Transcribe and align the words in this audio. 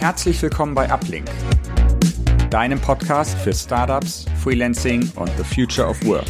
Herzlich 0.00 0.40
willkommen 0.40 0.74
bei 0.74 0.90
Uplink, 0.90 1.26
deinem 2.48 2.80
Podcast 2.80 3.36
für 3.40 3.52
Startups, 3.52 4.24
Freelancing 4.42 5.12
und 5.16 5.30
the 5.36 5.44
Future 5.44 5.86
of 5.86 6.02
Work. 6.06 6.24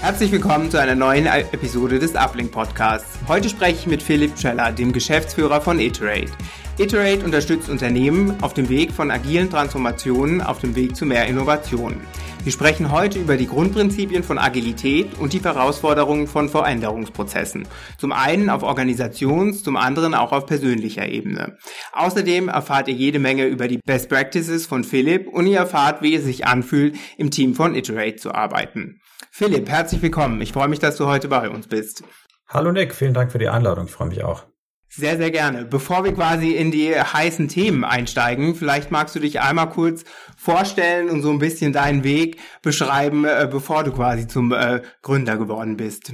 Herzlich 0.00 0.30
willkommen 0.30 0.70
zu 0.70 0.80
einer 0.80 0.94
neuen 0.94 1.26
Episode 1.26 1.98
des 1.98 2.14
Uplink 2.14 2.52
Podcasts. 2.52 3.18
Heute 3.26 3.48
spreche 3.48 3.80
ich 3.80 3.86
mit 3.88 4.00
Philipp 4.00 4.38
Scheller, 4.38 4.70
dem 4.70 4.92
Geschäftsführer 4.92 5.60
von 5.60 5.80
Iterate. 5.80 6.30
Iterate 6.78 7.24
unterstützt 7.24 7.68
Unternehmen 7.68 8.40
auf 8.40 8.54
dem 8.54 8.68
Weg 8.68 8.92
von 8.92 9.10
agilen 9.10 9.50
Transformationen 9.50 10.40
auf 10.40 10.60
dem 10.60 10.76
Weg 10.76 10.94
zu 10.94 11.06
mehr 11.06 11.26
Innovationen. 11.26 12.00
Wir 12.44 12.52
sprechen 12.52 12.90
heute 12.92 13.18
über 13.18 13.36
die 13.36 13.46
Grundprinzipien 13.46 14.22
von 14.22 14.38
Agilität 14.38 15.18
und 15.18 15.32
die 15.32 15.42
Herausforderungen 15.42 16.26
von 16.26 16.48
Veränderungsprozessen. 16.48 17.66
Zum 17.98 18.12
einen 18.12 18.48
auf 18.48 18.62
Organisations-, 18.62 19.62
zum 19.62 19.76
anderen 19.76 20.14
auch 20.14 20.32
auf 20.32 20.46
persönlicher 20.46 21.08
Ebene. 21.08 21.58
Außerdem 21.92 22.48
erfahrt 22.48 22.88
ihr 22.88 22.94
jede 22.94 23.18
Menge 23.18 23.46
über 23.46 23.68
die 23.68 23.80
Best 23.84 24.08
Practices 24.08 24.66
von 24.66 24.84
Philipp 24.84 25.28
und 25.28 25.46
ihr 25.46 25.58
erfahrt, 25.58 26.00
wie 26.00 26.14
es 26.14 26.24
sich 26.24 26.46
anfühlt, 26.46 26.96
im 27.16 27.30
Team 27.30 27.54
von 27.54 27.74
Iterate 27.74 28.16
zu 28.16 28.32
arbeiten. 28.32 29.00
Philipp, 29.30 29.68
herzlich 29.68 30.00
willkommen. 30.00 30.40
Ich 30.40 30.52
freue 30.52 30.68
mich, 30.68 30.78
dass 30.78 30.96
du 30.96 31.06
heute 31.06 31.28
bei 31.28 31.50
uns 31.50 31.66
bist. 31.66 32.02
Hallo 32.48 32.72
Nick, 32.72 32.94
vielen 32.94 33.14
Dank 33.14 33.30
für 33.30 33.38
die 33.38 33.48
Einladung. 33.48 33.86
Ich 33.86 33.92
freue 33.92 34.08
mich 34.08 34.24
auch. 34.24 34.46
Sehr, 34.90 35.18
sehr 35.18 35.30
gerne. 35.30 35.64
Bevor 35.64 36.04
wir 36.04 36.14
quasi 36.14 36.52
in 36.52 36.70
die 36.70 36.94
heißen 36.94 37.48
Themen 37.48 37.84
einsteigen, 37.84 38.54
vielleicht 38.54 38.90
magst 38.90 39.14
du 39.14 39.20
dich 39.20 39.40
einmal 39.40 39.68
kurz 39.68 40.04
vorstellen 40.36 41.10
und 41.10 41.22
so 41.22 41.30
ein 41.30 41.38
bisschen 41.38 41.72
deinen 41.72 42.04
Weg 42.04 42.38
beschreiben, 42.62 43.24
äh, 43.24 43.46
bevor 43.50 43.84
du 43.84 43.92
quasi 43.92 44.26
zum 44.26 44.52
äh, 44.52 44.80
Gründer 45.02 45.36
geworden 45.36 45.76
bist. 45.76 46.12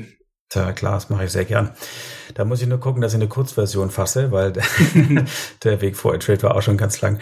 Ja, 0.52 0.72
klar, 0.72 0.94
das 0.94 1.08
mache 1.08 1.24
ich 1.24 1.32
sehr 1.32 1.44
gern. 1.44 1.70
Da 2.34 2.44
muss 2.44 2.62
ich 2.62 2.68
nur 2.68 2.78
gucken, 2.78 3.00
dass 3.00 3.12
ich 3.12 3.20
eine 3.20 3.28
Kurzversion 3.28 3.90
fasse, 3.90 4.30
weil 4.30 4.52
der 5.64 5.80
Weg 5.80 5.96
vor 5.96 6.18
Trade 6.18 6.42
war 6.42 6.56
auch 6.56 6.62
schon 6.62 6.76
ganz 6.76 7.00
lang. 7.00 7.18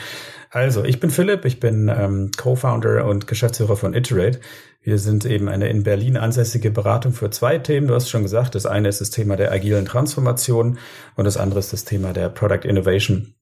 Also, 0.55 0.84
ich 0.84 1.00
bin 1.00 1.08
Philipp, 1.08 1.47
ich 1.47 1.61
bin 1.61 1.89
ähm, 1.89 2.31
Co-Founder 2.36 3.06
und 3.06 3.27
Geschäftsführer 3.27 3.75
von 3.75 3.95
Iterate. 3.95 4.39
Wir 4.83 4.98
sind 4.98 5.25
eben 5.25 5.48
eine 5.48 5.70
in 5.70 5.83
Berlin 5.83 6.19
ansässige 6.19 6.70
Beratung 6.70 7.14
für 7.14 7.31
zwei 7.31 7.56
Themen. 7.56 7.86
Du 7.86 7.95
hast 7.95 8.11
schon 8.11 8.20
gesagt, 8.20 8.55
das 8.55 8.67
eine 8.67 8.89
ist 8.89 9.00
das 9.00 9.08
Thema 9.08 9.36
der 9.36 9.50
agilen 9.50 9.86
Transformation 9.86 10.77
und 11.17 11.25
das 11.25 11.39
andere 11.39 11.58
ist 11.58 11.73
das 11.73 11.86
Thema 11.86 12.12
der 12.12 12.28
Product 12.28 12.69
Innovation. 12.69 13.34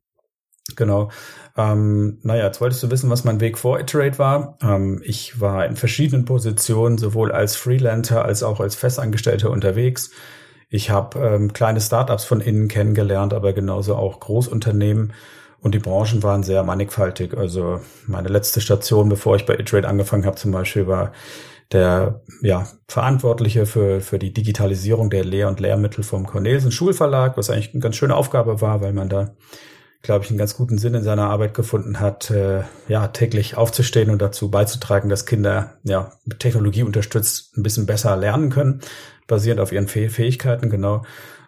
Genau. 0.77 1.11
Ähm, 1.56 2.20
naja, 2.22 2.47
jetzt 2.47 2.61
wolltest 2.61 2.84
du 2.84 2.92
wissen, 2.92 3.11
was 3.11 3.25
mein 3.25 3.41
Weg 3.41 3.58
vor 3.58 3.81
Iterate 3.81 4.20
war. 4.20 4.56
Ähm, 4.62 5.03
ich 5.05 5.41
war 5.41 5.66
in 5.66 5.75
verschiedenen 5.75 6.27
Positionen, 6.27 6.97
sowohl 6.97 7.33
als 7.33 7.56
Freelancer 7.56 8.25
als 8.25 8.44
auch 8.44 8.61
als 8.61 8.77
Festangestellter 8.77 9.50
unterwegs. 9.50 10.12
Ich 10.69 10.91
habe 10.91 11.19
ähm, 11.19 11.53
kleine 11.53 11.81
Startups 11.81 12.25
von 12.25 12.41
innen 12.41 12.69
kennengelernt, 12.69 13.34
aber 13.34 13.53
genauso 13.53 13.97
auch 13.97 14.20
Großunternehmen 14.20 15.12
und 15.62 15.75
die 15.75 15.78
Branchen 15.78 16.22
waren 16.22 16.42
sehr 16.42 16.62
mannigfaltig. 16.62 17.36
Also 17.36 17.80
meine 18.06 18.28
letzte 18.28 18.61
Station, 18.61 19.08
bevor 19.08 19.36
ich 19.36 19.47
bei 19.47 19.58
Iterate 19.58 19.89
angefangen 19.89 20.27
habe, 20.27 20.36
zum 20.36 20.53
Beispiel, 20.53 20.86
war 20.86 21.12
der 21.72 22.22
ja, 22.42 22.66
Verantwortliche 22.89 23.66
für, 23.66 24.00
für 24.00 24.19
die 24.19 24.33
Digitalisierung 24.33 25.11
der 25.11 25.25
Lehr- 25.25 25.48
und 25.48 25.61
Lehrmittel 25.61 26.03
vom 26.03 26.27
Cornelsen 26.27 26.72
Schulverlag, 26.72 27.36
was 27.36 27.50
eigentlich 27.50 27.72
eine 27.72 27.81
ganz 27.81 27.97
schöne 27.97 28.16
Aufgabe 28.16 28.61
war, 28.61 28.81
weil 28.81 28.92
man 28.92 29.08
da, 29.08 29.34
glaube 30.03 30.25
ich, 30.25 30.31
einen 30.31 30.38
ganz 30.38 30.56
guten 30.56 30.78
Sinn 30.78 30.94
in 30.94 31.05
seiner 31.05 31.31
Arbeit 31.31 31.55
gefunden 31.55 32.00
hat, 32.00 32.31
äh, 32.31 32.62
ja, 32.88 33.08
täglich 33.08 33.56
aufzustehen 33.56 34.11
und 34.11 34.20
dazu 34.20 34.50
beizutragen, 34.50 35.08
dass 35.08 35.27
Kinder 35.27 35.78
ja 35.84 36.12
mit 36.25 36.41
Technologie 36.41 36.83
unterstützt 36.83 37.56
ein 37.56 37.62
bisschen 37.62 37.87
besser 37.87 38.16
lernen 38.16 38.50
können, 38.50 38.81
basierend 39.28 39.60
auf 39.60 39.71
ihren 39.71 39.87
Fähigkeiten, 39.87 40.71
genau. 40.71 41.03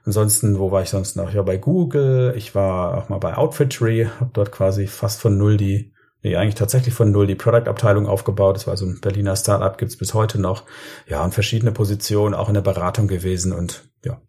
Ansonsten, 0.05 0.59
wo 0.59 0.71
war 0.71 0.83
ich 0.83 0.91
sonst 0.91 1.17
noch? 1.17 1.33
Ja, 1.33 1.43
bei 1.43 1.57
Google. 1.57 2.35
Ich 2.37 2.55
war 2.55 2.99
auch 2.99 3.09
mal 3.09 3.19
bei 3.19 3.37
Outfittery, 3.37 4.09
habe 4.19 4.31
dort 4.33 4.51
quasi 4.51 4.87
fast 4.87 5.21
von 5.21 5.39
null 5.39 5.57
die, 5.57 5.93
nee, 6.23 6.37
eigentlich 6.37 6.57
tatsächlich 6.57 6.95
von 6.95 7.13
null 7.13 7.27
die 7.27 7.37
Product-Abteilung 7.37 8.07
aufgebaut. 8.07 8.57
Das 8.57 8.67
war 8.67 8.77
so 8.77 8.87
ein 8.87 9.01
Berliner 9.01 9.37
Startup, 9.37 9.79
gibt's 9.79 9.97
bis 9.97 10.15
heute 10.15 10.41
noch. 10.41 10.65
Ja, 11.07 11.23
und 11.23 11.35
verschiedene 11.35 11.73
Positionen, 11.73 12.35
auch 12.35 12.49
in 12.49 12.55
der 12.55 12.63
Beratung 12.63 13.07
gewesen 13.07 13.53
und 13.53 13.85
ja, 14.05 14.21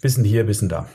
bisschen 0.00 0.24
hier, 0.24 0.44
bisschen 0.44 0.68
da. 0.68 0.88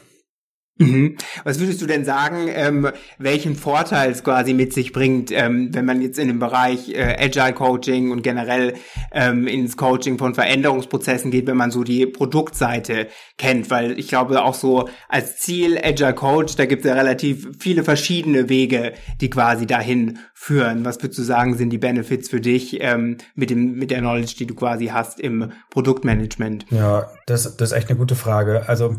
Mhm. 0.79 1.17
Was 1.43 1.59
würdest 1.59 1.81
du 1.83 1.85
denn 1.85 2.03
sagen, 2.03 2.47
ähm, 2.49 2.89
welchen 3.19 3.55
Vorteil 3.55 4.11
es 4.11 4.23
quasi 4.23 4.55
mit 4.55 4.73
sich 4.73 4.91
bringt, 4.91 5.29
ähm, 5.31 5.69
wenn 5.71 5.85
man 5.85 6.01
jetzt 6.01 6.17
in 6.17 6.27
dem 6.27 6.39
Bereich 6.39 6.89
äh, 6.89 7.15
Agile 7.19 7.53
Coaching 7.53 8.09
und 8.09 8.23
generell 8.23 8.73
ähm, 9.11 9.45
ins 9.45 9.77
Coaching 9.77 10.17
von 10.17 10.33
Veränderungsprozessen 10.33 11.29
geht, 11.29 11.45
wenn 11.45 11.57
man 11.57 11.69
so 11.69 11.83
die 11.83 12.07
Produktseite 12.07 13.07
kennt? 13.37 13.69
Weil 13.69 13.99
ich 13.99 14.07
glaube 14.07 14.41
auch 14.41 14.55
so 14.55 14.89
als 15.09 15.37
Ziel 15.37 15.77
Agile 15.77 16.15
Coach, 16.15 16.55
da 16.55 16.65
gibt 16.65 16.83
es 16.83 16.89
ja 16.89 16.95
relativ 16.95 17.49
viele 17.59 17.83
verschiedene 17.83 18.49
Wege, 18.49 18.93
die 19.21 19.29
quasi 19.29 19.67
dahin 19.67 20.17
führen. 20.33 20.85
Was 20.85 20.97
würdest 21.03 21.19
du 21.19 21.23
sagen, 21.23 21.55
sind 21.55 21.69
die 21.69 21.77
Benefits 21.77 22.29
für 22.29 22.41
dich 22.41 22.81
ähm, 22.81 23.17
mit 23.35 23.51
dem 23.51 23.75
mit 23.75 23.91
der 23.91 23.99
Knowledge, 23.99 24.33
die 24.39 24.47
du 24.47 24.55
quasi 24.55 24.87
hast 24.87 25.19
im 25.19 25.51
Produktmanagement? 25.69 26.65
Ja, 26.71 27.11
das, 27.27 27.57
das 27.57 27.71
ist 27.71 27.77
echt 27.77 27.89
eine 27.89 27.99
gute 27.99 28.15
Frage. 28.15 28.67
Also 28.67 28.97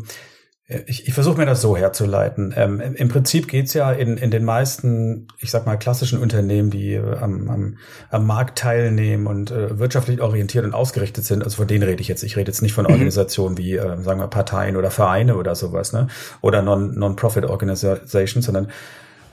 ich, 0.67 1.07
ich 1.07 1.13
versuche 1.13 1.37
mir 1.37 1.45
das 1.45 1.61
so 1.61 1.77
herzuleiten. 1.77 2.51
Ähm, 2.57 2.79
Im 2.79 3.07
Prinzip 3.07 3.47
geht's 3.47 3.75
ja 3.75 3.91
in, 3.91 4.17
in 4.17 4.31
den 4.31 4.43
meisten, 4.43 5.27
ich 5.37 5.51
sag 5.51 5.67
mal, 5.67 5.77
klassischen 5.77 6.17
Unternehmen, 6.17 6.71
die 6.71 6.93
äh, 6.93 7.17
am, 7.17 7.49
am, 7.49 7.77
am 8.09 8.25
Markt 8.25 8.57
teilnehmen 8.57 9.27
und 9.27 9.51
äh, 9.51 9.77
wirtschaftlich 9.77 10.21
orientiert 10.21 10.65
und 10.65 10.73
ausgerichtet 10.73 11.23
sind. 11.23 11.43
Also 11.43 11.57
von 11.57 11.67
denen 11.67 11.83
rede 11.83 12.01
ich 12.01 12.07
jetzt. 12.07 12.23
Ich 12.23 12.35
rede 12.35 12.49
jetzt 12.49 12.63
nicht 12.63 12.73
von 12.73 12.85
mhm. 12.85 12.93
Organisationen 12.93 13.59
wie, 13.59 13.75
äh, 13.75 14.01
sagen 14.01 14.19
wir, 14.19 14.27
Parteien 14.27 14.75
oder 14.75 14.89
Vereine 14.89 15.35
oder 15.35 15.53
sowas, 15.53 15.93
ne? 15.93 16.07
Oder 16.41 16.63
Non-Profit-Organisations, 16.63 18.43
sondern 18.43 18.69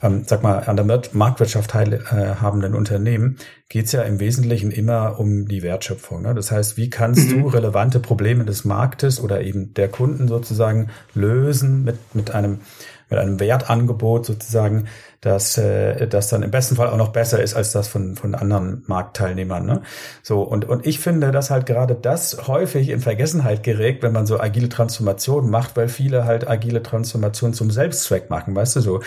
ähm, 0.03 0.23
sag 0.25 0.43
mal, 0.43 0.59
an 0.59 0.75
der 0.75 1.01
Marktwirtschaft 1.13 1.71
teilhabenden 1.71 2.75
Unternehmen 2.75 3.37
geht 3.69 3.85
es 3.85 3.93
ja 3.93 4.01
im 4.03 4.19
Wesentlichen 4.19 4.69
immer 4.69 5.19
um 5.19 5.47
die 5.47 5.63
Wertschöpfung. 5.63 6.21
Ne? 6.21 6.35
Das 6.35 6.51
heißt, 6.51 6.77
wie 6.77 6.89
kannst 6.89 7.29
mhm. 7.29 7.41
du 7.41 7.47
relevante 7.47 7.99
Probleme 7.99 8.43
des 8.43 8.65
Marktes 8.65 9.19
oder 9.19 9.41
eben 9.41 9.73
der 9.73 9.87
Kunden 9.87 10.27
sozusagen 10.27 10.89
lösen 11.15 11.83
mit, 11.83 11.97
mit 12.13 12.31
einem 12.31 12.59
mit 13.09 13.19
einem 13.19 13.39
Wertangebot 13.39 14.25
sozusagen, 14.25 14.87
dass 15.21 15.57
äh, 15.57 16.07
das 16.07 16.29
dann 16.29 16.41
im 16.41 16.49
besten 16.49 16.75
Fall 16.75 16.89
auch 16.89 16.97
noch 16.97 17.09
besser 17.09 17.43
ist 17.43 17.53
als 17.53 17.71
das 17.71 17.87
von 17.87 18.15
von 18.15 18.33
anderen 18.33 18.83
Marktteilnehmern. 18.87 19.65
Ne? 19.65 19.81
So 20.23 20.41
und 20.41 20.65
und 20.65 20.87
ich 20.87 20.99
finde, 20.99 21.31
dass 21.31 21.51
halt 21.51 21.65
gerade 21.65 21.95
das 21.95 22.47
häufig 22.47 22.89
in 22.89 23.01
Vergessenheit 23.01 23.61
geregt, 23.61 24.03
wenn 24.03 24.13
man 24.13 24.25
so 24.25 24.39
agile 24.39 24.69
Transformationen 24.69 25.51
macht, 25.51 25.77
weil 25.77 25.89
viele 25.89 26.25
halt 26.25 26.49
agile 26.49 26.81
Transformationen 26.81 27.53
zum 27.53 27.69
Selbstzweck 27.69 28.29
machen, 28.29 28.55
weißt 28.55 28.77
du 28.77 28.81
so. 28.81 29.01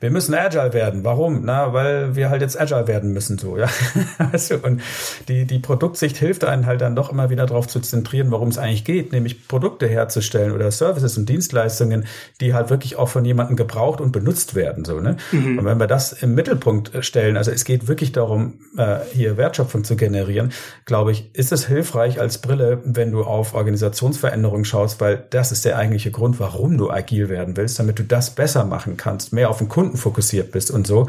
Wir 0.00 0.10
müssen 0.10 0.34
agile 0.34 0.72
werden. 0.72 1.04
Warum? 1.04 1.42
Na, 1.44 1.74
weil 1.74 2.16
wir 2.16 2.30
halt 2.30 2.40
jetzt 2.40 2.58
agile 2.58 2.88
werden 2.88 3.12
müssen, 3.12 3.36
so, 3.36 3.58
ja. 3.58 3.68
weißt 4.32 4.52
du, 4.52 4.56
und 4.58 4.80
die, 5.28 5.44
die 5.44 5.58
Produktsicht 5.58 6.16
hilft 6.16 6.44
einen 6.44 6.64
halt 6.64 6.80
dann 6.80 6.96
doch 6.96 7.12
immer 7.12 7.28
wieder 7.28 7.44
darauf 7.44 7.68
zu 7.68 7.80
zentrieren, 7.80 8.30
worum 8.30 8.48
es 8.48 8.56
eigentlich 8.56 8.84
geht, 8.84 9.12
nämlich 9.12 9.46
Produkte 9.46 9.86
herzustellen 9.86 10.52
oder 10.52 10.70
Services 10.70 11.18
und 11.18 11.28
Dienstleistungen, 11.28 12.06
die 12.40 12.54
halt 12.54 12.70
wirklich 12.70 12.96
auch 12.96 13.10
von 13.10 13.26
jemandem 13.26 13.56
gebraucht 13.56 14.00
und 14.00 14.12
benutzt 14.12 14.54
werden, 14.54 14.86
so, 14.86 15.00
ne? 15.00 15.18
Mhm. 15.32 15.58
Und 15.58 15.64
wenn 15.66 15.78
wir 15.78 15.86
das 15.86 16.14
im 16.14 16.34
Mittelpunkt 16.34 16.92
stellen, 17.04 17.36
also 17.36 17.50
es 17.50 17.64
geht 17.64 17.86
wirklich 17.86 18.12
darum, 18.12 18.54
äh, 18.78 19.00
hier 19.12 19.36
Wertschöpfung 19.36 19.84
zu 19.84 19.96
generieren, 19.96 20.52
glaube 20.86 21.12
ich, 21.12 21.34
ist 21.34 21.52
es 21.52 21.66
hilfreich 21.66 22.18
als 22.18 22.38
Brille, 22.38 22.80
wenn 22.84 23.12
du 23.12 23.22
auf 23.22 23.54
Organisationsveränderungen 23.54 24.64
schaust, 24.64 25.00
weil 25.00 25.26
das 25.28 25.52
ist 25.52 25.66
der 25.66 25.76
eigentliche 25.76 26.10
Grund, 26.10 26.40
warum 26.40 26.78
du 26.78 26.90
agil 26.90 27.28
werden 27.28 27.58
willst, 27.58 27.78
damit 27.78 27.98
du 27.98 28.04
das 28.04 28.30
besser 28.30 28.64
machen 28.64 28.96
kannst, 28.96 29.34
mehr 29.34 29.50
auf 29.50 29.58
den 29.58 29.68
Kunden 29.68 29.89
fokussiert 29.96 30.52
bist 30.52 30.70
und 30.70 30.86
so 30.86 31.08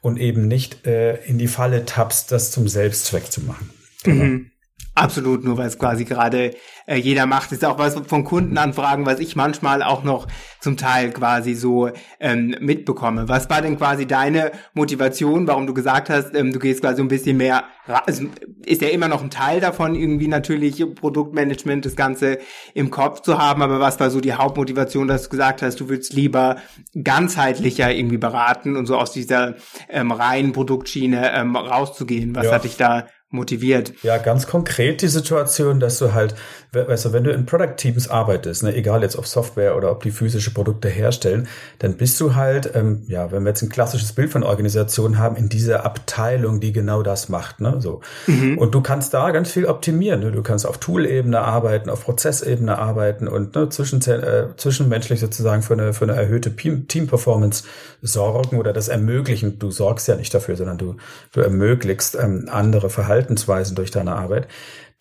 und 0.00 0.18
eben 0.18 0.48
nicht 0.48 0.86
äh, 0.86 1.16
in 1.24 1.38
die 1.38 1.48
Falle 1.48 1.84
tappst, 1.84 2.30
das 2.32 2.50
zum 2.50 2.68
Selbstzweck 2.68 3.30
zu 3.30 3.42
machen. 3.42 3.70
Genau. 4.02 4.24
Mhm. 4.24 4.51
Absolut, 4.94 5.42
nur 5.42 5.56
weil 5.56 5.68
es 5.68 5.78
quasi 5.78 6.04
gerade 6.04 6.50
äh, 6.86 6.96
jeder 6.96 7.24
macht. 7.24 7.50
ist 7.50 7.64
auch 7.64 7.78
was 7.78 7.94
von 7.94 8.24
Kundenanfragen, 8.24 9.06
was 9.06 9.20
ich 9.20 9.36
manchmal 9.36 9.82
auch 9.82 10.04
noch 10.04 10.26
zum 10.60 10.76
Teil 10.76 11.10
quasi 11.12 11.54
so 11.54 11.90
ähm, 12.20 12.54
mitbekomme. 12.60 13.26
Was 13.26 13.48
war 13.48 13.62
denn 13.62 13.78
quasi 13.78 14.06
deine 14.06 14.52
Motivation, 14.74 15.46
warum 15.46 15.66
du 15.66 15.72
gesagt 15.72 16.10
hast, 16.10 16.34
ähm, 16.34 16.52
du 16.52 16.58
gehst 16.58 16.82
quasi 16.82 17.00
ein 17.00 17.08
bisschen 17.08 17.38
mehr, 17.38 17.64
also 17.86 18.26
ist 18.66 18.82
ja 18.82 18.88
immer 18.88 19.08
noch 19.08 19.22
ein 19.22 19.30
Teil 19.30 19.60
davon, 19.60 19.94
irgendwie 19.94 20.28
natürlich 20.28 20.84
Produktmanagement, 20.94 21.86
das 21.86 21.96
Ganze 21.96 22.38
im 22.74 22.90
Kopf 22.90 23.22
zu 23.22 23.38
haben, 23.38 23.62
aber 23.62 23.80
was 23.80 23.98
war 23.98 24.10
so 24.10 24.20
die 24.20 24.34
Hauptmotivation, 24.34 25.08
dass 25.08 25.24
du 25.24 25.30
gesagt 25.30 25.62
hast, 25.62 25.80
du 25.80 25.88
würdest 25.88 26.12
lieber 26.12 26.56
ganzheitlicher 27.02 27.90
irgendwie 27.90 28.18
beraten 28.18 28.76
und 28.76 28.84
so 28.84 28.98
aus 28.98 29.12
dieser 29.12 29.54
ähm, 29.88 30.12
reinen 30.12 30.52
Produktschiene 30.52 31.32
ähm, 31.32 31.56
rauszugehen? 31.56 32.36
Was 32.36 32.46
ja. 32.46 32.52
hat 32.52 32.64
dich 32.64 32.76
da 32.76 33.06
motiviert. 33.32 33.92
Ja, 34.02 34.18
ganz 34.18 34.46
konkret 34.46 35.02
die 35.02 35.08
Situation, 35.08 35.80
dass 35.80 35.98
du 35.98 36.12
halt, 36.12 36.34
weißt 36.72 37.06
du, 37.06 37.12
wenn 37.12 37.24
du 37.24 37.30
in 37.30 37.46
Product 37.46 37.76
Teams 37.76 38.08
arbeitest, 38.08 38.62
ne, 38.62 38.74
egal 38.74 39.02
jetzt 39.02 39.16
ob 39.16 39.26
Software 39.26 39.76
oder 39.76 39.90
ob 39.90 40.02
die 40.02 40.10
physische 40.10 40.52
Produkte 40.52 40.88
herstellen, 40.88 41.48
dann 41.78 41.96
bist 41.96 42.20
du 42.20 42.34
halt, 42.34 42.70
ähm, 42.74 43.02
ja, 43.08 43.30
wenn 43.32 43.42
wir 43.44 43.50
jetzt 43.50 43.62
ein 43.62 43.68
klassisches 43.68 44.12
Bild 44.12 44.30
von 44.30 44.42
Organisation 44.42 45.18
haben, 45.18 45.36
in 45.36 45.48
dieser 45.48 45.84
Abteilung, 45.84 46.60
die 46.60 46.72
genau 46.72 47.02
das 47.02 47.28
macht, 47.28 47.60
ne, 47.60 47.76
so. 47.78 48.00
Mhm. 48.26 48.58
Und 48.58 48.74
du 48.74 48.80
kannst 48.80 49.14
da 49.14 49.30
ganz 49.30 49.50
viel 49.50 49.66
optimieren, 49.66 50.20
ne? 50.20 50.32
du 50.32 50.42
kannst 50.42 50.66
auf 50.66 50.78
Tool-Ebene 50.78 51.40
arbeiten, 51.40 51.90
auf 51.90 52.04
Prozessebene 52.04 52.78
arbeiten 52.78 53.28
und 53.28 53.54
ne, 53.54 53.68
zwischen, 53.68 54.00
äh, 54.02 54.48
zwischenmenschlich 54.56 55.20
sozusagen 55.20 55.62
für 55.62 55.74
eine, 55.74 55.92
für 55.92 56.04
eine 56.04 56.14
erhöhte 56.14 56.54
Team-Performance 56.54 57.64
sorgen 58.02 58.58
oder 58.58 58.72
das 58.72 58.88
ermöglichen. 58.88 59.58
Du 59.58 59.70
sorgst 59.70 60.08
ja 60.08 60.16
nicht 60.16 60.32
dafür, 60.34 60.56
sondern 60.56 60.78
du, 60.78 60.96
du 61.32 61.40
ermöglichst 61.40 62.16
ähm, 62.20 62.48
andere 62.50 62.90
Verhalten 62.90 63.12
Verhaltensweisen 63.12 63.76
durch 63.76 63.90
deine 63.90 64.14
Arbeit, 64.14 64.48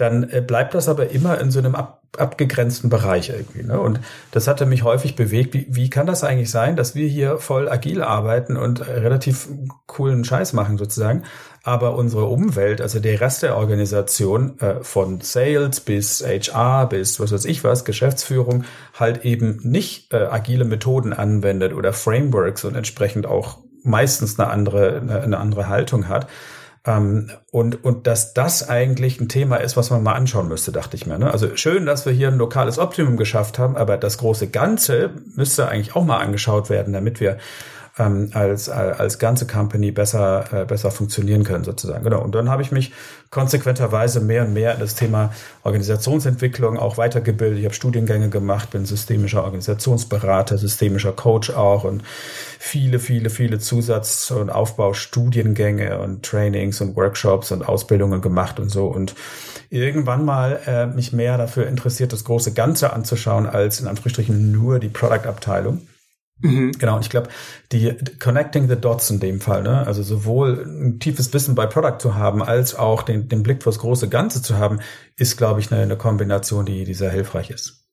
dann 0.01 0.29
äh, 0.29 0.41
bleibt 0.41 0.73
das 0.73 0.89
aber 0.89 1.11
immer 1.11 1.39
in 1.39 1.51
so 1.51 1.59
einem 1.59 1.75
ab, 1.75 2.01
abgegrenzten 2.17 2.89
Bereich 2.89 3.29
irgendwie. 3.29 3.63
Ne? 3.63 3.79
Und 3.79 3.99
das 4.31 4.47
hatte 4.47 4.65
mich 4.65 4.83
häufig 4.83 5.15
bewegt. 5.15 5.53
Wie, 5.53 5.67
wie 5.69 5.89
kann 5.89 6.07
das 6.07 6.23
eigentlich 6.23 6.49
sein, 6.49 6.75
dass 6.75 6.95
wir 6.95 7.07
hier 7.07 7.37
voll 7.37 7.69
agil 7.69 8.01
arbeiten 8.01 8.57
und 8.57 8.85
relativ 8.87 9.47
coolen 9.85 10.25
Scheiß 10.25 10.53
machen 10.53 10.77
sozusagen, 10.77 11.23
aber 11.63 11.95
unsere 11.95 12.25
Umwelt, 12.25 12.81
also 12.81 12.99
der 12.99 13.21
Rest 13.21 13.43
der 13.43 13.55
Organisation, 13.55 14.59
äh, 14.59 14.83
von 14.83 15.21
Sales 15.21 15.79
bis 15.79 16.25
HR 16.25 16.87
bis 16.87 17.19
was 17.19 17.31
weiß 17.31 17.45
ich 17.45 17.63
was, 17.63 17.85
Geschäftsführung, 17.85 18.63
halt 18.99 19.23
eben 19.23 19.59
nicht 19.63 20.11
äh, 20.13 20.17
agile 20.17 20.65
Methoden 20.65 21.13
anwendet 21.13 21.73
oder 21.73 21.93
Frameworks 21.93 22.65
und 22.65 22.75
entsprechend 22.75 23.27
auch 23.27 23.59
meistens 23.83 24.39
eine 24.39 24.49
andere, 24.49 24.97
eine, 24.97 25.21
eine 25.21 25.37
andere 25.37 25.67
Haltung 25.67 26.07
hat. 26.07 26.27
Ähm, 26.85 27.29
und, 27.51 27.83
und 27.83 28.07
dass 28.07 28.33
das 28.33 28.67
eigentlich 28.67 29.21
ein 29.21 29.29
Thema 29.29 29.57
ist, 29.57 29.77
was 29.77 29.91
man 29.91 30.01
mal 30.01 30.13
anschauen 30.13 30.47
müsste, 30.47 30.71
dachte 30.71 30.95
ich 30.95 31.05
mir. 31.05 31.19
Ne? 31.19 31.31
Also 31.31 31.55
schön, 31.55 31.85
dass 31.85 32.05
wir 32.05 32.13
hier 32.13 32.29
ein 32.29 32.37
lokales 32.37 32.79
Optimum 32.79 33.17
geschafft 33.17 33.59
haben, 33.59 33.75
aber 33.75 33.97
das 33.97 34.17
große 34.17 34.47
Ganze 34.47 35.11
müsste 35.35 35.67
eigentlich 35.67 35.95
auch 35.95 36.05
mal 36.05 36.17
angeschaut 36.17 36.69
werden, 36.69 36.93
damit 36.93 37.19
wir 37.19 37.37
ähm, 37.99 38.29
als, 38.33 38.69
als 38.69 39.19
ganze 39.19 39.45
Company 39.47 39.91
besser, 39.91 40.45
äh, 40.53 40.65
besser 40.65 40.91
funktionieren 40.91 41.43
können 41.43 41.63
sozusagen. 41.63 42.03
Genau. 42.03 42.21
Und 42.21 42.33
dann 42.33 42.49
habe 42.49 42.61
ich 42.61 42.71
mich 42.71 42.93
konsequenterweise 43.29 44.21
mehr 44.21 44.43
und 44.45 44.53
mehr 44.53 44.73
in 44.73 44.79
das 44.79 44.95
Thema 44.95 45.33
Organisationsentwicklung 45.63 46.77
auch 46.77 46.97
weitergebildet. 46.97 47.59
Ich 47.59 47.65
habe 47.65 47.75
Studiengänge 47.75 48.29
gemacht, 48.29 48.71
bin 48.71 48.85
systemischer 48.85 49.43
Organisationsberater, 49.43 50.57
systemischer 50.57 51.11
Coach 51.11 51.49
auch 51.49 51.83
und 51.83 52.03
viele, 52.59 52.99
viele, 52.99 53.29
viele 53.29 53.59
Zusatz- 53.59 54.31
und 54.31 54.49
Aufbaustudiengänge 54.49 55.99
und 55.99 56.23
Trainings 56.23 56.81
und 56.81 56.95
Workshops 56.95 57.51
und 57.51 57.67
Ausbildungen 57.67 58.21
gemacht 58.21 58.59
und 58.59 58.69
so 58.69 58.87
und 58.87 59.15
irgendwann 59.69 60.25
mal 60.25 60.59
äh, 60.65 60.85
mich 60.87 61.13
mehr 61.13 61.37
dafür 61.37 61.67
interessiert, 61.67 62.11
das 62.11 62.25
große 62.25 62.53
Ganze 62.53 62.93
anzuschauen, 62.93 63.47
als 63.47 63.79
in 63.79 63.87
Anführungsstrichen 63.87 64.51
nur 64.51 64.79
die 64.79 64.89
Product-Abteilung. 64.89 65.81
Mhm. 66.41 66.71
Genau, 66.73 66.95
und 66.95 67.01
ich 67.01 67.09
glaube, 67.09 67.29
die 67.71 67.95
Connecting 68.19 68.67
the 68.67 68.75
Dots 68.75 69.09
in 69.09 69.19
dem 69.19 69.39
Fall, 69.39 69.63
ne? 69.63 69.85
also 69.85 70.03
sowohl 70.03 70.65
ein 70.65 70.99
tiefes 70.99 71.33
Wissen 71.33 71.55
bei 71.55 71.67
Product 71.67 71.99
zu 71.99 72.15
haben, 72.15 72.41
als 72.41 72.75
auch 72.75 73.03
den, 73.03 73.29
den 73.29 73.43
Blick 73.43 73.63
fürs 73.63 73.79
große 73.79 74.09
Ganze 74.09 74.41
zu 74.41 74.57
haben, 74.57 74.79
ist, 75.15 75.37
glaube 75.37 75.59
ich, 75.59 75.71
eine, 75.71 75.81
eine 75.81 75.97
Kombination, 75.97 76.65
die, 76.65 76.83
die 76.83 76.93
sehr 76.93 77.11
hilfreich 77.11 77.49
ist. 77.49 77.85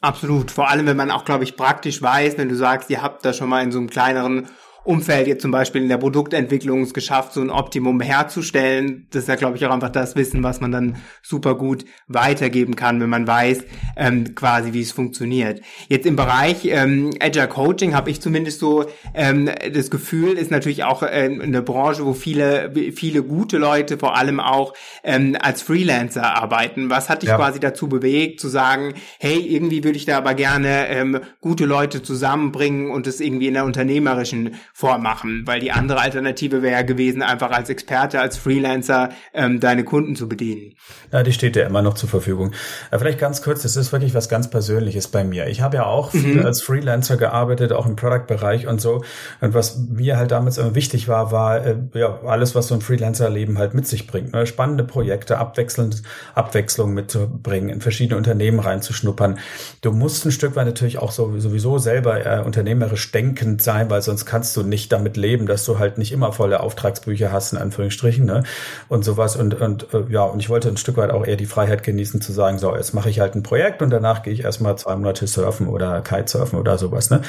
Absolut. 0.00 0.50
Vor 0.50 0.68
allem, 0.68 0.86
wenn 0.86 0.96
man 0.96 1.10
auch, 1.10 1.24
glaube 1.24 1.44
ich, 1.44 1.56
praktisch 1.56 2.00
weiß, 2.00 2.38
wenn 2.38 2.48
du 2.48 2.56
sagst, 2.56 2.88
ihr 2.88 3.02
habt 3.02 3.24
da 3.24 3.32
schon 3.32 3.50
mal 3.50 3.62
in 3.62 3.70
so 3.70 3.78
einem 3.78 3.90
kleineren 3.90 4.48
Umfeld 4.84 5.26
jetzt 5.26 5.42
zum 5.42 5.50
Beispiel 5.50 5.82
in 5.82 5.88
der 5.88 5.98
Produktentwicklung 5.98 6.82
es 6.82 6.94
geschafft, 6.94 7.34
so 7.34 7.40
ein 7.40 7.50
Optimum 7.50 8.00
herzustellen. 8.00 9.06
Das 9.10 9.22
ist 9.22 9.28
ja, 9.28 9.34
glaube 9.34 9.56
ich, 9.56 9.66
auch 9.66 9.70
einfach 9.70 9.90
das 9.90 10.16
Wissen, 10.16 10.42
was 10.42 10.60
man 10.60 10.72
dann 10.72 10.96
super 11.22 11.54
gut 11.54 11.84
weitergeben 12.08 12.76
kann, 12.76 13.00
wenn 13.00 13.10
man 13.10 13.26
weiß, 13.26 13.64
ähm, 13.96 14.34
quasi, 14.34 14.72
wie 14.72 14.80
es 14.80 14.92
funktioniert. 14.92 15.60
Jetzt 15.88 16.06
im 16.06 16.16
Bereich 16.16 16.64
ähm, 16.64 17.10
Agile 17.20 17.48
Coaching 17.48 17.94
habe 17.94 18.10
ich 18.10 18.20
zumindest 18.20 18.60
so 18.60 18.86
ähm, 19.14 19.50
das 19.72 19.90
Gefühl, 19.90 20.32
ist 20.32 20.50
natürlich 20.50 20.84
auch 20.84 21.02
ähm, 21.08 21.40
eine 21.40 21.62
Branche, 21.62 22.06
wo 22.06 22.14
viele, 22.14 22.72
viele 22.94 23.22
gute 23.22 23.58
Leute 23.58 23.98
vor 23.98 24.16
allem 24.16 24.40
auch 24.40 24.74
ähm, 25.04 25.36
als 25.40 25.62
Freelancer 25.62 26.36
arbeiten. 26.36 26.88
Was 26.88 27.08
hat 27.08 27.22
dich 27.22 27.30
ja. 27.30 27.36
quasi 27.36 27.60
dazu 27.60 27.88
bewegt, 27.88 28.40
zu 28.40 28.48
sagen, 28.48 28.94
hey, 29.18 29.38
irgendwie 29.38 29.84
würde 29.84 29.96
ich 29.96 30.06
da 30.06 30.18
aber 30.18 30.34
gerne 30.34 30.88
ähm, 30.88 31.20
gute 31.40 31.66
Leute 31.66 32.02
zusammenbringen 32.02 32.90
und 32.90 33.06
es 33.06 33.20
irgendwie 33.20 33.48
in 33.48 33.54
der 33.54 33.64
unternehmerischen 33.64 34.54
vormachen, 34.72 35.42
weil 35.46 35.60
die 35.60 35.72
andere 35.72 36.00
Alternative 36.00 36.62
wäre 36.62 36.84
gewesen, 36.84 37.22
einfach 37.22 37.50
als 37.50 37.68
Experte, 37.68 38.20
als 38.20 38.38
Freelancer 38.38 39.10
ähm, 39.34 39.60
deine 39.60 39.84
Kunden 39.84 40.16
zu 40.16 40.28
bedienen. 40.28 40.74
Ja, 41.12 41.22
die 41.22 41.32
steht 41.32 41.56
ja 41.56 41.66
immer 41.66 41.82
noch 41.82 41.94
zur 41.94 42.08
Verfügung. 42.08 42.52
Aber 42.90 43.00
vielleicht 43.00 43.18
ganz 43.18 43.42
kurz, 43.42 43.62
das 43.62 43.76
ist 43.76 43.92
wirklich 43.92 44.14
was 44.14 44.28
ganz 44.28 44.48
Persönliches 44.48 45.08
bei 45.08 45.24
mir. 45.24 45.48
Ich 45.48 45.60
habe 45.60 45.76
ja 45.76 45.86
auch 45.86 46.12
mhm. 46.12 46.44
als 46.44 46.62
Freelancer 46.62 47.16
gearbeitet, 47.16 47.72
auch 47.72 47.86
im 47.86 47.96
Product-Bereich 47.96 48.66
und 48.66 48.80
so. 48.80 49.04
Und 49.40 49.54
was 49.54 49.78
mir 49.78 50.16
halt 50.16 50.30
damals 50.30 50.58
immer 50.58 50.74
wichtig 50.74 51.08
war, 51.08 51.32
war 51.32 51.64
äh, 51.64 51.76
ja 51.94 52.20
alles, 52.24 52.54
was 52.54 52.68
so 52.68 52.74
ein 52.74 52.80
Freelancer-Leben 52.80 53.58
halt 53.58 53.74
mit 53.74 53.86
sich 53.86 54.06
bringt. 54.06 54.32
Ne? 54.32 54.46
Spannende 54.46 54.84
Projekte, 54.84 55.38
abwechselnd 55.38 56.02
Abwechslung 56.34 56.94
mitzubringen, 56.94 57.68
in 57.68 57.80
verschiedene 57.80 58.16
Unternehmen 58.16 58.60
reinzuschnuppern. 58.60 59.38
Du 59.80 59.92
musst 59.92 60.24
ein 60.24 60.32
Stück 60.32 60.56
weit 60.56 60.66
natürlich 60.66 60.98
auch 60.98 61.10
so, 61.10 61.38
sowieso 61.38 61.78
selber 61.78 62.24
äh, 62.24 62.42
unternehmerisch 62.42 63.10
denkend 63.12 63.62
sein, 63.62 63.90
weil 63.90 64.02
sonst 64.02 64.26
kannst 64.26 64.56
du 64.56 64.59
du 64.60 64.68
nicht 64.68 64.92
damit 64.92 65.16
leben, 65.16 65.46
dass 65.46 65.64
du 65.64 65.78
halt 65.78 65.98
nicht 65.98 66.12
immer 66.12 66.32
volle 66.32 66.60
Auftragsbücher 66.60 67.32
hast, 67.32 67.52
in 67.52 67.58
Anführungsstrichen, 67.58 68.24
ne? 68.24 68.44
Und 68.88 69.04
sowas. 69.04 69.36
Und, 69.36 69.60
und 69.60 69.92
äh, 69.94 70.04
ja, 70.08 70.24
und 70.24 70.40
ich 70.40 70.48
wollte 70.48 70.68
ein 70.68 70.76
Stück 70.76 70.96
weit 70.96 71.10
auch 71.10 71.26
eher 71.26 71.36
die 71.36 71.46
Freiheit 71.46 71.82
genießen, 71.82 72.20
zu 72.20 72.32
sagen, 72.32 72.58
so, 72.58 72.74
jetzt 72.74 72.94
mache 72.94 73.10
ich 73.10 73.20
halt 73.20 73.34
ein 73.34 73.42
Projekt 73.42 73.82
und 73.82 73.90
danach 73.90 74.22
gehe 74.22 74.32
ich 74.32 74.44
erstmal 74.44 74.76
zwei 74.76 74.96
Monate 74.96 75.26
surfen 75.26 75.68
oder 75.68 76.00
Kitesurfen 76.02 76.58
oder 76.58 76.78
sowas, 76.78 77.10
ne? 77.10 77.22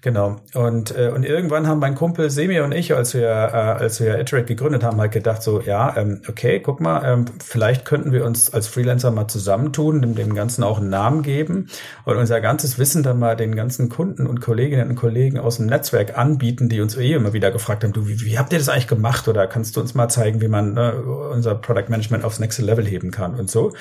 Genau. 0.00 0.36
Und, 0.54 0.96
äh, 0.96 1.10
und 1.14 1.24
irgendwann 1.24 1.66
haben 1.66 1.80
mein 1.80 1.94
Kumpel 1.94 2.30
Semi 2.30 2.60
und 2.60 2.72
ich, 2.72 2.94
als 2.94 3.14
wir, 3.14 3.28
äh, 3.28 3.82
als 3.82 4.00
wir 4.00 4.18
Iterate 4.18 4.46
gegründet 4.46 4.84
haben, 4.84 5.00
halt 5.00 5.12
gedacht, 5.12 5.42
so, 5.42 5.60
ja, 5.60 5.96
ähm, 5.96 6.20
okay, 6.28 6.60
guck 6.60 6.80
mal, 6.80 7.02
ähm, 7.04 7.24
vielleicht 7.42 7.84
könnten 7.84 8.12
wir 8.12 8.24
uns 8.24 8.52
als 8.52 8.68
Freelancer 8.68 9.10
mal 9.10 9.28
zusammentun, 9.28 10.02
dem, 10.02 10.14
dem 10.14 10.34
Ganzen 10.34 10.62
auch 10.62 10.78
einen 10.78 10.90
Namen 10.90 11.22
geben 11.22 11.68
und 12.04 12.16
unser 12.16 12.40
ganzes 12.40 12.78
Wissen 12.78 13.02
dann 13.02 13.18
mal 13.18 13.36
den 13.36 13.54
ganzen 13.54 13.88
Kunden 13.88 14.26
und 14.26 14.40
Kolleginnen 14.40 14.90
und 14.90 14.96
Kollegen 14.96 15.38
aus 15.38 15.56
dem 15.56 15.66
Netzwerk 15.66 16.18
anbieten 16.18 16.63
Kunden, 16.64 16.68
die 16.68 16.80
uns 16.80 16.96
eh 16.96 17.12
immer 17.12 17.32
wieder 17.32 17.50
gefragt 17.50 17.84
haben, 17.84 17.92
du, 17.92 18.06
wie, 18.06 18.20
wie 18.20 18.38
habt 18.38 18.52
ihr 18.52 18.58
das 18.58 18.68
eigentlich 18.68 18.88
gemacht? 18.88 19.28
Oder 19.28 19.46
kannst 19.46 19.76
du 19.76 19.80
uns 19.80 19.94
mal 19.94 20.08
zeigen, 20.08 20.40
wie 20.40 20.48
man 20.48 20.74
ne, 20.74 20.94
unser 21.32 21.54
Product 21.54 21.88
Management 21.88 22.24
aufs 22.24 22.38
nächste 22.38 22.62
Level 22.62 22.86
heben 22.86 23.10
kann 23.10 23.34
und 23.34 23.50
so. 23.50 23.72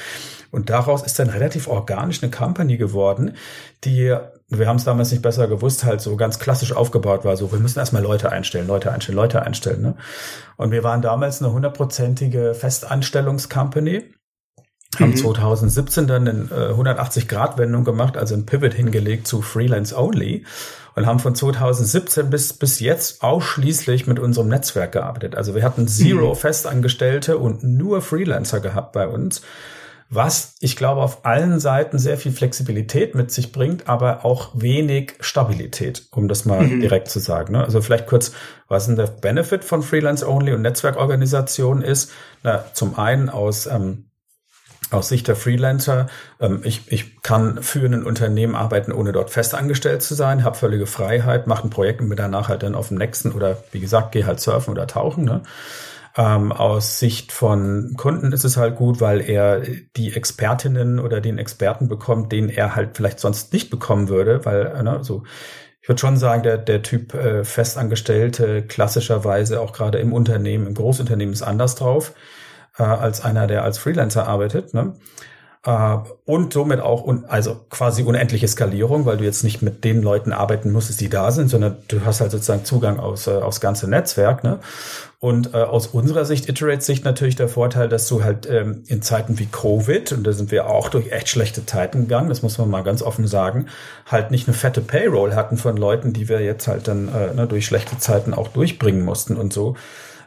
Und 0.51 0.69
daraus 0.69 1.03
ist 1.03 1.17
dann 1.19 1.29
relativ 1.29 1.67
organisch 1.67 2.21
eine 2.21 2.31
Company 2.31 2.77
geworden, 2.77 3.35
die 3.83 4.15
wir 4.49 4.67
haben 4.67 4.75
es 4.75 4.83
damals 4.83 5.09
nicht 5.09 5.23
besser 5.23 5.47
gewusst, 5.47 5.83
halt 5.83 5.99
so 5.99 6.15
ganz 6.15 6.37
klassisch 6.37 6.73
aufgebaut 6.73 7.25
war, 7.25 7.35
so 7.37 7.51
wir 7.51 7.59
müssen 7.59 7.79
erstmal 7.79 8.03
Leute 8.03 8.31
einstellen, 8.31 8.67
Leute 8.67 8.91
einstellen, 8.91 9.15
Leute 9.15 9.41
einstellen. 9.41 9.81
Ne? 9.81 9.95
Und 10.57 10.69
wir 10.69 10.83
waren 10.83 11.01
damals 11.01 11.41
eine 11.41 11.51
hundertprozentige 11.51 12.53
Festanstellungscompany 12.53 14.13
haben 14.99 15.09
mhm. 15.09 15.17
2017 15.17 16.05
dann 16.07 16.27
eine 16.27 16.41
äh, 16.51 16.73
180-Grad-Wendung 16.73 17.83
gemacht, 17.83 18.15
also 18.15 18.35
ein 18.35 18.45
Pivot 18.45 18.75
hingelegt 18.75 19.25
zu 19.25 19.41
Freelance 19.41 19.97
Only 19.97 20.45
und 20.95 21.05
haben 21.05 21.19
von 21.19 21.35
2017 21.35 22.29
bis, 22.29 22.53
bis 22.53 22.79
jetzt 22.79 23.23
ausschließlich 23.23 24.07
mit 24.07 24.19
unserem 24.19 24.47
Netzwerk 24.47 24.91
gearbeitet. 24.91 25.35
Also 25.35 25.55
wir 25.55 25.63
hatten 25.63 25.87
zero 25.87 26.29
mhm. 26.29 26.35
Festangestellte 26.35 27.37
und 27.37 27.63
nur 27.63 28.01
Freelancer 28.01 28.59
gehabt 28.59 28.93
bei 28.93 29.07
uns, 29.07 29.41
was 30.09 30.55
ich 30.59 30.75
glaube 30.75 31.01
auf 31.01 31.25
allen 31.25 31.59
Seiten 31.59 31.97
sehr 31.97 32.17
viel 32.17 32.31
Flexibilität 32.31 33.15
mit 33.15 33.31
sich 33.31 33.51
bringt, 33.51 33.87
aber 33.87 34.25
auch 34.25 34.51
wenig 34.53 35.15
Stabilität, 35.19 36.03
um 36.11 36.27
das 36.27 36.45
mal 36.45 36.63
mhm. 36.63 36.81
direkt 36.81 37.09
zu 37.09 37.19
sagen. 37.19 37.53
Ne? 37.53 37.63
Also 37.63 37.81
vielleicht 37.81 38.05
kurz, 38.05 38.31
was 38.67 38.85
denn 38.85 38.95
der 38.95 39.07
Benefit 39.07 39.63
von 39.63 39.81
Freelance 39.81 40.27
Only 40.27 40.53
und 40.53 40.61
Netzwerkorganisation 40.61 41.81
ist. 41.81 42.11
Na, 42.43 42.65
zum 42.73 42.99
einen 42.99 43.29
aus 43.29 43.65
ähm, 43.65 44.05
aus 44.93 45.09
Sicht 45.09 45.27
der 45.27 45.35
Freelancer, 45.35 46.07
ähm, 46.39 46.61
ich, 46.63 46.91
ich 46.91 47.21
kann 47.21 47.61
für 47.61 47.85
ein 47.85 48.03
Unternehmen 48.03 48.55
arbeiten, 48.55 48.91
ohne 48.91 49.11
dort 49.11 49.29
festangestellt 49.29 50.01
zu 50.01 50.15
sein, 50.15 50.43
habe 50.43 50.55
völlige 50.55 50.85
Freiheit, 50.85 51.47
mache 51.47 51.67
ein 51.67 51.69
Projekt 51.69 52.01
und 52.01 52.09
bin 52.09 52.17
danach 52.17 52.49
halt 52.49 52.63
dann 52.63 52.75
auf 52.75 52.89
dem 52.89 52.97
nächsten 52.97 53.31
oder 53.31 53.57
wie 53.71 53.79
gesagt, 53.79 54.11
gehe 54.11 54.25
halt 54.25 54.39
surfen 54.39 54.71
oder 54.71 54.87
tauchen. 54.87 55.25
Ne? 55.25 55.41
Ähm, 56.15 56.51
aus 56.51 56.99
Sicht 56.99 57.31
von 57.31 57.95
Kunden 57.97 58.31
ist 58.31 58.43
es 58.43 58.57
halt 58.57 58.75
gut, 58.75 59.01
weil 59.01 59.21
er 59.21 59.61
die 59.95 60.13
Expertinnen 60.13 60.99
oder 60.99 61.21
den 61.21 61.39
Experten 61.39 61.87
bekommt, 61.87 62.31
den 62.31 62.49
er 62.49 62.75
halt 62.75 62.95
vielleicht 62.95 63.19
sonst 63.19 63.51
nicht 63.51 63.69
bekommen 63.69 64.09
würde, 64.09 64.45
weil 64.45 64.83
ne, 64.83 64.99
so 65.01 65.23
ich 65.81 65.89
würde 65.89 65.99
schon 65.99 66.15
sagen, 66.15 66.43
der, 66.43 66.57
der 66.57 66.81
Typ 66.81 67.13
äh, 67.13 67.43
Festangestellte 67.43 68.61
klassischerweise 68.61 69.59
auch 69.59 69.73
gerade 69.73 69.97
im 69.97 70.13
Unternehmen, 70.13 70.67
im 70.67 70.75
Großunternehmen 70.75 71.33
ist 71.33 71.41
anders 71.41 71.75
drauf 71.75 72.13
äh, 72.77 72.83
als 72.83 73.23
einer, 73.23 73.47
der 73.47 73.63
als 73.63 73.77
Freelancer 73.77 74.27
arbeitet. 74.27 74.73
Ne? 74.73 74.93
äh, 75.65 75.97
und 76.25 76.53
somit 76.53 76.79
auch 76.81 77.03
un 77.03 77.25
also 77.25 77.65
quasi 77.69 78.03
unendliche 78.03 78.47
Skalierung, 78.47 79.05
weil 79.05 79.17
du 79.17 79.23
jetzt 79.23 79.43
nicht 79.43 79.61
mit 79.61 79.83
den 79.83 80.01
Leuten 80.01 80.33
arbeiten 80.33 80.71
musstest, 80.71 81.01
die 81.01 81.09
da 81.09 81.31
sind, 81.31 81.49
sondern 81.49 81.77
du 81.87 82.05
hast 82.05 82.21
halt 82.21 82.31
sozusagen 82.31 82.65
Zugang 82.65 82.99
aus, 82.99 83.27
äh, 83.27 83.31
aufs 83.31 83.61
ganze 83.61 83.89
Netzwerk. 83.89 84.43
Ne? 84.43 84.59
Und 85.19 85.53
äh, 85.53 85.57
aus 85.57 85.87
unserer 85.87 86.25
Sicht, 86.25 86.49
Iterate-Sicht 86.49 87.05
natürlich 87.05 87.37
der 87.37 87.47
Vorteil, 87.47 87.87
dass 87.87 88.07
du 88.09 88.23
halt 88.23 88.47
ähm, 88.49 88.83
in 88.87 89.01
Zeiten 89.01 89.39
wie 89.39 89.45
Covid, 89.45 90.11
und 90.11 90.27
da 90.27 90.33
sind 90.33 90.51
wir 90.51 90.69
auch 90.69 90.89
durch 90.89 91.11
echt 91.11 91.29
schlechte 91.29 91.65
Zeiten 91.65 92.01
gegangen, 92.01 92.27
das 92.27 92.41
muss 92.41 92.57
man 92.57 92.69
mal 92.69 92.83
ganz 92.83 93.01
offen 93.01 93.25
sagen, 93.25 93.67
halt 94.05 94.31
nicht 94.31 94.49
eine 94.49 94.57
fette 94.57 94.81
Payroll 94.81 95.33
hatten 95.33 95.55
von 95.55 95.77
Leuten, 95.77 96.11
die 96.11 96.27
wir 96.27 96.41
jetzt 96.41 96.67
halt 96.67 96.89
dann 96.89 97.07
äh, 97.07 97.33
ne, 97.33 97.47
durch 97.47 97.65
schlechte 97.65 97.97
Zeiten 97.97 98.33
auch 98.33 98.49
durchbringen 98.49 99.05
mussten 99.05 99.37
und 99.37 99.53
so. 99.53 99.75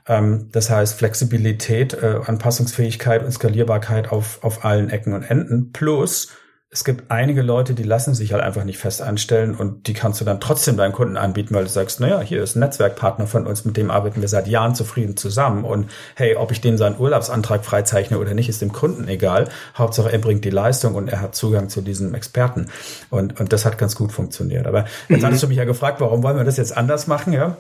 Ähm, 0.09 0.49
das 0.53 0.71
heißt 0.71 0.99
Flexibilität, 0.99 1.95
äh, 1.95 2.21
Anpassungsfähigkeit 2.25 3.25
und 3.25 3.33
Skalierbarkeit 3.33 4.13
auf, 4.13 4.43
auf 4.43 4.65
allen 4.65 4.91
Ecken 4.91 5.13
und 5.13 5.23
Enden. 5.23 5.73
Plus, 5.73 6.29
es 6.69 6.85
gibt 6.85 7.11
einige 7.11 7.43
Leute, 7.43 7.75
die 7.75 7.85
lassen 7.85 8.15
sich 8.15 8.33
halt 8.33 8.43
einfach 8.43 8.65
nicht 8.65 8.79
fest 8.79 9.01
anstellen 9.01 9.55
und 9.55 9.87
die 9.87 9.95
kannst 9.95 10.21
du 10.21 10.25
dann 10.25 10.41
trotzdem 10.41 10.77
deinen 10.77 10.93
Kunden 10.93 11.17
anbieten, 11.17 11.55
weil 11.55 11.65
du 11.65 11.71
sagst, 11.71 12.01
naja, 12.01 12.21
hier 12.21 12.43
ist 12.43 12.57
ein 12.57 12.61
Netzwerkpartner 12.61 13.27
von 13.27 13.47
uns, 13.47 13.65
mit 13.65 13.77
dem 13.77 13.91
arbeiten 13.91 14.21
wir 14.21 14.29
seit 14.29 14.47
Jahren 14.49 14.75
zufrieden 14.75 15.17
zusammen 15.17 15.65
und 15.65 15.91
hey, 16.17 16.37
ob 16.37 16.51
ich 16.51 16.61
dem 16.61 16.77
seinen 16.77 16.99
Urlaubsantrag 16.99 17.65
freizeichne 17.65 18.19
oder 18.19 18.35
nicht, 18.35 18.49
ist 18.49 18.63
dem 18.63 18.73
Kunden 18.73 19.09
egal. 19.09 19.49
Hauptsache, 19.77 20.13
er 20.13 20.19
bringt 20.19 20.45
die 20.45 20.51
Leistung 20.51 20.97
und 20.97 21.09
er 21.09 21.21
hat 21.21 21.35
Zugang 21.35 21.69
zu 21.69 21.81
diesem 21.81 22.15
Experten 22.15 22.67
und, 23.11 23.41
und 23.41 23.53
das 23.53 23.65
hat 23.65 23.79
ganz 23.79 23.95
gut 23.95 24.13
funktioniert. 24.13 24.67
Aber 24.67 24.85
jetzt 25.09 25.23
mhm. 25.23 25.27
hattest 25.27 25.45
du 25.45 25.49
mich 25.49 25.57
ja 25.57 25.65
gefragt, 25.65 26.01
warum 26.01 26.23
wollen 26.23 26.37
wir 26.37 26.45
das 26.45 26.57
jetzt 26.57 26.77
anders 26.77 27.07
machen, 27.07 27.33
ja? 27.33 27.57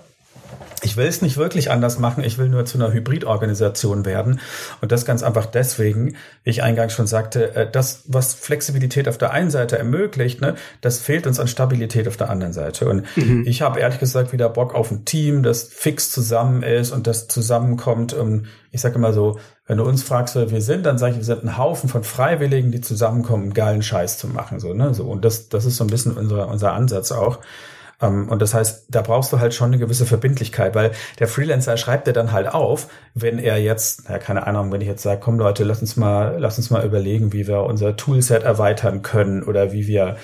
Ich 0.82 0.96
will 0.96 1.06
es 1.06 1.22
nicht 1.22 1.36
wirklich 1.36 1.70
anders 1.70 1.98
machen, 1.98 2.22
ich 2.22 2.38
will 2.38 2.48
nur 2.48 2.64
zu 2.64 2.78
einer 2.78 2.92
Hybridorganisation 2.92 4.04
werden. 4.04 4.40
Und 4.80 4.92
das 4.92 5.04
ganz 5.04 5.22
einfach 5.22 5.46
deswegen, 5.46 6.16
wie 6.44 6.50
ich 6.50 6.62
eingangs 6.62 6.92
schon 6.92 7.06
sagte, 7.06 7.54
äh, 7.54 7.70
das, 7.70 8.04
was 8.06 8.34
Flexibilität 8.34 9.08
auf 9.08 9.18
der 9.18 9.32
einen 9.32 9.50
Seite 9.50 9.78
ermöglicht, 9.78 10.40
ne, 10.40 10.54
das 10.82 10.98
fehlt 10.98 11.26
uns 11.26 11.40
an 11.40 11.48
Stabilität 11.48 12.08
auf 12.08 12.16
der 12.16 12.30
anderen 12.30 12.52
Seite. 12.52 12.88
Und 12.88 13.04
mhm. 13.16 13.44
ich 13.46 13.62
habe 13.62 13.80
ehrlich 13.80 13.98
gesagt 13.98 14.32
wieder 14.32 14.48
Bock 14.48 14.74
auf 14.74 14.90
ein 14.90 15.04
Team, 15.04 15.42
das 15.42 15.64
fix 15.64 16.10
zusammen 16.10 16.62
ist 16.62 16.92
und 16.92 17.06
das 17.06 17.28
zusammenkommt. 17.28 18.12
Und 18.12 18.48
ich 18.70 18.80
sage 18.82 18.96
immer 18.96 19.12
so, 19.12 19.38
wenn 19.66 19.78
du 19.78 19.84
uns 19.84 20.02
fragst, 20.02 20.36
wer 20.36 20.50
wir 20.50 20.62
sind, 20.62 20.86
dann 20.86 20.98
sage 20.98 21.12
ich, 21.12 21.18
wir 21.18 21.24
sind 21.24 21.44
ein 21.44 21.56
Haufen 21.56 21.88
von 21.88 22.04
Freiwilligen, 22.04 22.70
die 22.70 22.80
zusammenkommen, 22.80 23.54
geilen 23.54 23.82
Scheiß 23.82 24.18
zu 24.18 24.28
machen. 24.28 24.60
So, 24.60 24.74
ne? 24.74 24.94
so, 24.94 25.04
und 25.04 25.24
das, 25.24 25.48
das 25.48 25.64
ist 25.64 25.76
so 25.76 25.84
ein 25.84 25.88
bisschen 25.88 26.16
unser, 26.16 26.48
unser 26.48 26.72
Ansatz 26.72 27.12
auch. 27.12 27.40
Ähm, 28.00 28.28
und 28.28 28.42
das 28.42 28.54
heißt, 28.54 28.86
da 28.88 29.02
brauchst 29.02 29.32
du 29.32 29.40
halt 29.40 29.54
schon 29.54 29.68
eine 29.68 29.78
gewisse 29.78 30.06
Verbindlichkeit, 30.06 30.74
weil 30.74 30.92
der 31.18 31.28
Freelancer 31.28 31.76
schreibt 31.76 32.06
dir 32.06 32.12
dann 32.12 32.32
halt 32.32 32.48
auf, 32.48 32.88
wenn 33.14 33.38
er 33.38 33.58
jetzt, 33.58 34.08
ja, 34.08 34.18
keine 34.18 34.46
Ahnung, 34.46 34.72
wenn 34.72 34.80
ich 34.80 34.88
jetzt 34.88 35.02
sage, 35.02 35.20
komm 35.20 35.38
Leute, 35.38 35.64
lass 35.64 35.80
uns 35.80 35.96
mal, 35.96 36.36
lass 36.38 36.58
uns 36.58 36.70
mal 36.70 36.84
überlegen, 36.84 37.32
wie 37.32 37.46
wir 37.46 37.62
unser 37.62 37.96
Toolset 37.96 38.42
erweitern 38.42 39.02
können 39.02 39.42
oder 39.42 39.72
wie 39.72 39.86
wir 39.86 40.16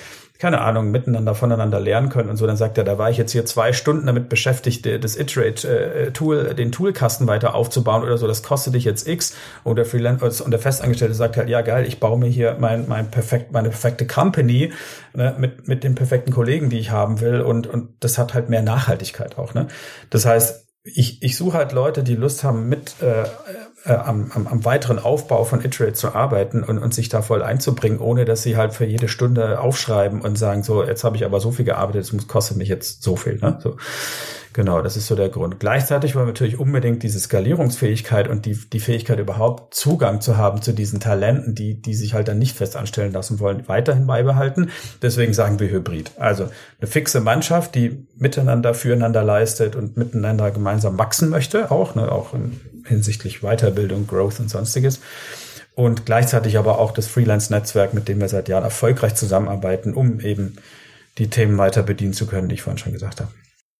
keine 0.43 0.61
Ahnung, 0.61 0.91
miteinander 0.91 1.37
voneinander 1.37 1.79
lernen 1.79 2.09
können 2.09 2.29
und 2.29 2.37
so, 2.37 2.49
dann 2.49 2.57
sagt 2.57 2.77
er, 2.77 2.83
da 2.83 2.99
war 2.99 3.09
ich 3.09 3.17
jetzt 3.17 3.31
hier 3.31 3.47
zwei 3.47 3.73
Stunden 3.73 4.07
damit 4.07 4.29
beschäftigt, 4.29 4.85
das 4.85 5.15
Iterate-Tool, 5.15 6.55
den 6.55 6.73
Toolkasten 6.73 7.29
weiter 7.29 7.55
aufzubauen 7.55 8.03
oder 8.03 8.19
so, 8.19 8.27
das 8.27 8.43
kostet 8.43 8.75
dich 8.75 8.83
jetzt 8.83 9.07
X 9.07 9.37
und 9.63 9.77
der 9.77 9.85
Freelancer 9.85 10.45
und 10.45 10.51
der 10.51 10.59
Festangestellte 10.59 11.15
sagt 11.15 11.37
halt, 11.37 11.49
ja 11.49 11.61
geil, 11.61 11.87
ich 11.87 12.01
baue 12.01 12.19
mir 12.19 12.27
hier 12.27 12.57
mein, 12.59 12.89
mein 12.89 13.09
perfekt, 13.09 13.53
meine 13.53 13.69
perfekte 13.69 14.05
Company 14.05 14.73
ne, 15.15 15.33
mit, 15.39 15.69
mit 15.69 15.85
den 15.85 15.95
perfekten 15.95 16.33
Kollegen, 16.33 16.71
die 16.71 16.81
ich 16.81 16.91
haben 16.91 17.21
will 17.21 17.41
und, 17.41 17.69
und 17.69 17.91
das 18.01 18.19
hat 18.19 18.35
halt 18.35 18.49
mehr 18.49 18.63
Nachhaltigkeit 18.63 19.39
auch. 19.39 19.55
Ne? 19.55 19.69
Das 20.11 20.27
heißt, 20.27 20.67
ich, 20.83 21.23
ich 21.23 21.37
suche 21.37 21.57
halt 21.57 21.71
Leute, 21.71 22.03
die 22.03 22.17
Lust 22.17 22.43
haben, 22.43 22.69
mit 22.69 22.97
äh, 23.01 23.23
äh, 23.85 23.93
am, 23.93 24.31
am, 24.35 24.47
am 24.47 24.65
weiteren 24.65 24.99
Aufbau 24.99 25.45
von 25.45 25.65
Iterate 25.65 25.95
zu 25.95 26.15
arbeiten 26.15 26.62
und, 26.62 26.79
und 26.79 26.95
sich 26.95 27.09
da 27.09 27.23
voll 27.23 27.43
einzubringen, 27.43 27.99
ohne 27.99 28.25
dass 28.25 28.43
sie 28.43 28.57
halt 28.57 28.75
für 28.75 28.85
jede 28.85 29.09
Stunde 29.09 29.61
aufschreiben 29.61 30.21
und 30.21 30.39
sagen, 30.39 30.62
so, 30.62 30.85
jetzt 30.85 31.05
habe 31.05 31.17
ich 31.17 31.25
aber 31.25 31.41
so 31.41 31.51
viel 31.51 31.65
gearbeitet, 31.65 32.12
es 32.12 32.29
kostet 32.29 32.57
mich 32.57 32.69
jetzt 32.69 33.03
so 33.03 33.17
viel. 33.17 33.39
Ne? 33.41 33.59
So. 33.62 33.77
Genau, 34.54 34.82
das 34.82 34.97
ist 34.97 35.06
so 35.06 35.14
der 35.14 35.30
Grund. 35.30 35.61
Gleichzeitig 35.61 36.14
wollen 36.14 36.26
wir 36.26 36.32
natürlich 36.32 36.59
unbedingt 36.59 37.02
diese 37.02 37.18
Skalierungsfähigkeit 37.18 38.28
und 38.28 38.44
die, 38.44 38.54
die 38.54 38.80
Fähigkeit 38.80 39.18
überhaupt 39.18 39.75
Zugang 39.75 40.21
zu 40.21 40.37
haben 40.37 40.61
zu 40.61 40.73
diesen 40.73 41.00
Talenten, 41.00 41.54
die, 41.54 41.80
die 41.80 41.94
sich 41.94 42.12
halt 42.12 42.28
dann 42.28 42.38
nicht 42.38 42.56
fest 42.56 42.76
anstellen 42.76 43.12
lassen 43.12 43.40
wollen, 43.40 43.66
weiterhin 43.68 44.06
beibehalten. 44.06 44.71
Deswegen 45.00 45.32
sagen 45.32 45.59
wir 45.59 45.71
Hybrid. 45.71 46.12
Also 46.18 46.50
eine 46.80 46.87
fixe 46.87 47.21
Mannschaft, 47.21 47.75
die 47.75 48.06
miteinander, 48.16 48.75
füreinander 48.75 49.23
leistet 49.23 49.75
und 49.75 49.97
miteinander 49.97 50.50
gemeinsam 50.50 50.99
wachsen 50.99 51.30
möchte, 51.30 51.71
auch, 51.71 51.94
ne, 51.94 52.12
auch 52.12 52.35
in, 52.35 52.61
hinsichtlich 52.87 53.40
Weiterbildung, 53.40 54.06
Growth 54.06 54.40
und 54.40 54.50
sonstiges 54.50 55.00
und 55.75 56.04
gleichzeitig 56.04 56.59
aber 56.59 56.78
auch 56.78 56.92
das 56.92 57.06
Freelance-Netzwerk, 57.06 57.94
mit 57.94 58.09
dem 58.09 58.21
wir 58.21 58.28
seit 58.28 58.49
Jahren 58.49 58.64
erfolgreich 58.64 59.14
zusammenarbeiten, 59.14 59.94
um 59.94 60.21
eben 60.21 60.56
die 61.18 61.30
Themen 61.30 61.59
weiter 61.59 61.82
bedienen 61.82 62.12
zu 62.12 62.26
können, 62.26 62.49
die 62.49 62.56
ich 62.56 62.62
vorhin 62.62 62.78
schon 62.78 62.92
gesagt 62.92 63.21
habe. 63.21 63.30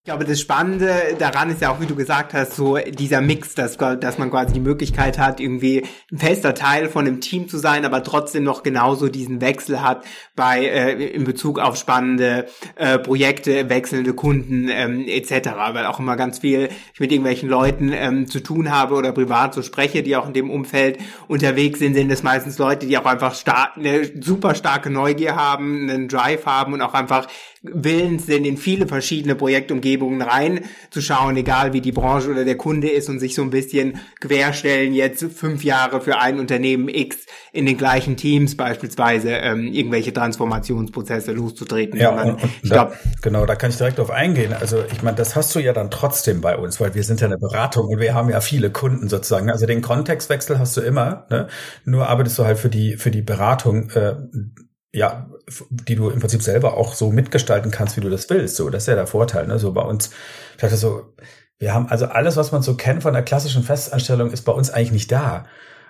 Ich 0.04 0.06
glaube, 0.06 0.25
das 0.25 0.40
Spannende 0.40 1.14
daran 1.21 1.49
ist 1.49 1.61
ja 1.61 1.71
auch, 1.71 1.80
wie 1.80 1.87
du 1.87 1.94
gesagt 1.94 2.35
hast, 2.35 2.56
so 2.56 2.76
dieser 2.76 3.21
Mix, 3.21 3.54
dass, 3.54 3.76
dass 3.76 4.18
man 4.18 4.32
quasi 4.32 4.52
die 4.52 4.59
Möglichkeit 4.59 5.16
hat, 5.16 5.38
irgendwie 5.38 5.85
ein 6.11 6.18
fester 6.18 6.54
Teil 6.54 6.88
von 6.88 7.06
einem 7.06 7.21
Team 7.21 7.49
zu 7.49 7.56
sein, 7.56 7.85
aber 7.85 8.02
trotzdem 8.02 8.42
noch 8.42 8.64
genauso 8.64 9.09
diesen 9.09 9.40
Wechsel 9.40 9.80
hat 9.80 10.04
bei 10.35 10.64
äh, 10.64 11.06
in 11.06 11.23
Bezug 11.23 11.61
auf 11.61 11.76
spannende 11.76 12.47
äh, 12.75 12.99
Projekte, 12.99 13.71
wechselnde 13.71 14.12
Kunden 14.12 14.68
ähm, 14.68 15.04
etc. 15.06 15.50
Weil 15.73 15.87
auch 15.87 16.00
immer 16.00 16.16
ganz 16.16 16.40
viel 16.40 16.71
ich 16.94 16.99
mit 16.99 17.12
irgendwelchen 17.12 17.49
Leuten 17.49 17.92
ähm, 17.92 18.26
zu 18.26 18.40
tun 18.40 18.73
habe 18.73 18.97
oder 18.97 19.12
privat 19.12 19.54
so 19.54 19.62
spreche, 19.62 20.02
die 20.02 20.16
auch 20.16 20.26
in 20.26 20.32
dem 20.32 20.50
Umfeld 20.50 20.99
unterwegs 21.28 21.78
sind, 21.78 21.94
sind 21.94 22.11
es 22.11 22.25
meistens 22.25 22.59
Leute, 22.59 22.88
die 22.88 22.99
auch 22.99 23.06
einfach 23.06 23.37
stark, 23.37 23.76
eine 23.76 24.11
super 24.21 24.56
starke 24.56 24.90
Neugier 24.90 25.37
haben, 25.37 25.88
einen 25.88 26.09
Drive 26.09 26.44
haben 26.44 26.73
und 26.73 26.82
auch 26.82 26.94
einfach 26.94 27.28
willens 27.62 28.26
sind, 28.26 28.45
in 28.45 28.57
viele 28.57 28.88
verschiedene 28.88 29.37
Projektumgebungen 29.37 30.21
reinzuschauen, 30.21 31.37
egal 31.37 31.73
wie 31.73 31.81
die 31.81 31.92
Branche 31.92 32.31
oder 32.31 32.45
der 32.45 32.57
Kunde 32.57 32.88
ist 32.88 33.09
und 33.09 33.21
sich 33.21 33.37
so 33.37 33.42
ein 33.42 33.50
bisschen 33.50 34.00
querstellen, 34.21 34.95
jetzt 34.95 35.25
fünf 35.33 35.62
Jahre 35.62 36.00
für 36.00 36.19
ein 36.19 36.40
Unternehmen 36.40 36.88
X 36.88 37.19
in 37.52 37.66
den 37.66 37.76
gleichen 37.76 38.16
Teams 38.16 38.57
beispielsweise 38.57 39.31
ähm, 39.31 39.69
irgendwelche 39.69 40.12
Transformationsprozesse 40.12 41.33
loszutreten. 41.33 42.00
Ja, 42.00 42.11
und, 42.21 42.42
und 42.42 42.50
ich 42.62 42.71
da, 42.71 42.87
glaub, 42.87 42.99
genau, 43.23 43.47
da 43.47 43.54
kann 43.54 43.71
ich 43.71 43.76
direkt 43.76 44.00
auf 44.00 44.11
eingehen. 44.11 44.52
Also 44.52 44.83
ich 44.92 45.02
meine, 45.02 45.16
das 45.16 45.37
hast 45.37 45.54
du 45.54 45.61
ja 45.61 45.73
dann 45.73 45.90
trotzdem 45.90 46.40
bei 46.40 46.57
uns, 46.57 46.81
weil 46.81 46.97
wir 46.97 47.04
sind 47.04 47.21
ja 47.21 47.28
eine 47.28 47.38
Beratung 47.38 47.87
und 47.87 48.00
wir 48.00 48.14
haben 48.14 48.28
ja 48.28 48.40
viele 48.40 48.71
Kunden 48.71 49.09
sozusagen. 49.09 49.50
Also 49.50 49.66
den 49.66 49.83
Kontextwechsel 49.83 50.59
hast 50.59 50.76
du 50.76 50.81
immer, 50.81 51.26
ne? 51.31 51.47
nur 51.85 52.09
arbeitest 52.09 52.38
du 52.40 52.45
halt 52.45 52.59
für 52.59 52.71
die 52.71 52.97
für 52.97 53.12
die 53.12 53.23
Beratung 53.23 53.90
äh, 53.90 54.14
ja, 54.92 55.30
die 55.70 55.94
du 55.94 56.11
im 56.11 56.20
Prinzip 56.20 56.42
selber 56.42 56.76
auch 56.76 56.94
so 56.94 57.11
mitgestalten 57.11 57.70
kannst, 57.70 57.96
wie 57.96 58.02
du 58.02 58.11
das 58.11 58.28
willst. 58.28 58.56
So, 58.56 58.68
das 58.68 58.84
ist 58.84 58.88
ja 58.88 58.94
der 58.94 59.06
Vorteil. 59.06 59.46
Ne? 59.46 59.58
So 59.58 59.72
bei 59.72 59.82
uns, 59.82 60.11
ich 60.52 60.58
dachte 60.58 60.76
so, 60.76 61.14
wir 61.58 61.72
haben 61.72 61.87
also 61.87 62.06
alles, 62.06 62.37
was 62.37 62.52
man 62.52 62.62
so 62.62 62.76
kennt 62.76 63.02
von 63.02 63.14
der 63.14 63.22
klassischen 63.22 63.62
Festanstellung, 63.62 64.30
ist 64.30 64.42
bei 64.42 64.52
uns 64.52 64.70
eigentlich 64.70 64.92
nicht 64.92 65.12
da. 65.12 65.46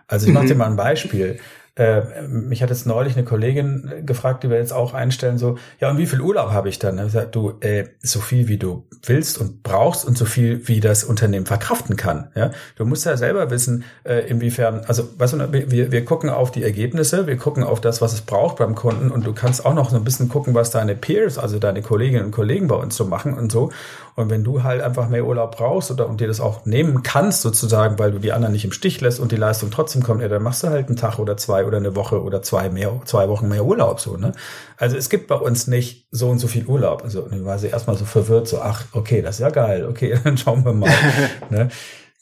Also 0.06 0.26
ich 0.26 0.32
mache 0.32 0.46
dir 0.46 0.54
mhm. 0.54 0.58
mal 0.58 0.66
ein 0.66 0.76
Beispiel. 0.76 1.40
Äh, 1.74 2.22
mich 2.28 2.62
hat 2.62 2.68
jetzt 2.68 2.86
neulich 2.86 3.16
eine 3.16 3.24
Kollegin 3.24 4.04
gefragt, 4.04 4.44
die 4.44 4.50
wir 4.50 4.58
jetzt 4.58 4.74
auch 4.74 4.92
einstellen, 4.92 5.38
so, 5.38 5.56
ja, 5.80 5.88
und 5.90 5.96
wie 5.96 6.04
viel 6.04 6.20
Urlaub 6.20 6.50
habe 6.50 6.68
ich 6.68 6.78
dann? 6.78 6.98
Ich 6.98 7.04
gesagt, 7.04 7.34
du, 7.34 7.54
äh, 7.60 7.86
so 8.02 8.20
viel 8.20 8.46
wie 8.48 8.58
du 8.58 8.86
willst 9.04 9.38
und 9.38 9.62
brauchst 9.62 10.04
und 10.04 10.18
so 10.18 10.26
viel 10.26 10.68
wie 10.68 10.80
das 10.80 11.02
Unternehmen 11.02 11.46
verkraften 11.46 11.96
kann. 11.96 12.30
Ja, 12.34 12.50
du 12.76 12.84
musst 12.84 13.06
ja 13.06 13.16
selber 13.16 13.50
wissen, 13.50 13.84
äh, 14.04 14.28
inwiefern, 14.28 14.82
also, 14.86 15.08
weißt 15.16 15.32
du, 15.32 15.52
wir, 15.70 15.90
wir 15.90 16.04
gucken 16.04 16.28
auf 16.28 16.50
die 16.50 16.62
Ergebnisse, 16.62 17.26
wir 17.26 17.38
gucken 17.38 17.64
auf 17.64 17.80
das, 17.80 18.02
was 18.02 18.12
es 18.12 18.20
braucht 18.20 18.58
beim 18.58 18.74
Kunden 18.74 19.10
und 19.10 19.26
du 19.26 19.32
kannst 19.32 19.64
auch 19.64 19.74
noch 19.74 19.88
so 19.88 19.96
ein 19.96 20.04
bisschen 20.04 20.28
gucken, 20.28 20.54
was 20.54 20.70
deine 20.70 20.94
Peers, 20.94 21.38
also 21.38 21.58
deine 21.58 21.80
Kolleginnen 21.80 22.26
und 22.26 22.32
Kollegen 22.32 22.68
bei 22.68 22.76
uns 22.76 22.96
so 22.96 23.06
machen 23.06 23.32
und 23.32 23.50
so. 23.50 23.70
Und 24.14 24.28
wenn 24.28 24.44
du 24.44 24.62
halt 24.62 24.82
einfach 24.82 25.08
mehr 25.08 25.24
Urlaub 25.24 25.56
brauchst 25.56 25.90
oder 25.90 26.08
und 26.08 26.20
dir 26.20 26.26
das 26.26 26.40
auch 26.40 26.66
nehmen 26.66 27.02
kannst 27.02 27.42
sozusagen, 27.42 27.98
weil 27.98 28.12
du 28.12 28.18
die 28.18 28.32
anderen 28.32 28.52
nicht 28.52 28.64
im 28.64 28.72
Stich 28.72 29.00
lässt 29.00 29.20
und 29.20 29.32
die 29.32 29.36
Leistung 29.36 29.70
trotzdem 29.70 30.02
kommt, 30.02 30.20
ja, 30.20 30.28
dann 30.28 30.42
machst 30.42 30.62
du 30.62 30.68
halt 30.68 30.88
einen 30.88 30.96
Tag 30.96 31.18
oder 31.18 31.36
zwei 31.36 31.64
oder 31.64 31.78
eine 31.78 31.96
Woche 31.96 32.22
oder 32.22 32.42
zwei 32.42 32.68
mehr, 32.68 33.00
zwei 33.06 33.28
Wochen 33.28 33.48
mehr 33.48 33.64
Urlaub 33.64 34.00
so, 34.00 34.16
ne? 34.16 34.32
Also 34.76 34.96
es 34.96 35.08
gibt 35.08 35.28
bei 35.28 35.36
uns 35.36 35.66
nicht 35.66 36.08
so 36.10 36.28
und 36.28 36.38
so 36.38 36.48
viel 36.48 36.66
Urlaub. 36.66 37.02
Also 37.02 37.22
dann 37.22 37.44
war 37.44 37.58
sie 37.58 37.68
erstmal 37.68 37.96
so 37.96 38.04
verwirrt, 38.04 38.48
so, 38.48 38.60
ach, 38.60 38.84
okay, 38.92 39.22
das 39.22 39.36
ist 39.36 39.40
ja 39.40 39.50
geil, 39.50 39.86
okay, 39.86 40.18
dann 40.24 40.36
schauen 40.36 40.64
wir 40.64 40.72
mal. 40.72 40.90
ne? 41.50 41.68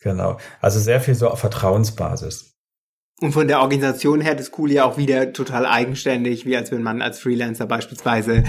Genau. 0.02 0.38
Also 0.61 0.78
sehr 0.78 1.00
viel 1.00 1.14
so 1.14 1.28
auf 1.28 1.40
Vertrauensbasis. 1.40 2.50
Und 3.20 3.32
von 3.32 3.49
der 3.49 3.61
Organisation 3.61 4.23
her 4.23 4.35
das 4.35 4.50
Cool 4.56 4.73
ja 4.73 4.85
auch 4.85 4.97
wieder 4.97 5.32
total 5.32 5.66
eigenständig, 5.66 6.47
wie 6.47 6.56
als 6.56 6.70
wenn 6.70 6.82
man 6.82 7.02
als 7.02 7.18
Freelancer 7.18 7.66
beispielsweise 7.66 8.44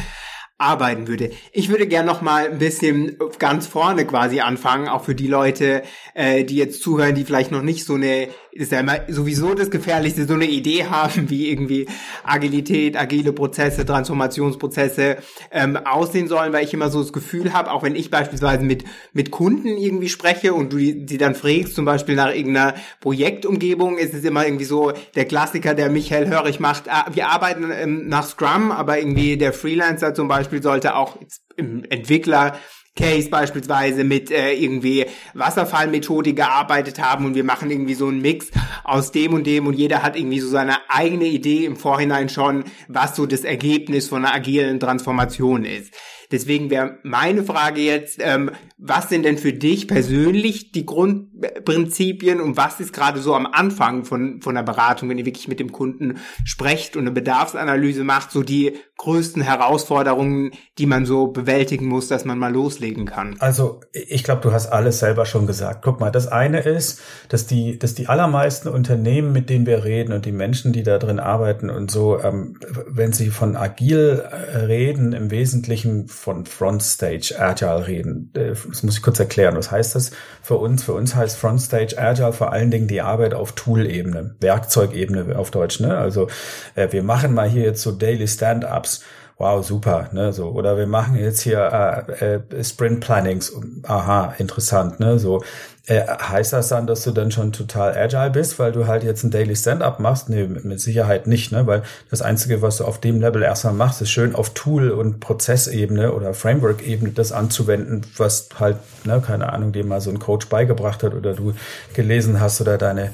arbeiten 0.62 1.08
würde. 1.08 1.32
Ich 1.52 1.70
würde 1.70 1.88
gern 1.88 2.06
noch 2.06 2.22
mal 2.22 2.50
ein 2.50 2.60
bisschen 2.60 3.18
ganz 3.40 3.68
vorne 3.68 4.06
quasi 4.06 4.42
anfangen, 4.42 4.88
auch 4.88 5.04
für 5.04 5.16
die 5.16 5.28
Leute, 5.28 5.84
äh, 6.14 6.44
die 6.44 6.56
jetzt 6.56 6.82
zuhören, 6.82 7.16
die 7.16 7.24
vielleicht 7.24 7.52
noch 7.52 7.62
nicht 7.62 7.86
so 7.86 7.96
eine, 7.96 8.28
ist 8.52 8.72
ja 8.72 8.80
immer 8.80 9.00
sowieso 9.08 9.54
das 9.54 9.72
Gefährlichste, 9.72 10.26
so 10.26 10.34
eine 10.34 10.46
Idee 10.46 10.86
haben, 10.90 11.30
wie 11.30 11.50
irgendwie 11.50 11.88
Agilität, 12.24 12.98
agile 12.98 13.34
Prozesse, 13.34 13.86
Transformationsprozesse 13.86 15.18
ähm, 15.52 15.78
aussehen 15.78 16.28
sollen, 16.28 16.54
weil 16.54 16.64
ich 16.64 16.74
immer 16.74 16.90
so 16.90 17.02
das 17.02 17.14
Gefühl 17.14 17.54
habe, 17.54 17.72
auch 17.72 17.84
wenn 17.84 17.96
ich 17.96 18.12
beispielsweise 18.12 18.64
mit 18.64 18.86
mit 19.14 19.32
Kunden 19.32 19.78
irgendwie 19.78 20.10
spreche 20.10 20.54
und 20.54 20.74
du 20.74 20.78
die, 20.78 21.18
dann 21.18 21.36
fragst, 21.36 21.76
zum 21.76 21.86
Beispiel 21.86 22.16
nach 22.16 22.34
irgendeiner 22.34 22.76
Projektumgebung, 23.00 23.98
ist 23.98 24.14
es 24.14 24.24
immer 24.24 24.46
irgendwie 24.46 24.66
so 24.66 24.92
der 25.16 25.26
Klassiker, 25.26 25.74
der 25.74 25.90
Michael 25.90 26.28
Hörig 26.28 26.60
macht. 26.60 26.84
Ah, 26.90 27.06
wir 27.14 27.30
arbeiten 27.30 27.72
ähm, 27.72 28.08
nach 28.08 28.26
Scrum, 28.26 28.72
aber 28.72 29.00
irgendwie 29.00 29.38
der 29.38 29.54
Freelancer 29.54 30.14
zum 30.14 30.28
Beispiel 30.28 30.51
Beispiel 30.52 30.64
sollte 30.64 30.96
auch 30.96 31.18
im 31.56 31.86
Entwickler 31.86 32.58
Case 32.98 33.30
beispielsweise 33.30 34.04
mit 34.04 34.32
äh, 34.32 34.52
irgendwie 34.52 35.06
Wasserfallmethodik 35.34 36.36
gearbeitet 36.36 37.00
haben 37.02 37.26
und 37.26 37.36
wir 37.36 37.46
machen 37.46 37.72
irgendwie 37.72 37.94
so 37.94 38.08
einen 38.08 38.22
Mix 38.22 38.52
aus 38.84 39.14
dem 39.14 39.34
und 39.34 39.48
dem 39.48 39.66
und 39.66 39.76
jeder 39.76 40.04
hat 40.04 40.18
irgendwie 40.18 40.42
so 40.42 40.50
seine 40.50 40.76
eigene 40.90 41.28
Idee 41.28 41.64
im 41.64 41.78
Vorhinein 41.78 42.28
schon, 42.28 42.66
was 42.90 43.16
so 43.16 43.26
das 43.26 43.46
Ergebnis 43.46 44.10
von 44.10 44.26
einer 44.26 44.36
agilen 44.36 44.82
Transformation 44.82 45.64
ist. 45.64 45.94
Deswegen 46.32 46.70
wäre 46.70 46.98
meine 47.04 47.44
Frage 47.44 47.82
jetzt, 47.82 48.20
ähm, 48.22 48.52
was 48.78 49.10
sind 49.10 49.26
denn 49.26 49.38
für 49.38 49.54
dich 49.54 49.88
persönlich 49.88 50.72
die 50.72 50.86
Grundprinzipien 50.86 52.42
und 52.42 52.58
was 52.58 52.80
ist 52.80 52.94
gerade 52.94 53.20
so 53.20 53.36
am 53.36 53.46
Anfang 53.46 54.06
von, 54.06 54.42
von 54.42 54.56
der 54.56 54.64
Beratung, 54.64 55.10
wenn 55.10 55.20
ihr 55.20 55.26
wirklich 55.26 55.48
mit 55.48 55.60
dem 55.60 55.72
Kunden 55.72 56.18
sprecht 56.46 56.96
und 56.96 57.04
eine 57.04 57.12
Bedarfsanalyse 57.12 58.04
macht, 58.04 58.32
so 58.32 58.42
die 58.42 58.74
größten 58.98 59.42
Herausforderungen, 59.42 60.52
die 60.78 60.86
man 60.86 61.06
so 61.06 61.28
bewältigen 61.28 61.86
muss, 61.86 62.08
dass 62.08 62.26
man 62.26 62.40
mal 62.40 62.52
loslegen 62.52 63.06
kann? 63.06 63.36
Also 63.40 63.82
ich 63.94 64.24
glaube, 64.24 64.42
du 64.42 64.52
hast 64.52 64.68
alles 64.68 65.00
selber 65.00 65.26
schon 65.26 65.48
gesagt. 65.48 65.82
Guck 65.84 66.00
mal, 66.00 66.12
das 66.12 66.28
eine 66.28 66.62
ist, 66.62 67.02
dass 67.30 67.46
die, 67.46 67.78
dass 67.78 67.94
die 67.94 68.08
allermeisten 68.08 68.70
Unternehmen, 68.70 69.32
mit 69.32 69.50
denen 69.50 69.66
wir 69.66 69.84
reden 69.84 70.14
und 70.14 70.26
die 70.26 70.32
Menschen, 70.32 70.72
die 70.74 70.84
da 70.84 70.98
drin 70.98 71.20
arbeiten 71.20 71.70
und 71.70 71.92
so, 71.92 72.20
ähm, 72.20 72.58
wenn 72.88 73.14
sie 73.14 73.30
von 73.30 73.56
agil 73.56 74.24
äh, 74.32 74.58
reden, 74.58 75.14
im 75.14 75.32
Wesentlichen 75.32 76.08
von 76.22 76.46
Frontstage 76.46 77.36
Agile 77.40 77.88
reden. 77.88 78.32
Äh, 78.36 78.54
das 78.68 78.84
muss 78.84 78.98
ich 78.98 79.02
kurz 79.02 79.20
erklären. 79.20 79.56
Was 79.56 79.72
heißt 79.72 79.96
das 79.96 80.12
für 80.44 80.56
uns? 80.56 80.84
Für 80.84 80.94
uns 80.94 81.16
heißt 81.16 81.36
Frontstage 81.36 81.98
Agile 81.98 82.32
vor 82.32 82.54
allen 82.54 82.70
Dingen 82.70 82.88
die 82.88 83.02
Arbeit 83.02 83.34
auf 83.34 83.54
Tool-Ebene, 83.54 84.36
Werkzeugebene 84.40 85.38
auf 85.38 85.50
Deutsch. 85.50 85.80
Ne? 85.80 85.98
Also 85.98 86.28
äh, 86.76 86.92
wir 86.92 87.02
machen 87.02 87.34
mal 87.34 87.50
hier 87.50 87.64
jetzt 87.64 87.82
so 87.82 87.92
Daily 87.92 88.28
Stand-ups 88.28 89.04
wow, 89.42 89.66
super, 89.66 90.08
ne, 90.12 90.32
so. 90.32 90.50
Oder 90.50 90.78
wir 90.78 90.86
machen 90.86 91.16
jetzt 91.16 91.42
hier 91.42 92.06
äh, 92.22 92.36
äh, 92.36 92.64
Sprint 92.64 93.00
Plannings, 93.00 93.52
aha, 93.84 94.36
interessant, 94.38 95.00
ne, 95.00 95.18
so. 95.18 95.44
Äh, 95.88 96.06
heißt 96.06 96.54
das 96.54 96.68
dann, 96.68 96.86
dass 96.86 97.04
du 97.04 97.12
dann 97.12 97.32
schon 97.32 97.52
total 97.52 97.98
agile 97.98 98.30
bist, 98.30 98.60
weil 98.60 98.72
du 98.72 98.86
halt 98.86 99.04
jetzt 99.04 99.24
ein 99.24 99.32
Daily 99.32 99.56
Stand-up 99.56 100.00
machst? 100.00 100.30
Nee, 100.30 100.46
mit 100.46 100.80
Sicherheit 100.80 101.26
nicht, 101.26 101.52
ne, 101.52 101.66
weil 101.66 101.82
das 102.12 102.22
Einzige, 102.22 102.62
was 102.62 102.78
du 102.78 102.86
auf 102.86 103.00
dem 103.00 103.20
Level 103.20 103.42
erstmal 103.42 103.74
machst, 103.74 104.00
ist 104.02 104.12
schön 104.12 104.36
auf 104.36 104.52
Tool- 104.52 104.92
und 104.92 105.20
Prozessebene 105.20 106.14
oder 106.14 106.36
Framework-Ebene 106.36 107.12
das 107.14 107.32
anzuwenden, 107.32 108.06
was 108.16 108.50
halt, 108.60 108.78
ne, 109.06 109.22
keine 109.26 109.52
Ahnung, 109.52 109.72
dir 109.72 109.84
mal 109.84 110.02
so 110.02 110.12
ein 110.12 110.20
Coach 110.20 110.50
beigebracht 110.50 111.02
hat 111.02 111.16
oder 111.16 111.34
du 111.34 111.54
gelesen 111.94 112.40
hast 112.40 112.62
oder 112.62 112.78
deine 112.78 113.12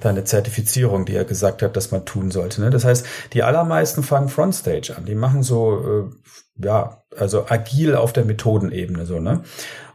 deine 0.00 0.22
Zertifizierung, 0.22 1.06
die 1.06 1.16
er 1.16 1.24
gesagt 1.24 1.60
hat, 1.60 1.76
dass 1.76 1.90
man 1.90 2.04
tun 2.04 2.30
sollte. 2.30 2.60
Ne? 2.60 2.70
Das 2.70 2.84
heißt, 2.84 3.04
die 3.32 3.42
allermeisten 3.42 4.04
fangen 4.04 4.28
Frontstage 4.28 4.94
an. 4.96 5.04
Die 5.04 5.16
machen 5.16 5.42
so, 5.42 6.08
äh, 6.08 6.64
ja, 6.64 7.02
also 7.16 7.46
agil 7.48 7.96
auf 7.96 8.12
der 8.12 8.24
Methodenebene 8.24 9.06
so, 9.06 9.18
ne? 9.18 9.42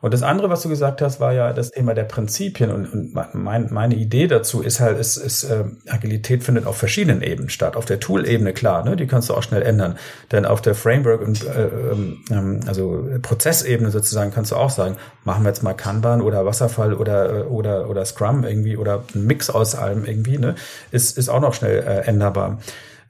Und 0.04 0.14
das 0.14 0.22
andere, 0.22 0.50
was 0.50 0.62
du 0.62 0.68
gesagt 0.68 1.02
hast, 1.02 1.22
war 1.22 1.32
ja 1.32 1.54
das 1.54 1.72
Thema 1.72 1.94
der 1.94 2.04
Prinzipien. 2.04 2.72
Und, 2.72 2.92
und 2.92 3.34
mein, 3.34 3.70
meine 3.72 3.96
Idee 3.96 4.28
dazu 4.28 4.62
ist 4.62 4.82
halt, 4.82 5.00
ist, 5.00 5.16
ist 5.16 5.46
äh, 5.46 5.64
Agilität 5.88 6.44
findet 6.44 6.68
auf 6.68 6.76
verschiedenen 6.76 7.22
Ebenen 7.22 7.48
statt. 7.48 7.78
Auf 7.78 7.86
der 7.86 8.02
Tool-Ebene, 8.02 8.52
klar, 8.52 8.84
ne, 8.84 8.98
die 8.98 9.08
kannst 9.08 9.30
du 9.30 9.34
auch 9.34 9.44
schnell 9.44 9.62
ändern. 9.62 9.98
Denn 10.34 10.46
auf 10.46 10.62
der 10.62 10.76
Framework 10.76 11.22
und 11.22 11.46
äh, 11.46 11.68
ähm, 11.68 12.18
ähm 12.32 12.60
also 12.68 13.08
Prozessebene 13.22 13.92
sozusagen 13.92 14.32
kannst 14.32 14.52
du 14.52 14.58
auch 14.58 14.72
sagen, 14.72 14.98
machen 15.24 15.46
wir 15.46 15.52
jetzt 15.52 15.64
mal 15.64 15.74
Kanban 15.74 16.22
oder 16.22 16.46
Wasserfall 16.46 16.96
oder 16.96 17.38
äh, 17.38 17.44
oder 17.44 17.90
oder 17.90 18.04
Scrum 18.04 18.44
irgendwie 18.44 18.76
oder 18.76 19.06
ein 19.16 19.26
Mix 19.26 19.50
aus 19.50 19.74
allem 19.74 20.04
irgendwie, 20.04 20.38
ne, 20.38 20.56
ist, 20.92 21.18
ist 21.18 21.30
auch 21.30 21.40
noch 21.40 21.54
schnell 21.54 21.82
äh, 21.82 22.00
änderbar. 22.10 22.58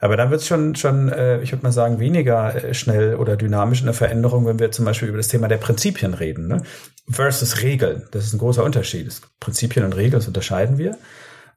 Aber 0.04 0.18
dann 0.18 0.32
wird 0.32 0.42
es 0.42 0.48
schon, 0.48 0.76
schon 0.76 1.08
äh, 1.08 1.42
ich 1.44 1.54
würde 1.54 1.64
mal 1.64 1.72
sagen, 1.72 1.98
weniger 1.98 2.62
äh, 2.62 2.74
schnell 2.74 3.16
oder 3.16 3.38
dynamisch 3.38 3.80
in 3.80 3.86
der 3.86 3.94
Veränderung, 3.94 4.46
wenn 4.46 4.60
wir 4.60 4.70
zum 4.70 4.84
Beispiel 4.84 5.08
über 5.08 5.16
das 5.16 5.30
Thema 5.30 5.48
der 5.48 5.56
Prinzipien 5.56 6.14
reden. 6.14 6.50
Ne? 6.50 6.62
Versus 7.10 7.62
Regeln. 7.62 8.04
Das 8.12 8.26
ist 8.26 8.34
ein 8.34 8.38
großer 8.38 8.66
Unterschied. 8.66 9.22
Prinzipien 9.40 9.86
und 9.86 9.96
Regeln, 9.96 10.20
das 10.20 10.28
unterscheiden 10.28 10.78
wir. 10.78 10.98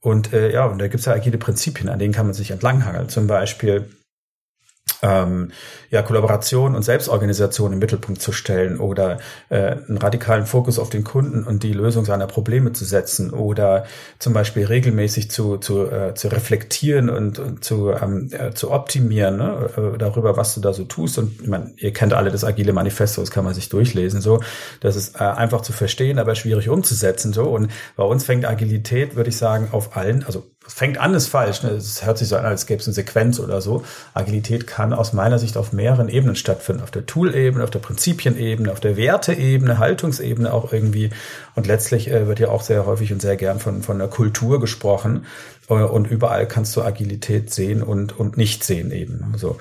Und 0.00 0.32
äh, 0.32 0.52
ja, 0.52 0.64
und 0.66 0.78
da 0.78 0.86
gibt 0.86 1.00
es 1.00 1.06
ja 1.06 1.12
agile 1.12 1.38
Prinzipien, 1.38 1.88
an 1.88 1.98
denen 1.98 2.14
kann 2.14 2.26
man 2.26 2.34
sich 2.34 2.52
entlanghangeln. 2.52 3.08
Zum 3.08 3.26
Beispiel 3.26 3.90
ähm, 5.02 5.50
ja, 5.90 6.02
Kollaboration 6.02 6.74
und 6.74 6.82
Selbstorganisation 6.82 7.72
im 7.72 7.78
Mittelpunkt 7.78 8.20
zu 8.20 8.32
stellen 8.32 8.78
oder 8.78 9.18
äh, 9.48 9.72
einen 9.72 9.98
radikalen 9.98 10.46
Fokus 10.46 10.78
auf 10.78 10.90
den 10.90 11.04
Kunden 11.04 11.44
und 11.44 11.62
die 11.62 11.72
Lösung 11.72 12.04
seiner 12.04 12.26
Probleme 12.26 12.72
zu 12.72 12.84
setzen 12.84 13.30
oder 13.30 13.84
zum 14.18 14.32
Beispiel 14.32 14.64
regelmäßig 14.64 15.30
zu, 15.30 15.58
zu, 15.58 15.90
äh, 15.90 16.14
zu 16.14 16.28
reflektieren 16.28 17.10
und, 17.10 17.38
und 17.38 17.64
zu, 17.64 17.90
ähm, 17.90 18.30
äh, 18.32 18.52
zu 18.52 18.70
optimieren 18.70 19.36
ne, 19.36 19.70
äh, 19.76 19.98
darüber, 19.98 20.36
was 20.36 20.54
du 20.54 20.60
da 20.60 20.72
so 20.72 20.84
tust. 20.84 21.18
Und 21.18 21.40
ich 21.40 21.48
meine, 21.48 21.72
ihr 21.76 21.92
kennt 21.92 22.12
alle 22.12 22.30
das 22.30 22.44
agile 22.44 22.72
Manifesto, 22.72 23.20
das 23.20 23.30
kann 23.30 23.44
man 23.44 23.54
sich 23.54 23.68
durchlesen. 23.68 24.20
So, 24.20 24.40
das 24.80 24.96
ist 24.96 25.16
äh, 25.16 25.24
einfach 25.24 25.60
zu 25.60 25.72
verstehen, 25.72 26.18
aber 26.18 26.34
schwierig 26.34 26.68
umzusetzen. 26.68 27.32
So 27.32 27.44
und 27.44 27.70
bei 27.96 28.04
uns 28.04 28.24
fängt 28.24 28.46
Agilität, 28.46 29.14
würde 29.16 29.30
ich 29.30 29.36
sagen, 29.36 29.68
auf 29.72 29.96
allen, 29.96 30.24
also 30.24 30.44
fängt 30.68 30.98
an, 30.98 31.14
ist 31.14 31.28
falsch. 31.28 31.62
Ne? 31.62 31.70
Es 31.70 32.04
hört 32.04 32.18
sich 32.18 32.28
so 32.28 32.36
an, 32.36 32.44
als 32.44 32.66
gäbe 32.66 32.80
es 32.80 32.86
eine 32.86 32.94
Sequenz 32.94 33.40
oder 33.40 33.60
so. 33.60 33.84
Agilität 34.14 34.66
kann 34.66 34.92
aus 34.92 35.12
meiner 35.12 35.38
Sicht 35.38 35.56
auf 35.56 35.72
mehreren 35.72 36.08
Ebenen 36.08 36.36
stattfinden. 36.36 36.82
Auf 36.82 36.90
der 36.90 37.06
Tool-Ebene, 37.06 37.64
auf 37.64 37.70
der 37.70 37.78
Prinzipienebene, 37.78 38.70
auf 38.70 38.80
der 38.80 38.96
Werteebene, 38.96 39.78
Haltungsebene 39.78 40.52
auch 40.52 40.72
irgendwie. 40.72 41.10
Und 41.54 41.66
letztlich 41.66 42.10
äh, 42.10 42.26
wird 42.26 42.40
ja 42.40 42.48
auch 42.48 42.62
sehr 42.62 42.86
häufig 42.86 43.12
und 43.12 43.22
sehr 43.22 43.36
gern 43.36 43.60
von, 43.60 43.82
von 43.82 43.98
der 43.98 44.08
Kultur 44.08 44.60
gesprochen. 44.60 45.26
Äh, 45.68 45.74
und 45.74 46.06
überall 46.10 46.46
kannst 46.46 46.76
du 46.76 46.82
Agilität 46.82 47.52
sehen 47.52 47.82
und, 47.82 48.18
und 48.18 48.36
nicht 48.36 48.64
sehen 48.64 48.90
eben. 48.90 49.34
So. 49.36 49.58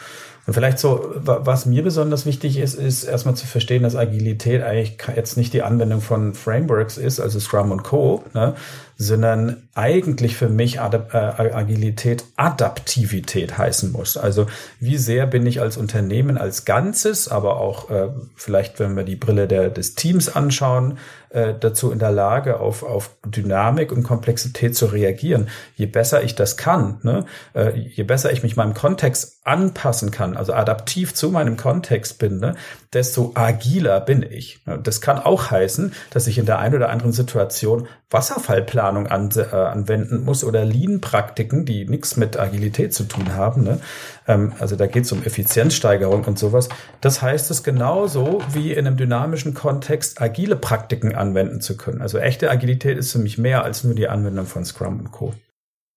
Und 0.48 0.54
vielleicht 0.54 0.78
so, 0.78 1.12
was 1.16 1.66
mir 1.66 1.82
besonders 1.82 2.28
wichtig 2.28 2.58
ist, 2.58 2.76
ist 2.76 3.04
erstmal 3.04 3.36
zu 3.36 3.48
verstehen, 3.48 3.82
dass 3.82 3.96
Agilität 3.96 4.62
eigentlich 4.62 4.98
jetzt 5.16 5.38
nicht 5.38 5.54
die 5.54 5.64
Anwendung 5.64 6.02
von 6.02 6.36
Frameworks 6.36 6.98
ist, 6.98 7.20
also 7.20 7.40
Scrum 7.40 7.72
und 7.72 7.82
Co., 7.82 8.24
ne, 8.34 8.54
sondern 8.98 9.68
eigentlich 9.76 10.38
für 10.38 10.50
mich 10.50 10.80
Adap 10.80 11.14
äh, 11.14 11.18
Agilität 11.18 12.24
Adaptivität 12.38 13.58
heißen 13.58 13.92
muss. 13.92 14.16
Also 14.16 14.48
wie 14.80 14.98
sehr 14.98 15.28
bin 15.28 15.46
ich 15.46 15.60
als 15.60 15.78
Unternehmen 15.78 16.38
als 16.38 16.66
Ganzes, 16.66 17.28
aber 17.28 17.60
auch 17.60 17.90
äh, 17.90 18.10
vielleicht, 18.36 18.80
wenn 18.80 18.96
wir 18.96 19.04
die 19.04 19.18
Brille 19.18 19.48
der, 19.48 19.70
des 19.70 19.96
Teams 19.96 20.34
anschauen, 20.34 20.98
äh, 21.36 21.54
dazu 21.60 21.92
in 21.92 22.00
der 22.00 22.12
Lage, 22.12 22.60
auf, 22.62 22.84
auf 22.84 23.12
Dynamik 23.26 23.92
und 23.92 24.04
Komplexität 24.04 24.76
zu 24.76 24.86
reagieren. 24.86 25.50
Je 25.76 25.86
besser 25.86 26.24
ich 26.24 26.36
das 26.36 26.56
kann, 26.56 27.00
ne, 27.04 27.26
äh, 27.54 27.78
je 27.78 28.04
besser 28.04 28.32
ich 28.32 28.44
mich 28.44 28.56
meinem 28.56 28.74
Kontext 28.74 29.42
anpassen 29.44 30.12
kann, 30.12 30.38
also 30.38 30.54
adaptiv 30.54 31.14
zu 31.14 31.30
meinem 31.30 31.58
Kontext 31.58 32.20
bin, 32.20 32.40
ne, 32.40 32.56
desto 32.96 33.32
agiler 33.36 34.00
bin 34.00 34.24
ich. 34.24 34.62
Das 34.84 35.02
kann 35.02 35.20
auch 35.20 35.52
heißen, 35.52 35.94
dass 36.10 36.28
ich 36.28 36.38
in 36.38 36.46
der 36.46 36.60
einen 36.60 36.76
oder 36.76 36.90
anderen 36.90 37.12
Situation 37.12 37.88
Wasserfallplanung 38.10 39.08
an, 39.08 39.30
äh, 39.36 39.56
anwenden 39.56 40.24
muss 40.24 40.44
oder 40.44 40.64
Lean-Praktiken, 40.64 41.66
die 41.66 41.86
nichts 41.86 42.18
mit 42.18 42.40
Agilität 42.40 42.94
zu 42.94 43.04
tun 43.04 43.36
haben. 43.36 43.64
Ne? 43.64 43.80
Ähm, 44.28 44.54
also 44.60 44.76
da 44.76 44.88
geht 44.88 45.04
es 45.04 45.12
um 45.12 45.24
Effizienzsteigerung 45.24 46.24
und 46.24 46.40
sowas. 46.40 46.70
Das 47.02 47.22
heißt 47.22 47.52
es 47.52 47.64
genauso 47.64 48.42
wie 48.54 48.72
in 48.72 48.88
einem 48.88 48.98
dynamischen 48.98 49.54
Kontext 49.54 50.22
agile 50.22 50.56
Praktiken 50.56 51.14
anwenden 51.14 51.62
zu 51.62 51.78
können. 51.78 52.02
Also 52.02 52.18
echte 52.18 52.50
Agilität 52.50 52.98
ist 52.98 53.12
für 53.12 53.20
mich 53.20 53.38
mehr 53.38 53.64
als 53.64 53.84
nur 53.84 53.96
die 53.96 54.08
Anwendung 54.08 54.46
von 54.46 54.66
Scrum 54.66 55.00
und 55.00 55.12
Co. 55.12 55.34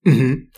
Mhm. 0.03 0.51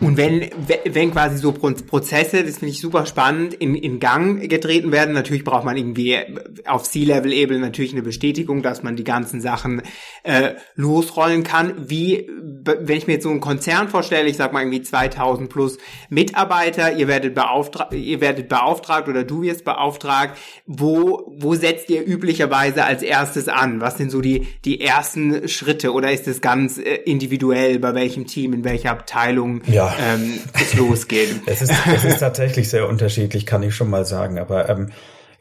Und 0.00 0.16
wenn, 0.16 0.50
wenn 0.84 1.12
quasi 1.12 1.38
so 1.38 1.52
Prozesse, 1.52 2.42
das 2.42 2.58
finde 2.58 2.72
ich 2.72 2.80
super 2.80 3.06
spannend, 3.06 3.54
in, 3.54 3.76
in 3.76 4.00
Gang 4.00 4.48
getreten 4.48 4.90
werden, 4.90 5.14
natürlich 5.14 5.44
braucht 5.44 5.64
man 5.64 5.76
irgendwie 5.76 6.18
auf 6.66 6.82
C-Level-Ebene 6.82 7.60
natürlich 7.60 7.92
eine 7.92 8.02
Bestätigung, 8.02 8.62
dass 8.62 8.82
man 8.82 8.96
die 8.96 9.04
ganzen 9.04 9.40
Sachen 9.40 9.82
äh, 10.24 10.54
losrollen 10.74 11.44
kann. 11.44 11.88
Wie, 11.88 12.28
wenn 12.64 12.96
ich 12.96 13.06
mir 13.06 13.14
jetzt 13.14 13.22
so 13.22 13.30
einen 13.30 13.40
Konzern 13.40 13.88
vorstelle, 13.88 14.28
ich 14.28 14.36
sag 14.36 14.52
mal 14.52 14.60
irgendwie 14.60 14.82
2000 14.82 15.48
plus 15.48 15.78
Mitarbeiter, 16.08 16.96
ihr 16.96 17.06
werdet 17.06 17.34
beauftragt, 17.34 17.94
ihr 17.94 18.20
werdet 18.20 18.48
beauftragt 18.48 19.08
oder 19.08 19.22
du 19.22 19.42
wirst 19.42 19.64
beauftragt, 19.64 20.36
wo, 20.66 21.32
wo 21.36 21.54
setzt 21.54 21.88
ihr 21.88 22.04
üblicherweise 22.04 22.84
als 22.84 23.02
erstes 23.02 23.48
an? 23.48 23.80
Was 23.80 23.96
sind 23.96 24.10
so 24.10 24.20
die, 24.20 24.48
die 24.64 24.80
ersten 24.80 25.48
Schritte 25.48 25.92
oder 25.92 26.10
ist 26.10 26.26
es 26.26 26.40
ganz 26.40 26.78
äh, 26.78 26.96
individuell, 27.04 27.78
bei 27.78 27.94
welchem 27.94 28.26
Team, 28.26 28.52
in 28.54 28.64
welcher 28.64 28.90
Abteilung? 28.90 29.62
Ja 29.66 29.83
ähm, 30.00 30.40
es 30.52 30.74
losgeht. 30.74 31.42
es, 31.46 31.62
ist, 31.62 31.72
es 31.94 32.04
ist 32.04 32.18
tatsächlich 32.20 32.68
sehr 32.68 32.88
unterschiedlich, 32.88 33.46
kann 33.46 33.62
ich 33.62 33.74
schon 33.74 33.90
mal 33.90 34.04
sagen. 34.04 34.38
Aber 34.38 34.68
ähm, 34.68 34.90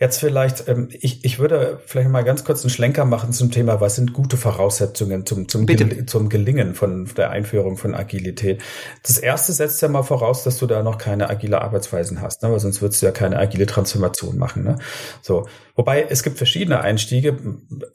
Jetzt 0.04 0.20
vielleicht, 0.20 0.68
ähm, 0.68 0.89
ich, 0.92 1.24
ich 1.24 1.39
würde 1.39 1.80
vielleicht 1.86 2.10
mal 2.10 2.26
ganz 2.26 2.44
kurz 2.44 2.62
einen 2.62 2.72
Schlenker 2.72 3.06
machen 3.06 3.32
zum 3.32 3.52
Thema, 3.52 3.80
was 3.80 3.96
sind 3.96 4.12
gute 4.12 4.36
Voraussetzungen 4.36 5.26
zum, 5.26 5.48
zum, 5.48 5.66
Gel 5.66 6.06
zum 6.08 6.28
Gelingen 6.28 6.76
von 6.76 7.10
der 7.16 7.30
Einführung 7.30 7.78
von 7.78 7.96
Agilität. 7.96 8.62
Das 9.04 9.18
erste 9.18 9.54
setzt 9.54 9.82
ja 9.82 9.88
mal 9.88 10.04
voraus, 10.04 10.44
dass 10.44 10.58
du 10.58 10.68
da 10.68 10.84
noch 10.84 10.98
keine 10.98 11.30
agile 11.30 11.62
Arbeitsweisen 11.62 12.22
hast, 12.22 12.44
ne? 12.44 12.52
weil 12.52 12.60
sonst 12.60 12.82
würdest 12.82 13.02
du 13.02 13.06
ja 13.06 13.13
keine 13.13 13.39
agile 13.39 13.66
Transformation 13.66 14.38
machen. 14.38 14.66
Ne? 14.66 14.76
So, 15.22 15.46
Wobei 15.76 16.06
es 16.08 16.22
gibt 16.22 16.38
verschiedene 16.38 16.82
Einstiege. 16.82 17.36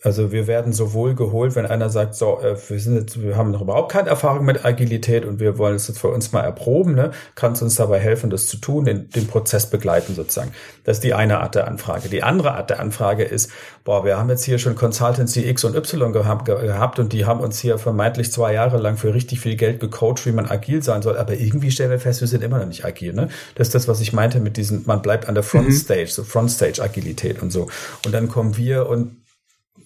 Also 0.03 0.33
wir 0.33 0.49
werden 0.49 0.73
sowohl 0.73 1.15
geholt, 1.15 1.55
wenn 1.55 1.65
einer 1.65 1.91
sagt, 1.91 2.17
so, 2.17 2.41
äh, 2.41 2.57
wir 2.69 2.81
sind 2.81 2.97
jetzt, 2.97 3.23
wir 3.23 3.37
haben 3.37 3.53
noch 3.53 3.61
überhaupt 3.61 3.93
keine 3.93 4.09
Erfahrung 4.09 4.45
mit 4.45 4.65
Agilität 4.65 5.25
und 5.25 5.39
wir 5.39 5.59
wollen 5.59 5.77
es 5.77 5.87
jetzt 5.87 6.01
für 6.01 6.09
uns 6.09 6.33
mal 6.33 6.41
erproben, 6.41 6.97
ne? 6.97 7.13
Kannst 7.37 7.63
uns 7.63 7.77
dabei 7.77 8.01
helfen, 8.01 8.31
das 8.31 8.49
zu 8.49 8.57
tun, 8.57 8.85
den, 8.85 9.11
den 9.11 9.29
Prozess 9.29 9.71
begleiten 9.71 10.17
sozusagen. 10.17 10.51
Das 10.83 10.97
ist 10.97 11.05
die 11.05 11.15
eine 11.15 11.39
Art 11.39 11.55
der 11.55 11.69
Anfrage. 11.69 11.98
Die 12.07 12.23
andere 12.23 12.53
Art 12.53 12.71
der 12.71 12.81
Anfrage 12.81 13.25
ist, 13.25 13.51
boah, 13.85 14.05
wir 14.05 14.17
haben 14.17 14.29
jetzt 14.29 14.45
hier 14.45 14.59
schon 14.59 14.77
Consultancy 14.77 15.49
X 15.49 15.65
und 15.65 15.75
Y 15.75 16.13
gehabt, 16.13 16.45
gehabt 16.45 16.99
und 16.99 17.13
die 17.13 17.27
haben 17.27 17.41
uns 17.41 17.59
hier 17.59 17.79
vermeintlich 17.79 18.31
zwei 18.31 18.53
Jahre 18.53 18.79
lang 18.79 18.97
für 18.97 19.15
richtig 19.15 19.41
viel 19.41 19.57
Geld 19.57 19.81
gecoacht, 19.81 20.25
wie 20.27 20.33
man 20.33 20.49
agil 20.49 20.83
sein 20.83 21.03
soll, 21.03 21.19
aber 21.19 21.35
irgendwie 21.35 21.71
stellen 21.71 21.91
wir 21.91 22.01
fest, 22.01 22.21
wir 22.21 22.29
sind 22.29 22.45
immer 22.45 22.59
noch 22.59 22.67
nicht 22.67 22.85
agil, 22.85 23.13
ne? 23.13 23.29
Das 23.57 23.69
ist 23.69 23.75
das, 23.75 23.89
was 23.89 24.01
ich 24.01 24.13
meinte 24.13 24.41
mit 24.41 24.57
diesem, 24.57 24.83
man 24.87 25.03
bleibt 25.03 25.29
an 25.29 25.35
der 25.35 25.43
Frontstage, 25.43 26.03
mhm. 26.03 26.07
so 26.07 26.25
Frontstage 26.25 26.83
Agilität 26.83 27.43
und 27.43 27.51
so. 27.51 27.69
Und 28.05 28.13
dann 28.13 28.29
kommen 28.29 28.57
wir 28.57 28.89
und 28.89 29.17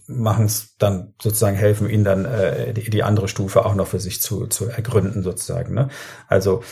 machen 0.06 0.46
es 0.46 0.76
dann 0.78 1.14
sozusagen, 1.20 1.56
helfen 1.56 1.88
ihnen 1.88 2.04
dann 2.04 2.24
äh, 2.24 2.74
die, 2.74 2.90
die 2.90 3.02
andere 3.02 3.28
Stufe 3.28 3.64
auch 3.64 3.74
noch 3.74 3.86
für 3.86 4.00
sich 4.00 4.20
zu, 4.20 4.46
zu 4.46 4.66
ergründen 4.66 5.22
sozusagen. 5.22 5.74
Ne? 5.74 5.88
Also 6.28 6.62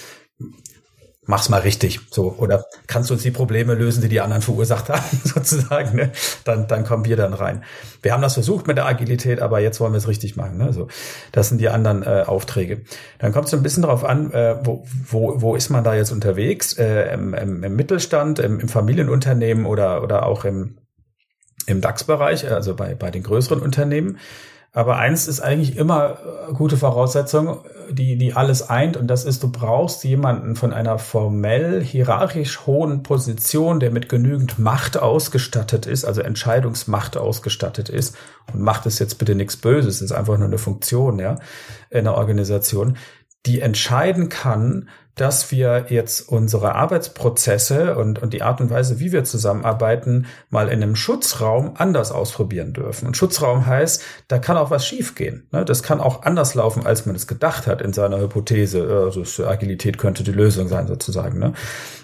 mach's 1.30 1.48
mal 1.48 1.60
richtig, 1.60 2.00
so 2.10 2.34
oder 2.36 2.64
kannst 2.86 3.08
du 3.08 3.14
uns 3.14 3.22
die 3.22 3.30
Probleme 3.30 3.74
lösen, 3.74 4.02
die 4.02 4.08
die 4.08 4.20
anderen 4.20 4.42
verursacht 4.42 4.88
haben, 4.90 5.04
sozusagen. 5.24 5.96
Ne? 5.96 6.10
Dann, 6.44 6.66
dann 6.66 6.84
kommen 6.84 7.06
wir 7.06 7.16
dann 7.16 7.32
rein. 7.32 7.64
Wir 8.02 8.12
haben 8.12 8.20
das 8.20 8.34
versucht 8.34 8.66
mit 8.66 8.76
der 8.76 8.86
Agilität, 8.86 9.40
aber 9.40 9.60
jetzt 9.60 9.80
wollen 9.80 9.92
wir 9.92 9.98
es 9.98 10.08
richtig 10.08 10.36
machen. 10.36 10.58
Ne? 10.58 10.72
So, 10.72 10.88
das 11.32 11.48
sind 11.48 11.58
die 11.58 11.68
anderen 11.68 12.02
äh, 12.02 12.24
Aufträge. 12.26 12.82
Dann 13.18 13.32
kommt 13.32 13.46
es 13.46 13.54
ein 13.54 13.62
bisschen 13.62 13.82
darauf 13.82 14.04
an, 14.04 14.32
äh, 14.32 14.56
wo, 14.64 14.84
wo, 15.06 15.40
wo 15.40 15.54
ist 15.54 15.70
man 15.70 15.84
da 15.84 15.94
jetzt 15.94 16.10
unterwegs? 16.10 16.74
Äh, 16.74 17.14
im, 17.14 17.32
im, 17.32 17.62
Im 17.62 17.76
Mittelstand, 17.76 18.40
im, 18.40 18.60
im 18.60 18.68
Familienunternehmen 18.68 19.64
oder 19.64 20.02
oder 20.02 20.26
auch 20.26 20.44
im 20.44 20.76
im 21.66 21.80
DAX-Bereich, 21.80 22.50
also 22.50 22.74
bei, 22.74 22.94
bei 22.94 23.10
den 23.10 23.22
größeren 23.22 23.60
Unternehmen. 23.60 24.18
Aber 24.72 24.98
eins 24.98 25.26
ist 25.26 25.40
eigentlich 25.40 25.76
immer 25.76 26.18
äh, 26.48 26.52
gute 26.52 26.76
Voraussetzung, 26.76 27.58
die, 27.90 28.16
die 28.16 28.34
alles 28.34 28.68
eint, 28.70 28.96
und 28.96 29.08
das 29.08 29.24
ist, 29.24 29.42
du 29.42 29.50
brauchst 29.50 30.04
jemanden 30.04 30.54
von 30.54 30.72
einer 30.72 30.98
formell 30.98 31.82
hierarchisch 31.82 32.66
hohen 32.66 33.02
Position, 33.02 33.80
der 33.80 33.90
mit 33.90 34.08
genügend 34.08 34.60
Macht 34.60 34.96
ausgestattet 34.96 35.86
ist, 35.86 36.04
also 36.04 36.20
Entscheidungsmacht 36.20 37.16
ausgestattet 37.16 37.88
ist. 37.88 38.16
Und 38.52 38.60
Macht 38.60 38.86
ist 38.86 39.00
jetzt 39.00 39.18
bitte 39.18 39.34
nichts 39.34 39.56
Böses, 39.56 40.02
ist 40.02 40.12
einfach 40.12 40.38
nur 40.38 40.46
eine 40.46 40.58
Funktion, 40.58 41.18
ja, 41.18 41.36
in 41.90 42.04
der 42.04 42.14
Organisation, 42.14 42.96
die 43.46 43.60
entscheiden 43.60 44.28
kann, 44.28 44.88
dass 45.20 45.50
wir 45.50 45.86
jetzt 45.90 46.30
unsere 46.30 46.74
Arbeitsprozesse 46.74 47.94
und, 47.96 48.22
und 48.22 48.32
die 48.32 48.40
Art 48.40 48.62
und 48.62 48.70
Weise, 48.70 49.00
wie 49.00 49.12
wir 49.12 49.22
zusammenarbeiten, 49.22 50.24
mal 50.48 50.68
in 50.68 50.82
einem 50.82 50.96
Schutzraum 50.96 51.72
anders 51.76 52.10
ausprobieren 52.10 52.72
dürfen. 52.72 53.06
Und 53.06 53.18
Schutzraum 53.18 53.66
heißt, 53.66 54.02
da 54.28 54.38
kann 54.38 54.56
auch 54.56 54.70
was 54.70 54.86
schiefgehen. 54.86 55.46
Ne? 55.52 55.66
Das 55.66 55.82
kann 55.82 56.00
auch 56.00 56.22
anders 56.22 56.54
laufen, 56.54 56.86
als 56.86 57.04
man 57.04 57.14
es 57.14 57.26
gedacht 57.26 57.66
hat 57.66 57.82
in 57.82 57.92
seiner 57.92 58.18
Hypothese. 58.18 58.82
Also 59.04 59.46
Agilität 59.46 59.98
könnte 59.98 60.24
die 60.24 60.32
Lösung 60.32 60.68
sein 60.68 60.86
sozusagen. 60.86 61.38
Ne? 61.38 61.52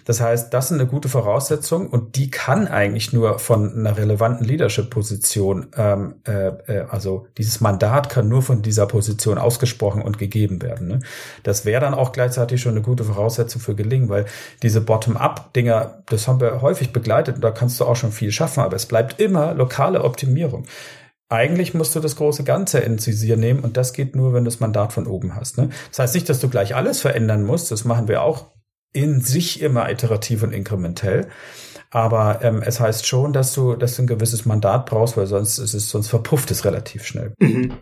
Das 0.04 0.20
heißt, 0.20 0.52
das 0.52 0.66
ist 0.66 0.72
eine 0.72 0.86
gute 0.86 1.08
Voraussetzung 1.08 1.88
und 1.88 2.16
die 2.16 2.30
kann 2.30 2.68
eigentlich 2.68 3.12
nur 3.14 3.38
von 3.38 3.76
einer 3.76 3.96
relevanten 3.96 4.46
Leadership-Position, 4.46 5.68
ähm, 5.76 6.16
äh, 6.28 6.48
äh, 6.66 6.86
also 6.90 7.26
dieses 7.38 7.60
Mandat 7.60 8.10
kann 8.10 8.28
nur 8.28 8.42
von 8.42 8.62
dieser 8.62 8.86
Position 8.86 9.38
ausgesprochen 9.38 10.02
und 10.02 10.18
gegeben 10.18 10.60
werden. 10.60 10.86
Ne? 10.86 11.00
Das 11.42 11.64
wäre 11.64 11.80
dann 11.80 11.94
auch 11.94 12.12
gleichzeitig 12.12 12.60
schon 12.60 12.72
eine 12.72 12.82
gute 12.82 13.05
Voraussetzung 13.06 13.60
für 13.60 13.74
Gelingen, 13.74 14.08
weil 14.08 14.26
diese 14.62 14.80
Bottom-up-Dinger, 14.80 16.02
das 16.06 16.28
haben 16.28 16.40
wir 16.40 16.60
häufig 16.62 16.92
begleitet 16.92 17.36
und 17.36 17.40
da 17.42 17.50
kannst 17.50 17.80
du 17.80 17.84
auch 17.84 17.96
schon 17.96 18.12
viel 18.12 18.32
schaffen, 18.32 18.60
aber 18.60 18.76
es 18.76 18.86
bleibt 18.86 19.20
immer 19.20 19.54
lokale 19.54 20.04
Optimierung. 20.04 20.66
Eigentlich 21.28 21.74
musst 21.74 21.96
du 21.96 22.00
das 22.00 22.16
große 22.16 22.44
Ganze 22.44 22.78
ins 22.78 23.06
Visier 23.06 23.36
nehmen 23.36 23.60
und 23.60 23.76
das 23.76 23.92
geht 23.92 24.14
nur, 24.14 24.32
wenn 24.32 24.44
du 24.44 24.50
das 24.50 24.60
Mandat 24.60 24.92
von 24.92 25.06
oben 25.06 25.34
hast. 25.34 25.58
Ne? 25.58 25.70
Das 25.90 25.98
heißt 25.98 26.14
nicht, 26.14 26.28
dass 26.28 26.38
du 26.38 26.48
gleich 26.48 26.76
alles 26.76 27.00
verändern 27.00 27.44
musst, 27.44 27.70
das 27.72 27.84
machen 27.84 28.06
wir 28.06 28.22
auch 28.22 28.52
in 28.92 29.20
sich 29.20 29.60
immer 29.60 29.90
iterativ 29.90 30.42
und 30.42 30.52
inkrementell. 30.52 31.28
Aber 31.90 32.40
ähm, 32.42 32.62
es 32.62 32.80
heißt 32.80 33.06
schon, 33.06 33.32
dass 33.32 33.52
du, 33.52 33.74
dass 33.74 33.96
du 33.96 34.02
ein 34.02 34.06
gewisses 34.06 34.44
Mandat 34.44 34.86
brauchst, 34.86 35.16
weil 35.16 35.26
sonst 35.26 35.58
ist 35.58 35.74
es, 35.74 35.88
sonst 35.88 36.08
verpufft 36.08 36.50
es 36.50 36.64
relativ 36.64 37.04
schnell. 37.04 37.34
Mhm. 37.38 37.74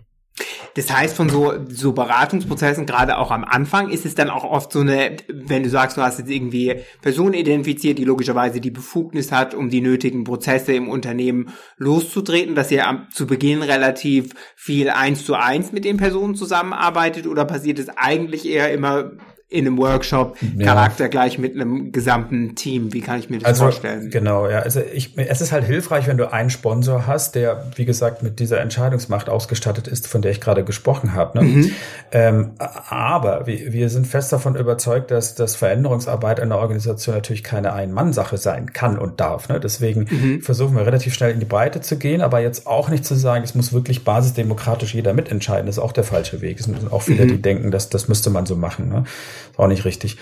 Das 0.75 0.93
heißt, 0.93 1.15
von 1.15 1.29
so, 1.29 1.55
so 1.69 1.93
Beratungsprozessen, 1.93 2.85
gerade 2.85 3.19
auch 3.19 3.31
am 3.31 3.45
Anfang, 3.45 3.91
ist 3.91 4.05
es 4.05 4.15
dann 4.15 4.29
auch 4.29 4.45
oft 4.45 4.73
so 4.73 4.81
eine, 4.81 5.17
wenn 5.29 5.63
du 5.63 5.71
sagst, 5.71 5.97
du 5.97 6.03
hast 6.03 6.19
jetzt 6.19 6.31
irgendwie 6.31 6.81
Personen 7.01 7.35
identifiziert, 7.35 7.99
die 7.99 8.05
logischerweise 8.05 8.61
die 8.61 8.73
Befugnis 8.73 9.31
hat, 9.31 9.55
um 9.55 9.71
die 9.71 9.81
nötigen 9.81 10.25
Prozesse 10.25 10.73
im 10.73 10.89
Unternehmen 10.89 11.51
loszutreten, 11.77 12.57
dass 12.57 12.73
ihr 12.73 12.89
am, 12.89 13.07
zu 13.13 13.27
Beginn 13.27 13.63
relativ 13.63 14.33
viel 14.57 14.91
eins 14.91 15.25
zu 15.25 15.35
eins 15.35 15.71
mit 15.71 15.85
den 15.85 15.97
Personen 15.97 16.35
zusammenarbeitet 16.35 17.29
oder 17.29 17.45
passiert 17.45 17.79
es 17.79 17.89
eigentlich 17.89 18.49
eher 18.49 18.73
immer 18.73 19.13
in 19.55 19.69
einem 19.69 19.79
Workshop 19.79 20.37
ja. 20.57 20.67
Charakter 20.67 21.09
gleich 21.09 21.39
mit 21.39 21.55
einem 21.55 21.93
gesamten 21.93 22.57
Team. 22.57 22.93
Wie 22.93 23.01
kann 23.01 23.21
ich 23.21 23.31
mir 23.31 23.39
das 23.39 23.47
also, 23.47 23.63
vorstellen? 23.65 24.11
Genau, 24.11 24.49
ja. 24.49 24.59
Also 24.59 24.81
ich, 24.81 25.17
es 25.17 25.41
ist 25.41 25.53
halt 25.53 25.65
hilfreich, 25.65 26.09
wenn 26.09 26.17
du 26.17 26.33
einen 26.33 26.51
Sponsor 26.51 27.07
hast, 27.07 27.37
der, 27.37 27.71
wie 27.77 27.85
gesagt, 27.85 28.25
mit 28.25 28.41
dieser 28.41 28.61
Entscheidungsmacht 28.61 29.29
ausgestattet 29.29 29.87
ist, 29.87 30.09
von 30.09 30.23
der 30.23 30.33
ich 30.33 30.41
gerade 30.41 30.65
gesprochen 30.65 31.15
habe. 31.15 31.39
Ne? 31.39 31.45
Mhm. 31.45 31.71
Ähm, 32.11 32.51
aber 32.59 33.47
wir, 33.47 33.73
wir 33.73 33.89
sind 33.91 34.09
fest 34.09 34.33
davon 34.33 34.57
überzeugt, 34.57 35.13
dass 35.13 35.37
das 35.37 35.55
Veränderungsarbeit 35.55 36.41
einer 36.41 36.59
Organisation 36.59 37.15
natürlich 37.15 37.45
keine 37.45 37.73
Ein-Mann-Sache 37.73 38.37
sein 38.37 38.73
kann 38.73 38.99
und 38.99 39.21
darf. 39.21 39.49
Ne? 39.49 39.61
Deswegen 39.61 40.09
mhm. 40.11 40.43
versuchen 40.43 40.75
wir 40.75 40.85
relativ 40.85 41.15
schnell 41.15 41.31
in 41.31 41.39
die 41.39 41.47
Breite 41.47 41.81
zu 41.81 41.97
gehen, 41.97 42.23
aber 42.23 42.41
jetzt 42.41 42.67
auch 42.67 42.89
nicht 42.89 43.05
zu 43.05 43.15
sagen, 43.15 43.45
es 43.45 43.55
muss 43.55 43.73
wirklich 43.73 44.03
basisdemokratisch 44.03 44.95
jeder 44.95 45.15
mitentscheiden. 45.15 45.67
Das 45.67 45.77
ist 45.77 45.83
auch 45.83 45.93
der 45.93 46.05
falsche 46.05 46.41
Weg. 46.41 46.59
Es 46.59 46.67
sind 46.67 46.93
auch 46.93 47.03
viele, 47.03 47.25
mhm. 47.25 47.29
die 47.29 47.43
denken, 47.43 47.71
dass 47.71 47.89
das 47.89 48.09
müsste 48.09 48.31
man 48.31 48.47
so 48.47 48.57
machen. 48.57 48.89
Ne? 48.89 49.05
Ist 49.51 49.59
auch 49.59 49.69
nicht 49.69 49.85
richtig. 49.85 50.19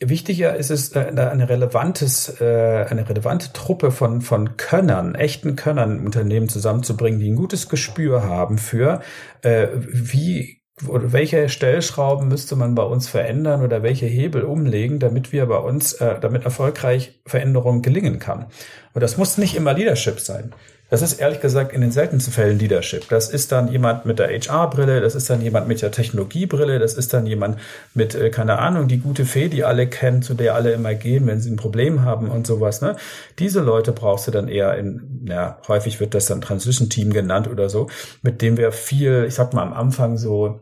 Wichtiger 0.00 0.56
ist 0.56 0.70
es, 0.70 0.94
äh, 0.96 1.00
eine 1.00 1.48
relevantes, 1.48 2.40
äh, 2.40 2.86
eine 2.88 3.08
relevante 3.08 3.52
Truppe 3.52 3.92
von, 3.92 4.22
von 4.22 4.56
Könnern, 4.56 5.14
echten 5.14 5.54
Könnern 5.54 5.98
im 5.98 6.06
Unternehmen 6.06 6.48
zusammenzubringen, 6.48 7.20
die 7.20 7.30
ein 7.30 7.36
gutes 7.36 7.68
Gespür 7.68 8.24
haben 8.24 8.58
für, 8.58 9.00
äh, 9.42 9.68
wie 9.74 10.62
oder 10.88 11.12
welche 11.12 11.48
Stellschrauben 11.48 12.26
müsste 12.26 12.56
man 12.56 12.74
bei 12.74 12.82
uns 12.82 13.08
verändern 13.08 13.62
oder 13.62 13.84
welche 13.84 14.06
Hebel 14.06 14.42
umlegen, 14.42 14.98
damit 14.98 15.30
wir 15.30 15.46
bei 15.46 15.58
uns, 15.58 15.96
damit 15.98 16.44
erfolgreich 16.44 17.20
Veränderung 17.26 17.80
gelingen 17.80 18.18
kann. 18.18 18.46
Und 18.92 19.00
das 19.00 19.16
muss 19.16 19.38
nicht 19.38 19.54
immer 19.54 19.72
Leadership 19.72 20.18
sein. 20.18 20.52
Das 20.94 21.02
ist 21.02 21.14
ehrlich 21.14 21.40
gesagt 21.40 21.72
in 21.72 21.80
den 21.80 21.90
seltensten 21.90 22.32
Fällen 22.32 22.56
Leadership. 22.56 23.08
Das 23.08 23.28
ist 23.28 23.50
dann 23.50 23.66
jemand 23.66 24.06
mit 24.06 24.20
der 24.20 24.28
HR-Brille, 24.28 25.00
das 25.00 25.16
ist 25.16 25.28
dann 25.28 25.42
jemand 25.42 25.66
mit 25.66 25.82
der 25.82 25.90
Technologiebrille, 25.90 26.78
das 26.78 26.94
ist 26.94 27.12
dann 27.12 27.26
jemand 27.26 27.58
mit, 27.94 28.14
äh, 28.14 28.30
keine 28.30 28.60
Ahnung, 28.60 28.86
die 28.86 28.98
gute 28.98 29.24
Fee, 29.24 29.48
die 29.48 29.64
alle 29.64 29.88
kennen, 29.88 30.22
zu 30.22 30.34
der 30.34 30.54
alle 30.54 30.70
immer 30.70 30.94
gehen, 30.94 31.26
wenn 31.26 31.40
sie 31.40 31.50
ein 31.50 31.56
Problem 31.56 32.02
haben 32.02 32.30
und 32.30 32.46
sowas. 32.46 32.80
Ne? 32.80 32.94
Diese 33.40 33.60
Leute 33.60 33.90
brauchst 33.90 34.28
du 34.28 34.30
dann 34.30 34.46
eher 34.46 34.78
in, 34.78 35.26
ja, 35.28 35.58
häufig 35.66 35.98
wird 35.98 36.14
das 36.14 36.26
dann 36.26 36.40
Transition 36.40 36.88
Team 36.88 37.12
genannt 37.12 37.48
oder 37.48 37.68
so, 37.68 37.88
mit 38.22 38.40
dem 38.40 38.56
wir 38.56 38.70
viel, 38.70 39.24
ich 39.26 39.34
sag 39.34 39.52
mal 39.52 39.62
am 39.62 39.72
Anfang 39.72 40.16
so 40.16 40.60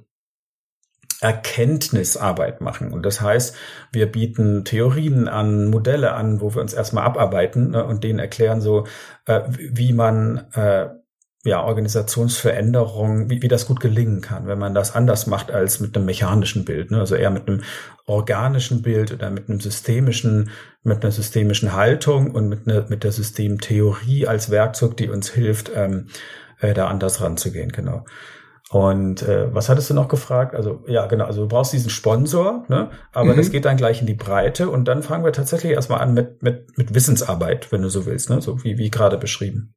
Erkenntnisarbeit 1.22 2.60
machen. 2.60 2.92
Und 2.92 3.06
das 3.06 3.20
heißt, 3.20 3.54
wir 3.92 4.10
bieten 4.10 4.64
Theorien 4.64 5.28
an, 5.28 5.66
Modelle 5.66 6.14
an, 6.14 6.40
wo 6.40 6.54
wir 6.54 6.60
uns 6.60 6.74
erstmal 6.74 7.04
abarbeiten 7.04 7.70
ne, 7.70 7.84
und 7.84 8.02
denen 8.02 8.18
erklären 8.18 8.60
so, 8.60 8.86
äh, 9.26 9.42
wie 9.48 9.92
man 9.92 10.48
äh, 10.54 10.88
ja, 11.44 11.62
Organisationsveränderung, 11.62 13.30
wie, 13.30 13.42
wie 13.42 13.48
das 13.48 13.66
gut 13.66 13.80
gelingen 13.80 14.20
kann, 14.20 14.46
wenn 14.46 14.58
man 14.58 14.74
das 14.74 14.94
anders 14.94 15.26
macht 15.26 15.50
als 15.50 15.80
mit 15.80 15.96
einem 15.96 16.06
mechanischen 16.06 16.64
Bild, 16.64 16.90
ne? 16.90 16.98
also 16.98 17.14
eher 17.16 17.30
mit 17.30 17.48
einem 17.48 17.62
organischen 18.06 18.82
Bild 18.82 19.12
oder 19.12 19.30
mit 19.30 19.48
einem 19.48 19.60
systemischen, 19.60 20.50
mit 20.82 21.02
einer 21.02 21.12
systemischen 21.12 21.72
Haltung 21.72 22.32
und 22.32 22.48
mit, 22.48 22.68
einer, 22.68 22.88
mit 22.88 23.02
der 23.02 23.12
Systemtheorie 23.12 24.26
als 24.26 24.50
Werkzeug, 24.50 24.96
die 24.96 25.08
uns 25.08 25.30
hilft, 25.30 25.70
ähm, 25.74 26.08
äh, 26.60 26.74
da 26.74 26.86
anders 26.86 27.20
ranzugehen, 27.20 27.70
genau. 27.70 28.04
Und 28.72 29.20
äh, 29.20 29.54
was 29.54 29.68
hattest 29.68 29.90
du 29.90 29.94
noch 29.94 30.08
gefragt? 30.08 30.54
Also 30.54 30.82
ja, 30.86 31.04
genau, 31.04 31.26
also 31.26 31.42
du 31.42 31.48
brauchst 31.48 31.74
diesen 31.74 31.90
Sponsor, 31.90 32.64
ne? 32.68 32.90
aber 33.12 33.34
mhm. 33.34 33.36
das 33.36 33.50
geht 33.50 33.66
dann 33.66 33.76
gleich 33.76 34.00
in 34.00 34.06
die 34.06 34.14
Breite 34.14 34.70
und 34.70 34.86
dann 34.86 35.02
fangen 35.02 35.26
wir 35.26 35.32
tatsächlich 35.34 35.72
erstmal 35.72 36.00
an 36.00 36.14
mit, 36.14 36.42
mit, 36.42 36.78
mit 36.78 36.94
Wissensarbeit, 36.94 37.70
wenn 37.70 37.82
du 37.82 37.90
so 37.90 38.06
willst, 38.06 38.30
ne? 38.30 38.40
so 38.40 38.64
wie, 38.64 38.78
wie 38.78 38.88
gerade 38.88 39.18
beschrieben. 39.18 39.74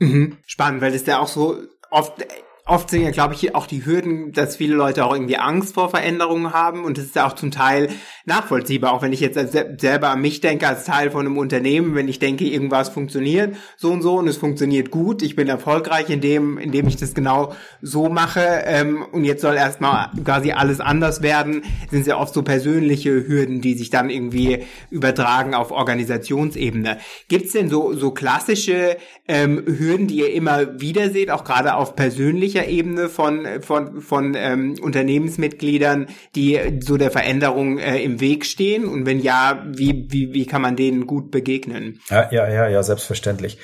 Mhm. 0.00 0.38
Spannend, 0.44 0.82
weil 0.82 0.90
das 0.90 1.06
ja 1.06 1.20
auch 1.20 1.28
so 1.28 1.56
oft 1.92 2.26
oft 2.70 2.88
sind 2.88 3.02
ja, 3.02 3.10
glaube 3.10 3.34
ich, 3.34 3.54
auch 3.54 3.66
die 3.66 3.84
Hürden, 3.84 4.32
dass 4.32 4.56
viele 4.56 4.76
Leute 4.76 5.04
auch 5.04 5.12
irgendwie 5.12 5.36
Angst 5.36 5.74
vor 5.74 5.90
Veränderungen 5.90 6.52
haben 6.52 6.84
und 6.84 6.96
das 6.96 7.06
ist 7.06 7.16
ja 7.16 7.26
auch 7.26 7.34
zum 7.34 7.50
Teil 7.50 7.88
nachvollziehbar, 8.26 8.92
auch 8.92 9.02
wenn 9.02 9.12
ich 9.12 9.20
jetzt 9.20 9.38
selber 9.80 10.10
an 10.10 10.20
mich 10.20 10.40
denke 10.40 10.68
als 10.68 10.84
Teil 10.84 11.10
von 11.10 11.26
einem 11.26 11.36
Unternehmen, 11.36 11.96
wenn 11.96 12.06
ich 12.06 12.20
denke, 12.20 12.44
irgendwas 12.44 12.88
funktioniert 12.88 13.56
so 13.76 13.90
und 13.90 14.02
so 14.02 14.16
und 14.16 14.28
es 14.28 14.36
funktioniert 14.36 14.90
gut, 14.90 15.22
ich 15.22 15.34
bin 15.34 15.48
erfolgreich 15.48 16.08
in 16.10 16.20
dem, 16.20 16.58
in 16.58 16.70
dem 16.70 16.86
ich 16.86 16.96
das 16.96 17.12
genau 17.12 17.54
so 17.82 18.08
mache 18.08 18.62
ähm, 18.64 19.04
und 19.10 19.24
jetzt 19.24 19.42
soll 19.42 19.56
erstmal 19.56 20.10
quasi 20.24 20.52
alles 20.52 20.78
anders 20.80 21.22
werden, 21.22 21.62
sind 21.90 22.06
ja 22.06 22.18
oft 22.18 22.32
so 22.32 22.42
persönliche 22.42 23.26
Hürden, 23.26 23.60
die 23.60 23.74
sich 23.74 23.90
dann 23.90 24.10
irgendwie 24.10 24.64
übertragen 24.90 25.54
auf 25.54 25.72
Organisationsebene. 25.72 26.98
Gibt 27.26 27.46
es 27.46 27.52
denn 27.52 27.68
so, 27.68 27.94
so 27.94 28.12
klassische 28.12 28.96
ähm, 29.26 29.64
Hürden, 29.66 30.06
die 30.06 30.20
ihr 30.20 30.32
immer 30.32 30.80
wieder 30.80 31.10
seht, 31.10 31.30
auch 31.30 31.44
gerade 31.44 31.74
auf 31.74 31.96
persönlicher 31.96 32.59
Ebene 32.68 33.08
von, 33.08 33.46
von, 33.62 34.00
von 34.00 34.34
ähm, 34.36 34.76
Unternehmensmitgliedern, 34.80 36.08
die 36.34 36.58
so 36.80 36.96
der 36.96 37.10
Veränderung 37.10 37.78
äh, 37.78 38.02
im 38.02 38.20
Weg 38.20 38.46
stehen? 38.46 38.84
Und 38.84 39.06
wenn 39.06 39.20
ja, 39.20 39.64
wie, 39.66 40.06
wie, 40.10 40.32
wie 40.32 40.46
kann 40.46 40.62
man 40.62 40.76
denen 40.76 41.06
gut 41.06 41.30
begegnen? 41.30 42.00
Ja, 42.08 42.28
ja, 42.30 42.48
ja, 42.48 42.68
ja, 42.68 42.82
selbstverständlich. 42.82 43.58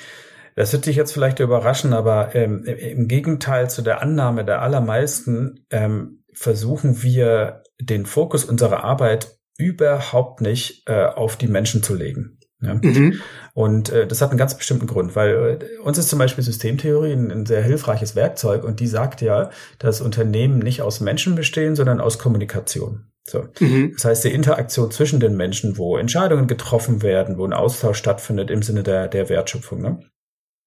Das 0.55 0.73
wird 0.73 0.87
dich 0.87 0.95
jetzt 0.95 1.11
vielleicht 1.11 1.39
überraschen, 1.39 1.93
aber 1.93 2.33
ähm, 2.33 2.63
im 2.65 3.07
Gegenteil 3.07 3.69
zu 3.69 3.83
der 3.83 4.01
Annahme 4.01 4.43
der 4.43 4.61
allermeisten 4.63 5.65
ähm, 5.69 6.23
versuchen 6.33 7.03
wir 7.03 7.61
den 7.79 8.05
Fokus 8.05 8.43
unserer 8.43 8.83
Arbeit 8.83 9.37
überhaupt 9.57 10.41
nicht 10.41 10.87
äh, 10.87 11.05
auf 11.05 11.35
die 11.35 11.47
Menschen 11.47 11.83
zu 11.83 11.95
legen. 11.95 12.36
Ja. 12.59 12.73
Mhm. 12.73 13.21
Und 13.53 13.89
äh, 13.89 14.07
das 14.07 14.21
hat 14.21 14.31
einen 14.31 14.39
ganz 14.39 14.57
bestimmten 14.57 14.87
Grund, 14.87 15.15
weil 15.15 15.59
äh, 15.61 15.77
uns 15.79 15.97
ist 15.97 16.09
zum 16.09 16.17
Beispiel 16.17 16.43
Systemtheorie 16.43 17.13
ein, 17.13 17.31
ein, 17.31 17.45
sehr 17.45 17.61
hilfreiches 17.61 18.15
Werkzeug 18.15 18.63
und 18.63 18.79
die 18.79 18.87
sagt 18.87 19.21
ja, 19.21 19.51
dass 19.77 20.01
Unternehmen 20.01 20.59
nicht 20.59 20.81
aus 20.81 20.99
Menschen 20.99 21.35
bestehen, 21.35 21.75
sondern 21.75 22.01
aus 22.01 22.17
Kommunikation. 22.17 23.05
So. 23.25 23.45
Mhm. 23.59 23.91
Das 23.93 24.05
heißt, 24.05 24.23
die 24.23 24.33
Interaktion 24.33 24.89
zwischen 24.89 25.19
den 25.19 25.35
Menschen, 25.35 25.77
wo 25.77 25.97
Entscheidungen 25.97 26.47
getroffen 26.47 27.03
werden, 27.03 27.37
wo 27.37 27.45
ein 27.45 27.53
Austausch 27.53 27.97
stattfindet 27.97 28.49
im 28.49 28.63
Sinne 28.63 28.83
der, 28.83 29.07
der 29.07 29.29
Wertschöpfung. 29.29 29.81
Ne? 29.81 29.99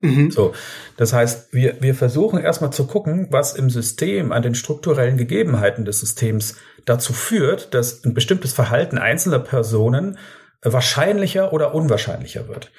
Mhm. 0.03 0.31
So, 0.31 0.53
das 0.97 1.13
heißt, 1.13 1.53
wir, 1.53 1.77
wir 1.81 1.95
versuchen 1.95 2.39
erstmal 2.39 2.73
zu 2.73 2.87
gucken, 2.87 3.29
was 3.31 3.55
im 3.55 3.69
System 3.69 4.33
an 4.33 4.43
den 4.43 4.55
strukturellen 4.55 5.17
Gegebenheiten 5.17 5.85
des 5.85 6.01
Systems 6.01 6.57
dazu 6.85 7.13
führt, 7.13 7.75
dass 7.75 8.05
ein 8.05 8.15
bestimmtes 8.15 8.53
Verhalten 8.53 8.97
einzelner 8.97 9.41
Personen 9.41 10.19
wahrscheinlicher 10.63 11.53
oder 11.53 11.75
unwahrscheinlicher 11.75 12.49
wird. 12.49 12.71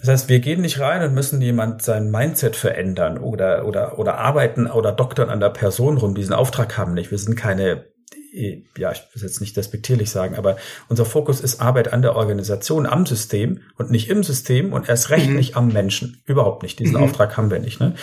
Das 0.00 0.08
heißt, 0.08 0.28
wir 0.28 0.40
gehen 0.40 0.60
nicht 0.60 0.80
rein 0.80 1.02
und 1.02 1.14
müssen 1.14 1.40
jemand 1.40 1.82
sein 1.82 2.10
Mindset 2.10 2.56
verändern 2.56 3.18
oder, 3.18 3.66
oder, 3.66 3.98
oder 3.98 4.18
arbeiten 4.18 4.66
oder 4.66 4.92
doktern 4.92 5.28
an 5.28 5.40
der 5.40 5.50
Person 5.50 5.98
rum. 5.98 6.14
Diesen 6.14 6.34
Auftrag 6.34 6.76
haben 6.76 6.94
nicht. 6.94 7.10
Wir 7.10 7.18
sind 7.18 7.36
keine 7.36 7.86
ja, 8.32 8.92
ich 8.92 9.02
will 9.14 9.22
jetzt 9.22 9.40
nicht 9.40 9.56
despektierlich 9.56 10.10
sagen, 10.10 10.34
aber 10.34 10.56
unser 10.88 11.04
Fokus 11.04 11.40
ist 11.40 11.60
Arbeit 11.60 11.92
an 11.92 12.02
der 12.02 12.14
Organisation, 12.14 12.86
am 12.86 13.06
System 13.06 13.60
und 13.76 13.90
nicht 13.90 14.10
im 14.10 14.22
System 14.22 14.72
und 14.72 14.88
erst 14.88 15.10
recht 15.10 15.30
mhm. 15.30 15.36
nicht 15.36 15.56
am 15.56 15.68
Menschen. 15.68 16.20
Überhaupt 16.26 16.62
nicht. 16.62 16.78
Diesen 16.78 16.96
mhm. 16.96 17.04
Auftrag 17.04 17.36
haben 17.36 17.50
wir 17.50 17.58
nicht. 17.58 17.80
Ne? 17.80 17.94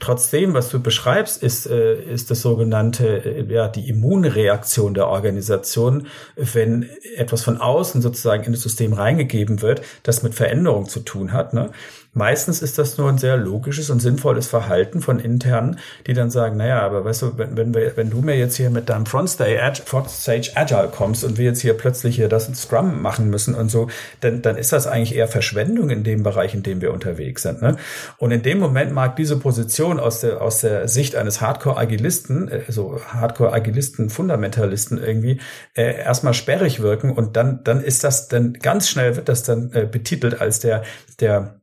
Trotzdem, 0.00 0.54
was 0.54 0.68
du 0.70 0.80
beschreibst, 0.80 1.42
ist, 1.42 1.66
äh, 1.66 1.94
ist 2.02 2.30
das 2.30 2.42
sogenannte, 2.42 3.06
äh, 3.24 3.52
ja, 3.52 3.68
die 3.68 3.88
Immunreaktion 3.88 4.94
der 4.94 5.06
Organisation, 5.06 6.06
wenn 6.36 6.88
etwas 7.16 7.42
von 7.44 7.58
außen 7.58 8.02
sozusagen 8.02 8.44
in 8.44 8.52
das 8.52 8.62
System 8.62 8.92
reingegeben 8.92 9.62
wird, 9.62 9.82
das 10.02 10.22
mit 10.22 10.34
Veränderung 10.34 10.88
zu 10.88 11.00
tun 11.00 11.32
hat. 11.32 11.54
Ne? 11.54 11.70
Meistens 12.18 12.62
ist 12.62 12.78
das 12.78 12.98
nur 12.98 13.08
ein 13.08 13.16
sehr 13.16 13.36
logisches 13.36 13.90
und 13.90 14.00
sinnvolles 14.00 14.48
Verhalten 14.48 15.00
von 15.00 15.20
internen, 15.20 15.78
die 16.08 16.14
dann 16.14 16.30
sagen, 16.30 16.56
naja, 16.56 16.80
aber 16.82 17.04
weißt 17.04 17.22
du, 17.22 17.38
wenn, 17.38 17.56
wenn, 17.56 17.72
wir, 17.72 17.96
wenn 17.96 18.10
du 18.10 18.22
mir 18.22 18.36
jetzt 18.36 18.56
hier 18.56 18.70
mit 18.70 18.88
deinem 18.88 19.06
Frontstage 19.06 19.56
Stage 20.08 20.50
Agile 20.56 20.90
kommst 20.92 21.22
und 21.22 21.38
wir 21.38 21.44
jetzt 21.44 21.60
hier 21.60 21.74
plötzlich 21.74 22.16
hier 22.16 22.28
das 22.28 22.52
Scrum 22.60 23.02
machen 23.02 23.30
müssen 23.30 23.54
und 23.54 23.70
so, 23.70 23.86
dann, 24.20 24.42
dann 24.42 24.56
ist 24.56 24.72
das 24.72 24.88
eigentlich 24.88 25.14
eher 25.14 25.28
Verschwendung 25.28 25.90
in 25.90 26.02
dem 26.02 26.24
Bereich, 26.24 26.54
in 26.54 26.64
dem 26.64 26.80
wir 26.80 26.92
unterwegs 26.92 27.42
sind. 27.42 27.62
Ne? 27.62 27.76
Und 28.16 28.32
in 28.32 28.42
dem 28.42 28.58
Moment 28.58 28.92
mag 28.92 29.14
diese 29.14 29.38
Position 29.38 30.00
aus 30.00 30.20
der, 30.20 30.42
aus 30.42 30.60
der 30.60 30.88
Sicht 30.88 31.14
eines 31.14 31.40
Hardcore-Agilisten, 31.40 32.48
äh, 32.48 32.62
so 32.66 33.00
Hardcore-Agilisten, 33.00 34.10
Fundamentalisten 34.10 35.00
irgendwie, 35.00 35.40
äh, 35.74 36.00
erstmal 36.00 36.34
sperrig 36.34 36.80
wirken 36.80 37.12
und 37.12 37.36
dann, 37.36 37.62
dann 37.62 37.80
ist 37.80 38.02
das, 38.02 38.26
dann 38.26 38.54
ganz 38.54 38.88
schnell 38.88 39.14
wird 39.14 39.28
das 39.28 39.44
dann 39.44 39.70
äh, 39.72 39.86
betitelt 39.86 40.40
als 40.40 40.58
der, 40.58 40.82
der 41.20 41.60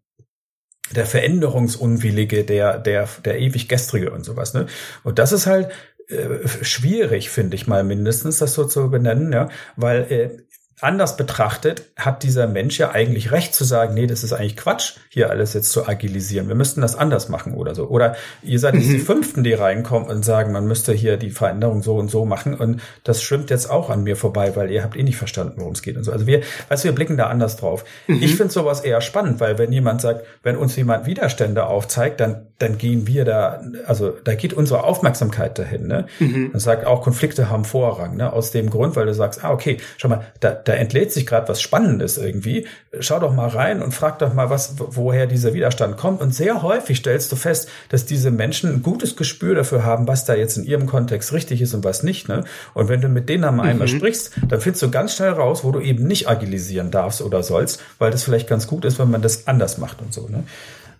der 0.91 1.05
Veränderungsunwillige, 1.05 2.43
der, 2.43 2.77
der, 2.77 3.07
der 3.23 3.39
ewig 3.39 3.67
gestrige 3.67 4.11
und 4.11 4.23
sowas, 4.23 4.53
ne? 4.53 4.67
Und 5.03 5.19
das 5.19 5.31
ist 5.31 5.47
halt 5.47 5.69
äh, 6.07 6.47
schwierig, 6.61 7.29
finde 7.29 7.55
ich 7.55 7.65
mal 7.65 7.83
mindestens, 7.83 8.37
das 8.37 8.53
so 8.53 8.65
zu 8.65 8.91
benennen, 8.91 9.33
ja, 9.33 9.49
weil 9.75 10.11
äh, 10.11 10.44
anders 10.81 11.15
betrachtet 11.15 11.85
hat 11.95 12.23
dieser 12.23 12.47
Mensch 12.47 12.77
ja 12.77 12.91
eigentlich 12.91 13.31
recht 13.31 13.55
zu 13.55 13.63
sagen, 13.63 13.93
nee, 13.93 14.07
das 14.07 14.23
ist 14.23 14.33
eigentlich 14.33 14.57
Quatsch, 14.57 14.95
hier 15.09 15.29
alles 15.29 15.53
jetzt 15.53 15.71
zu 15.71 15.87
agilisieren. 15.87 16.49
Wir 16.49 16.55
müssten 16.55 16.81
das 16.81 16.97
anders 16.97 17.29
machen 17.29 17.53
oder 17.53 17.73
so. 17.73 17.87
Oder 17.87 18.15
ihr 18.43 18.59
seid 18.59 18.75
jetzt 18.75 18.89
die 18.89 18.97
mhm. 18.97 19.05
Fünften, 19.05 19.43
die 19.45 19.53
reinkommen 19.53 20.09
und 20.09 20.25
sagen, 20.25 20.51
man 20.51 20.67
müsste 20.67 20.91
hier 20.91 21.15
die 21.15 21.29
Veränderung 21.29 21.81
so 21.81 21.95
und 21.95 22.11
so 22.11 22.25
machen 22.25 22.53
und 22.55 22.81
das 23.05 23.23
schwimmt 23.23 23.49
jetzt 23.49 23.69
auch 23.69 23.89
an 23.89 24.03
mir 24.03 24.17
vorbei, 24.17 24.55
weil 24.55 24.69
ihr 24.69 24.83
habt 24.83 24.97
eh 24.97 25.03
nicht 25.03 25.17
verstanden, 25.17 25.55
worum 25.57 25.73
es 25.73 25.81
geht 25.81 25.95
und 25.95 26.03
so. 26.03 26.11
Also 26.11 26.27
wir, 26.27 26.41
weißt 26.67 26.83
du, 26.83 26.89
wir 26.89 26.95
blicken 26.95 27.15
da 27.15 27.27
anders 27.27 27.55
drauf. 27.55 27.85
Mhm. 28.07 28.21
Ich 28.21 28.35
finde 28.35 28.51
sowas 28.51 28.81
eher 28.81 28.99
spannend, 28.99 29.39
weil 29.39 29.57
wenn 29.57 29.71
jemand 29.71 30.01
sagt, 30.01 30.25
wenn 30.43 30.57
uns 30.57 30.75
jemand 30.75 31.05
Widerstände 31.05 31.65
aufzeigt, 31.67 32.19
dann, 32.19 32.47
dann 32.57 32.77
gehen 32.77 33.05
wir 33.05 33.25
da, 33.25 33.61
also 33.85 34.13
da 34.23 34.33
geht 34.33 34.53
unsere 34.53 34.85
Aufmerksamkeit 34.85 35.59
dahin. 35.59 35.87
Ne? 35.87 36.05
Mhm. 36.19 36.51
Das 36.53 36.63
sagt 36.63 36.85
auch, 36.85 37.01
Konflikte 37.01 37.49
haben 37.49 37.65
Vorrang, 37.65 38.15
ne? 38.15 38.31
aus 38.31 38.51
dem 38.51 38.69
Grund, 38.69 38.95
weil 38.95 39.05
du 39.05 39.13
sagst, 39.13 39.43
ah, 39.43 39.51
okay, 39.51 39.77
schau 39.97 40.07
mal, 40.07 40.25
da, 40.39 40.51
da 40.51 40.71
entlädt 40.73 41.11
sich 41.11 41.25
gerade 41.25 41.49
was 41.49 41.61
Spannendes 41.61 42.17
irgendwie. 42.17 42.65
Schau 43.01 43.19
doch 43.19 43.33
mal 43.33 43.49
rein 43.49 43.81
und 43.81 43.93
frag 43.93 44.19
doch 44.19 44.33
mal, 44.33 44.49
was, 44.49 44.75
woher 44.77 45.27
dieser 45.27 45.53
Widerstand 45.53 45.97
kommt. 45.97 46.21
Und 46.21 46.33
sehr 46.33 46.61
häufig 46.61 46.97
stellst 46.97 47.29
du 47.33 47.35
fest, 47.35 47.69
dass 47.89 48.05
diese 48.05 48.31
Menschen 48.31 48.73
ein 48.73 48.81
gutes 48.83 49.17
Gespür 49.17 49.53
dafür 49.53 49.83
haben, 49.83 50.07
was 50.07 50.23
da 50.23 50.33
jetzt 50.33 50.57
in 50.57 50.63
ihrem 50.63 50.85
Kontext 50.85 51.33
richtig 51.33 51.61
ist 51.61 51.73
und 51.73 51.83
was 51.83 52.03
nicht. 52.03 52.29
Ne? 52.29 52.45
Und 52.73 52.87
wenn 52.87 53.01
du 53.01 53.09
mit 53.09 53.27
denen 53.27 53.43
einmal 53.43 53.73
mhm. 53.73 53.87
sprichst, 53.89 54.31
dann 54.47 54.61
findest 54.61 54.81
du 54.81 54.89
ganz 54.89 55.13
schnell 55.13 55.31
raus, 55.31 55.65
wo 55.65 55.71
du 55.71 55.81
eben 55.81 56.07
nicht 56.07 56.29
agilisieren 56.29 56.89
darfst 56.89 57.21
oder 57.21 57.43
sollst, 57.43 57.81
weil 57.99 58.11
das 58.11 58.23
vielleicht 58.23 58.47
ganz 58.47 58.65
gut 58.65 58.85
ist, 58.85 58.97
wenn 58.97 59.11
man 59.11 59.21
das 59.21 59.45
anders 59.45 59.77
macht 59.77 60.01
und 60.01 60.13
so. 60.13 60.29
Ne? 60.29 60.45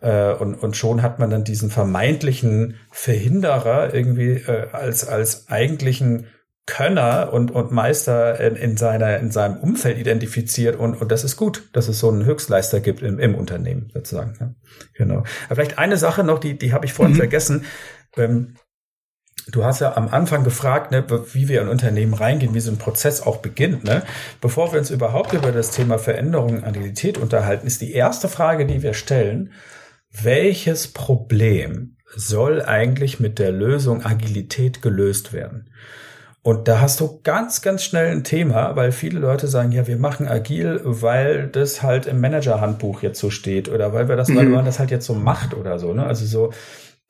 Äh, 0.02 0.34
und, 0.34 0.56
und 0.56 0.76
schon 0.78 1.02
hat 1.02 1.20
man 1.20 1.30
dann 1.30 1.44
diesen 1.44 1.70
vermeintlichen 1.70 2.76
Verhinderer 2.92 3.94
irgendwie 3.94 4.32
äh, 4.32 4.68
als, 4.72 5.08
als 5.08 5.48
eigentlichen 5.50 6.28
Könner 6.66 7.32
und, 7.32 7.52
und 7.52 7.72
Meister 7.72 8.40
in, 8.40 8.56
in, 8.56 8.78
seiner, 8.78 9.20
in 9.20 9.30
seinem 9.30 9.58
Umfeld 9.58 10.00
identifiziert 10.00 10.76
und, 10.76 11.00
und 11.00 11.12
das 11.12 11.24
ist 11.24 11.38
gut, 11.38 11.70
dass 11.74 11.88
es 11.88 12.00
so 12.00 12.10
einen 12.10 12.26
Höchstleister 12.26 12.80
gibt 12.80 13.04
im, 13.04 13.20
im 13.20 13.36
Unternehmen 13.36 13.92
sozusagen. 13.94 14.36
Ja, 14.40 14.56
genau. 14.96 15.24
Aber 15.46 15.56
vielleicht 15.56 15.78
eine 15.78 15.98
Sache 15.98 16.24
noch, 16.24 16.40
die, 16.40 16.58
die 16.58 16.74
habe 16.74 16.86
ich 16.86 16.94
vorhin 16.94 17.14
mhm. 17.14 17.20
vergessen. 17.20 17.66
Ähm, 18.18 18.56
Du 19.52 19.64
hast 19.64 19.80
ja 19.80 19.96
am 19.96 20.08
Anfang 20.08 20.44
gefragt, 20.44 20.92
ne, 20.92 21.06
wie 21.34 21.48
wir 21.48 21.62
in 21.62 21.68
Unternehmen 21.68 22.16
reingehen, 22.16 22.56
wie 22.56 22.60
so 22.60 22.72
ein 22.72 22.80
Prozess 22.80 23.22
auch 23.22 23.38
beginnt. 23.38 23.84
Ne? 23.84 24.02
Bevor 24.42 24.72
wir 24.72 24.80
uns 24.80 24.90
überhaupt 24.90 25.34
über 25.34 25.52
das 25.52 25.70
Thema 25.70 26.00
Veränderung 26.00 26.58
und 26.58 26.64
Agilität 26.64 27.20
unterhalten, 27.20 27.68
ist 27.68 27.82
die 27.82 27.94
erste 27.94 28.28
Frage, 28.28 28.66
die 28.66 28.82
wir 28.82 28.96
stellen, 28.96 29.52
welches 30.23 30.88
Problem 30.88 31.97
soll 32.15 32.62
eigentlich 32.62 33.19
mit 33.19 33.39
der 33.39 33.51
Lösung 33.51 34.06
Agilität 34.06 34.82
gelöst 34.82 35.34
werden? 35.34 35.69
Und 36.45 36.67
da 36.67 36.80
hast 36.80 36.99
du 36.99 37.21
ganz, 37.23 37.63
ganz 37.63 37.84
schnell 37.84 38.12
ein 38.12 38.23
Thema, 38.23 38.75
weil 38.75 38.91
viele 38.91 39.19
Leute 39.19 39.47
sagen, 39.47 39.71
ja, 39.71 39.88
wir 39.88 39.97
machen 39.97 40.28
agil, 40.28 40.80
weil 40.84 41.47
das 41.47 41.82
halt 41.82 42.06
im 42.06 42.21
Managerhandbuch 42.21 43.01
jetzt 43.01 43.19
so 43.19 43.32
steht 43.32 43.67
oder 43.67 43.93
weil 43.93 44.08
wir 44.08 44.15
das, 44.15 44.28
mhm. 44.28 44.36
weil 44.36 44.45
man 44.49 44.63
das 44.63 44.78
halt 44.78 44.91
jetzt 44.91 45.08
so 45.08 45.15
macht 45.15 45.56
oder 45.56 45.80
so. 45.80 45.91
Ne? 45.91 46.06
Also 46.06 46.25
so 46.28 46.54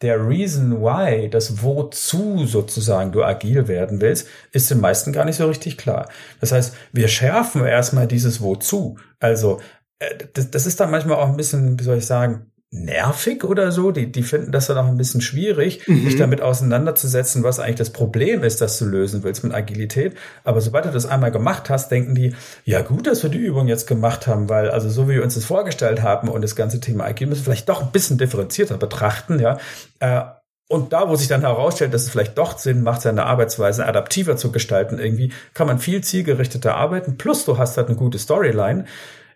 der 0.01 0.25
Reason 0.25 0.81
why, 0.81 1.29
das 1.29 1.61
wozu 1.61 2.45
sozusagen 2.45 3.11
du 3.11 3.23
agil 3.23 3.67
werden 3.67 3.99
willst, 3.99 4.27
ist 4.53 4.71
den 4.71 4.79
meisten 4.79 5.11
gar 5.11 5.25
nicht 5.25 5.35
so 5.35 5.47
richtig 5.47 5.77
klar. 5.77 6.07
Das 6.39 6.53
heißt, 6.53 6.73
wir 6.93 7.09
schärfen 7.09 7.65
erstmal 7.65 8.07
dieses 8.07 8.39
wozu. 8.39 8.97
Also 9.19 9.59
äh, 9.99 10.15
das, 10.33 10.49
das 10.49 10.65
ist 10.65 10.79
dann 10.79 10.91
manchmal 10.91 11.17
auch 11.17 11.27
ein 11.27 11.37
bisschen, 11.37 11.77
wie 11.77 11.83
soll 11.83 11.97
ich 11.97 12.05
sagen, 12.05 12.51
nervig 12.75 13.43
oder 13.43 13.71
so. 13.71 13.91
Die, 13.91 14.11
die 14.11 14.23
finden 14.23 14.51
das 14.51 14.67
dann 14.67 14.77
auch 14.77 14.87
ein 14.87 14.97
bisschen 14.97 15.21
schwierig, 15.21 15.87
mhm. 15.87 16.05
sich 16.05 16.17
damit 16.17 16.41
auseinanderzusetzen, 16.41 17.43
was 17.43 17.59
eigentlich 17.59 17.75
das 17.75 17.89
Problem 17.89 18.43
ist, 18.43 18.61
das 18.61 18.77
du 18.77 18.85
lösen 18.85 19.23
willst 19.23 19.43
mit 19.43 19.53
Agilität. 19.53 20.15
Aber 20.43 20.61
sobald 20.61 20.85
du 20.85 20.91
das 20.91 21.05
einmal 21.05 21.31
gemacht 21.31 21.69
hast, 21.69 21.89
denken 21.89 22.15
die, 22.15 22.35
ja 22.63 22.81
gut, 22.81 23.07
dass 23.07 23.23
wir 23.23 23.29
die 23.29 23.37
Übung 23.37 23.67
jetzt 23.67 23.87
gemacht 23.87 24.27
haben, 24.27 24.49
weil 24.49 24.69
also 24.69 24.89
so 24.89 25.07
wie 25.07 25.15
wir 25.15 25.23
uns 25.23 25.35
das 25.35 25.45
vorgestellt 25.45 26.01
haben 26.03 26.29
und 26.29 26.41
das 26.41 26.55
ganze 26.55 26.79
Thema 26.79 27.05
Agil 27.05 27.27
müssen 27.27 27.41
wir 27.41 27.53
vielleicht 27.53 27.69
doch 27.69 27.81
ein 27.81 27.91
bisschen 27.91 28.17
differenzierter 28.17 28.77
betrachten, 28.77 29.39
ja. 29.39 29.57
Äh, 29.99 30.21
und 30.67 30.93
da, 30.93 31.07
wo 31.09 31.15
sich 31.15 31.27
dann 31.27 31.41
herausstellt, 31.41 31.93
dass 31.93 32.03
es 32.03 32.09
vielleicht 32.09 32.39
doch 32.39 32.57
Sinn 32.57 32.81
macht, 32.81 33.01
seine 33.01 33.27
Arbeitsweise 33.27 33.85
adaptiver 33.85 34.35
zu 34.35 34.51
gestalten, 34.51 34.97
irgendwie 34.97 35.31
kann 35.53 35.67
man 35.67 35.77
viel 35.77 36.01
zielgerichteter 36.01 36.75
arbeiten. 36.75 37.17
Plus 37.17 37.45
du 37.45 37.59
hast 37.59 37.77
halt 37.77 37.87
eine 37.87 37.97
gute 37.97 38.17
Storyline 38.17 38.85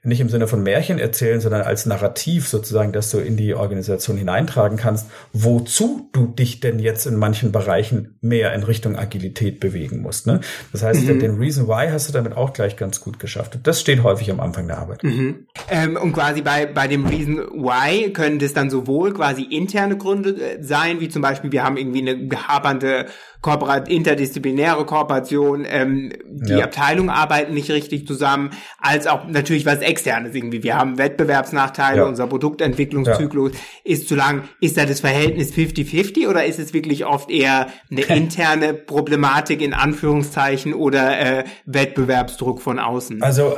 nicht 0.03 0.21
im 0.21 0.29
Sinne 0.29 0.47
von 0.47 0.63
Märchen 0.63 0.97
erzählen, 0.97 1.41
sondern 1.41 1.63
als 1.63 1.85
Narrativ 1.85 2.47
sozusagen, 2.47 2.93
dass 2.93 3.11
du 3.11 3.17
in 3.17 3.35
die 3.35 3.53
Organisation 3.53 4.15
hineintragen 4.15 4.77
kannst, 4.77 5.07
wozu 5.33 6.09
du 6.13 6.27
dich 6.27 6.61
denn 6.61 6.79
jetzt 6.79 7.05
in 7.05 7.17
manchen 7.17 7.51
Bereichen 7.51 8.17
mehr 8.21 8.53
in 8.53 8.63
Richtung 8.63 8.95
Agilität 8.97 9.59
bewegen 9.59 10.01
musst. 10.01 10.25
Ne? 10.25 10.39
Das 10.71 10.83
heißt, 10.83 11.03
mhm. 11.03 11.19
den 11.19 11.37
Reason 11.37 11.67
Why 11.67 11.89
hast 11.91 12.07
du 12.07 12.13
damit 12.13 12.35
auch 12.35 12.53
gleich 12.53 12.77
ganz 12.77 13.01
gut 13.01 13.19
geschafft. 13.19 13.55
Und 13.55 13.67
das 13.67 13.81
steht 13.81 14.01
häufig 14.03 14.31
am 14.31 14.39
Anfang 14.39 14.67
der 14.67 14.77
Arbeit. 14.77 15.03
Mhm. 15.03 15.47
Ähm, 15.69 15.97
und 15.97 16.13
quasi 16.13 16.41
bei, 16.41 16.65
bei 16.65 16.87
dem 16.87 17.05
Reason 17.05 17.37
Why 17.37 18.13
können 18.13 18.39
das 18.39 18.53
dann 18.53 18.69
sowohl 18.69 19.13
quasi 19.13 19.43
interne 19.43 19.97
Gründe 19.97 20.29
äh, 20.29 20.63
sein, 20.63 21.01
wie 21.01 21.09
zum 21.09 21.21
Beispiel, 21.21 21.51
wir 21.51 21.63
haben 21.65 21.75
irgendwie 21.75 22.01
eine 22.01 22.27
gehabernde 22.27 23.07
Kooperat 23.41 23.87
interdisziplinäre 23.87 24.85
Kooperation, 24.85 25.65
ähm, 25.65 26.11
die 26.27 26.53
ja. 26.53 26.65
Abteilungen 26.65 27.09
arbeiten 27.09 27.53
nicht 27.53 27.71
richtig 27.71 28.05
zusammen, 28.05 28.51
als 28.79 29.07
auch 29.07 29.27
natürlich 29.27 29.65
was 29.65 29.79
externes 29.79 30.35
irgendwie. 30.35 30.61
Wir 30.61 30.75
haben 30.77 30.97
Wettbewerbsnachteile, 30.97 32.01
ja. 32.01 32.05
unser 32.05 32.27
Produktentwicklungszyklus 32.27 33.53
ja. 33.53 33.59
ist 33.83 34.09
zu 34.09 34.15
lang. 34.15 34.43
Ist 34.59 34.77
da 34.77 34.85
das 34.85 34.99
Verhältnis 34.99 35.53
50-50 35.53 36.27
oder 36.27 36.43
ist 36.43 36.59
es 36.59 36.73
wirklich 36.73 37.05
oft 37.05 37.31
eher 37.31 37.67
eine 37.89 38.01
interne 38.15 38.73
Problematik 38.73 39.61
in 39.61 39.73
Anführungszeichen 39.73 40.73
oder 40.73 41.19
äh, 41.19 41.43
Wettbewerbsdruck 41.65 42.61
von 42.61 42.77
außen? 42.77 43.23
Also 43.23 43.55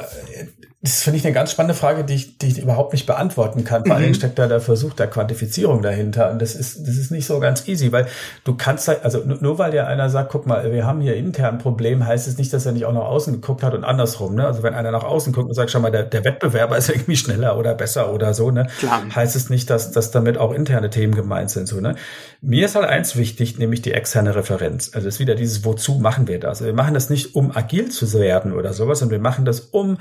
das 0.83 1.03
finde 1.03 1.19
ich 1.19 1.25
eine 1.25 1.33
ganz 1.33 1.51
spannende 1.51 1.75
Frage, 1.75 2.03
die 2.03 2.15
ich, 2.15 2.39
die 2.39 2.47
ich 2.47 2.57
überhaupt 2.57 2.93
nicht 2.93 3.05
beantworten 3.05 3.63
kann. 3.63 3.85
Vor 3.85 3.95
mhm. 3.95 4.03
allem 4.03 4.13
steckt 4.15 4.39
da 4.39 4.47
der 4.47 4.59
Versuch 4.59 4.93
der 4.93 5.05
Quantifizierung 5.05 5.83
dahinter. 5.83 6.31
Und 6.31 6.41
das 6.41 6.55
ist, 6.55 6.87
das 6.87 6.97
ist 6.97 7.11
nicht 7.11 7.27
so 7.27 7.39
ganz 7.39 7.67
easy, 7.67 7.91
weil 7.91 8.07
du 8.45 8.55
kannst 8.55 8.87
halt, 8.87 9.05
also 9.05 9.19
nur 9.19 9.59
weil 9.59 9.69
dir 9.69 9.85
einer 9.85 10.09
sagt, 10.09 10.31
guck 10.31 10.47
mal, 10.47 10.71
wir 10.71 10.83
haben 10.83 10.99
hier 10.99 11.15
intern 11.15 11.55
ein 11.55 11.57
Problem, 11.59 12.07
heißt 12.07 12.27
es 12.27 12.39
nicht, 12.39 12.51
dass 12.51 12.65
er 12.65 12.71
nicht 12.71 12.85
auch 12.85 12.93
nach 12.93 13.01
außen 13.03 13.31
geguckt 13.31 13.61
hat 13.61 13.75
und 13.75 13.83
andersrum. 13.83 14.33
Ne? 14.33 14.47
Also 14.47 14.63
wenn 14.63 14.73
einer 14.73 14.89
nach 14.89 15.03
außen 15.03 15.33
guckt 15.33 15.49
und 15.49 15.53
sagt, 15.53 15.69
schau 15.69 15.79
mal, 15.79 15.91
der, 15.91 16.01
der 16.01 16.25
Wettbewerber 16.25 16.75
ist 16.77 16.89
irgendwie 16.93 17.15
schneller 17.15 17.59
oder 17.59 17.75
besser 17.75 18.11
oder 18.11 18.33
so, 18.33 18.49
ne? 18.49 18.65
Klar. 18.79 19.03
heißt 19.15 19.35
es 19.35 19.51
nicht, 19.51 19.69
dass, 19.69 19.91
dass 19.91 20.09
damit 20.09 20.39
auch 20.39 20.51
interne 20.51 20.89
Themen 20.89 21.13
gemeint 21.13 21.51
sind. 21.51 21.67
So, 21.67 21.79
ne? 21.79 21.93
Mir 22.41 22.65
ist 22.65 22.73
halt 22.73 22.87
eins 22.87 23.15
wichtig, 23.15 23.59
nämlich 23.59 23.83
die 23.83 23.91
externe 23.91 24.33
Referenz. 24.33 24.89
Also 24.95 25.07
es 25.07 25.15
ist 25.15 25.19
wieder 25.19 25.35
dieses, 25.35 25.63
wozu 25.63 25.99
machen 25.99 26.27
wir 26.27 26.39
das? 26.39 26.61
Also 26.61 26.65
wir 26.65 26.73
machen 26.73 26.95
das 26.95 27.11
nicht, 27.11 27.35
um 27.35 27.55
agil 27.55 27.89
zu 27.89 28.11
werden 28.13 28.51
oder 28.51 28.73
sowas, 28.73 28.97
sondern 28.97 29.19
wir 29.19 29.21
machen 29.21 29.45
das, 29.45 29.59
um 29.59 29.99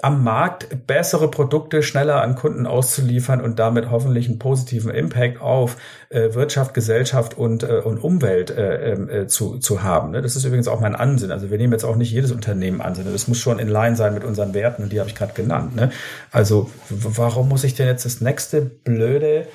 am 0.00 0.24
Markt 0.24 0.86
bessere 0.86 1.30
Produkte 1.30 1.82
schneller 1.82 2.22
an 2.22 2.34
Kunden 2.34 2.66
auszuliefern 2.66 3.42
und 3.42 3.58
damit 3.58 3.90
hoffentlich 3.90 4.26
einen 4.26 4.38
positiven 4.38 4.90
Impact 4.90 5.42
auf 5.42 5.76
äh, 6.08 6.32
Wirtschaft, 6.32 6.72
Gesellschaft 6.72 7.36
und, 7.36 7.62
äh, 7.62 7.82
und 7.84 7.98
Umwelt 7.98 8.50
äh, 8.50 8.92
ähm, 8.92 9.10
äh, 9.10 9.26
zu, 9.26 9.58
zu 9.58 9.82
haben. 9.82 10.12
Ne? 10.12 10.22
Das 10.22 10.34
ist 10.34 10.44
übrigens 10.46 10.66
auch 10.66 10.80
mein 10.80 10.96
Ansinn. 10.96 11.30
Also 11.30 11.50
wir 11.50 11.58
nehmen 11.58 11.74
jetzt 11.74 11.84
auch 11.84 11.96
nicht 11.96 12.10
jedes 12.10 12.32
Unternehmen 12.32 12.80
an, 12.80 12.94
sondern 12.94 13.12
das 13.12 13.28
muss 13.28 13.38
schon 13.38 13.58
in 13.58 13.68
line 13.68 13.94
sein 13.94 14.14
mit 14.14 14.24
unseren 14.24 14.54
Werten 14.54 14.82
und 14.82 14.92
die 14.92 14.98
habe 14.98 15.10
ich 15.10 15.14
gerade 15.14 15.34
genannt. 15.34 15.76
Ne? 15.76 15.90
Also 16.30 16.70
warum 16.88 17.50
muss 17.50 17.62
ich 17.62 17.74
denn 17.74 17.86
jetzt 17.86 18.06
das 18.06 18.22
nächste 18.22 18.62
blöde 18.62 19.46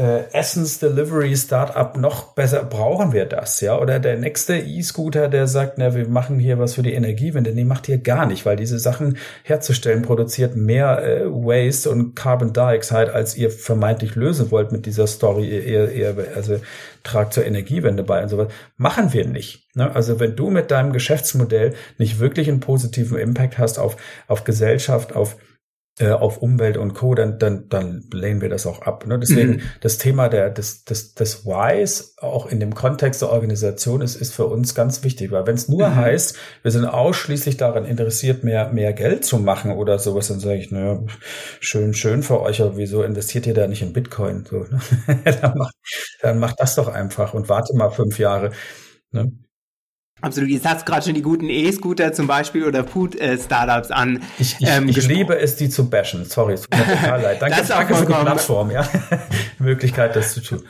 äh, 0.00 0.32
Essence-Delivery 0.32 1.36
Startup 1.36 1.94
noch 1.98 2.32
besser, 2.32 2.64
brauchen 2.64 3.12
wir 3.12 3.26
das, 3.26 3.60
ja? 3.60 3.78
Oder 3.78 3.98
der 3.98 4.16
nächste 4.16 4.56
E-Scooter, 4.56 5.28
der 5.28 5.46
sagt, 5.46 5.76
na, 5.76 5.94
wir 5.94 6.08
machen 6.08 6.38
hier 6.38 6.58
was 6.58 6.74
für 6.74 6.82
die 6.82 6.94
Energiewende. 6.94 7.52
Nee, 7.52 7.64
macht 7.64 7.84
hier 7.84 7.98
gar 7.98 8.24
nicht, 8.24 8.46
weil 8.46 8.56
diese 8.56 8.78
Sachen 8.78 9.18
herzustellen 9.42 10.00
produziert 10.00 10.56
mehr 10.56 11.02
äh, 11.04 11.26
Waste 11.26 11.90
und 11.90 12.16
Carbon 12.16 12.54
Dioxide, 12.54 13.12
als 13.12 13.36
ihr 13.36 13.50
vermeintlich 13.50 14.14
lösen 14.14 14.50
wollt 14.50 14.72
mit 14.72 14.86
dieser 14.86 15.06
Story. 15.06 15.46
Ihr, 15.46 15.92
ihr, 15.92 16.16
also 16.34 16.60
tragt 17.02 17.34
zur 17.34 17.44
Energiewende 17.44 18.02
bei 18.02 18.22
und 18.22 18.30
sowas. 18.30 18.48
Machen 18.78 19.12
wir 19.12 19.26
nicht. 19.26 19.68
Ne? 19.74 19.94
Also 19.94 20.18
wenn 20.18 20.34
du 20.34 20.48
mit 20.48 20.70
deinem 20.70 20.94
Geschäftsmodell 20.94 21.74
nicht 21.98 22.20
wirklich 22.20 22.48
einen 22.48 22.60
positiven 22.60 23.18
Impact 23.18 23.58
hast 23.58 23.78
auf, 23.78 23.98
auf 24.28 24.44
Gesellschaft, 24.44 25.14
auf 25.14 25.36
äh, 26.00 26.12
auf 26.12 26.38
Umwelt 26.38 26.78
und 26.78 26.94
Co., 26.94 27.14
dann, 27.14 27.38
dann, 27.38 27.68
dann 27.68 28.04
lehnen 28.10 28.40
wir 28.40 28.48
das 28.48 28.66
auch 28.66 28.80
ab. 28.82 29.06
Ne? 29.06 29.18
Deswegen 29.18 29.50
mhm. 29.52 29.60
das 29.82 29.98
Thema 29.98 30.30
der, 30.30 30.48
des, 30.48 30.84
des, 30.84 31.14
des 31.14 31.44
Whys 31.44 32.14
auch 32.18 32.46
in 32.46 32.58
dem 32.58 32.74
Kontext 32.74 33.20
der 33.20 33.30
Organisation 33.30 34.00
ist, 34.00 34.16
ist 34.16 34.34
für 34.34 34.46
uns 34.46 34.74
ganz 34.74 35.04
wichtig, 35.04 35.30
weil 35.30 35.46
wenn 35.46 35.56
es 35.56 35.68
nur 35.68 35.88
mhm. 35.88 35.96
heißt, 35.96 36.38
wir 36.62 36.70
sind 36.70 36.86
ausschließlich 36.86 37.58
daran 37.58 37.84
interessiert, 37.84 38.44
mehr, 38.44 38.72
mehr 38.72 38.94
Geld 38.94 39.26
zu 39.26 39.38
machen 39.38 39.72
oder 39.72 39.98
sowas, 39.98 40.28
dann 40.28 40.40
sage 40.40 40.56
ich, 40.56 40.70
naja, 40.70 41.02
schön, 41.60 41.92
schön 41.92 42.22
für 42.22 42.40
euch, 42.40 42.62
aber 42.62 42.78
wieso 42.78 43.02
investiert 43.02 43.46
ihr 43.46 43.54
da 43.54 43.66
nicht 43.66 43.82
in 43.82 43.92
Bitcoin? 43.92 44.46
So, 44.48 44.60
ne? 44.60 44.80
dann, 45.42 45.58
macht, 45.58 45.74
dann 46.22 46.38
macht 46.38 46.56
das 46.60 46.76
doch 46.76 46.88
einfach 46.88 47.34
und 47.34 47.50
warte 47.50 47.76
mal 47.76 47.90
fünf 47.90 48.18
Jahre. 48.18 48.52
Ne? 49.12 49.32
Absolut. 50.20 50.50
Jetzt 50.50 50.66
hast 50.66 50.82
du 50.82 50.84
gerade 50.90 51.04
schon 51.04 51.14
die 51.14 51.22
guten 51.22 51.48
E-Scooter 51.48 52.12
zum 52.12 52.26
Beispiel 52.26 52.64
oder 52.64 52.84
Food-Startups 52.84 53.90
an. 53.90 54.22
Ich, 54.38 54.56
ich, 54.58 54.68
ähm, 54.68 54.88
ich 54.88 55.06
liebe 55.06 55.38
es, 55.38 55.56
die 55.56 55.68
zu 55.68 55.88
bashen. 55.88 56.24
Sorry, 56.24 56.54
es 56.54 56.62
tut 56.62 56.78
mir 56.78 56.84
total 57.00 57.22
leid. 57.22 57.42
Danke, 57.42 57.64
danke 57.66 57.94
für 57.94 58.06
die 58.06 58.12
Plattform, 58.12 58.70
ja. 58.70 58.86
Möglichkeit, 59.58 60.16
das 60.16 60.34
zu 60.34 60.42
tun. 60.42 60.62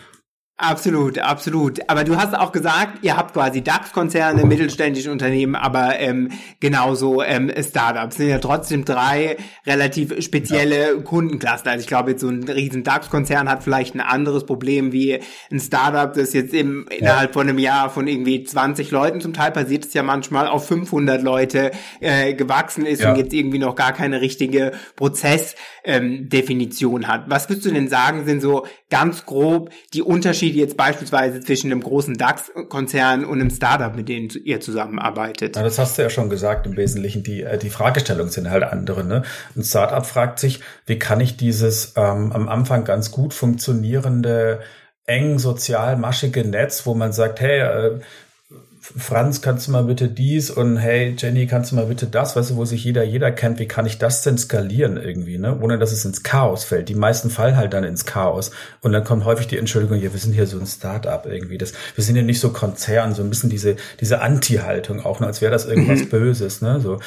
Absolut, 0.62 1.18
absolut. 1.18 1.80
Aber 1.88 2.04
du 2.04 2.16
hast 2.16 2.36
auch 2.36 2.52
gesagt, 2.52 2.98
ihr 3.00 3.16
habt 3.16 3.32
quasi 3.32 3.62
DAX-Konzerne, 3.62 4.44
mittelständische 4.44 5.10
Unternehmen, 5.10 5.54
aber 5.54 5.98
ähm, 5.98 6.32
genauso 6.60 7.22
ähm, 7.22 7.50
Startups. 7.58 8.16
Sind 8.16 8.28
ja 8.28 8.40
trotzdem 8.40 8.84
drei 8.84 9.38
relativ 9.66 10.22
spezielle 10.22 10.96
ja. 10.96 11.00
Kundenklassen. 11.00 11.68
Also 11.68 11.80
ich 11.80 11.86
glaube, 11.86 12.10
jetzt 12.10 12.20
so 12.20 12.28
ein 12.28 12.42
riesen 12.42 12.84
DAX-Konzern 12.84 13.48
hat 13.48 13.62
vielleicht 13.62 13.94
ein 13.94 14.02
anderes 14.02 14.44
Problem 14.44 14.92
wie 14.92 15.20
ein 15.50 15.60
Startup, 15.60 16.12
das 16.12 16.34
jetzt 16.34 16.52
im, 16.52 16.84
ja. 16.90 16.96
innerhalb 16.98 17.32
von 17.32 17.48
einem 17.48 17.58
Jahr 17.58 17.88
von 17.88 18.06
irgendwie 18.06 18.44
20 18.44 18.90
Leuten, 18.90 19.22
zum 19.22 19.32
Teil 19.32 19.52
passiert 19.52 19.86
es 19.86 19.94
ja 19.94 20.02
manchmal, 20.02 20.46
auf 20.46 20.68
500 20.68 21.22
Leute 21.22 21.70
äh, 22.00 22.34
gewachsen 22.34 22.84
ist 22.84 23.00
ja. 23.00 23.12
und 23.12 23.16
jetzt 23.16 23.32
irgendwie 23.32 23.58
noch 23.58 23.76
gar 23.76 23.94
keine 23.94 24.20
richtige 24.20 24.72
Prozessdefinition 24.96 27.00
ähm, 27.00 27.08
hat. 27.08 27.30
Was 27.30 27.48
würdest 27.48 27.64
du 27.64 27.70
denn 27.70 27.88
sagen, 27.88 28.26
sind 28.26 28.42
so 28.42 28.66
ganz 28.90 29.24
grob 29.24 29.70
die 29.94 30.02
Unterschiede 30.02 30.49
Unterschiede 30.50 30.58
jetzt 30.58 30.76
beispielsweise 30.76 31.40
zwischen 31.40 31.70
einem 31.70 31.82
großen 31.82 32.14
DAX-Konzern 32.16 33.24
und 33.24 33.40
einem 33.40 33.50
Startup, 33.50 33.94
mit 33.94 34.08
dem 34.08 34.28
ihr 34.44 34.60
zusammenarbeitet? 34.60 35.56
Ja, 35.56 35.62
das 35.62 35.78
hast 35.78 35.98
du 35.98 36.02
ja 36.02 36.10
schon 36.10 36.30
gesagt 36.30 36.66
im 36.66 36.76
Wesentlichen. 36.76 37.22
Die, 37.22 37.42
äh, 37.42 37.58
die 37.58 37.70
Fragestellungen 37.70 38.30
sind 38.30 38.50
halt 38.50 38.64
andere. 38.64 39.04
Ne? 39.04 39.22
Ein 39.56 39.64
Startup 39.64 40.04
fragt 40.04 40.38
sich, 40.38 40.60
wie 40.86 40.98
kann 40.98 41.20
ich 41.20 41.36
dieses 41.36 41.94
ähm, 41.96 42.32
am 42.32 42.48
Anfang 42.48 42.84
ganz 42.84 43.10
gut 43.10 43.34
funktionierende 43.34 44.60
eng 45.06 45.38
sozial 45.38 45.96
maschige 45.96 46.44
Netz, 46.44 46.86
wo 46.86 46.94
man 46.94 47.12
sagt, 47.12 47.40
hey, 47.40 47.60
äh, 47.60 48.00
Franz, 48.96 49.40
kannst 49.42 49.68
du 49.68 49.72
mal 49.72 49.84
bitte 49.84 50.08
dies 50.08 50.50
und 50.50 50.76
hey, 50.76 51.14
Jenny, 51.16 51.46
kannst 51.46 51.70
du 51.70 51.76
mal 51.76 51.86
bitte 51.86 52.06
das, 52.06 52.34
weißt 52.34 52.50
du, 52.50 52.56
wo 52.56 52.64
sich 52.64 52.84
jeder, 52.84 53.04
jeder 53.04 53.30
kennt, 53.30 53.58
wie 53.58 53.68
kann 53.68 53.86
ich 53.86 53.98
das 53.98 54.22
denn 54.22 54.38
skalieren 54.38 54.96
irgendwie, 54.96 55.38
ne? 55.38 55.58
Ohne 55.60 55.78
dass 55.78 55.92
es 55.92 56.04
ins 56.04 56.22
Chaos 56.22 56.64
fällt. 56.64 56.88
Die 56.88 56.94
meisten 56.94 57.30
fallen 57.30 57.56
halt 57.56 57.72
dann 57.72 57.84
ins 57.84 58.04
Chaos. 58.04 58.50
Und 58.80 58.92
dann 58.92 59.04
kommt 59.04 59.24
häufig 59.24 59.46
die 59.46 59.58
Entschuldigung, 59.58 59.98
ja, 60.00 60.12
wir 60.12 60.20
sind 60.20 60.32
hier 60.32 60.46
so 60.46 60.58
ein 60.58 60.66
Start-up 60.66 61.26
irgendwie. 61.26 61.58
Das, 61.58 61.72
wir 61.94 62.02
sind 62.04 62.16
ja 62.16 62.22
nicht 62.22 62.40
so 62.40 62.50
Konzern, 62.50 63.14
so 63.14 63.22
ein 63.22 63.30
bisschen 63.30 63.50
diese, 63.50 63.76
diese 64.00 64.20
Anti-Haltung 64.20 65.04
auch, 65.04 65.20
ne, 65.20 65.26
als 65.26 65.40
wäre 65.40 65.52
das 65.52 65.66
irgendwas 65.66 66.00
mhm. 66.00 66.08
Böses, 66.08 66.60
ne? 66.60 66.80
So, 66.80 66.98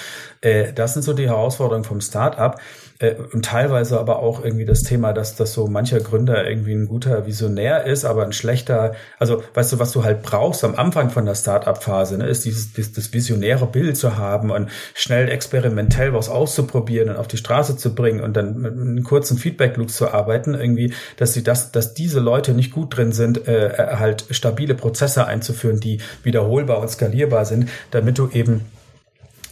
äh, 0.41 0.73
das 0.73 0.93
sind 0.93 1.03
so 1.03 1.13
die 1.13 1.27
Herausforderungen 1.27 1.83
vom 1.83 2.01
Start-up 2.01 2.61
äh, 2.99 3.15
und 3.33 3.45
teilweise 3.45 3.99
aber 3.99 4.19
auch 4.19 4.43
irgendwie 4.43 4.65
das 4.65 4.83
Thema, 4.83 5.13
dass 5.13 5.35
das 5.35 5.53
so 5.53 5.67
mancher 5.67 5.99
Gründer 5.99 6.47
irgendwie 6.47 6.73
ein 6.73 6.87
guter 6.87 7.25
Visionär 7.25 7.85
ist, 7.85 8.05
aber 8.05 8.23
ein 8.23 8.33
schlechter, 8.33 8.93
also 9.19 9.43
weißt 9.53 9.73
du, 9.73 9.79
was 9.79 9.91
du 9.91 10.03
halt 10.03 10.23
brauchst 10.23 10.63
am 10.63 10.75
Anfang 10.75 11.09
von 11.09 11.25
der 11.25 11.35
Start-up-Phase, 11.73 12.17
ne, 12.17 12.27
ist 12.27 12.45
dieses, 12.45 12.73
dieses 12.73 12.93
das 12.93 13.13
visionäre 13.13 13.65
Bild 13.65 13.97
zu 13.97 14.17
haben 14.17 14.51
und 14.51 14.69
schnell 14.93 15.29
experimentell 15.29 16.13
was 16.13 16.29
auszuprobieren 16.29 17.09
und 17.09 17.17
auf 17.17 17.27
die 17.27 17.37
Straße 17.37 17.77
zu 17.77 17.95
bringen 17.95 18.21
und 18.21 18.35
dann 18.35 18.61
mit 18.61 18.73
einem 18.73 19.03
kurzen 19.03 19.37
Feedback-Loop 19.37 19.89
zu 19.89 20.09
arbeiten, 20.09 20.53
irgendwie, 20.53 20.93
dass 21.17 21.33
sie 21.33 21.43
das, 21.43 21.71
dass 21.71 21.93
diese 21.93 22.19
Leute 22.19 22.53
nicht 22.53 22.71
gut 22.71 22.95
drin 22.95 23.11
sind, 23.11 23.47
äh, 23.47 23.67
äh, 23.67 23.95
halt 23.97 24.25
stabile 24.29 24.75
Prozesse 24.75 25.25
einzuführen, 25.25 25.79
die 25.79 25.99
wiederholbar 26.23 26.79
und 26.79 26.89
skalierbar 26.89 27.45
sind, 27.45 27.69
damit 27.91 28.17
du 28.17 28.29
eben 28.29 28.61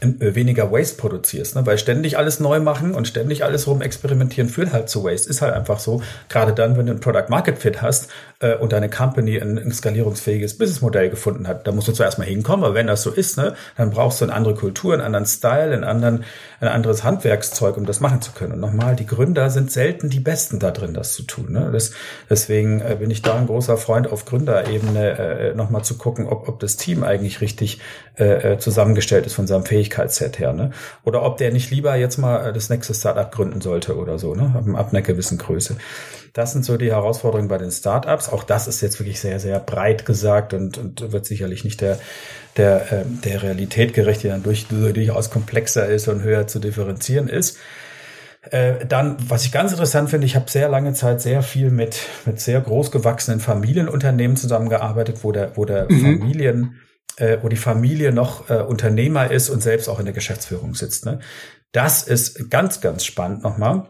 weniger 0.01 0.71
Waste 0.71 0.97
produzierst, 0.97 1.55
ne? 1.55 1.65
weil 1.67 1.77
ständig 1.77 2.17
alles 2.17 2.39
neu 2.39 2.59
machen 2.59 2.95
und 2.95 3.07
ständig 3.07 3.43
alles 3.43 3.67
rum 3.67 3.83
experimentieren 3.83 4.49
führt 4.49 4.73
halt 4.73 4.89
zu 4.89 5.03
Waste. 5.03 5.29
Ist 5.29 5.43
halt 5.43 5.53
einfach 5.53 5.79
so. 5.79 6.01
Gerade 6.27 6.53
dann, 6.53 6.75
wenn 6.75 6.87
du 6.87 6.93
ein 6.93 6.99
Product 6.99 7.29
Market 7.29 7.59
Fit 7.59 7.83
hast 7.83 8.09
äh, 8.39 8.55
und 8.55 8.73
deine 8.73 8.89
Company 8.89 9.39
ein, 9.39 9.59
ein 9.59 9.71
skalierungsfähiges 9.71 10.57
Businessmodell 10.57 11.11
gefunden 11.11 11.47
hat, 11.47 11.67
da 11.67 11.71
musst 11.71 11.87
du 11.87 11.91
zuerst 11.91 12.17
mal 12.17 12.25
hinkommen. 12.25 12.65
Aber 12.65 12.73
wenn 12.73 12.87
das 12.87 13.03
so 13.03 13.11
ist, 13.11 13.37
ne, 13.37 13.53
dann 13.77 13.91
brauchst 13.91 14.21
du 14.21 14.25
eine 14.25 14.33
andere 14.33 14.55
Kultur, 14.55 14.93
einen 14.93 15.03
anderen 15.03 15.27
Style, 15.27 15.71
einen 15.71 15.83
anderen, 15.83 16.23
ein 16.61 16.67
anderes 16.67 17.03
Handwerkszeug, 17.03 17.77
um 17.77 17.85
das 17.85 17.99
machen 17.99 18.23
zu 18.23 18.31
können. 18.31 18.53
Und 18.53 18.59
nochmal, 18.59 18.95
die 18.95 19.05
Gründer 19.05 19.51
sind 19.51 19.71
selten 19.71 20.09
die 20.09 20.19
Besten 20.19 20.57
da 20.57 20.71
drin, 20.71 20.95
das 20.95 21.13
zu 21.13 21.21
tun. 21.23 21.51
Ne? 21.51 21.69
Das, 21.71 21.91
deswegen 22.27 22.81
äh, 22.81 22.97
bin 22.99 23.11
ich 23.11 23.21
da 23.21 23.37
ein 23.37 23.45
großer 23.45 23.77
Freund 23.77 24.11
auf 24.11 24.25
Gründerebene, 24.25 25.19
äh, 25.19 25.55
nochmal 25.55 25.83
zu 25.83 25.95
gucken, 25.99 26.25
ob, 26.25 26.49
ob 26.49 26.59
das 26.59 26.75
Team 26.75 27.03
eigentlich 27.03 27.39
richtig 27.39 27.79
äh, 28.17 28.53
äh 28.53 28.57
zusammengestellt 28.57 29.27
ist 29.27 29.35
von 29.35 29.45
seinem 29.45 29.63
Fähigkeiten 29.63 29.90
Persönlichkeitsset 29.91 30.39
her, 30.39 30.53
ne? 30.53 30.71
Oder 31.03 31.23
ob 31.23 31.37
der 31.37 31.51
nicht 31.51 31.69
lieber 31.71 31.95
jetzt 31.95 32.17
mal 32.17 32.49
äh, 32.49 32.53
das 32.53 32.69
nächste 32.69 32.93
Startup 32.93 33.31
gründen 33.31 33.61
sollte 33.61 33.97
oder 33.97 34.17
so, 34.17 34.33
ne? 34.33 34.53
Ab, 34.75 34.89
einer 34.89 35.01
gewissen 35.01 35.37
Größe. 35.37 35.77
Das 36.33 36.53
sind 36.53 36.63
so 36.63 36.77
die 36.77 36.91
Herausforderungen 36.91 37.49
bei 37.49 37.57
den 37.57 37.71
Startups. 37.71 38.29
Auch 38.29 38.43
das 38.43 38.67
ist 38.67 38.81
jetzt 38.81 38.99
wirklich 38.99 39.19
sehr, 39.19 39.39
sehr 39.39 39.59
breit 39.59 40.05
gesagt 40.05 40.53
und, 40.53 40.77
und 40.77 41.11
wird 41.11 41.25
sicherlich 41.25 41.63
nicht 41.65 41.81
der, 41.81 41.99
der, 42.57 42.91
äh, 42.91 43.05
der 43.05 43.43
Realität 43.43 43.93
gerecht, 43.93 44.23
die 44.23 44.29
dann 44.29 44.43
durch, 44.43 44.67
durchaus 44.67 45.29
komplexer 45.29 45.87
ist 45.87 46.07
und 46.07 46.23
höher 46.23 46.47
zu 46.47 46.59
differenzieren 46.59 47.27
ist. 47.27 47.57
Äh, 48.49 48.85
dann, 48.87 49.17
was 49.27 49.45
ich 49.45 49.51
ganz 49.51 49.71
interessant 49.71 50.09
finde, 50.09 50.25
ich 50.25 50.35
habe 50.35 50.49
sehr 50.49 50.67
lange 50.67 50.93
Zeit 50.93 51.21
sehr 51.21 51.43
viel 51.43 51.69
mit, 51.69 51.99
mit 52.25 52.39
sehr 52.39 52.59
großgewachsenen 52.59 53.39
Familienunternehmen 53.39 54.35
zusammengearbeitet, 54.35 55.19
wo 55.21 55.31
der, 55.31 55.57
wo 55.57 55.65
der 55.65 55.91
mhm. 55.91 56.01
Familien, 56.01 56.81
äh, 57.17 57.37
wo 57.41 57.49
die 57.49 57.57
Familie 57.57 58.11
noch 58.11 58.49
äh, 58.49 58.61
Unternehmer 58.61 59.31
ist 59.31 59.49
und 59.49 59.61
selbst 59.61 59.87
auch 59.89 59.99
in 59.99 60.05
der 60.05 60.13
Geschäftsführung 60.13 60.75
sitzt. 60.75 61.05
Ne? 61.05 61.19
Das 61.71 62.03
ist 62.03 62.49
ganz, 62.49 62.81
ganz 62.81 63.05
spannend 63.05 63.43
nochmal 63.43 63.87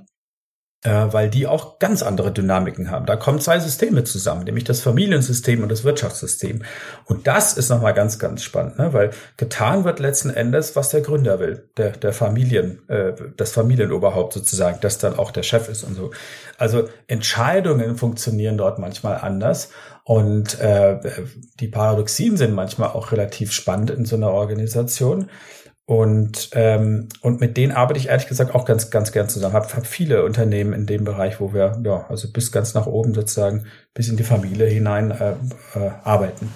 äh, 0.84 1.08
weil 1.12 1.30
die 1.30 1.46
auch 1.46 1.80
ganz 1.80 2.02
andere 2.02 2.32
Dynamiken 2.32 2.90
haben. 2.90 3.06
Da 3.06 3.16
kommen 3.16 3.40
zwei 3.40 3.60
Systeme 3.60 4.04
zusammen, 4.04 4.46
nämlich 4.46 4.64
das 4.64 4.82
Familiensystem 4.82 5.62
und 5.62 5.70
das 5.70 5.84
Wirtschaftssystem. 5.84 6.64
Und 7.06 7.28
das 7.28 7.54
ist 7.54 7.70
nochmal 7.70 7.94
ganz, 7.94 8.18
ganz 8.18 8.44
spannend, 8.44 8.80
ne? 8.80 8.92
weil 8.94 9.12
getan 9.38 9.84
wird 9.84 10.00
letzten 10.00 10.32
Endes, 10.32 10.76
was 10.76 10.90
der 10.90 11.02
Gründer 11.02 11.40
will, 11.40 11.70
der, 11.78 11.92
der 11.92 12.14
Familien, 12.14 12.88
äh, 12.90 13.14
das 13.38 13.52
Familienoberhaupt 13.52 14.34
sozusagen, 14.34 14.80
das 14.82 14.98
dann 14.98 15.18
auch 15.18 15.32
der 15.32 15.44
Chef 15.44 15.70
ist 15.70 15.84
und 15.84 15.96
so. 15.96 16.12
Also 16.58 16.90
Entscheidungen 17.08 17.96
funktionieren 17.96 18.58
dort 18.58 18.80
manchmal 18.80 19.18
anders. 19.18 19.70
Und 20.04 20.60
äh, 20.60 21.00
die 21.60 21.68
Paradoxien 21.68 22.38
sind 22.38 22.54
manchmal 22.54 22.90
auch 22.90 23.12
relativ 23.12 23.52
spannend 23.52 23.92
in 23.92 24.06
so 24.06 24.16
einer 24.16 24.32
Organisation. 24.32 25.30
Und, 25.86 26.52
ähm, 26.54 27.10
und 27.22 27.42
mit 27.42 27.58
denen 27.58 27.74
arbeite 27.74 28.00
ich 28.00 28.08
ehrlich 28.08 28.28
gesagt 28.28 28.56
auch 28.56 28.66
ganz, 28.66 28.92
ganz 28.92 29.12
gern 29.12 29.28
zusammen. 29.28 29.54
Hab, 29.54 29.76
hab 29.76 29.86
viele 29.86 30.24
Unternehmen 30.24 30.74
in 30.74 30.86
dem 30.86 31.04
Bereich, 31.04 31.42
wo 31.42 31.54
wir, 31.54 31.82
ja, 31.84 32.06
also 32.08 32.32
bis 32.32 32.52
ganz 32.52 32.74
nach 32.74 32.86
oben 32.86 33.14
sozusagen, 33.14 33.66
bis 33.94 34.08
in 34.08 34.16
die 34.16 34.24
Familie 34.24 34.68
hinein 34.68 35.12
äh, 35.12 35.32
äh, 35.76 35.92
arbeiten. 36.04 36.50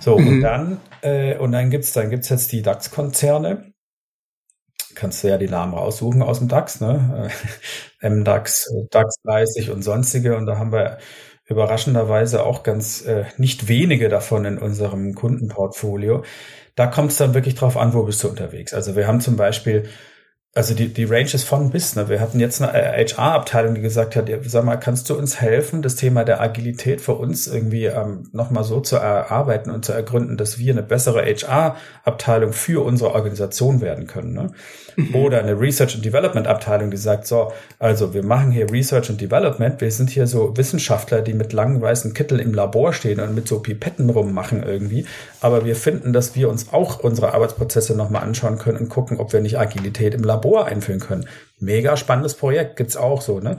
So, 0.00 0.18
mhm. 0.18 0.28
und 0.28 0.40
dann, 0.40 0.80
äh, 1.02 1.36
und 1.36 1.52
dann 1.52 1.70
gibt's 1.70 1.92
dann 1.92 2.10
gibt's 2.10 2.28
jetzt 2.28 2.50
die 2.50 2.62
DAX-Konzerne. 2.62 3.72
Kannst 4.96 5.22
du 5.22 5.28
ja 5.28 5.38
die 5.38 5.48
Namen 5.48 5.74
raussuchen 5.74 6.22
aus 6.22 6.38
dem 6.38 6.48
DAX, 6.48 6.80
ne? 6.80 7.30
MDAX, 8.00 8.68
DAX 8.90 9.14
30 9.24 9.70
und 9.70 9.82
sonstige. 9.82 10.36
Und 10.36 10.46
da 10.46 10.58
haben 10.58 10.72
wir 10.72 10.98
überraschenderweise 11.46 12.44
auch 12.44 12.62
ganz 12.62 13.04
äh, 13.06 13.24
nicht 13.38 13.68
wenige 13.68 14.08
davon 14.08 14.44
in 14.44 14.58
unserem 14.58 15.14
Kundenportfolio 15.14 16.22
da 16.76 16.86
kommt 16.86 17.10
es 17.10 17.16
dann 17.16 17.34
wirklich 17.34 17.56
drauf 17.56 17.76
an, 17.76 17.94
wo 17.94 18.04
bist 18.04 18.22
du 18.22 18.28
unterwegs. 18.28 18.72
Also 18.72 18.94
wir 18.94 19.08
haben 19.08 19.20
zum 19.20 19.36
Beispiel 19.36 19.88
also 20.54 20.72
die, 20.72 20.88
die 20.88 21.04
Range 21.04 21.28
ist 21.34 21.44
von 21.44 21.70
bis. 21.70 21.96
Ne? 21.96 22.08
Wir 22.08 22.18
hatten 22.18 22.40
jetzt 22.40 22.62
eine 22.62 22.72
HR-Abteilung, 22.72 23.74
die 23.74 23.82
gesagt 23.82 24.16
hat, 24.16 24.30
ja, 24.30 24.38
sag 24.42 24.64
mal, 24.64 24.76
kannst 24.76 25.10
du 25.10 25.14
uns 25.14 25.38
helfen, 25.38 25.82
das 25.82 25.96
Thema 25.96 26.24
der 26.24 26.40
Agilität 26.40 27.02
für 27.02 27.12
uns 27.12 27.46
irgendwie 27.46 27.84
ähm, 27.84 28.30
nochmal 28.32 28.64
so 28.64 28.80
zu 28.80 28.96
erarbeiten 28.96 29.70
und 29.70 29.84
zu 29.84 29.92
ergründen, 29.92 30.38
dass 30.38 30.58
wir 30.58 30.72
eine 30.72 30.82
bessere 30.82 31.26
HR-Abteilung 31.26 32.54
für 32.54 32.82
unsere 32.82 33.12
Organisation 33.12 33.82
werden 33.82 34.06
können. 34.06 34.32
Ne? 34.32 34.52
Mhm. 34.96 35.14
Oder 35.14 35.38
eine 35.40 35.60
Research 35.60 35.94
and 35.94 36.04
Development 36.04 36.46
Abteilung, 36.46 36.90
die 36.90 36.96
sagt, 36.96 37.26
so, 37.26 37.52
also 37.78 38.14
wir 38.14 38.24
machen 38.24 38.50
hier 38.50 38.70
Research 38.70 39.10
and 39.10 39.20
Development, 39.20 39.80
wir 39.80 39.90
sind 39.90 40.10
hier 40.10 40.26
so 40.26 40.56
Wissenschaftler, 40.56 41.20
die 41.20 41.34
mit 41.34 41.52
langen 41.52 41.80
weißen 41.80 42.14
Kittel 42.14 42.40
im 42.40 42.54
Labor 42.54 42.92
stehen 42.92 43.20
und 43.20 43.34
mit 43.34 43.46
so 43.46 43.60
Pipetten 43.60 44.08
rummachen 44.10 44.62
irgendwie. 44.62 45.06
Aber 45.40 45.64
wir 45.64 45.76
finden, 45.76 46.12
dass 46.12 46.34
wir 46.34 46.48
uns 46.48 46.72
auch 46.72 47.00
unsere 47.00 47.34
Arbeitsprozesse 47.34 47.94
nochmal 47.94 48.22
anschauen 48.22 48.58
können 48.58 48.78
und 48.78 48.88
gucken, 48.88 49.18
ob 49.18 49.32
wir 49.32 49.40
nicht 49.40 49.58
Agilität 49.58 50.14
im 50.14 50.24
Labor 50.24 50.66
einführen 50.66 51.00
können. 51.00 51.28
Mega 51.58 51.96
spannendes 51.96 52.34
Projekt, 52.34 52.76
gibt's 52.76 52.96
auch 52.96 53.20
so, 53.20 53.40
ne? 53.40 53.58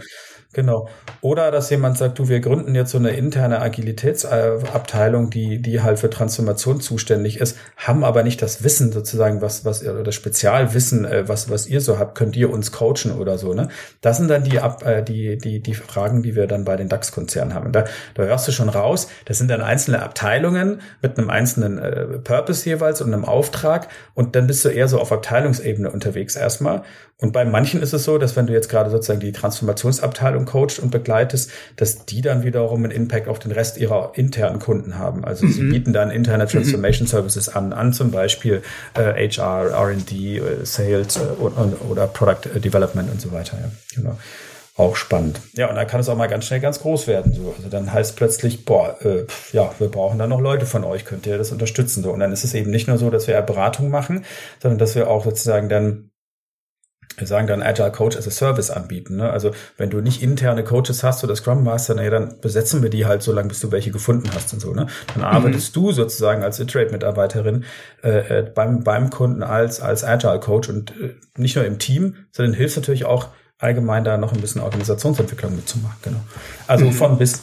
Genau. 0.53 0.87
Oder 1.21 1.51
dass 1.51 1.69
jemand 1.69 1.97
sagt, 1.97 2.19
du, 2.19 2.29
wir 2.29 2.39
gründen 2.39 2.73
jetzt 2.73 2.91
so 2.91 2.97
eine 2.97 3.11
interne 3.11 3.61
Agilitätsabteilung, 3.61 5.29
die, 5.29 5.61
die 5.61 5.81
halt 5.81 5.99
für 5.99 6.09
Transformation 6.09 6.79
zuständig 6.79 7.39
ist, 7.39 7.57
haben 7.75 8.05
aber 8.05 8.23
nicht 8.23 8.41
das 8.41 8.63
Wissen 8.63 8.91
sozusagen, 8.91 9.41
was, 9.41 9.65
was, 9.65 9.83
oder 9.83 10.03
das 10.03 10.15
Spezialwissen, 10.15 11.05
äh, 11.05 11.27
was, 11.27 11.49
was 11.49 11.67
ihr 11.67 11.81
so 11.81 11.99
habt, 11.99 12.17
könnt 12.17 12.37
ihr 12.37 12.49
uns 12.49 12.71
coachen 12.71 13.11
oder 13.11 13.37
so, 13.37 13.53
ne? 13.53 13.67
Das 13.99 14.17
sind 14.17 14.29
dann 14.29 14.45
die, 14.45 14.57
äh, 14.57 15.03
die, 15.03 15.37
die, 15.37 15.59
die 15.59 15.73
Fragen, 15.73 16.23
die 16.23 16.35
wir 16.35 16.47
dann 16.47 16.63
bei 16.63 16.77
den 16.77 16.87
DAX-Konzernen 16.87 17.53
haben. 17.53 17.73
Da, 17.73 17.83
da 18.15 18.23
hörst 18.23 18.47
du 18.47 18.53
schon 18.53 18.69
raus, 18.69 19.09
das 19.25 19.37
sind 19.37 19.51
dann 19.51 19.61
einzelne 19.61 20.01
Abteilungen 20.01 20.81
mit 21.01 21.17
einem 21.17 21.29
einzelnen 21.29 21.77
äh, 21.77 22.05
Purpose 22.19 22.67
jeweils 22.67 23.01
und 23.01 23.13
einem 23.13 23.25
Auftrag 23.25 23.89
und 24.13 24.35
dann 24.35 24.47
bist 24.47 24.63
du 24.63 24.69
eher 24.69 24.87
so 24.87 24.99
auf 24.99 25.11
Abteilungsebene 25.11 25.91
unterwegs 25.91 26.37
erstmal. 26.37 26.83
Und 27.19 27.33
bei 27.33 27.45
manchen 27.45 27.81
ist 27.81 27.93
es 27.93 28.03
so, 28.03 28.19
dass 28.19 28.35
wenn 28.35 28.45
du 28.45 28.53
jetzt 28.53 28.69
gerade 28.69 28.91
sozusagen 28.91 29.19
die 29.19 29.31
Transformationsabteilung 29.31 30.45
coachst 30.45 30.77
und 30.77 30.91
begleitest, 30.91 31.49
dass 31.75 32.05
die 32.05 32.21
dann 32.21 32.43
wiederum 32.43 32.83
einen 32.83 32.91
Impact 32.91 33.27
auf 33.27 33.39
den 33.39 33.51
Rest 33.51 33.77
ihrer 33.77 34.11
internen 34.13 34.59
Kunden 34.59 34.99
haben. 34.99 35.25
Also 35.25 35.45
mhm. 35.45 35.51
sie 35.51 35.63
bieten 35.63 35.93
dann 35.93 36.11
interne 36.11 36.43
mhm. 36.43 36.49
Transformation. 36.49 37.07
Services 37.07 37.49
an, 37.49 37.73
an 37.73 37.91
zum 37.91 38.11
Beispiel 38.11 38.61
äh, 38.93 39.29
HR, 39.29 39.71
R&D, 39.71 40.37
äh, 40.37 40.65
Sales 40.65 41.17
äh, 41.17 41.21
und, 41.39 41.53
und, 41.53 41.73
oder 41.89 42.05
Product 42.05 42.59
Development 42.59 43.09
und 43.11 43.19
so 43.19 43.31
weiter. 43.31 43.57
Ja, 43.59 43.71
genau. 43.95 44.17
Auch 44.75 44.95
spannend. 44.95 45.41
Ja, 45.53 45.69
und 45.69 45.75
dann 45.75 45.87
kann 45.87 46.01
es 46.01 46.09
auch 46.09 46.15
mal 46.15 46.27
ganz 46.27 46.45
schnell 46.45 46.59
ganz 46.59 46.79
groß 46.81 47.07
werden. 47.07 47.33
So. 47.33 47.55
Also 47.57 47.67
dann 47.67 47.91
heißt 47.91 48.15
plötzlich, 48.15 48.63
boah, 48.63 48.95
äh, 49.03 49.25
ja, 49.51 49.73
wir 49.79 49.87
brauchen 49.87 50.19
da 50.19 50.27
noch 50.27 50.39
Leute 50.39 50.67
von 50.67 50.83
euch, 50.83 51.03
könnt 51.03 51.25
ihr 51.25 51.39
das 51.39 51.51
unterstützen? 51.51 52.03
So. 52.03 52.11
Und 52.11 52.19
dann 52.19 52.31
ist 52.31 52.43
es 52.43 52.53
eben 52.53 52.69
nicht 52.69 52.87
nur 52.87 52.99
so, 52.99 53.09
dass 53.09 53.25
wir 53.25 53.41
Beratung 53.41 53.89
machen, 53.89 54.23
sondern 54.61 54.77
dass 54.77 54.93
wir 54.93 55.09
auch 55.09 55.23
sozusagen 55.23 55.67
dann 55.67 56.11
wir 57.17 57.25
sagen 57.25 57.47
dann 57.47 57.63
Agile 57.63 57.91
Coach 57.91 58.15
as 58.15 58.27
a 58.27 58.31
Service 58.31 58.69
anbieten. 58.69 59.17
Ne? 59.17 59.29
Also 59.29 59.51
wenn 59.75 59.89
du 59.89 60.01
nicht 60.01 60.21
interne 60.21 60.63
Coaches 60.63 61.03
hast 61.03 61.23
oder 61.23 61.35
Scrum 61.35 61.63
Master, 61.63 61.95
naja, 61.95 62.11
dann 62.11 62.39
besetzen 62.39 62.83
wir 62.83 62.91
die 62.91 63.07
halt 63.07 63.23
so 63.23 63.33
lange, 63.33 63.47
bis 63.49 63.59
du 63.59 63.71
welche 63.71 63.89
gefunden 63.91 64.29
hast 64.35 64.53
und 64.53 64.59
so. 64.59 64.73
Ne? 64.73 64.87
Dann 65.15 65.23
arbeitest 65.23 65.75
mhm. 65.75 65.81
du 65.81 65.91
sozusagen 65.91 66.43
als 66.43 66.59
Iterate-Mitarbeiterin 66.59 67.65
äh, 68.03 68.39
äh, 68.39 68.51
beim, 68.53 68.83
beim 68.83 69.09
Kunden 69.09 69.41
als, 69.41 69.81
als 69.81 70.03
Agile 70.03 70.39
Coach 70.39 70.69
und 70.69 70.91
äh, 70.91 71.15
nicht 71.37 71.55
nur 71.55 71.65
im 71.65 71.79
Team, 71.79 72.15
sondern 72.31 72.53
hilfst 72.53 72.77
natürlich 72.77 73.05
auch 73.05 73.29
allgemein 73.57 74.03
da 74.03 74.17
noch 74.17 74.33
ein 74.33 74.41
bisschen 74.41 74.61
Organisationsentwicklung 74.61 75.55
mitzumachen. 75.55 75.97
Genau. 76.03 76.19
Also 76.67 76.85
mhm. 76.85 76.93
von 76.93 77.17
bis. 77.17 77.41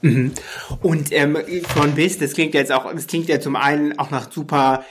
Mhm. 0.00 0.32
Und 0.80 1.12
ähm, 1.12 1.36
von 1.68 1.94
bis, 1.94 2.18
das 2.18 2.32
klingt 2.32 2.54
jetzt 2.54 2.72
auch, 2.72 2.90
das 2.92 3.06
klingt 3.06 3.28
ja 3.28 3.38
zum 3.38 3.54
einen 3.54 3.98
auch 3.98 4.10
nach 4.10 4.32
super 4.32 4.82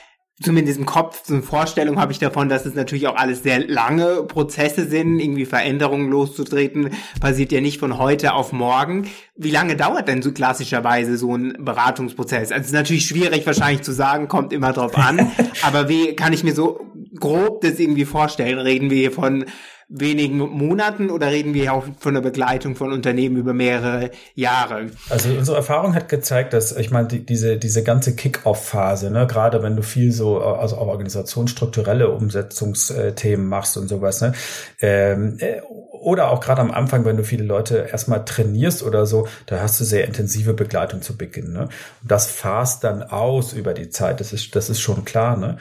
zumindest 0.42 0.80
im 0.80 0.86
Kopf 0.86 1.22
so 1.26 1.34
eine 1.34 1.44
Vorstellung 1.44 2.00
habe 2.00 2.12
ich 2.12 2.20
davon, 2.20 2.50
dass 2.50 2.66
es 2.66 2.74
natürlich 2.74 3.08
auch 3.08 3.16
alles 3.16 3.44
sehr 3.44 3.60
lange 3.68 4.24
Prozesse 4.24 4.88
sind, 4.88 5.20
irgendwie 5.20 5.46
Veränderungen 5.46 6.10
loszutreten, 6.10 6.92
passiert 7.20 7.52
ja 7.52 7.62
nicht 7.62 7.80
von 7.80 7.98
heute 7.98 8.34
auf 8.34 8.52
morgen. 8.52 9.08
Wie 9.36 9.52
lange 9.52 9.76
dauert 9.76 10.08
denn 10.08 10.22
so 10.22 10.32
klassischerweise 10.32 11.18
so 11.18 11.36
ein 11.36 11.58
Beratungsprozess? 11.60 12.52
Also 12.52 12.62
es 12.62 12.68
ist 12.68 12.74
natürlich 12.74 13.06
schwierig 13.06 13.46
wahrscheinlich 13.46 13.84
zu 13.84 13.92
sagen, 13.92 14.28
kommt 14.28 14.54
immer 14.54 14.74
drauf 14.74 14.98
an, 14.98 15.32
aber 15.62 15.90
wie 15.90 16.16
kann 16.16 16.34
ich 16.34 16.44
mir 16.44 16.54
so 16.54 16.80
grob 17.20 17.62
das 17.62 17.80
irgendwie 17.80 18.06
vorstellen? 18.06 18.60
Reden 18.60 18.90
wir 18.90 18.98
hier 18.98 19.12
von 19.12 19.46
wenigen 19.94 20.38
Monaten 20.38 21.10
oder 21.10 21.28
reden 21.28 21.54
wir 21.54 21.74
auch 21.74 21.84
von 22.00 22.14
der 22.14 22.22
Begleitung 22.22 22.76
von 22.76 22.94
Unternehmen 22.94 23.36
über 23.36 23.54
mehrere 23.54 24.12
Jahre? 24.36 24.88
Also 25.10 25.30
unsere 25.30 25.58
Erfahrung 25.58 25.94
hat 25.94 26.08
gezeigt, 26.08 26.54
dass 26.54 26.76
ich 26.76 26.92
meine 26.92 27.10
die, 27.10 27.26
diese 27.26 27.58
diese 27.58 27.84
ganze 27.84 28.16
Kick-off-Phase, 28.16 29.12
ne, 29.12 29.28
gerade 29.28 29.62
wenn 29.64 29.76
du 29.76 29.84
viel 29.84 30.12
so 30.14 30.40
also 30.42 30.78
auch 30.78 30.88
organisationsstrukturelle 30.88 32.10
Umsetzungsthemen 32.10 33.48
machst 33.48 33.76
und 33.78 33.90
sowas, 33.90 34.22
ne, 34.22 34.34
ähm, 34.80 35.38
äh, 35.40 35.62
oder 36.02 36.32
auch 36.32 36.40
gerade 36.40 36.62
am 36.62 36.72
Anfang, 36.72 37.06
wenn 37.06 37.18
du 37.18 37.24
viele 37.24 37.44
Leute 37.44 37.88
erstmal 37.92 38.26
trainierst 38.26 38.82
oder 38.82 39.06
so, 39.06 39.28
da 39.46 39.60
hast 39.62 39.80
du 39.80 39.84
sehr 39.84 40.06
intensive 40.06 40.54
Begleitung 40.54 41.02
zu 41.04 41.16
Beginn. 41.16 41.54
Ne? 41.54 41.64
Und 42.02 42.12
das 42.12 42.26
fasst 42.26 42.84
dann 42.84 43.04
aus 43.04 43.54
über 43.54 43.74
die 43.74 43.90
Zeit. 43.90 44.20
Das 44.20 44.34
ist 44.34 44.56
das 44.56 44.70
ist 44.70 44.82
schon 44.82 45.06
klar. 45.06 45.38
Ne? 45.38 45.58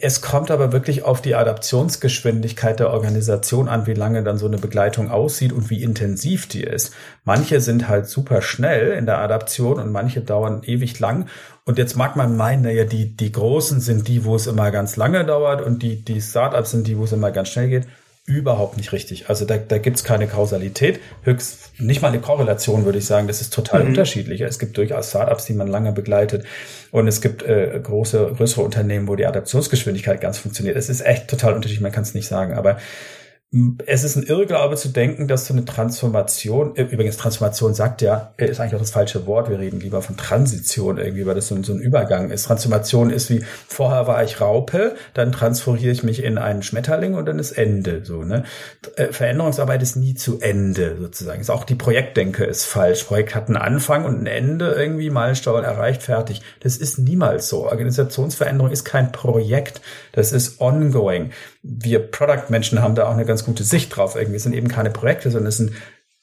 Es 0.00 0.22
kommt 0.22 0.50
aber 0.50 0.72
wirklich 0.72 1.02
auf 1.02 1.20
die 1.20 1.34
Adaptionsgeschwindigkeit 1.34 2.80
der 2.80 2.90
Organisation 2.90 3.68
an, 3.68 3.86
wie 3.86 3.92
lange 3.92 4.22
dann 4.22 4.38
so 4.38 4.46
eine 4.46 4.56
Begleitung 4.56 5.10
aussieht 5.10 5.52
und 5.52 5.68
wie 5.68 5.82
intensiv 5.82 6.48
die 6.48 6.62
ist. 6.62 6.94
Manche 7.24 7.60
sind 7.60 7.86
halt 7.86 8.06
super 8.08 8.40
schnell 8.40 8.92
in 8.92 9.04
der 9.04 9.18
Adaption 9.18 9.78
und 9.78 9.92
manche 9.92 10.22
dauern 10.22 10.62
ewig 10.64 10.98
lang. 11.00 11.26
Und 11.66 11.76
jetzt 11.76 11.96
mag 11.96 12.16
man 12.16 12.34
meinen, 12.34 12.62
naja, 12.62 12.84
die, 12.84 13.14
die 13.14 13.30
Großen 13.30 13.80
sind 13.80 14.08
die, 14.08 14.24
wo 14.24 14.36
es 14.36 14.46
immer 14.46 14.70
ganz 14.70 14.96
lange 14.96 15.24
dauert 15.26 15.60
und 15.60 15.82
die, 15.82 16.02
die 16.02 16.20
Startups 16.22 16.70
sind 16.70 16.86
die, 16.86 16.96
wo 16.96 17.04
es 17.04 17.12
immer 17.12 17.30
ganz 17.30 17.50
schnell 17.50 17.68
geht 17.68 17.86
überhaupt 18.26 18.78
nicht 18.78 18.92
richtig. 18.92 19.28
Also 19.28 19.44
da, 19.44 19.58
da 19.58 19.76
gibt 19.78 19.98
es 19.98 20.04
keine 20.04 20.26
Kausalität, 20.26 21.00
höchst 21.24 21.72
nicht 21.78 22.00
mal 22.00 22.08
eine 22.08 22.20
Korrelation, 22.20 22.86
würde 22.86 22.98
ich 22.98 23.04
sagen. 23.04 23.26
Das 23.26 23.42
ist 23.42 23.52
total 23.52 23.82
mhm. 23.82 23.88
unterschiedlich. 23.88 24.40
Es 24.40 24.58
gibt 24.58 24.78
durchaus 24.78 25.10
Startups, 25.10 25.44
die 25.44 25.52
man 25.52 25.68
lange 25.68 25.92
begleitet 25.92 26.44
und 26.90 27.06
es 27.06 27.20
gibt 27.20 27.42
äh, 27.42 27.78
große, 27.82 28.32
größere 28.36 28.62
Unternehmen, 28.62 29.08
wo 29.08 29.16
die 29.16 29.26
Adaptionsgeschwindigkeit 29.26 30.20
ganz 30.22 30.38
funktioniert. 30.38 30.76
Es 30.76 30.88
ist 30.88 31.04
echt 31.04 31.28
total 31.28 31.52
unterschiedlich, 31.52 31.82
man 31.82 31.92
kann 31.92 32.04
es 32.04 32.14
nicht 32.14 32.26
sagen. 32.26 32.54
Aber 32.54 32.78
es 33.86 34.02
ist 34.02 34.16
ein 34.16 34.24
Irrglaube 34.24 34.74
zu 34.74 34.88
denken, 34.88 35.28
dass 35.28 35.46
so 35.46 35.54
eine 35.54 35.64
Transformation, 35.64 36.74
äh, 36.74 36.82
übrigens 36.82 37.16
Transformation 37.16 37.72
sagt 37.72 38.02
ja, 38.02 38.34
äh, 38.36 38.46
ist 38.46 38.58
eigentlich 38.58 38.74
auch 38.74 38.80
das 38.80 38.90
falsche 38.90 39.26
Wort, 39.26 39.48
wir 39.48 39.60
reden 39.60 39.78
lieber 39.78 40.02
von 40.02 40.16
Transition 40.16 40.98
irgendwie, 40.98 41.24
weil 41.24 41.36
das 41.36 41.48
so 41.48 41.54
ein, 41.54 41.62
Übergang 41.62 42.30
ist. 42.30 42.46
Transformation 42.46 43.10
ist 43.10 43.30
wie, 43.30 43.44
vorher 43.68 44.08
war 44.08 44.24
ich 44.24 44.40
Raupe, 44.40 44.96
dann 45.12 45.30
transferiere 45.30 45.92
ich 45.92 46.02
mich 46.02 46.24
in 46.24 46.36
einen 46.36 46.64
Schmetterling 46.64 47.14
und 47.14 47.26
dann 47.26 47.38
ist 47.38 47.52
Ende, 47.52 48.04
so, 48.04 48.24
ne. 48.24 48.42
Äh, 48.96 49.12
Veränderungsarbeit 49.12 49.82
ist 49.82 49.94
nie 49.94 50.14
zu 50.14 50.40
Ende, 50.40 50.96
sozusagen. 50.98 51.40
Ist 51.40 51.50
auch 51.50 51.64
die 51.64 51.76
Projektdenke 51.76 52.44
ist 52.44 52.64
falsch. 52.64 53.04
Projekt 53.04 53.36
hat 53.36 53.46
einen 53.46 53.56
Anfang 53.56 54.04
und 54.04 54.20
ein 54.20 54.26
Ende 54.26 54.72
irgendwie, 54.72 55.10
Meilenstein 55.10 55.62
erreicht, 55.62 56.02
fertig. 56.02 56.42
Das 56.60 56.76
ist 56.76 56.98
niemals 56.98 57.48
so. 57.48 57.66
Organisationsveränderung 57.66 58.72
ist 58.72 58.84
kein 58.84 59.12
Projekt, 59.12 59.80
das 60.12 60.32
ist 60.32 60.60
ongoing. 60.60 61.30
Wir 61.66 61.98
Product-Menschen 62.00 62.82
haben 62.82 62.94
da 62.94 63.06
auch 63.06 63.14
eine 63.14 63.24
ganz 63.24 63.44
gute 63.44 63.64
Sicht 63.64 63.96
drauf 63.96 64.16
irgendwie. 64.16 64.38
Sind 64.38 64.54
eben 64.54 64.68
keine 64.68 64.90
Projekte, 64.90 65.30
sondern 65.30 65.48
es 65.48 65.56
sind 65.56 65.72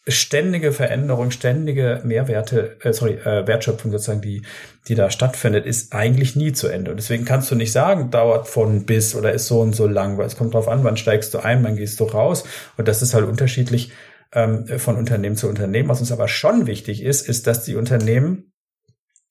ständige 0.08 0.72
Veränderung, 0.72 1.32
ständige 1.32 2.02
Mehrwerte, 2.04 2.78
äh, 2.82 2.94
sorry, 2.94 3.14
äh, 3.14 3.46
Wertschöpfung 3.46 3.92
sozusagen, 3.92 4.22
die, 4.22 4.44
die 4.88 4.96
da 4.96 5.12
stattfindet, 5.12 5.66
ist 5.66 5.94
eigentlich 5.94 6.36
nie 6.36 6.54
zu 6.54 6.68
Ende. 6.68 6.92
Und 6.92 6.98
deswegen 6.98 7.26
kannst 7.26 7.52
du 7.52 7.56
nicht 7.56 7.72
sagen, 7.72 8.10
dauert 8.10 8.48
von 8.48 8.86
bis 8.86 9.16
oder 9.16 9.32
ist 9.32 9.48
so 9.48 9.62
und 9.62 9.76
so 9.76 9.88
lang, 9.88 10.18
weil 10.18 10.26
es 10.26 10.38
kommt 10.38 10.54
drauf 10.54 10.68
an, 10.68 10.84
wann 10.84 10.98
steigst 10.98 11.34
du 11.34 11.40
ein, 11.40 11.64
wann 11.64 11.76
gehst 11.76 12.00
du 12.00 12.06
raus. 12.06 12.44
Und 12.78 12.88
das 12.88 13.02
ist 13.02 13.14
halt 13.14 13.26
unterschiedlich 13.26 13.92
ähm, 14.34 14.68
von 14.80 14.96
Unternehmen 14.96 15.36
zu 15.36 15.48
Unternehmen. 15.48 15.90
Was 15.90 16.00
uns 16.00 16.12
aber 16.12 16.28
schon 16.28 16.66
wichtig 16.66 17.04
ist, 17.04 17.28
ist, 17.28 17.46
dass 17.46 17.64
die 17.64 17.76
Unternehmen 17.76 18.54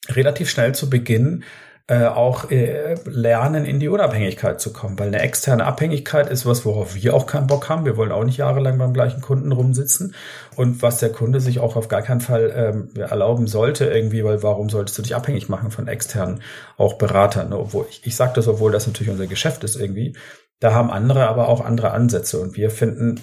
relativ 0.08 0.50
schnell 0.50 0.74
zu 0.74 0.88
Beginn 0.88 1.44
äh, 1.90 2.06
auch 2.06 2.52
äh, 2.52 2.94
lernen, 3.04 3.64
in 3.64 3.80
die 3.80 3.88
Unabhängigkeit 3.88 4.60
zu 4.60 4.72
kommen. 4.72 4.96
Weil 4.96 5.08
eine 5.08 5.22
externe 5.22 5.64
Abhängigkeit 5.64 6.30
ist 6.30 6.46
was, 6.46 6.64
worauf 6.64 6.94
wir 6.94 7.14
auch 7.14 7.26
keinen 7.26 7.48
Bock 7.48 7.68
haben. 7.68 7.84
Wir 7.84 7.96
wollen 7.96 8.12
auch 8.12 8.22
nicht 8.22 8.36
jahrelang 8.36 8.78
beim 8.78 8.94
gleichen 8.94 9.20
Kunden 9.20 9.50
rumsitzen. 9.50 10.14
Und 10.54 10.82
was 10.82 11.00
der 11.00 11.10
Kunde 11.10 11.40
sich 11.40 11.58
auch 11.58 11.74
auf 11.74 11.88
gar 11.88 12.02
keinen 12.02 12.20
Fall 12.20 12.52
ähm, 12.54 12.90
erlauben 12.96 13.48
sollte, 13.48 13.86
irgendwie, 13.86 14.22
weil 14.22 14.40
warum 14.44 14.70
solltest 14.70 14.98
du 14.98 15.02
dich 15.02 15.16
abhängig 15.16 15.48
machen 15.48 15.72
von 15.72 15.88
externen 15.88 16.42
auch 16.76 16.92
Beratern? 16.92 17.48
Ne? 17.48 17.58
Obwohl 17.58 17.86
ich, 17.90 18.06
ich 18.06 18.14
sage 18.14 18.34
das, 18.36 18.46
obwohl 18.46 18.70
das 18.70 18.86
natürlich 18.86 19.10
unser 19.10 19.26
Geschäft 19.26 19.64
ist 19.64 19.74
irgendwie. 19.74 20.16
Da 20.60 20.72
haben 20.72 20.92
andere 20.92 21.26
aber 21.26 21.48
auch 21.48 21.60
andere 21.60 21.90
Ansätze. 21.90 22.38
Und 22.38 22.56
wir 22.56 22.70
finden, 22.70 23.20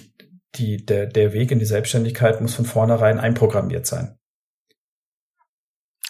die, 0.56 0.84
der, 0.84 1.06
der 1.06 1.32
Weg 1.32 1.52
in 1.52 1.58
die 1.58 1.64
Selbstständigkeit 1.64 2.42
muss 2.42 2.54
von 2.54 2.66
vornherein 2.66 3.18
einprogrammiert 3.18 3.86
sein. 3.86 4.17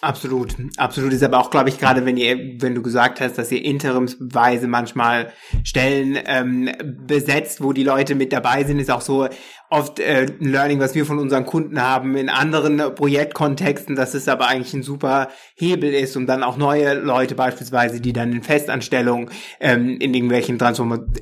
Absolut, 0.01 0.55
absolut. 0.77 1.11
Ist 1.11 1.23
aber 1.23 1.39
auch, 1.39 1.49
glaube 1.49 1.67
ich, 1.67 1.77
gerade 1.77 2.05
wenn 2.05 2.15
ihr, 2.15 2.61
wenn 2.61 2.73
du 2.73 2.81
gesagt 2.81 3.19
hast, 3.19 3.37
dass 3.37 3.51
ihr 3.51 3.65
interimsweise 3.65 4.65
manchmal 4.67 5.33
Stellen 5.65 6.17
ähm, 6.25 6.71
besetzt, 7.05 7.61
wo 7.61 7.73
die 7.73 7.83
Leute 7.83 8.15
mit 8.15 8.31
dabei 8.31 8.63
sind, 8.63 8.79
ist 8.79 8.89
auch 8.91 9.01
so, 9.01 9.27
oft 9.69 9.99
äh, 9.99 10.25
Learning, 10.39 10.79
was 10.79 10.95
wir 10.95 11.05
von 11.05 11.19
unseren 11.19 11.45
Kunden 11.45 11.81
haben 11.81 12.17
in 12.17 12.29
anderen 12.29 12.95
Projektkontexten, 12.95 13.95
dass 13.95 14.13
es 14.13 14.27
aber 14.27 14.47
eigentlich 14.47 14.73
ein 14.73 14.83
super 14.83 15.29
Hebel 15.55 15.93
ist, 15.93 16.17
um 16.17 16.25
dann 16.25 16.43
auch 16.43 16.57
neue 16.57 16.95
Leute 16.95 17.35
beispielsweise, 17.35 18.01
die 18.01 18.13
dann 18.13 18.31
in 18.31 18.43
Festanstellungen 18.43 19.29
ähm, 19.59 19.97
in 19.99 20.13
irgendwelchen 20.13 20.57
Transformationen, 20.57 21.13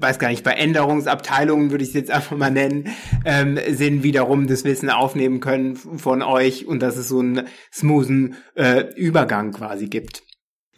weiß 0.00 0.18
gar 0.18 0.28
nicht, 0.28 0.42
Veränderungsabteilungen 0.42 1.70
würde 1.70 1.84
ich 1.84 1.90
es 1.90 1.94
jetzt 1.94 2.10
einfach 2.10 2.36
mal 2.36 2.50
nennen, 2.50 2.88
ähm, 3.24 3.58
sind, 3.70 4.02
wiederum 4.02 4.46
das 4.46 4.64
Wissen 4.64 4.90
aufnehmen 4.90 5.40
können 5.40 5.76
von 5.76 6.22
euch 6.22 6.66
und 6.66 6.80
dass 6.80 6.96
es 6.96 7.08
so 7.08 7.20
einen 7.20 7.46
smoothen 7.72 8.36
äh, 8.54 8.84
Übergang 8.96 9.52
quasi 9.52 9.86
gibt. 9.86 10.22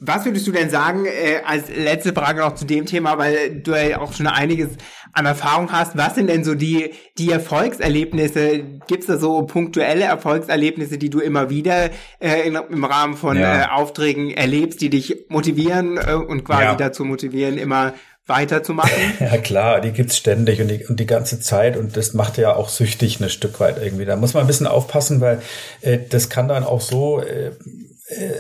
Was 0.07 0.25
würdest 0.25 0.47
du 0.47 0.53
denn 0.53 0.71
sagen, 0.71 1.07
äh, 1.07 1.41
als 1.45 1.69
letzte 1.69 2.13
Frage 2.13 2.41
noch 2.41 2.55
zu 2.55 2.65
dem 2.65 2.87
Thema, 2.87 3.19
weil 3.19 3.61
du 3.61 3.73
ja 3.73 4.01
auch 4.01 4.13
schon 4.13 4.27
einiges 4.27 4.71
an 5.15 5.27
Erfahrung 5.27 5.73
hast. 5.73 5.97
Was 5.97 6.17
sind 6.17 6.29
denn 6.29 6.45
so 6.45 6.55
die, 6.55 6.91
die 7.19 7.31
Erfolgserlebnisse? 7.31 8.65
Gibt 8.87 9.03
es 9.03 9.07
da 9.07 9.17
so 9.17 9.43
punktuelle 9.43 10.05
Erfolgserlebnisse, 10.05 10.99
die 10.99 11.09
du 11.09 11.21
immer 11.21 11.51
wieder 11.51 11.91
äh, 12.19 12.47
in, 12.47 12.57
im 12.57 12.85
Rahmen 12.85 13.17
von 13.17 13.39
ja. 13.39 13.63
äh, 13.63 13.67
Aufträgen 13.71 14.33
erlebst, 14.33 14.81
die 14.81 14.91
dich 14.91 15.27
motivieren 15.29 15.99
äh, 15.99 16.15
und 16.15 16.45
quasi 16.45 16.65
ja. 16.65 16.75
dazu 16.75 17.05
motivieren, 17.05 17.59
immer 17.59 17.95
weiterzumachen? 18.27 18.91
Ja 19.21 19.39
klar, 19.39 19.81
die 19.81 19.93
gibt's 19.93 20.17
ständig 20.17 20.61
und 20.61 20.69
die, 20.69 20.85
und 20.87 20.99
die 20.99 21.07
ganze 21.07 21.41
Zeit 21.41 21.77
und 21.77 21.97
das 21.97 22.15
macht 22.15 22.39
ja 22.39 22.57
auch 22.57 22.69
süchtig 22.69 23.21
ein 23.21 23.29
Stück 23.29 23.61
weit 23.61 23.81
irgendwie. 23.81 24.05
Da 24.05 24.17
muss 24.17 24.35
man 24.35 24.43
ein 24.43 24.47
bisschen 24.47 24.67
aufpassen, 24.67 25.21
weil 25.21 25.43
äh, 25.83 25.99
das 26.09 26.29
kann 26.29 26.49
dann 26.49 26.65
auch 26.65 26.81
so 26.81 27.21
äh, 27.21 27.49
äh, 27.49 27.53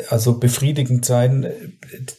also 0.08 0.38
befriedigend 0.38 1.04
sein, 1.04 1.52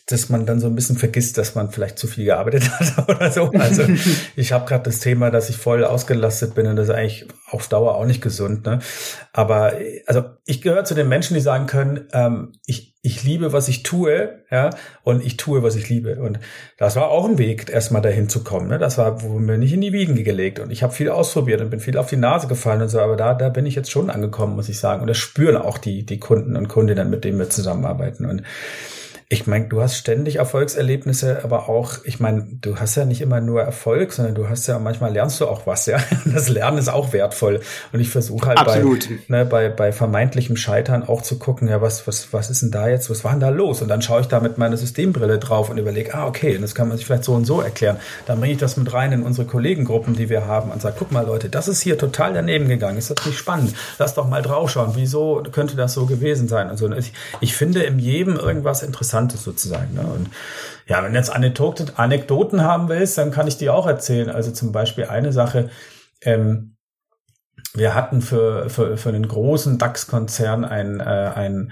dass 0.07 0.29
man 0.29 0.45
dann 0.45 0.59
so 0.59 0.67
ein 0.67 0.75
bisschen 0.75 0.97
vergisst, 0.97 1.37
dass 1.37 1.55
man 1.55 1.71
vielleicht 1.71 1.99
zu 1.99 2.07
viel 2.07 2.25
gearbeitet 2.25 2.69
hat 2.79 3.09
oder 3.09 3.31
so. 3.31 3.51
Also 3.51 3.83
ich 4.35 4.51
habe 4.51 4.67
gerade 4.67 4.83
das 4.83 4.99
Thema, 4.99 5.31
dass 5.31 5.49
ich 5.49 5.57
voll 5.57 5.83
ausgelastet 5.83 6.55
bin 6.55 6.67
und 6.67 6.75
das 6.75 6.89
ist 6.89 6.95
eigentlich 6.95 7.27
auf 7.49 7.67
Dauer 7.67 7.95
auch 7.95 8.05
nicht 8.05 8.21
gesund. 8.21 8.65
Ne? 8.65 8.79
Aber 9.33 9.73
also 10.07 10.23
ich 10.45 10.61
gehöre 10.61 10.85
zu 10.85 10.95
den 10.95 11.07
Menschen, 11.07 11.35
die 11.35 11.41
sagen 11.41 11.67
können, 11.67 12.07
ähm, 12.13 12.53
ich, 12.65 12.94
ich 13.05 13.23
liebe, 13.23 13.53
was 13.53 13.67
ich 13.67 13.83
tue, 13.83 14.39
ja, 14.49 14.71
und 15.03 15.23
ich 15.23 15.37
tue, 15.37 15.61
was 15.61 15.75
ich 15.75 15.89
liebe. 15.89 16.15
Und 16.15 16.39
das 16.77 16.95
war 16.95 17.09
auch 17.09 17.25
ein 17.25 17.37
Weg, 17.37 17.69
erstmal 17.69 18.01
dahin 18.01 18.29
zu 18.29 18.43
kommen. 18.43 18.67
Ne? 18.67 18.79
Das 18.79 18.97
war, 18.97 19.21
wo 19.21 19.37
mir 19.37 19.59
nicht 19.59 19.73
in 19.73 19.81
die 19.81 19.93
Wiegen 19.93 20.15
gelegt. 20.15 20.59
Und 20.59 20.71
ich 20.71 20.81
habe 20.81 20.91
viel 20.91 21.09
ausprobiert 21.09 21.61
und 21.61 21.69
bin 21.69 21.79
viel 21.79 21.97
auf 21.97 22.09
die 22.09 22.17
Nase 22.17 22.47
gefallen 22.47 22.81
und 22.81 22.89
so, 22.89 22.99
aber 22.99 23.15
da, 23.15 23.35
da 23.35 23.49
bin 23.49 23.67
ich 23.67 23.75
jetzt 23.75 23.91
schon 23.91 24.09
angekommen, 24.09 24.55
muss 24.55 24.69
ich 24.69 24.79
sagen. 24.79 25.01
Und 25.01 25.07
das 25.07 25.17
spüren 25.17 25.57
auch 25.57 25.77
die, 25.77 26.03
die 26.03 26.19
Kunden 26.19 26.55
und 26.55 26.67
Kundinnen, 26.67 27.09
mit 27.11 27.23
denen 27.23 27.37
wir 27.37 27.49
zusammenarbeiten. 27.49 28.25
Und 28.25 28.41
ich 29.28 29.47
meine, 29.47 29.67
du 29.67 29.82
hast 29.82 29.97
ständig 29.97 30.36
Erfolgserlebnisse, 30.36 31.43
aber 31.43 31.67
auch, 31.67 31.95
ich 32.03 32.19
meine, 32.19 32.45
du 32.61 32.78
hast 32.80 32.95
ja 32.95 33.05
nicht 33.05 33.21
immer 33.21 33.41
nur 33.41 33.63
Erfolg, 33.63 34.13
sondern 34.13 34.36
du 34.36 34.49
hast 34.49 34.67
ja 34.67 34.78
manchmal 34.78 35.11
lernst 35.13 35.41
du 35.41 35.47
auch 35.47 35.65
was, 35.65 35.88
ja. 35.88 35.97
Das 36.26 36.47
Lernen 36.47 36.78
ist 36.78 36.89
auch 36.89 37.11
wertvoll. 37.11 37.61
Und 37.91 37.99
ich 37.99 38.09
versuche 38.09 38.47
halt 38.47 38.59
Absolut. 38.59 39.09
bei, 39.09 39.38
ne, 39.38 39.45
bei, 39.45 39.69
bei 39.69 39.91
vermeintlichem 39.91 40.55
Scheitern 40.57 41.01
auch 41.01 41.23
zu 41.23 41.39
gucken, 41.39 41.67
ja, 41.67 41.82
was, 41.82 42.05
was, 42.05 42.34
was 42.34 42.51
ist 42.51 42.61
denn 42.61 42.69
da 42.69 42.88
jetzt, 42.88 43.09
was 43.09 43.23
war 43.23 43.32
denn 43.32 43.39
da 43.39 43.49
los? 43.49 43.82
Und 43.82 43.88
dann 43.88 44.03
schaue 44.03 44.21
ich 44.21 44.28
da 44.28 44.39
mit 44.39 44.59
meiner 44.59 44.78
Systembrille 44.78 45.39
drauf 45.39 45.71
und 45.71 45.80
überlege, 45.80 46.13
ah, 46.13 46.28
okay, 46.28 46.59
das 46.59 46.76
kann 46.76 46.88
man 46.88 46.97
sich 46.97 47.07
vielleicht 47.07 47.23
so 47.23 47.34
und 47.34 47.45
so 47.45 47.61
erklären. 47.61 47.97
Dann 48.28 48.39
bringe 48.39 48.53
ich 48.53 48.59
das 48.59 48.78
mit 48.78 48.93
rein 48.93 49.11
in 49.11 49.23
unsere 49.23 49.47
Kollegengruppen, 49.47 50.15
die 50.15 50.30
wir 50.30 50.45
haben 50.45 50.69
und 50.69 50.84
sage, 50.84 50.97
guck 50.99 51.11
mal, 51.11 51.26
Leute, 51.26 51.49
das 51.49 51.67
ist 51.67 51.82
hier 51.82 51.97
total 51.97 52.34
daneben 52.34 52.67
gegangen. 52.67 52.99
Ist 52.99 53.09
das 53.09 53.26
nicht 53.26 53.39
spannend? 53.39 53.73
Lass 53.97 54.13
doch 54.13 54.28
mal 54.28 54.43
draufschauen. 54.43 54.91
Wieso 54.93 55.41
könnte 55.51 55.76
das 55.76 55.93
so 55.93 56.05
gewesen 56.05 56.47
sein? 56.47 56.69
Und 56.69 56.78
so. 56.78 56.91
Ich, 56.91 57.11
ich 57.41 57.55
finde 57.55 57.82
in 57.82 57.97
jedem 57.97 58.38
irgendwas 58.38 58.84
interessant 58.84 59.14
Interessantes 59.16 59.43
sozusagen. 59.43 59.93
Ne? 59.93 60.01
Und 60.01 60.30
ja, 60.88 61.03
wenn 61.03 61.13
du 61.13 61.18
jetzt 61.18 61.34
Anekdoten, 61.34 61.91
Anekdoten 61.95 62.61
haben 62.61 62.89
willst, 62.89 63.18
dann 63.18 63.32
kann 63.32 63.47
ich 63.47 63.57
die 63.57 63.70
auch 63.70 63.88
erzählen. 63.88 64.30
Also 64.30 64.51
zum 64.51 64.72
Beispiel 64.72 65.05
eine 65.05 65.32
Sache, 65.32 65.70
ähm, 66.22 66.76
wir 67.74 67.93
hatten 67.93 68.22
für, 68.22 68.70
für, 68.70 68.97
für 68.97 69.09
einen 69.09 69.28
großen 69.28 69.78
DAX-Konzern 69.78 70.63
ein, 70.63 70.99
äh, 70.99 71.03
ein 71.03 71.72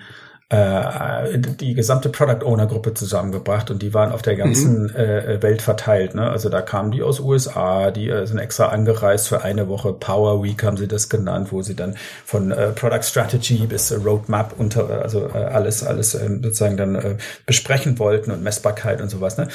äh, 0.50 1.40
die 1.40 1.74
gesamte 1.74 2.10
Product 2.10 2.46
Owner 2.46 2.68
Gruppe 2.68 2.94
zusammengebracht 2.94 3.72
und 3.72 3.82
die 3.82 3.94
waren 3.94 4.12
auf 4.12 4.22
der 4.22 4.36
ganzen 4.36 4.84
mhm. 4.84 4.96
äh, 4.96 5.42
Welt 5.42 5.62
verteilt. 5.62 6.16
Ne? 6.16 6.30
Also 6.30 6.50
da 6.50 6.62
kamen 6.62 6.92
die 6.92 7.02
aus 7.02 7.20
USA, 7.20 7.92
die 7.92 8.10
äh, 8.10 8.26
sind 8.28 8.38
extra 8.38 8.68
angereist 8.68 9.30
für 9.30 9.42
eine 9.44 9.68
Woche. 9.68 9.94
Power 9.94 10.44
Week 10.44 10.64
haben 10.64 10.78
sie 10.78 10.88
das 10.88 11.10
genannt, 11.10 11.52
wo 11.52 11.62
sie 11.62 11.76
dann 11.76 11.96
von 12.26 12.52
äh, 12.52 12.72
Product 12.72 13.04
Strategy 13.04 13.66
bis 13.66 13.92
äh, 13.92 13.96
Roadmap 13.96 14.54
unter, 14.58 15.02
also 15.02 15.28
äh, 15.28 15.38
alles, 15.38 15.84
alles 15.84 16.14
äh, 16.14 16.28
sozusagen 16.42 16.78
dann 16.78 16.96
äh, 16.96 17.16
besprechen 17.46 17.98
wollten 17.98 18.32
und 18.32 18.44
Messbarkeit 18.44 19.02
und 19.02 19.10
sowas. 19.10 19.38
Ne? 19.38 19.48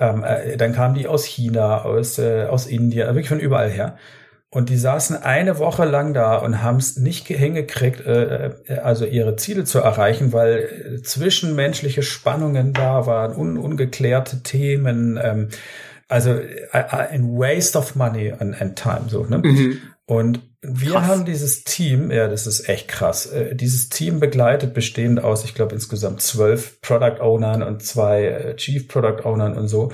Ähm, 0.00 0.24
äh, 0.24 0.56
dann 0.56 0.74
kamen 0.74 0.94
die 0.94 1.06
aus 1.06 1.24
China, 1.24 1.82
aus, 1.82 2.18
äh, 2.18 2.44
aus 2.44 2.66
Indien, 2.66 3.06
wirklich 3.08 3.28
von 3.28 3.40
überall 3.40 3.70
her. 3.70 3.96
Und 4.54 4.68
die 4.68 4.76
saßen 4.76 5.16
eine 5.16 5.58
Woche 5.58 5.86
lang 5.86 6.12
da 6.12 6.36
und 6.36 6.62
haben 6.62 6.76
es 6.76 6.98
nicht 6.98 7.26
hingekriegt, 7.26 8.04
äh, 8.04 8.48
äh, 8.66 8.78
also 8.80 9.06
ihre 9.06 9.36
Ziele 9.36 9.64
zu 9.64 9.78
erreichen, 9.78 10.34
weil 10.34 10.98
äh, 10.98 11.02
zwischenmenschliche 11.02 12.02
Spannungen 12.02 12.74
da 12.74 13.06
waren, 13.06 13.34
un 13.34 13.56
ungeklärte 13.56 14.42
Themen, 14.42 15.18
ähm, 15.22 15.48
also 16.06 16.38
ein 16.70 17.28
Waste 17.28 17.78
of 17.78 17.94
Money 17.94 18.30
and, 18.38 18.60
and 18.60 18.76
Time. 18.78 19.04
So, 19.08 19.24
ne? 19.24 19.38
Mhm. 19.38 19.78
Und 20.04 20.42
wir 20.60 20.92
krass. 20.92 21.06
haben 21.06 21.24
dieses 21.24 21.64
Team, 21.64 22.10
ja, 22.10 22.28
das 22.28 22.46
ist 22.46 22.68
echt 22.68 22.88
krass, 22.88 23.32
dieses 23.54 23.88
Team 23.88 24.20
begleitet, 24.20 24.74
bestehend 24.74 25.24
aus, 25.24 25.46
ich 25.46 25.54
glaube, 25.54 25.74
insgesamt 25.74 26.20
zwölf 26.20 26.78
Product 26.82 27.20
Ownern 27.22 27.62
und 27.62 27.82
zwei 27.82 28.52
Chief 28.58 28.86
Product 28.86 29.24
Ownern 29.24 29.56
und 29.56 29.68
so 29.68 29.92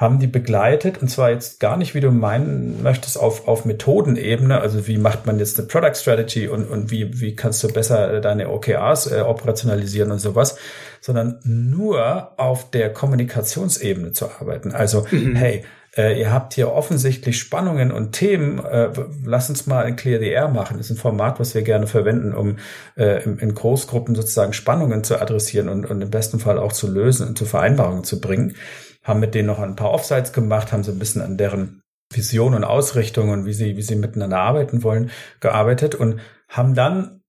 haben 0.00 0.18
die 0.18 0.26
begleitet 0.26 1.02
und 1.02 1.08
zwar 1.08 1.30
jetzt 1.30 1.60
gar 1.60 1.76
nicht, 1.76 1.94
wie 1.94 2.00
du 2.00 2.10
meinen 2.10 2.82
möchtest, 2.82 3.18
auf, 3.18 3.46
auf 3.46 3.66
Methodenebene, 3.66 4.58
also 4.58 4.86
wie 4.86 4.96
macht 4.96 5.26
man 5.26 5.38
jetzt 5.38 5.58
eine 5.58 5.68
Product 5.68 5.94
Strategy 5.94 6.48
und, 6.48 6.70
und 6.70 6.90
wie, 6.90 7.20
wie 7.20 7.36
kannst 7.36 7.62
du 7.62 7.68
besser 7.68 8.22
deine 8.22 8.48
OKRs 8.48 9.12
äh, 9.12 9.20
operationalisieren 9.20 10.10
und 10.10 10.18
sowas, 10.18 10.56
sondern 11.02 11.38
nur 11.44 12.32
auf 12.38 12.70
der 12.70 12.94
Kommunikationsebene 12.94 14.12
zu 14.12 14.30
arbeiten. 14.30 14.72
Also, 14.72 15.06
mhm. 15.10 15.36
hey, 15.36 15.64
äh, 15.94 16.18
ihr 16.18 16.32
habt 16.32 16.54
hier 16.54 16.72
offensichtlich 16.72 17.38
Spannungen 17.38 17.92
und 17.92 18.12
Themen. 18.12 18.64
Äh, 18.64 18.88
lass 19.26 19.50
uns 19.50 19.66
mal 19.66 19.84
ein 19.84 19.96
Clear 19.96 20.20
the 20.20 20.28
Air 20.28 20.48
machen. 20.48 20.78
Das 20.78 20.86
ist 20.86 20.96
ein 20.96 21.00
Format, 21.00 21.40
was 21.40 21.54
wir 21.54 21.60
gerne 21.60 21.86
verwenden, 21.86 22.32
um 22.32 22.56
äh, 22.96 23.22
in, 23.24 23.38
in 23.38 23.54
Großgruppen 23.54 24.14
sozusagen 24.14 24.54
Spannungen 24.54 25.04
zu 25.04 25.20
adressieren 25.20 25.68
und, 25.68 25.84
und 25.84 26.00
im 26.00 26.10
besten 26.10 26.38
Fall 26.38 26.58
auch 26.58 26.72
zu 26.72 26.90
lösen 26.90 27.28
und 27.28 27.36
zu 27.36 27.44
Vereinbarungen 27.44 28.04
zu 28.04 28.18
bringen 28.18 28.54
haben 29.02 29.20
mit 29.20 29.34
denen 29.34 29.46
noch 29.46 29.58
ein 29.58 29.76
paar 29.76 29.90
Offsites 29.90 30.32
gemacht, 30.32 30.72
haben 30.72 30.84
so 30.84 30.92
ein 30.92 30.98
bisschen 30.98 31.22
an 31.22 31.36
deren 31.36 31.80
Vision 32.12 32.54
und 32.54 32.64
Ausrichtung 32.64 33.30
und 33.30 33.46
wie 33.46 33.52
sie, 33.52 33.76
wie 33.76 33.82
sie 33.82 33.96
miteinander 33.96 34.38
arbeiten 34.38 34.82
wollen, 34.82 35.10
gearbeitet 35.40 35.94
und 35.94 36.20
haben 36.48 36.74
dann 36.74 37.22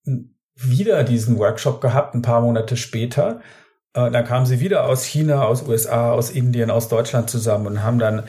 wieder 0.55 1.03
diesen 1.03 1.37
Workshop 1.37 1.81
gehabt, 1.81 2.15
ein 2.15 2.21
paar 2.21 2.41
Monate 2.41 2.77
später. 2.77 3.41
Äh, 3.93 4.11
dann 4.11 4.25
kamen 4.25 4.45
sie 4.45 4.59
wieder 4.59 4.85
aus 4.85 5.03
China, 5.05 5.43
aus 5.43 5.67
USA, 5.67 6.11
aus 6.11 6.29
Indien, 6.29 6.71
aus 6.71 6.89
Deutschland 6.89 7.29
zusammen 7.29 7.67
und 7.67 7.83
haben 7.83 7.99
dann 7.99 8.23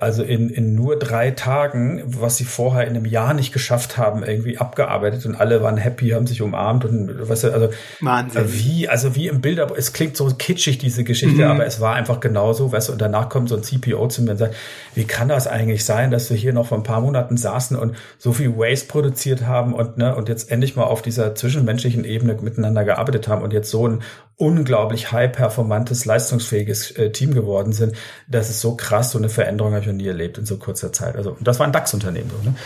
also 0.00 0.22
in, 0.22 0.50
in 0.50 0.74
nur 0.74 0.98
drei 0.98 1.30
Tagen, 1.30 2.02
was 2.06 2.36
sie 2.36 2.44
vorher 2.44 2.86
in 2.86 2.96
einem 2.96 3.04
Jahr 3.04 3.34
nicht 3.34 3.52
geschafft 3.52 3.98
haben, 3.98 4.22
irgendwie 4.22 4.58
abgearbeitet 4.58 5.26
und 5.26 5.34
alle 5.34 5.62
waren 5.62 5.76
happy, 5.76 6.10
haben 6.10 6.26
sich 6.26 6.42
umarmt 6.42 6.84
und 6.84 7.28
was 7.28 7.44
also 7.44 7.70
Wahnsinn. 8.00 8.44
Äh, 8.44 8.52
wie, 8.52 8.88
also 8.88 9.14
wie 9.14 9.28
im 9.28 9.40
Bilder, 9.40 9.68
es 9.76 9.92
klingt 9.92 10.16
so 10.16 10.26
kitschig, 10.26 10.78
diese 10.78 11.04
Geschichte, 11.04 11.44
mhm. 11.44 11.50
aber 11.50 11.66
es 11.66 11.80
war 11.80 11.94
einfach 11.94 12.20
genauso, 12.20 12.72
weißt 12.72 12.88
du, 12.88 12.92
und 12.92 13.00
danach 13.00 13.28
kommt 13.28 13.48
so 13.48 13.56
ein 13.56 13.62
CPO 13.62 14.08
zu 14.08 14.22
mir 14.22 14.32
und 14.32 14.38
sagt, 14.38 14.54
wie 14.94 15.04
kann 15.04 15.28
das 15.28 15.46
eigentlich 15.46 15.84
sein, 15.84 16.10
dass 16.10 16.30
wir 16.30 16.36
hier 16.36 16.52
noch 16.52 16.66
vor 16.66 16.78
ein 16.78 16.84
paar 16.84 17.00
Monaten 17.00 17.36
saßen 17.36 17.76
und 17.76 17.96
so 18.18 18.32
viel 18.32 18.56
Waste 18.56 18.88
produziert 18.88 19.46
haben 19.46 19.74
und, 19.74 19.98
ne, 19.98 20.14
und 20.14 20.28
jetzt 20.28 20.50
endlich 20.50 20.76
mal 20.76 20.84
auf 20.84 21.02
dieser 21.02 21.34
zwischenmenschlichen 21.34 22.04
Ebene 22.04 22.36
miteinander 22.40 22.84
gearbeitet 22.84 23.28
haben 23.28 23.42
und 23.42 23.52
jetzt 23.52 23.70
so 23.70 23.86
ein 23.86 24.02
unglaublich 24.38 25.10
high 25.10 25.30
performantes, 25.32 26.04
leistungsfähiges 26.04 26.92
äh, 26.92 27.10
Team 27.10 27.34
geworden 27.34 27.72
sind. 27.72 27.96
Das 28.28 28.48
ist 28.48 28.60
so 28.60 28.76
krass, 28.76 29.10
so 29.10 29.18
eine 29.18 29.28
Veränderung 29.28 29.72
habe 29.72 29.82
ich 29.82 29.88
noch 29.88 29.94
nie 29.94 30.06
erlebt 30.06 30.38
in 30.38 30.46
so 30.46 30.58
kurzer 30.58 30.92
Zeit. 30.92 31.16
Also 31.16 31.36
das 31.40 31.58
war 31.58 31.66
ein 31.66 31.72
DAX-Unternehmen. 31.72 32.30
So, 32.30 32.48
ne? 32.48 32.56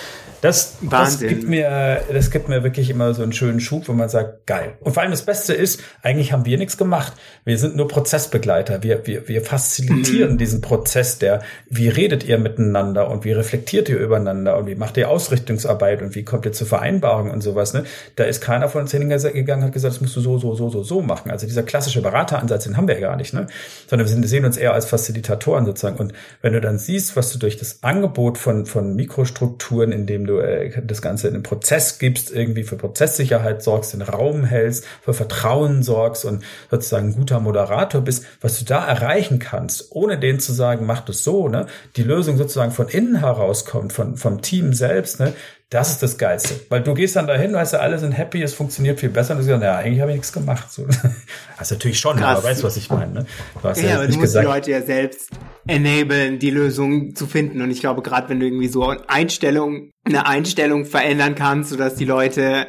Das, 0.43 0.76
das 0.82 1.20
gibt 1.20 1.49
mir, 1.49 2.01
das 2.12 2.32
gibt 2.32 2.49
mir 2.49 2.64
wirklich 2.64 2.90
immer 2.90 3.14
so 3.14 3.22
einen 3.22 3.32
schönen 3.32 3.61
Schub, 3.61 3.86
wo 3.86 3.93
man 3.93 4.09
sagt, 4.09 4.45
geil. 4.49 4.72
Und 4.80 4.93
vor 4.93 5.05
allem 5.05 5.12
das 5.12 5.22
Beste 5.22 5.55
ist, 5.55 5.80
eigentlich 6.03 6.32
haben 6.32 6.45
wir 6.45 6.59
nichts 6.59 6.76
gemacht. 6.76 7.12
Wir 7.45 7.57
sind 7.59 7.76
nur 7.76 7.86
Prozessbegleiter. 7.86 8.82
Wir, 8.82 9.07
wir, 9.07 9.28
wir 9.28 9.43
facilitieren 9.43 10.32
mhm. 10.32 10.38
diesen 10.38 10.61
Prozess 10.61 11.18
der, 11.18 11.43
wie 11.70 11.86
redet 11.86 12.24
ihr 12.24 12.38
miteinander 12.38 13.09
und 13.09 13.24
wie 13.24 13.30
reflektiert 13.30 13.88
ihr 13.88 14.01
übereinander 14.01 14.59
und 14.59 14.66
wie 14.66 14.74
macht 14.74 14.97
ihr 14.97 15.09
Ausrichtungsarbeit 15.09 16.03
und 16.03 16.16
wie 16.16 16.24
kommt 16.24 16.45
ihr 16.45 16.51
zur 16.51 16.66
Vereinbarung 16.66 17.30
und 17.30 17.40
sowas, 17.40 17.72
ne? 17.72 17.84
Da 18.16 18.24
ist 18.24 18.40
keiner 18.40 18.68
von 18.68 18.82
uns 18.82 18.90
hingegangen 18.90 19.47
und 19.47 19.62
hat 19.62 19.72
gesagt, 19.72 19.95
das 19.95 20.01
musst 20.01 20.16
du 20.16 20.20
so, 20.20 20.38
so, 20.38 20.57
so, 20.57 20.70
so, 20.70 20.82
so 20.82 21.03
machen. 21.03 21.30
Also 21.30 21.47
dieser 21.47 21.62
klassische 21.62 22.03
Berateransatz, 22.03 22.64
den 22.64 22.76
haben 22.76 22.88
wir 22.88 22.97
ja 22.97 23.01
gar 23.01 23.16
nicht, 23.16 23.32
ne? 23.32 23.47
Sondern 23.86 24.09
wir 24.09 24.28
sehen 24.28 24.45
uns 24.45 24.57
eher 24.57 24.74
als 24.74 24.86
Facilitatoren 24.86 25.66
sozusagen. 25.66 25.99
Und 25.99 26.12
wenn 26.40 26.53
du 26.53 26.61
dann 26.61 26.78
siehst, 26.78 27.14
was 27.14 27.32
du 27.32 27.38
durch 27.38 27.59
das 27.59 27.84
Angebot 27.84 28.38
von, 28.38 28.66
von 28.66 28.97
Mikrostrukturen, 28.97 29.93
in 29.93 30.07
dem 30.07 30.26
du 30.26 30.32
äh, 30.41 30.70
das 30.85 31.03
Ganze 31.03 31.28
in 31.28 31.35
den 31.35 31.43
Prozess 31.43 31.99
gibst, 31.99 32.30
irgendwie 32.30 32.64
für 32.64 32.76
Prozesssicherheit 32.76 33.62
sorgst, 33.62 33.93
den 33.93 34.03
Raum 34.03 34.45
hältst, 34.45 34.85
für 35.03 35.14
Vertrauen 35.14 35.83
sorgst 35.83 36.24
und 36.24 36.45
sozusagen 36.70 37.09
ein 37.09 37.14
guter 37.14 37.41
Moderator 37.41 38.01
bist, 38.01 38.24
was 38.41 38.59
du 38.59 38.64
da 38.64 38.87
erreichen 38.87 39.39
kannst, 39.39 39.93
ohne 39.93 40.18
denen 40.18 40.41
zu 40.41 40.53
sagen, 40.53 40.87
mach 40.87 41.01
das 41.01 41.22
so, 41.22 41.49
ne? 41.49 41.66
Die 41.97 42.03
Lösung 42.03 42.37
sozusagen 42.37 42.72
von 42.72 42.89
innen 42.89 43.16
herauskommt, 43.16 43.93
von, 43.93 44.16
vom 44.16 44.43
Team 44.43 44.72
selbst, 44.72 45.20
ne? 45.20 45.33
Das 45.72 45.88
ist 45.88 46.02
das 46.02 46.18
Geilste. 46.18 46.60
Weil 46.68 46.82
du 46.82 46.92
gehst 46.92 47.16
dann 47.16 47.26
dahin, 47.26 47.54
weißt 47.54 47.72
du, 47.72 47.80
alle 47.80 47.98
sind 47.98 48.12
happy, 48.12 48.42
es 48.42 48.52
funktioniert 48.52 49.00
viel 49.00 49.08
besser 49.08 49.32
und 49.32 49.38
du 49.38 49.44
sagst, 49.44 49.62
ja, 49.62 49.76
eigentlich 49.76 50.02
habe 50.02 50.10
ich 50.10 50.18
nichts 50.18 50.32
gemacht. 50.32 50.70
So. 50.70 50.86
Das 51.58 51.70
ist 51.70 51.76
natürlich 51.76 51.98
schon, 51.98 52.16
Krass. 52.16 52.38
aber 52.38 52.48
weißt 52.48 52.60
du, 52.60 52.66
was 52.66 52.76
ich 52.76 52.90
meine. 52.90 53.12
Ne? 53.12 53.26
Du 53.62 53.68
hast 53.68 53.80
ja, 53.80 53.90
ja 53.90 53.94
aber 53.94 54.06
du 54.06 54.14
musst 54.14 54.22
gesagt. 54.22 54.44
die 54.44 54.50
Leute 54.50 54.70
ja 54.72 54.82
selbst 54.82 55.30
enablen, 55.66 56.38
die 56.38 56.50
Lösung 56.50 57.14
zu 57.14 57.26
finden. 57.26 57.62
Und 57.62 57.70
ich 57.70 57.80
glaube, 57.80 58.02
gerade 58.02 58.28
wenn 58.28 58.40
du 58.40 58.46
irgendwie 58.46 58.68
so 58.68 58.86
eine 58.86 59.08
Einstellung, 59.08 59.90
eine 60.04 60.26
Einstellung 60.26 60.84
verändern 60.84 61.36
kannst, 61.36 61.70
sodass 61.70 61.94
die 61.94 62.04
Leute 62.04 62.66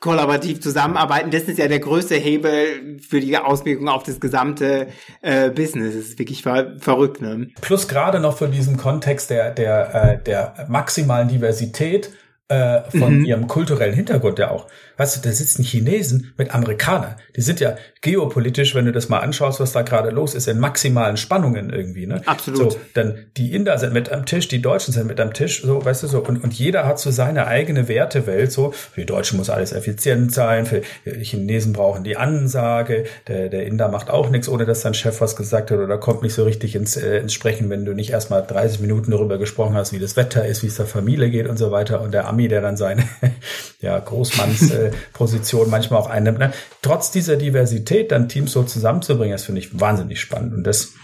kollaborativ 0.00 0.60
zusammenarbeiten, 0.60 1.30
das 1.30 1.42
ist 1.42 1.58
ja 1.58 1.68
der 1.68 1.78
größte 1.78 2.16
Hebel 2.16 2.98
für 3.06 3.20
die 3.20 3.36
Auswirkungen 3.36 3.90
auf 3.90 4.02
das 4.02 4.18
gesamte 4.18 4.88
äh, 5.20 5.50
Business. 5.50 5.94
Das 5.94 6.04
ist 6.06 6.18
wirklich 6.18 6.42
ver 6.42 6.76
verrückt. 6.78 7.20
Ne? 7.20 7.48
Plus 7.60 7.86
gerade 7.86 8.18
noch 8.18 8.38
für 8.38 8.48
diesen 8.48 8.76
Kontext 8.76 9.30
der, 9.30 9.50
der, 9.50 9.94
äh, 9.94 10.24
der 10.24 10.66
maximalen 10.68 11.28
Diversität 11.28 12.10
äh, 12.50 12.82
von 12.90 13.18
mhm. 13.20 13.24
ihrem 13.24 13.46
kulturellen 13.46 13.94
Hintergrund 13.94 14.38
ja 14.38 14.50
auch. 14.50 14.66
Weißt 15.00 15.16
du, 15.16 15.26
da 15.26 15.32
sitzen 15.34 15.62
Chinesen 15.62 16.34
mit 16.36 16.54
Amerikanern. 16.54 17.14
Die 17.34 17.40
sind 17.40 17.58
ja 17.58 17.74
geopolitisch, 18.02 18.74
wenn 18.74 18.84
du 18.84 18.92
das 18.92 19.08
mal 19.08 19.20
anschaust, 19.20 19.58
was 19.58 19.72
da 19.72 19.80
gerade 19.80 20.10
los 20.10 20.34
ist, 20.34 20.46
in 20.46 20.58
maximalen 20.58 21.16
Spannungen 21.16 21.70
irgendwie. 21.70 22.06
Ne? 22.06 22.20
Absolut. 22.26 22.72
So, 22.72 22.78
dann 22.92 23.14
die 23.38 23.54
Inder 23.54 23.78
sind 23.78 23.94
mit 23.94 24.12
am 24.12 24.26
Tisch, 24.26 24.48
die 24.48 24.60
Deutschen 24.60 24.92
sind 24.92 25.06
mit 25.06 25.18
am 25.18 25.32
Tisch, 25.32 25.62
so, 25.62 25.82
weißt 25.82 26.02
du 26.02 26.06
so. 26.06 26.20
Und, 26.20 26.44
und 26.44 26.52
jeder 26.52 26.84
hat 26.84 26.98
so 26.98 27.10
seine 27.10 27.46
eigene 27.46 27.88
Wertewelt. 27.88 28.52
So, 28.52 28.72
für 28.72 29.00
die 29.00 29.06
Deutschen 29.06 29.38
muss 29.38 29.48
alles 29.48 29.72
effizient 29.72 30.34
sein, 30.34 30.66
für 30.66 30.82
die 31.06 31.24
Chinesen 31.24 31.72
brauchen 31.72 32.04
die 32.04 32.18
Ansage, 32.18 33.04
der, 33.26 33.48
der 33.48 33.64
Inder 33.64 33.88
macht 33.88 34.10
auch 34.10 34.28
nichts, 34.28 34.50
ohne 34.50 34.66
dass 34.66 34.82
sein 34.82 34.92
Chef 34.92 35.22
was 35.22 35.34
gesagt 35.34 35.70
hat 35.70 35.78
oder 35.78 35.96
kommt 35.96 36.22
nicht 36.22 36.34
so 36.34 36.44
richtig 36.44 36.74
ins, 36.74 36.98
äh, 36.98 37.20
ins 37.20 37.32
Sprechen, 37.32 37.70
wenn 37.70 37.86
du 37.86 37.94
nicht 37.94 38.10
erstmal 38.10 38.46
30 38.46 38.80
Minuten 38.80 39.12
darüber 39.12 39.38
gesprochen 39.38 39.76
hast, 39.76 39.94
wie 39.94 39.98
das 39.98 40.16
Wetter 40.16 40.44
ist, 40.44 40.62
wie 40.62 40.66
es 40.66 40.76
der 40.76 40.84
Familie 40.84 41.30
geht 41.30 41.48
und 41.48 41.56
so 41.56 41.70
weiter. 41.70 42.02
Und 42.02 42.12
der 42.12 42.28
Ami, 42.28 42.48
der 42.48 42.60
dann 42.60 42.76
seine 42.76 43.04
ja, 43.80 43.98
Großmanns 43.98 44.70
äh, 44.72 44.89
Position 45.12 45.70
manchmal 45.70 46.00
auch 46.00 46.10
einnimmt. 46.10 46.38
Ne? 46.38 46.52
Trotz 46.82 47.10
dieser 47.10 47.36
Diversität 47.36 48.12
dann 48.12 48.28
Teams 48.28 48.52
so 48.52 48.62
zusammenzubringen, 48.62 49.32
das 49.32 49.44
finde 49.44 49.60
ich 49.60 49.80
wahnsinnig 49.80 50.20
spannend. 50.20 50.54
Und 50.54 50.64
das, 50.64 50.94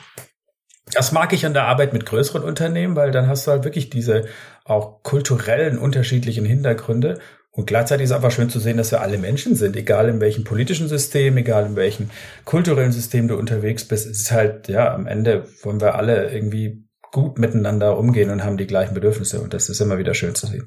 das 0.93 1.13
mag 1.13 1.33
ich 1.33 1.47
an 1.47 1.55
der 1.55 1.65
Arbeit 1.65 1.93
mit 1.93 2.07
größeren 2.07 2.43
Unternehmen, 2.43 2.97
weil 2.97 3.11
dann 3.11 3.29
hast 3.29 3.47
du 3.47 3.51
halt 3.51 3.65
wirklich 3.65 3.91
diese 3.91 4.27
auch 4.65 5.03
kulturellen 5.03 5.79
unterschiedlichen 5.79 6.45
Hintergründe. 6.45 7.19
Und 7.51 7.67
gleichzeitig 7.67 8.05
ist 8.05 8.13
einfach 8.13 8.33
schön 8.33 8.51
zu 8.51 8.61
sehen, 8.61 8.77
dass 8.77 8.91
wir 8.91 9.01
alle 9.01 9.17
Menschen 9.17 9.55
sind, 9.55 9.77
egal 9.77 10.11
in 10.11 10.21
welchem 10.21 10.45
politischen 10.45 10.89
System, 10.89 11.39
egal 11.39 11.65
in 11.65 11.77
welchem 11.77 12.11
kulturellen 12.45 12.93
System 12.93 13.29
du 13.29 13.37
unterwegs 13.37 13.89
bist. 13.89 14.07
Es 14.07 14.21
ist 14.21 14.33
halt, 14.33 14.69
ja, 14.69 14.95
am 14.95 15.07
Ende 15.07 15.49
wollen 15.63 15.81
wir 15.81 15.95
alle 15.95 16.31
irgendwie 16.31 16.87
gut 17.13 17.39
miteinander 17.39 17.97
umgehen 17.97 18.29
und 18.29 18.45
haben 18.45 18.59
die 18.59 18.67
gleichen 18.67 18.93
Bedürfnisse. 18.93 19.41
Und 19.41 19.55
das 19.55 19.71
ist 19.71 19.81
immer 19.81 19.97
wieder 19.97 20.13
schön 20.13 20.35
zu 20.35 20.47
sehen. 20.47 20.67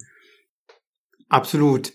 Absolut. 1.29 1.93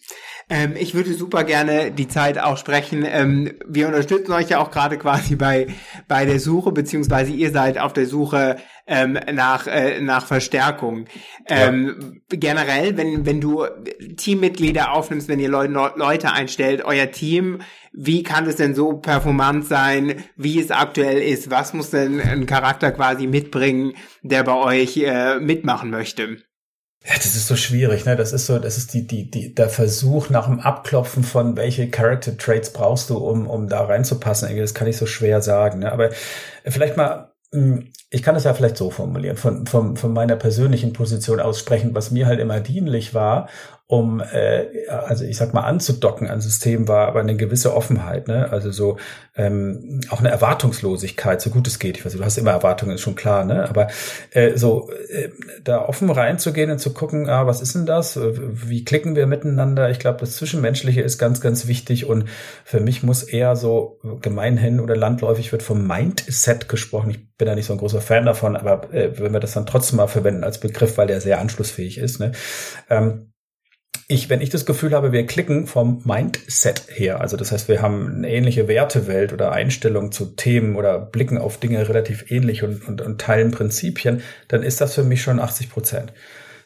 Ähm, 0.51 0.75
ich 0.79 0.95
würde 0.95 1.15
super 1.15 1.45
gerne 1.45 1.91
die 1.91 2.09
Zeit 2.09 2.39
auch 2.39 2.59
sprechen. 2.59 3.05
Ähm, 3.07 3.53
wir 3.67 3.87
unterstützen 3.87 4.33
euch 4.33 4.51
ja 4.51 4.59
auch 4.59 4.71
gerade 4.71 4.99
quasi 4.99 5.37
bei, 5.37 5.69
bei 6.07 6.27
der 6.27 6.41
Suche, 6.41 6.73
beziehungsweise 6.73 7.33
ihr 7.33 7.51
seid 7.51 7.79
auf 7.79 7.93
der 7.93 8.07
Suche 8.07 8.57
ähm, 8.87 9.19
nach, 9.33 9.67
äh, 9.67 10.01
nach 10.01 10.27
Verstärkung. 10.27 11.07
Ähm, 11.49 12.23
ja. 12.31 12.37
Generell, 12.39 12.97
wenn, 12.97 13.25
wenn 13.25 13.41
du 13.41 13.65
Teammitglieder 14.17 14.93
aufnimmst, 14.93 15.29
wenn 15.29 15.41
ihr 15.41 15.49
Leute, 15.49 15.73
Leute 15.97 16.33
einstellt, 16.33 16.85
euer 16.85 17.11
Team, 17.11 17.63
wie 17.93 18.23
kann 18.23 18.47
es 18.47 18.57
denn 18.57 18.75
so 18.75 18.95
performant 18.95 19.65
sein, 19.67 20.25
wie 20.37 20.61
es 20.61 20.71
aktuell 20.71 21.23
ist? 21.23 21.51
Was 21.51 21.73
muss 21.73 21.91
denn 21.91 22.21
ein 22.21 22.47
Charakter 22.47 22.91
quasi 22.93 23.27
mitbringen, 23.27 23.95
der 24.23 24.43
bei 24.43 24.55
euch 24.55 24.97
äh, 24.99 25.39
mitmachen 25.39 25.91
möchte? 25.91 26.44
Ja, 27.07 27.15
das 27.17 27.27
ist 27.37 27.49
so 27.49 27.57
schwierig, 27.57 28.07
ne? 28.07 28.17
Das 28.17 28.33
ist 28.33 28.47
so, 28.47 28.59
das 28.59 28.79
ist 28.79 28.95
die, 28.95 29.07
die, 29.07 29.31
die, 29.31 29.55
der 29.55 29.69
Versuch 29.69 30.31
nach 30.31 30.47
dem 30.47 30.61
Abklopfen 30.61 31.23
von 31.23 31.55
welche 31.55 31.91
Character 31.91 32.35
Traits 32.39 32.73
brauchst 32.73 33.11
du, 33.11 33.19
um, 33.19 33.47
um 33.47 33.69
da 33.69 33.85
reinzupassen. 33.85 34.57
Das 34.57 34.73
kann 34.73 34.87
ich 34.89 34.97
so 34.97 35.05
schwer 35.05 35.43
sagen, 35.43 35.81
ne? 35.81 35.93
Aber 35.93 36.11
vielleicht 36.65 36.97
mal, 36.97 37.31
hm, 37.53 37.91
ich 38.09 38.23
kann 38.23 38.37
es 38.37 38.45
ja 38.45 38.55
vielleicht 38.55 38.79
so 38.79 38.91
formulieren, 38.91 39.37
von, 39.37 39.67
von, 39.67 39.99
von 39.99 40.15
meiner 40.15 40.37
persönlichen 40.37 40.95
Position 40.95 41.41
aussprechen, 41.41 41.95
was 41.95 42.11
mir 42.11 42.27
halt 42.27 42.41
immer 42.41 42.61
dienlich 42.61 43.13
war 43.13 43.51
um, 43.87 44.20
äh, 44.20 44.89
also 44.89 45.24
ich 45.24 45.37
sag 45.37 45.53
mal, 45.53 45.61
anzudocken 45.61 46.28
an 46.28 46.41
System 46.41 46.89
war 46.89 47.07
aber 47.07 47.20
eine 47.20 47.37
gewisse 47.37 47.74
Offenheit, 47.74 48.28
ne? 48.28 48.51
Also 48.51 48.70
so 48.70 48.97
ähm, 49.37 50.01
auch 50.09 50.20
eine 50.20 50.30
Erwartungslosigkeit, 50.30 51.43
so 51.43 51.51
gut 51.51 51.66
es 51.66 51.78
geht. 51.78 51.99
Ich 51.99 52.05
weiß, 52.05 52.14
du 52.14 52.24
hast 52.24 52.39
immer 52.39 52.53
Erwartungen, 52.53 52.95
ist 52.95 53.03
schon 53.03 53.14
klar, 53.14 53.45
ne? 53.45 53.68
Aber 53.68 53.89
äh, 54.30 54.57
so 54.57 54.91
äh, 55.11 55.28
da 55.62 55.85
offen 55.85 56.09
reinzugehen 56.09 56.70
und 56.70 56.78
zu 56.78 56.95
gucken, 56.95 57.28
ah, 57.28 57.47
was 57.47 57.61
ist 57.61 57.74
denn 57.74 57.85
das? 57.85 58.18
Wie 58.18 58.85
klicken 58.85 59.16
wir 59.16 59.26
miteinander? 59.26 59.91
Ich 59.91 59.99
glaube, 59.99 60.20
das 60.20 60.37
Zwischenmenschliche 60.37 61.03
ist 61.03 61.18
ganz, 61.18 61.43
ganz 61.43 61.66
wichtig 61.66 62.07
und 62.07 62.24
für 62.64 62.80
mich 62.80 63.03
muss 63.03 63.22
eher 63.22 63.55
so 63.55 64.01
gemeinhin 64.22 64.80
oder 64.80 64.97
landläufig 64.97 65.53
wird 65.53 65.62
vom 65.62 65.87
Mindset 65.87 66.70
gesprochen. 66.70 67.11
Ich 67.11 67.37
bin 67.37 67.47
da 67.47 67.55
nicht 67.55 67.66
so 67.66 67.74
ein 67.74 67.78
großer 67.78 68.01
Fan 68.01 68.24
davon, 68.24 68.57
aber 68.57 68.95
äh, 68.95 69.18
wenn 69.18 69.35
wir 69.35 69.41
das 69.41 69.53
dann 69.53 69.66
trotzdem 69.66 69.99
mal 69.99 70.07
verwenden 70.07 70.43
als 70.43 70.59
Begriff, 70.59 70.97
weil 70.97 71.07
der 71.07 71.20
sehr 71.20 71.39
anschlussfähig 71.39 71.99
ist, 71.99 72.18
ne? 72.18 72.32
Ähm, 72.89 73.34
ich, 74.07 74.29
wenn 74.29 74.41
ich 74.41 74.51
das 74.51 74.67
Gefühl 74.67 74.93
habe, 74.93 75.13
wir 75.13 75.27
klicken 75.27 75.67
vom 75.67 76.03
Mindset 76.05 76.85
her, 76.89 77.21
also 77.21 77.37
das 77.37 77.53
heißt, 77.53 77.69
wir 77.69 77.81
haben 77.81 78.17
eine 78.17 78.31
ähnliche 78.31 78.69
Wertewelt 78.69 79.33
oder 79.33 79.53
Einstellung 79.53 80.13
zu 80.13 80.27
Themen 80.27 80.77
oder 80.77 80.99
blicken 80.99 81.39
auf 81.39 81.59
Dinge 81.59 81.89
relativ 81.89 82.31
ähnlich 82.31 82.63
und, 82.63 82.87
und, 82.87 83.01
und 83.01 83.21
teilen 83.21 83.51
Prinzipien, 83.51 84.23
dann 84.49 84.63
ist 84.63 84.81
das 84.81 84.95
für 84.95 85.05
mich 85.05 85.23
schon 85.23 85.41
80 85.41 85.71
Prozent. 85.71 86.13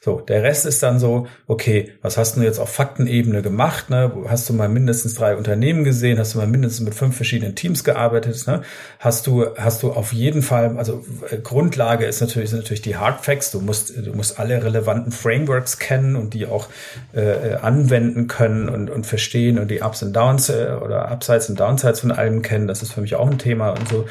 So, 0.01 0.20
der 0.20 0.44
Rest 0.44 0.64
ist 0.64 0.82
dann 0.82 1.01
so, 1.01 1.26
okay, 1.46 1.92
was 2.03 2.16
hast 2.16 2.36
du 2.36 2.42
jetzt 2.42 2.61
auf 2.61 2.68
Faktenebene 2.68 3.42
gemacht? 3.42 3.90
Ne? 3.90 4.12
Hast 4.28 4.49
du 4.49 4.53
mal 4.53 4.68
mindestens 4.68 5.14
drei 5.14 5.36
Unternehmen 5.36 5.82
gesehen? 5.82 6.18
Hast 6.18 6.34
du 6.34 6.38
mal 6.38 6.46
mindestens 6.46 6.84
mit 6.84 6.94
fünf 6.94 7.16
verschiedenen 7.16 7.57
Teams 7.57 7.82
gearbeitet? 7.82 8.46
Ne? 8.46 8.62
Hast 9.01 9.26
du, 9.26 9.46
hast 9.57 9.82
du 9.82 9.92
auf 9.92 10.12
jeden 10.12 10.42
Fall, 10.42 10.78
also 10.78 11.05
äh, 11.30 11.38
Grundlage 11.38 12.07
ist 12.07 12.20
natürlich, 12.20 12.51
sind 12.51 12.61
natürlich 12.61 12.82
die 12.82 12.96
Hard 12.96 13.24
Facts. 13.24 13.51
Du 13.51 13.61
musst, 13.61 13.96
du 13.96 14.12
musst 14.14 14.38
alle 14.38 14.62
relevanten 14.62 15.11
Frameworks 15.11 15.78
kennen 15.78 16.14
und 16.14 16.32
die 16.32 16.46
auch 16.46 16.68
äh, 17.12 17.55
anwenden 17.55 18.28
können 18.28 18.68
und, 18.68 18.90
und 18.90 19.05
verstehen 19.05 19.59
und 19.59 19.68
die 19.68 19.80
Ups 19.80 20.03
und 20.03 20.12
Downs 20.12 20.49
äh, 20.49 20.76
oder 20.80 21.11
Upsides 21.11 21.51
und 21.51 21.59
Downsides 21.59 22.01
von 22.01 22.12
allem 22.12 22.42
kennen. 22.42 22.68
Das 22.68 22.82
ist 22.82 22.92
für 22.92 23.01
mich 23.01 23.16
auch 23.16 23.28
ein 23.28 23.38
Thema 23.38 23.70
und 23.70 23.88
so. 23.88 24.07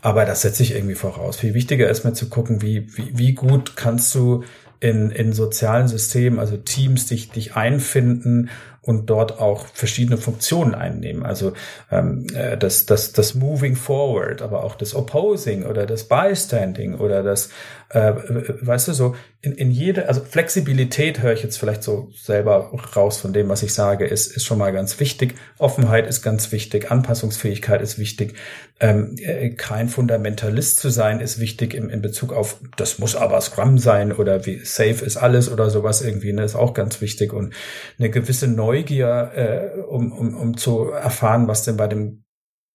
Aber 0.00 0.24
das 0.24 0.42
setze 0.42 0.62
ich 0.62 0.74
irgendwie 0.74 0.94
voraus. 0.94 1.36
Viel 1.36 1.54
wichtiger 1.54 1.88
ist 1.88 2.04
mir 2.04 2.12
zu 2.12 2.28
gucken, 2.28 2.62
wie, 2.62 2.86
wie, 2.96 3.10
wie 3.16 3.32
gut 3.34 3.76
kannst 3.76 4.14
du 4.14 4.44
in, 4.80 5.10
in 5.10 5.32
sozialen 5.32 5.88
Systemen, 5.88 6.38
also 6.38 6.56
Teams, 6.56 7.06
dich, 7.06 7.30
dich 7.30 7.56
einfinden 7.56 8.50
und 8.88 9.04
dort 9.10 9.38
auch 9.38 9.66
verschiedene 9.66 10.16
Funktionen 10.16 10.74
einnehmen. 10.74 11.22
Also 11.22 11.52
ähm, 11.90 12.26
äh, 12.34 12.56
das, 12.56 12.86
das, 12.86 13.12
das 13.12 13.34
Moving 13.34 13.76
Forward, 13.76 14.40
aber 14.40 14.64
auch 14.64 14.76
das 14.76 14.94
Opposing 14.94 15.66
oder 15.66 15.84
das 15.84 16.04
Bystanding 16.04 16.94
oder 16.94 17.22
das, 17.22 17.50
äh, 17.90 18.14
weißt 18.62 18.88
du, 18.88 18.94
so 18.94 19.14
in, 19.40 19.52
in 19.52 19.70
jede, 19.70 20.08
also 20.08 20.20
Flexibilität 20.20 21.22
höre 21.22 21.32
ich 21.32 21.44
jetzt 21.44 21.58
vielleicht 21.58 21.84
so 21.84 22.10
selber 22.16 22.72
raus 22.96 23.20
von 23.20 23.32
dem, 23.32 23.48
was 23.48 23.62
ich 23.62 23.72
sage, 23.72 24.04
ist, 24.04 24.34
ist 24.34 24.44
schon 24.44 24.58
mal 24.58 24.72
ganz 24.72 24.98
wichtig. 24.98 25.34
Offenheit 25.58 26.08
ist 26.08 26.22
ganz 26.22 26.50
wichtig, 26.50 26.90
Anpassungsfähigkeit 26.90 27.80
ist 27.80 27.98
wichtig. 27.98 28.34
Ähm, 28.80 29.14
äh, 29.18 29.50
kein 29.50 29.88
Fundamentalist 29.88 30.80
zu 30.80 30.88
sein 30.90 31.20
ist 31.20 31.38
wichtig 31.38 31.72
in, 31.72 31.88
in 31.88 32.02
Bezug 32.02 32.32
auf, 32.32 32.58
das 32.76 32.98
muss 32.98 33.14
aber 33.14 33.40
Scrum 33.40 33.78
sein 33.78 34.12
oder 34.12 34.44
wie 34.44 34.64
safe 34.64 35.04
ist 35.04 35.16
alles 35.16 35.50
oder 35.50 35.70
sowas 35.70 36.02
irgendwie, 36.02 36.32
ne, 36.32 36.42
ist 36.42 36.56
auch 36.56 36.74
ganz 36.74 37.00
wichtig 37.00 37.32
und 37.32 37.54
eine 37.98 38.10
gewisse 38.10 38.48
Neugier, 38.78 39.32
äh, 39.34 39.80
um, 39.80 40.12
um, 40.12 40.34
um 40.36 40.56
zu 40.56 40.90
erfahren, 40.90 41.48
was 41.48 41.64
denn 41.64 41.76
bei 41.76 41.88
dem 41.88 42.24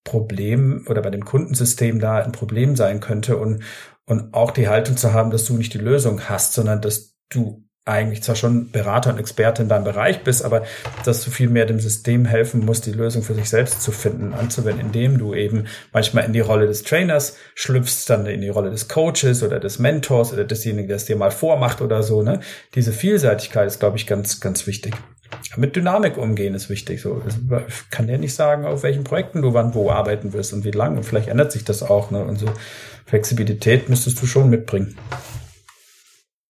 Problem 0.03 0.85
oder 0.89 1.01
bei 1.01 1.09
dem 1.09 1.23
Kundensystem 1.23 1.99
da 1.99 2.17
ein 2.17 2.33
Problem 2.33 2.75
sein 2.75 2.99
könnte 2.99 3.37
und, 3.37 3.63
und 4.05 4.33
auch 4.33 4.51
die 4.51 4.67
Haltung 4.67 4.97
zu 4.97 5.13
haben, 5.13 5.31
dass 5.31 5.45
du 5.45 5.55
nicht 5.55 5.73
die 5.73 5.79
Lösung 5.79 6.21
hast, 6.27 6.53
sondern 6.53 6.81
dass 6.81 7.15
du 7.29 7.63
eigentlich 7.85 8.23
zwar 8.23 8.35
schon 8.35 8.71
Berater 8.71 9.09
und 9.09 9.19
Experte 9.19 9.61
in 9.61 9.67
deinem 9.67 9.83
Bereich 9.83 10.23
bist, 10.23 10.45
aber 10.45 10.63
dass 11.03 11.23
du 11.23 11.31
viel 11.31 11.49
mehr 11.49 11.65
dem 11.65 11.81
System 11.81 12.23
helfen 12.25 12.63
musst, 12.63 12.85
die 12.85 12.93
Lösung 12.93 13.23
für 13.23 13.33
sich 13.33 13.49
selbst 13.49 13.81
zu 13.81 13.91
finden, 13.91 14.33
anzuwenden, 14.33 14.85
indem 14.85 15.17
du 15.17 15.33
eben 15.33 15.65
manchmal 15.91 16.23
in 16.23 16.31
die 16.31 16.39
Rolle 16.39 16.65
des 16.65 16.83
Trainers 16.83 17.35
schlüpfst, 17.55 18.05
dann 18.07 18.25
in 18.25 18.39
die 18.39 18.49
Rolle 18.49 18.71
des 18.71 18.87
Coaches 18.87 19.43
oder 19.43 19.59
des 19.59 19.79
Mentors 19.79 20.31
oder 20.31 20.45
desjenigen, 20.45 20.87
der 20.87 20.95
es 20.95 21.05
dir 21.05 21.17
mal 21.17 21.31
vormacht 21.31 21.81
oder 21.81 22.03
so. 22.03 22.21
Ne? 22.23 22.39
Diese 22.73 22.93
Vielseitigkeit 22.93 23.67
ist, 23.67 23.79
glaube 23.79 23.97
ich, 23.97 24.07
ganz, 24.07 24.39
ganz 24.39 24.65
wichtig. 24.65 24.93
Mit 25.55 25.75
Dynamik 25.75 26.17
umgehen 26.17 26.55
ist 26.55 26.69
wichtig. 26.69 27.01
So, 27.01 27.21
ich 27.27 27.89
kann 27.89 28.07
dir 28.07 28.17
nicht 28.17 28.33
sagen, 28.33 28.65
auf 28.65 28.83
welchen 28.83 29.03
Projekten 29.03 29.41
du 29.41 29.53
wann 29.53 29.73
wo 29.73 29.91
arbeiten 29.91 30.33
wirst 30.33 30.53
und 30.53 30.63
wie 30.65 30.71
lange. 30.71 30.97
Und 30.97 31.03
vielleicht 31.03 31.27
ändert 31.27 31.51
sich 31.51 31.63
das 31.63 31.83
auch. 31.83 32.11
Ne? 32.11 32.23
Und 32.23 32.39
so 32.39 32.47
Flexibilität 33.05 33.89
müsstest 33.89 34.21
du 34.21 34.25
schon 34.25 34.49
mitbringen. 34.49 34.97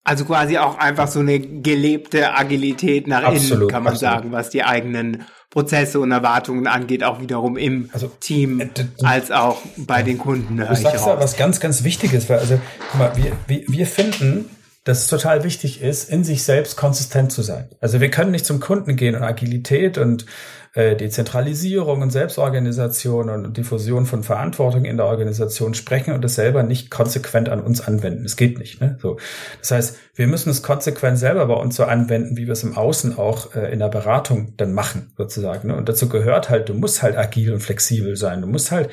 Also 0.05 0.25
quasi 0.25 0.57
auch 0.57 0.77
einfach 0.77 1.07
so 1.07 1.19
eine 1.19 1.39
gelebte 1.39 2.35
Agilität 2.35 3.07
nach 3.07 3.23
absolut, 3.23 3.51
innen, 3.51 3.67
kann 3.69 3.83
man 3.83 3.93
absolut. 3.93 4.13
sagen, 4.13 4.31
was 4.33 4.49
die 4.49 4.63
eigenen 4.63 5.23
Prozesse 5.49 5.99
und 5.99 6.11
Erwartungen 6.11 6.67
angeht, 6.67 7.03
auch 7.03 7.21
wiederum 7.21 7.57
im 7.57 7.89
also, 7.93 8.11
Team 8.19 8.59
äh, 8.59 8.67
als 9.03 9.31
auch 9.31 9.61
bei 9.77 10.03
den 10.03 10.17
Kunden. 10.17 10.57
Du 10.57 10.75
sagst 10.75 11.05
da 11.05 11.19
was 11.19 11.37
ganz, 11.37 11.59
ganz 11.59 11.83
Wichtiges, 11.83 12.27
weil 12.27 12.39
also, 12.39 12.59
guck 12.91 12.99
mal, 12.99 13.15
wir, 13.15 13.31
wir, 13.47 13.63
wir 13.67 13.87
finden, 13.87 14.49
dass 14.83 14.99
es 14.99 15.07
total 15.07 15.43
wichtig 15.43 15.81
ist, 15.81 16.09
in 16.09 16.23
sich 16.23 16.43
selbst 16.43 16.75
konsistent 16.75 17.31
zu 17.31 17.41
sein. 17.41 17.69
Also 17.79 18.01
wir 18.01 18.09
können 18.09 18.31
nicht 18.31 18.45
zum 18.45 18.59
Kunden 18.59 18.95
gehen 18.95 19.15
und 19.15 19.23
Agilität 19.23 19.97
und 19.97 20.25
äh, 20.73 20.95
Dezentralisierung 20.95 22.01
und 22.01 22.09
Selbstorganisation 22.09 23.29
und 23.29 23.55
Diffusion 23.55 24.05
von 24.05 24.23
Verantwortung 24.23 24.85
in 24.85 24.97
der 24.97 25.05
Organisation 25.05 25.73
sprechen 25.73 26.13
und 26.13 26.23
das 26.23 26.35
selber 26.35 26.63
nicht 26.63 26.89
konsequent 26.89 27.47
an 27.47 27.61
uns 27.61 27.79
anwenden. 27.79 28.25
Es 28.25 28.35
geht 28.35 28.57
nicht. 28.57 28.81
Ne? 28.81 28.97
So. 29.01 29.17
Das 29.59 29.71
heißt, 29.71 29.97
wir 30.15 30.27
müssen 30.27 30.49
es 30.49 30.63
konsequent 30.63 31.17
selber 31.17 31.45
bei 31.45 31.53
uns 31.53 31.75
so 31.75 31.83
anwenden, 31.85 32.35
wie 32.35 32.47
wir 32.47 32.53
es 32.53 32.63
im 32.63 32.75
Außen 32.75 33.17
auch 33.17 33.55
äh, 33.55 33.71
in 33.71 33.79
der 33.79 33.89
Beratung 33.89 34.53
dann 34.57 34.73
machen, 34.73 35.13
sozusagen. 35.15 35.69
Ne? 35.69 35.75
Und 35.75 35.87
dazu 35.87 36.09
gehört 36.09 36.49
halt, 36.49 36.67
du 36.69 36.73
musst 36.73 37.03
halt 37.03 37.17
agil 37.17 37.53
und 37.53 37.59
flexibel 37.59 38.15
sein. 38.17 38.41
Du 38.41 38.47
musst 38.47 38.71
halt 38.71 38.89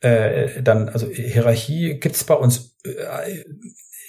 äh, 0.00 0.62
dann, 0.62 0.88
also 0.88 1.06
Hierarchie 1.06 2.00
gibt's 2.00 2.24
bei 2.24 2.34
uns 2.34 2.76
äh, 2.84 3.44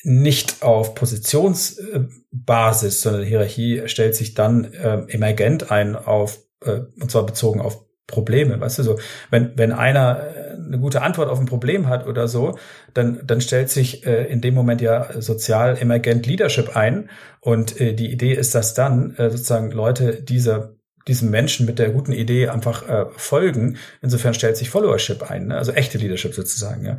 nicht 0.04 0.64
auf 0.64 0.96
Positionsbasis, 0.96 3.02
sondern 3.02 3.24
Hierarchie 3.24 3.84
stellt 3.86 4.16
sich 4.16 4.34
dann 4.34 4.74
äh, 4.74 5.04
emergent 5.08 5.72
ein 5.72 5.96
auf 5.96 6.40
äh, 6.66 6.82
und 7.00 7.12
zwar 7.12 7.26
bezogen 7.26 7.62
auf 7.62 7.86
Probleme, 8.08 8.60
weißt 8.60 8.80
du 8.80 8.84
so, 8.84 9.00
wenn 9.30 9.58
wenn 9.58 9.72
einer 9.72 10.20
äh, 10.20 10.56
eine 10.56 10.80
gute 10.80 11.02
Antwort 11.02 11.30
auf 11.30 11.40
ein 11.40 11.46
Problem 11.46 11.88
hat 11.88 12.06
oder 12.06 12.28
so, 12.28 12.58
dann 12.94 13.22
dann 13.26 13.42
stellt 13.42 13.70
sich 13.70 14.06
äh, 14.06 14.26
in 14.26 14.42
dem 14.42 14.54
Moment 14.54 14.82
ja 14.82 15.22
sozial 15.22 15.78
emergent 15.78 16.28
Leadership 16.28 16.76
ein. 16.76 17.10
Und 17.40 17.80
äh, 17.80 17.94
die 17.94 18.12
Idee 18.12 18.34
ist, 18.34 18.54
dass 18.54 18.74
dann 18.74 19.16
äh, 19.16 19.30
sozusagen 19.30 19.72
Leute 19.72 20.22
diese 20.22 20.76
diesem 21.08 21.30
Menschen 21.30 21.66
mit 21.66 21.80
der 21.80 21.90
guten 21.90 22.12
Idee 22.12 22.50
einfach 22.50 22.88
äh, 22.88 23.06
folgen. 23.16 23.78
Insofern 24.02 24.34
stellt 24.34 24.58
sich 24.58 24.70
Followership 24.70 25.30
ein, 25.30 25.48
ne? 25.48 25.58
also 25.58 25.72
echte 25.72 25.98
Leadership 25.98 26.34
sozusagen. 26.34 26.86
Ja. 26.86 26.98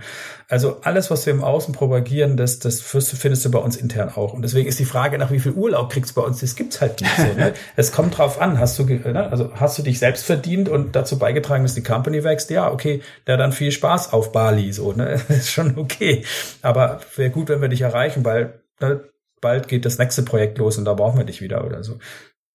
Also 0.48 0.80
alles, 0.82 1.10
was 1.10 1.26
wir 1.26 1.32
im 1.32 1.44
Außen 1.44 1.74
propagieren, 1.74 2.36
das, 2.36 2.58
das 2.58 2.80
findest 2.80 3.44
du 3.44 3.50
bei 3.50 3.58
uns 3.58 3.76
intern 3.76 4.10
auch. 4.10 4.32
Und 4.32 4.42
deswegen 4.42 4.68
ist 4.68 4.78
die 4.78 4.84
Frage, 4.84 5.18
nach 5.18 5.30
wie 5.30 5.40
viel 5.40 5.52
Urlaub 5.52 5.90
kriegst 5.90 6.16
du 6.16 6.20
bei 6.20 6.26
uns, 6.26 6.40
das 6.40 6.56
gibt's 6.56 6.80
halt 6.80 7.00
nicht 7.00 7.16
so. 7.16 7.22
Ne? 7.22 7.54
es 7.76 7.92
kommt 7.92 8.18
drauf 8.18 8.40
an, 8.40 8.58
hast 8.58 8.78
du, 8.78 8.84
ne? 8.84 9.28
also 9.30 9.52
hast 9.54 9.78
du 9.78 9.82
dich 9.82 9.98
selbst 9.98 10.24
verdient 10.24 10.68
und 10.68 10.96
dazu 10.96 11.18
beigetragen, 11.18 11.62
dass 11.62 11.74
die 11.74 11.82
Company 11.82 12.24
wächst? 12.24 12.50
Ja, 12.50 12.70
okay, 12.70 13.02
da 13.24 13.36
dann 13.36 13.52
viel 13.52 13.72
Spaß 13.72 14.12
auf 14.12 14.32
Bali, 14.32 14.72
so, 14.72 14.92
ne? 14.92 15.20
ist 15.28 15.50
schon 15.50 15.78
okay. 15.78 16.24
Aber 16.60 17.00
wäre 17.16 17.30
gut, 17.30 17.48
wenn 17.48 17.60
wir 17.60 17.68
dich 17.68 17.82
erreichen, 17.82 18.24
weil 18.24 18.62
ne, 18.80 19.04
bald 19.40 19.68
geht 19.68 19.84
das 19.84 19.98
nächste 19.98 20.22
Projekt 20.22 20.58
los 20.58 20.78
und 20.78 20.84
da 20.84 20.94
brauchen 20.94 21.18
wir 21.18 21.24
dich 21.24 21.42
wieder 21.42 21.64
oder 21.66 21.82
so. 21.82 21.98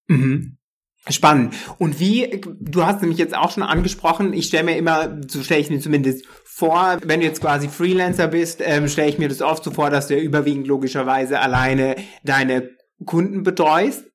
Mhm. 0.08 0.57
Spannend. 1.10 1.56
Und 1.78 2.00
wie, 2.00 2.42
du 2.60 2.86
hast 2.86 3.02
nämlich 3.02 3.20
jetzt 3.20 3.36
auch 3.36 3.52
schon 3.52 3.64
angesprochen, 3.64 4.34
ich 4.34 4.48
stelle 4.48 4.64
mir 4.64 4.78
immer, 4.78 5.18
so 5.28 5.42
stelle 5.42 5.62
ich 5.62 5.70
mir 5.70 5.80
zumindest 5.80 6.26
vor, 6.44 6.98
wenn 7.04 7.20
du 7.20 7.26
jetzt 7.26 7.42
quasi 7.42 7.70
Freelancer 7.70 8.28
bist, 8.28 8.62
ähm, 8.64 8.88
stelle 8.88 9.10
ich 9.10 9.18
mir 9.18 9.30
das 9.30 9.42
oft 9.42 9.64
so 9.64 9.72
vor, 9.72 9.90
dass 9.90 10.08
du 10.08 10.18
ja 10.18 10.22
überwiegend 10.22 10.68
logischerweise 10.68 11.40
alleine 11.40 11.96
deine 12.24 12.70
Kunden 13.06 13.44
betreust. 13.44 14.06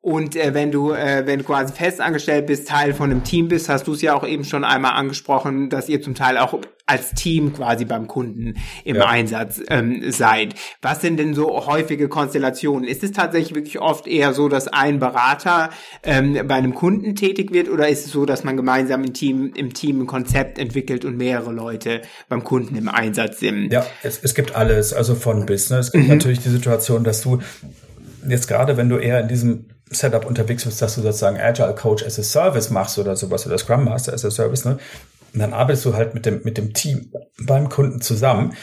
Und 0.00 0.36
äh, 0.36 0.54
wenn 0.54 0.70
du, 0.70 0.92
äh, 0.92 1.26
wenn 1.26 1.40
du 1.40 1.44
quasi 1.44 1.72
festangestellt 1.72 2.46
bist, 2.46 2.68
Teil 2.68 2.94
von 2.94 3.10
einem 3.10 3.24
Team 3.24 3.48
bist, 3.48 3.68
hast 3.68 3.88
du 3.88 3.94
es 3.94 4.02
ja 4.02 4.14
auch 4.14 4.26
eben 4.26 4.44
schon 4.44 4.64
einmal 4.64 4.92
angesprochen, 4.92 5.70
dass 5.70 5.88
ihr 5.88 6.00
zum 6.00 6.14
Teil 6.14 6.38
auch 6.38 6.60
als 6.86 7.12
Team 7.14 7.52
quasi 7.52 7.84
beim 7.84 8.06
Kunden 8.06 8.54
im 8.84 8.96
ja. 8.96 9.06
Einsatz 9.06 9.60
ähm, 9.68 10.02
seid. 10.10 10.54
Was 10.80 11.00
sind 11.00 11.18
denn 11.18 11.34
so 11.34 11.66
häufige 11.66 12.08
Konstellationen? 12.08 12.88
Ist 12.88 13.02
es 13.02 13.10
tatsächlich 13.10 13.56
wirklich 13.56 13.80
oft 13.80 14.06
eher 14.06 14.32
so, 14.32 14.48
dass 14.48 14.68
ein 14.68 15.00
Berater 15.00 15.70
ähm, 16.04 16.38
bei 16.46 16.54
einem 16.54 16.74
Kunden 16.74 17.16
tätig 17.16 17.52
wird 17.52 17.68
oder 17.68 17.88
ist 17.88 18.06
es 18.06 18.12
so, 18.12 18.24
dass 18.24 18.44
man 18.44 18.56
gemeinsam 18.56 19.02
im 19.04 19.12
Team, 19.12 19.52
im 19.54 19.74
Team 19.74 20.02
ein 20.02 20.06
Konzept 20.06 20.58
entwickelt 20.58 21.04
und 21.04 21.16
mehrere 21.16 21.52
Leute 21.52 22.02
beim 22.28 22.44
Kunden 22.44 22.76
im 22.76 22.88
Einsatz 22.88 23.40
sind? 23.40 23.72
Ja, 23.72 23.84
es, 24.02 24.20
es 24.22 24.34
gibt 24.34 24.54
alles, 24.54 24.94
also 24.94 25.16
von 25.16 25.44
bis. 25.44 25.70
Ne? 25.70 25.78
Es 25.78 25.90
gibt 25.90 26.04
mhm. 26.04 26.10
natürlich 26.10 26.38
die 26.38 26.50
Situation, 26.50 27.02
dass 27.02 27.20
du 27.20 27.40
jetzt 28.26 28.46
gerade, 28.46 28.76
wenn 28.76 28.88
du 28.88 28.96
eher 28.96 29.20
in 29.20 29.28
diesem 29.28 29.66
Setup 29.90 30.24
unterwegs 30.26 30.64
bist, 30.64 30.80
dass 30.82 30.94
du 30.94 31.02
sozusagen 31.02 31.38
Agile 31.38 31.74
Coach 31.74 32.04
as 32.04 32.18
a 32.18 32.22
Service 32.22 32.70
machst 32.70 32.98
oder 32.98 33.16
sowas 33.16 33.46
oder 33.46 33.58
Scrum 33.58 33.84
Master 33.84 34.12
as 34.12 34.24
a 34.24 34.30
Service, 34.30 34.64
ne? 34.64 34.78
Und 35.34 35.40
dann 35.40 35.52
arbeitest 35.52 35.84
du 35.84 35.94
halt 35.94 36.14
mit 36.14 36.24
dem, 36.24 36.40
mit 36.42 36.56
dem 36.56 36.72
Team 36.72 37.12
beim 37.38 37.68
Kunden 37.68 38.00
zusammen. 38.00 38.54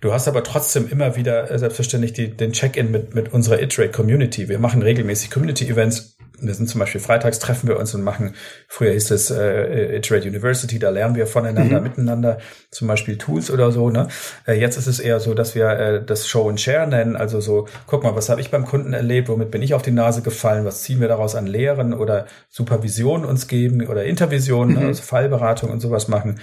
Du 0.00 0.12
hast 0.12 0.26
aber 0.26 0.42
trotzdem 0.42 0.88
immer 0.88 1.16
wieder 1.16 1.50
äh, 1.50 1.58
selbstverständlich 1.58 2.14
die, 2.14 2.34
den 2.34 2.52
Check-in 2.52 2.90
mit, 2.90 3.14
mit 3.14 3.32
unserer 3.32 3.60
Iterate 3.60 3.92
Community. 3.92 4.48
Wir 4.48 4.58
machen 4.58 4.82
regelmäßig 4.82 5.30
Community 5.30 5.68
Events 5.68 6.13
wir 6.46 6.54
sind 6.54 6.68
zum 6.68 6.78
Beispiel 6.78 7.00
freitags 7.00 7.38
treffen 7.38 7.68
wir 7.68 7.78
uns 7.78 7.94
und 7.94 8.02
machen, 8.02 8.34
früher 8.68 8.92
hieß 8.92 9.10
es 9.10 9.30
äh, 9.30 9.96
Iterate 9.96 10.28
University, 10.28 10.78
da 10.78 10.90
lernen 10.90 11.14
wir 11.14 11.26
voneinander, 11.26 11.78
mhm. 11.78 11.84
miteinander, 11.84 12.38
zum 12.70 12.88
Beispiel 12.88 13.18
Tools 13.18 13.50
oder 13.50 13.72
so. 13.72 13.90
Ne? 13.90 14.08
Äh, 14.46 14.54
jetzt 14.54 14.76
ist 14.76 14.86
es 14.86 15.00
eher 15.00 15.20
so, 15.20 15.34
dass 15.34 15.54
wir 15.54 15.68
äh, 15.68 16.04
das 16.04 16.26
Show 16.26 16.48
and 16.48 16.60
Share 16.60 16.86
nennen, 16.86 17.16
also 17.16 17.40
so, 17.40 17.66
guck 17.86 18.04
mal, 18.04 18.14
was 18.14 18.28
habe 18.28 18.40
ich 18.40 18.50
beim 18.50 18.64
Kunden 18.64 18.92
erlebt, 18.92 19.28
womit 19.28 19.50
bin 19.50 19.62
ich 19.62 19.74
auf 19.74 19.82
die 19.82 19.90
Nase 19.90 20.22
gefallen, 20.22 20.64
was 20.64 20.82
ziehen 20.82 21.00
wir 21.00 21.08
daraus 21.08 21.34
an 21.34 21.46
Lehren 21.46 21.94
oder 21.94 22.26
Supervision 22.48 23.24
uns 23.24 23.48
geben 23.48 23.86
oder 23.86 24.04
Intervision, 24.04 24.72
mhm. 24.72 24.86
also 24.86 25.02
Fallberatung 25.02 25.70
und 25.70 25.80
sowas 25.80 26.08
machen 26.08 26.40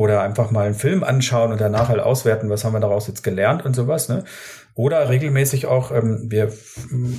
oder 0.00 0.22
einfach 0.22 0.50
mal 0.50 0.64
einen 0.64 0.74
Film 0.74 1.04
anschauen 1.04 1.52
und 1.52 1.60
danach 1.60 1.88
halt 1.88 2.00
auswerten, 2.00 2.48
was 2.48 2.64
haben 2.64 2.72
wir 2.72 2.80
daraus 2.80 3.06
jetzt 3.06 3.22
gelernt 3.22 3.66
und 3.66 3.76
sowas. 3.76 4.08
Ne? 4.08 4.24
Oder 4.74 5.08
regelmäßig 5.08 5.66
auch, 5.66 5.90
ähm, 5.90 6.30
wir 6.30 6.52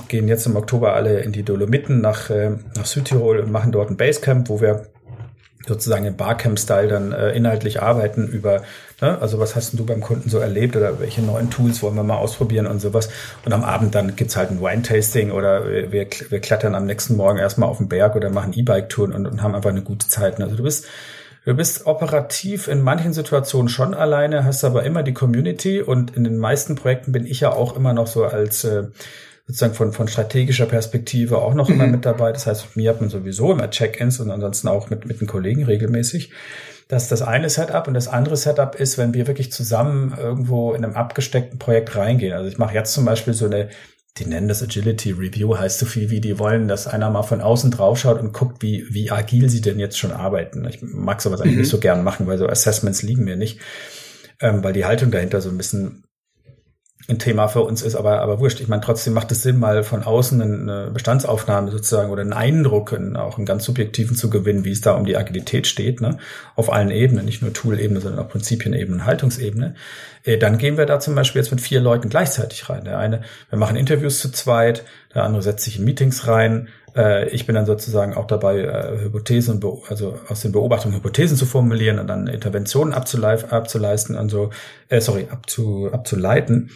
gehen 0.07 0.27
jetzt 0.27 0.45
im 0.45 0.55
Oktober 0.55 0.93
alle 0.93 1.19
in 1.19 1.31
die 1.31 1.43
Dolomiten 1.43 2.01
nach, 2.01 2.29
äh, 2.29 2.51
nach 2.75 2.85
Südtirol 2.85 3.39
und 3.39 3.51
machen 3.51 3.71
dort 3.71 3.89
ein 3.89 3.97
Basecamp, 3.97 4.49
wo 4.49 4.61
wir 4.61 4.87
sozusagen 5.67 6.05
im 6.05 6.15
Barcamp-Style 6.15 6.87
dann 6.87 7.11
äh, 7.11 7.31
inhaltlich 7.31 7.81
arbeiten 7.81 8.27
über, 8.27 8.63
ne, 8.99 9.19
also 9.21 9.39
was 9.39 9.55
hast 9.55 9.77
du 9.77 9.85
beim 9.85 10.01
Kunden 10.01 10.29
so 10.29 10.39
erlebt 10.39 10.75
oder 10.75 10.99
welche 10.99 11.21
neuen 11.21 11.49
Tools 11.49 11.83
wollen 11.83 11.95
wir 11.95 12.03
mal 12.03 12.17
ausprobieren 12.17 12.67
und 12.67 12.79
sowas. 12.79 13.09
Und 13.45 13.53
am 13.53 13.63
Abend 13.63 13.93
dann 13.95 14.15
gibt's 14.15 14.35
halt 14.35 14.49
ein 14.49 14.61
Wine-Tasting 14.61 15.31
oder 15.31 15.91
wir, 15.91 16.07
wir 16.29 16.39
klettern 16.39 16.75
am 16.75 16.85
nächsten 16.85 17.15
Morgen 17.15 17.37
erstmal 17.37 17.69
auf 17.69 17.77
den 17.77 17.89
Berg 17.89 18.15
oder 18.15 18.29
machen 18.29 18.53
E-Bike-Touren 18.53 19.13
und, 19.13 19.27
und 19.27 19.41
haben 19.41 19.55
einfach 19.55 19.69
eine 19.69 19.83
gute 19.83 20.07
Zeit. 20.07 20.41
Also 20.41 20.55
du 20.55 20.63
bist 20.63 20.87
Du 21.43 21.55
bist 21.55 21.87
operativ 21.87 22.67
in 22.67 22.81
manchen 22.81 23.13
Situationen 23.13 23.67
schon 23.67 23.95
alleine, 23.95 24.45
hast 24.45 24.63
aber 24.63 24.83
immer 24.83 25.01
die 25.01 25.13
Community 25.13 25.81
und 25.81 26.15
in 26.15 26.23
den 26.23 26.37
meisten 26.37 26.75
Projekten 26.75 27.11
bin 27.11 27.25
ich 27.25 27.39
ja 27.39 27.51
auch 27.51 27.75
immer 27.75 27.93
noch 27.93 28.05
so 28.05 28.25
als 28.25 28.63
äh, 28.63 28.83
sozusagen 29.47 29.73
von, 29.73 29.91
von 29.91 30.07
strategischer 30.07 30.67
Perspektive 30.67 31.39
auch 31.39 31.55
noch 31.55 31.67
mhm. 31.67 31.75
immer 31.75 31.87
mit 31.87 32.05
dabei. 32.05 32.31
Das 32.31 32.45
heißt, 32.45 32.77
mir 32.77 32.91
hat 32.91 33.01
man 33.01 33.09
sowieso 33.09 33.51
immer 33.51 33.71
Check-ins 33.71 34.19
und 34.19 34.29
ansonsten 34.29 34.67
auch 34.67 34.91
mit, 34.91 35.07
mit 35.07 35.19
den 35.19 35.27
Kollegen 35.27 35.63
regelmäßig. 35.65 36.31
Das 36.87 37.03
ist 37.03 37.11
das 37.11 37.23
eine 37.23 37.49
Setup 37.49 37.87
und 37.87 37.95
das 37.95 38.07
andere 38.07 38.37
Setup 38.37 38.75
ist, 38.75 38.99
wenn 38.99 39.15
wir 39.15 39.25
wirklich 39.25 39.51
zusammen 39.51 40.13
irgendwo 40.15 40.73
in 40.73 40.83
einem 40.83 40.93
abgesteckten 40.93 41.57
Projekt 41.57 41.95
reingehen. 41.95 42.33
Also 42.33 42.49
ich 42.49 42.59
mache 42.59 42.75
jetzt 42.75 42.93
zum 42.93 43.05
Beispiel 43.05 43.33
so 43.33 43.45
eine 43.45 43.69
die 44.17 44.25
nennen 44.25 44.49
das 44.49 44.61
Agility 44.61 45.11
Review, 45.11 45.57
heißt 45.57 45.79
so 45.79 45.85
viel 45.85 46.09
wie, 46.09 46.19
die 46.19 46.37
wollen, 46.37 46.67
dass 46.67 46.87
einer 46.87 47.09
mal 47.09 47.23
von 47.23 47.39
außen 47.39 47.71
draufschaut 47.71 48.19
und 48.19 48.33
guckt, 48.33 48.61
wie, 48.61 48.85
wie 48.89 49.09
agil 49.09 49.49
sie 49.49 49.61
denn 49.61 49.79
jetzt 49.79 49.97
schon 49.97 50.11
arbeiten. 50.11 50.65
Ich 50.65 50.81
mag 50.81 51.21
sowas 51.21 51.39
eigentlich 51.39 51.53
mhm. 51.53 51.61
nicht 51.61 51.69
so 51.69 51.79
gern 51.79 52.03
machen, 52.03 52.27
weil 52.27 52.37
so 52.37 52.47
Assessments 52.47 53.03
liegen 53.03 53.23
mir 53.23 53.37
nicht, 53.37 53.59
ähm, 54.41 54.63
weil 54.63 54.73
die 54.73 54.85
Haltung 54.85 55.11
dahinter 55.11 55.39
so 55.39 55.49
ein 55.49 55.57
bisschen 55.57 56.03
ein 57.11 57.19
Thema 57.19 57.47
für 57.47 57.61
uns 57.61 57.81
ist, 57.81 57.95
aber, 57.95 58.21
aber 58.21 58.39
wurscht. 58.39 58.59
Ich 58.59 58.67
meine, 58.67 58.81
trotzdem 58.81 59.13
macht 59.13 59.31
es 59.31 59.43
Sinn, 59.43 59.59
mal 59.59 59.83
von 59.83 60.03
außen 60.03 60.41
eine 60.41 60.91
Bestandsaufnahme 60.91 61.71
sozusagen 61.71 62.09
oder 62.09 62.21
einen 62.21 62.33
Eindruck, 62.33 62.93
auch 63.15 63.37
einen 63.37 63.45
ganz 63.45 63.65
subjektiven 63.65 64.15
zu 64.15 64.29
gewinnen, 64.29 64.65
wie 64.65 64.71
es 64.71 64.81
da 64.81 64.93
um 64.93 65.05
die 65.05 65.17
Agilität 65.17 65.67
steht, 65.67 66.01
ne? 66.01 66.17
auf 66.55 66.71
allen 66.71 66.91
Ebenen, 66.91 67.25
nicht 67.25 67.41
nur 67.41 67.53
Tool-Ebene, 67.53 68.01
sondern 68.01 68.25
auch 68.25 68.29
Prinzipienebene, 68.29 69.05
Haltungsebene. 69.05 69.75
Äh, 70.23 70.37
dann 70.37 70.57
gehen 70.57 70.77
wir 70.77 70.85
da 70.85 70.99
zum 70.99 71.15
Beispiel 71.15 71.41
jetzt 71.41 71.51
mit 71.51 71.61
vier 71.61 71.81
Leuten 71.81 72.09
gleichzeitig 72.09 72.69
rein. 72.69 72.85
Der 72.85 72.97
eine, 72.97 73.21
wir 73.49 73.59
machen 73.59 73.75
Interviews 73.75 74.19
zu 74.19 74.31
zweit, 74.31 74.83
der 75.13 75.23
andere 75.23 75.41
setzt 75.41 75.65
sich 75.65 75.77
in 75.77 75.85
Meetings 75.85 76.27
rein, 76.27 76.69
äh, 76.95 77.29
ich 77.29 77.45
bin 77.45 77.55
dann 77.55 77.65
sozusagen 77.65 78.13
auch 78.13 78.27
dabei, 78.27 78.59
äh, 78.59 79.03
Hypothesen, 79.03 79.61
also 79.89 80.19
aus 80.27 80.41
den 80.41 80.51
Beobachtungen 80.51 80.95
Hypothesen 80.95 81.37
zu 81.37 81.45
formulieren 81.45 81.99
und 81.99 82.07
dann 82.07 82.27
Interventionen 82.27 82.93
abzuleisten 82.93 84.15
und 84.15 84.29
so, 84.29 84.49
äh, 84.89 85.01
sorry, 85.01 85.27
abzu, 85.29 85.89
abzuleiten. 85.91 86.71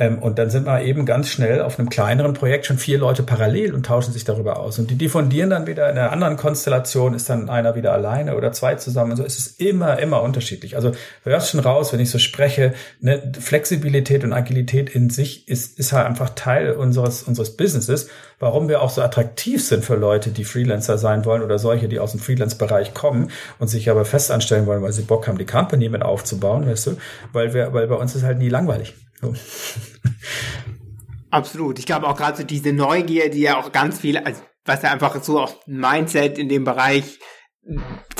Ähm, 0.00 0.18
und 0.18 0.38
dann 0.38 0.48
sind 0.48 0.66
wir 0.66 0.82
eben 0.82 1.04
ganz 1.04 1.28
schnell 1.28 1.60
auf 1.60 1.78
einem 1.78 1.90
kleineren 1.90 2.32
Projekt 2.32 2.64
schon 2.64 2.78
vier 2.78 2.96
Leute 2.96 3.22
parallel 3.22 3.74
und 3.74 3.84
tauschen 3.84 4.14
sich 4.14 4.24
darüber 4.24 4.58
aus. 4.58 4.78
Und 4.78 4.90
die 4.90 4.96
diffundieren 4.96 5.50
dann 5.50 5.66
wieder 5.66 5.90
in 5.90 5.98
einer 5.98 6.10
anderen 6.10 6.38
Konstellation, 6.38 7.12
ist 7.12 7.28
dann 7.28 7.50
einer 7.50 7.74
wieder 7.74 7.92
alleine 7.92 8.34
oder 8.34 8.50
zwei 8.52 8.76
zusammen. 8.76 9.10
Und 9.10 9.18
so 9.18 9.24
ist 9.24 9.38
es 9.38 9.48
immer, 9.58 9.98
immer 9.98 10.22
unterschiedlich. 10.22 10.74
Also 10.74 10.90
du 10.90 11.30
hörst 11.30 11.50
schon 11.50 11.60
raus, 11.60 11.92
wenn 11.92 12.00
ich 12.00 12.10
so 12.10 12.18
spreche, 12.18 12.72
ne, 13.00 13.30
Flexibilität 13.38 14.24
und 14.24 14.32
Agilität 14.32 14.88
in 14.88 15.10
sich 15.10 15.46
ist, 15.48 15.78
ist 15.78 15.92
halt 15.92 16.06
einfach 16.06 16.30
Teil 16.30 16.72
unseres, 16.72 17.22
unseres 17.22 17.58
Businesses. 17.58 18.08
Warum 18.38 18.70
wir 18.70 18.80
auch 18.80 18.88
so 18.88 19.02
attraktiv 19.02 19.62
sind 19.62 19.84
für 19.84 19.96
Leute, 19.96 20.30
die 20.30 20.44
Freelancer 20.44 20.96
sein 20.96 21.26
wollen 21.26 21.42
oder 21.42 21.58
solche, 21.58 21.88
die 21.88 21.98
aus 21.98 22.12
dem 22.12 22.20
Freelance-Bereich 22.20 22.94
kommen 22.94 23.30
und 23.58 23.68
sich 23.68 23.90
aber 23.90 24.06
festanstellen 24.06 24.64
wollen, 24.64 24.80
weil 24.80 24.92
sie 24.92 25.02
Bock 25.02 25.28
haben, 25.28 25.36
die 25.36 25.44
Company 25.44 25.90
mit 25.90 26.00
aufzubauen, 26.00 26.66
weißt 26.66 26.86
du? 26.86 26.96
Weil 27.34 27.52
wir, 27.52 27.74
weil 27.74 27.86
bei 27.86 27.96
uns 27.96 28.14
ist 28.14 28.22
halt 28.22 28.38
nie 28.38 28.48
langweilig. 28.48 28.94
So. 29.20 29.34
Absolut. 31.30 31.78
Ich 31.78 31.86
glaube 31.86 32.08
auch 32.08 32.16
gerade 32.16 32.38
so 32.38 32.44
diese 32.44 32.72
Neugier, 32.72 33.30
die 33.30 33.40
ja 33.40 33.58
auch 33.58 33.72
ganz 33.72 34.00
viel, 34.00 34.18
also 34.18 34.42
was 34.64 34.82
ja 34.82 34.90
einfach 34.90 35.22
so 35.22 35.40
auch 35.40 35.54
Mindset 35.66 36.38
in 36.38 36.48
dem 36.48 36.64
Bereich 36.64 37.18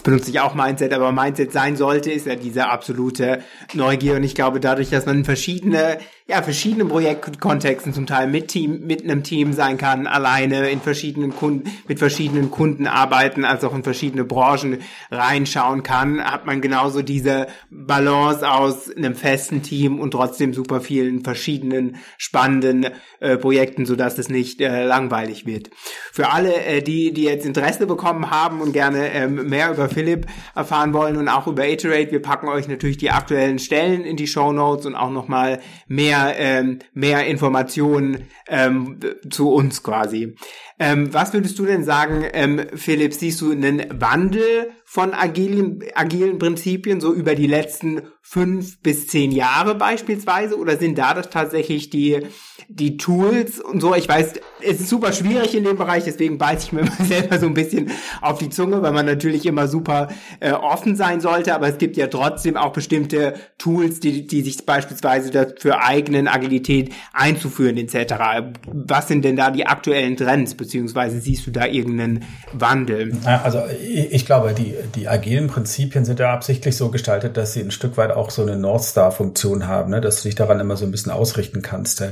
jetzt 0.00 0.04
benutze 0.04 0.30
ich 0.30 0.40
auch 0.40 0.54
Mindset, 0.54 0.92
aber 0.92 1.12
Mindset 1.12 1.52
sein 1.52 1.76
sollte, 1.76 2.10
ist 2.10 2.26
ja 2.26 2.34
diese 2.34 2.68
absolute 2.68 3.42
Neugier. 3.74 4.16
Und 4.16 4.24
ich 4.24 4.34
glaube, 4.34 4.60
dadurch, 4.60 4.90
dass 4.90 5.06
man 5.06 5.24
verschiedene, 5.24 5.98
ja, 6.30 6.42
verschiedenen 6.42 6.88
Projektkontexten 6.88 7.92
zum 7.92 8.06
Teil 8.06 8.28
mit 8.28 8.48
Team, 8.48 8.86
mit 8.86 9.02
einem 9.02 9.24
Team 9.24 9.52
sein 9.52 9.78
kann, 9.78 10.06
alleine 10.06 10.70
in 10.70 10.80
verschiedenen 10.80 11.34
Kunden, 11.34 11.68
mit 11.88 11.98
verschiedenen 11.98 12.52
Kunden 12.52 12.86
arbeiten, 12.86 13.44
als 13.44 13.64
auch 13.64 13.74
in 13.74 13.82
verschiedene 13.82 14.22
Branchen 14.22 14.78
reinschauen 15.10 15.82
kann, 15.82 16.22
hat 16.22 16.46
man 16.46 16.60
genauso 16.60 17.02
diese 17.02 17.48
Balance 17.68 18.48
aus 18.48 18.94
einem 18.94 19.16
festen 19.16 19.62
Team 19.62 19.98
und 19.98 20.12
trotzdem 20.12 20.54
super 20.54 20.80
vielen 20.80 21.24
verschiedenen 21.24 21.96
spannenden 22.16 22.86
äh, 23.18 23.36
Projekten, 23.36 23.84
sodass 23.84 24.16
es 24.16 24.28
nicht 24.28 24.60
äh, 24.60 24.84
langweilig 24.84 25.46
wird. 25.46 25.70
Für 26.12 26.30
alle, 26.30 26.54
äh, 26.64 26.80
die, 26.80 27.12
die 27.12 27.24
jetzt 27.24 27.44
Interesse 27.44 27.88
bekommen 27.88 28.30
haben 28.30 28.60
und 28.60 28.72
gerne 28.72 29.12
ähm, 29.12 29.48
mehr 29.48 29.72
über 29.72 29.88
Philipp 29.88 30.26
erfahren 30.54 30.92
wollen 30.92 31.16
und 31.16 31.28
auch 31.28 31.48
über 31.48 31.66
Iterate, 31.66 32.12
wir 32.12 32.22
packen 32.22 32.46
euch 32.46 32.68
natürlich 32.68 32.98
die 32.98 33.10
aktuellen 33.10 33.58
Stellen 33.58 34.04
in 34.04 34.16
die 34.16 34.28
Show 34.28 34.52
Notes 34.52 34.86
und 34.86 34.94
auch 34.94 35.10
nochmal 35.10 35.58
mehr, 35.88 36.19
ähm, 36.28 36.80
mehr 36.92 37.26
Informationen 37.26 38.28
ähm, 38.48 38.98
zu 39.30 39.52
uns 39.52 39.82
quasi. 39.82 40.36
Ähm, 40.78 41.12
was 41.12 41.32
würdest 41.32 41.58
du 41.58 41.66
denn 41.66 41.84
sagen, 41.84 42.24
ähm, 42.32 42.66
Philipp, 42.74 43.14
siehst 43.14 43.40
du 43.40 43.52
einen 43.52 43.84
Wandel 44.00 44.70
von 44.92 45.14
agilen, 45.14 45.84
agilen 45.94 46.40
Prinzipien 46.40 47.00
so 47.00 47.14
über 47.14 47.36
die 47.36 47.46
letzten 47.46 48.02
fünf 48.22 48.80
bis 48.82 49.06
zehn 49.06 49.30
Jahre 49.30 49.76
beispielsweise? 49.76 50.58
Oder 50.58 50.78
sind 50.78 50.98
da 50.98 51.14
das 51.14 51.30
tatsächlich 51.30 51.90
die, 51.90 52.26
die 52.68 52.96
Tools 52.96 53.60
und 53.60 53.80
so? 53.80 53.94
Ich 53.94 54.08
weiß, 54.08 54.32
es 54.60 54.80
ist 54.80 54.88
super 54.88 55.12
schwierig 55.12 55.54
in 55.54 55.62
dem 55.62 55.76
Bereich, 55.76 56.02
deswegen 56.04 56.38
beiße 56.38 56.66
ich 56.66 56.72
mir 56.72 56.80
immer 56.80 57.04
selber 57.04 57.38
so 57.38 57.46
ein 57.46 57.54
bisschen 57.54 57.92
auf 58.20 58.38
die 58.38 58.48
Zunge, 58.48 58.82
weil 58.82 58.90
man 58.90 59.06
natürlich 59.06 59.46
immer 59.46 59.68
super 59.68 60.08
äh, 60.40 60.50
offen 60.50 60.96
sein 60.96 61.20
sollte, 61.20 61.54
aber 61.54 61.68
es 61.68 61.78
gibt 61.78 61.96
ja 61.96 62.08
trotzdem 62.08 62.56
auch 62.56 62.72
bestimmte 62.72 63.34
Tools, 63.58 64.00
die, 64.00 64.26
die 64.26 64.42
sich 64.42 64.66
beispielsweise 64.66 65.30
dafür 65.30 65.84
eignen, 65.84 66.26
Agilität 66.26 66.92
einzuführen 67.12 67.76
etc. 67.76 68.14
Was 68.66 69.06
sind 69.06 69.24
denn 69.24 69.36
da 69.36 69.52
die 69.52 69.66
aktuellen 69.66 70.16
Trends, 70.16 70.56
beziehungsweise 70.56 71.20
siehst 71.20 71.46
du 71.46 71.52
da 71.52 71.66
irgendeinen 71.66 72.24
Wandel? 72.52 73.16
Also 73.24 73.60
ich, 73.80 74.10
ich 74.10 74.26
glaube, 74.26 74.52
die 74.52 74.79
die 74.94 75.08
agilen 75.08 75.48
Prinzipien 75.48 76.04
sind 76.04 76.20
ja 76.20 76.32
absichtlich 76.32 76.76
so 76.76 76.90
gestaltet, 76.90 77.36
dass 77.36 77.52
sie 77.52 77.60
ein 77.60 77.70
Stück 77.70 77.96
weit 77.96 78.10
auch 78.10 78.30
so 78.30 78.42
eine 78.42 78.56
North 78.56 78.84
Star 78.84 79.12
Funktion 79.12 79.66
haben, 79.66 79.90
ne? 79.90 80.00
dass 80.00 80.22
du 80.22 80.28
dich 80.28 80.34
daran 80.34 80.60
immer 80.60 80.76
so 80.76 80.84
ein 80.84 80.90
bisschen 80.90 81.12
ausrichten 81.12 81.62
kannst. 81.62 82.02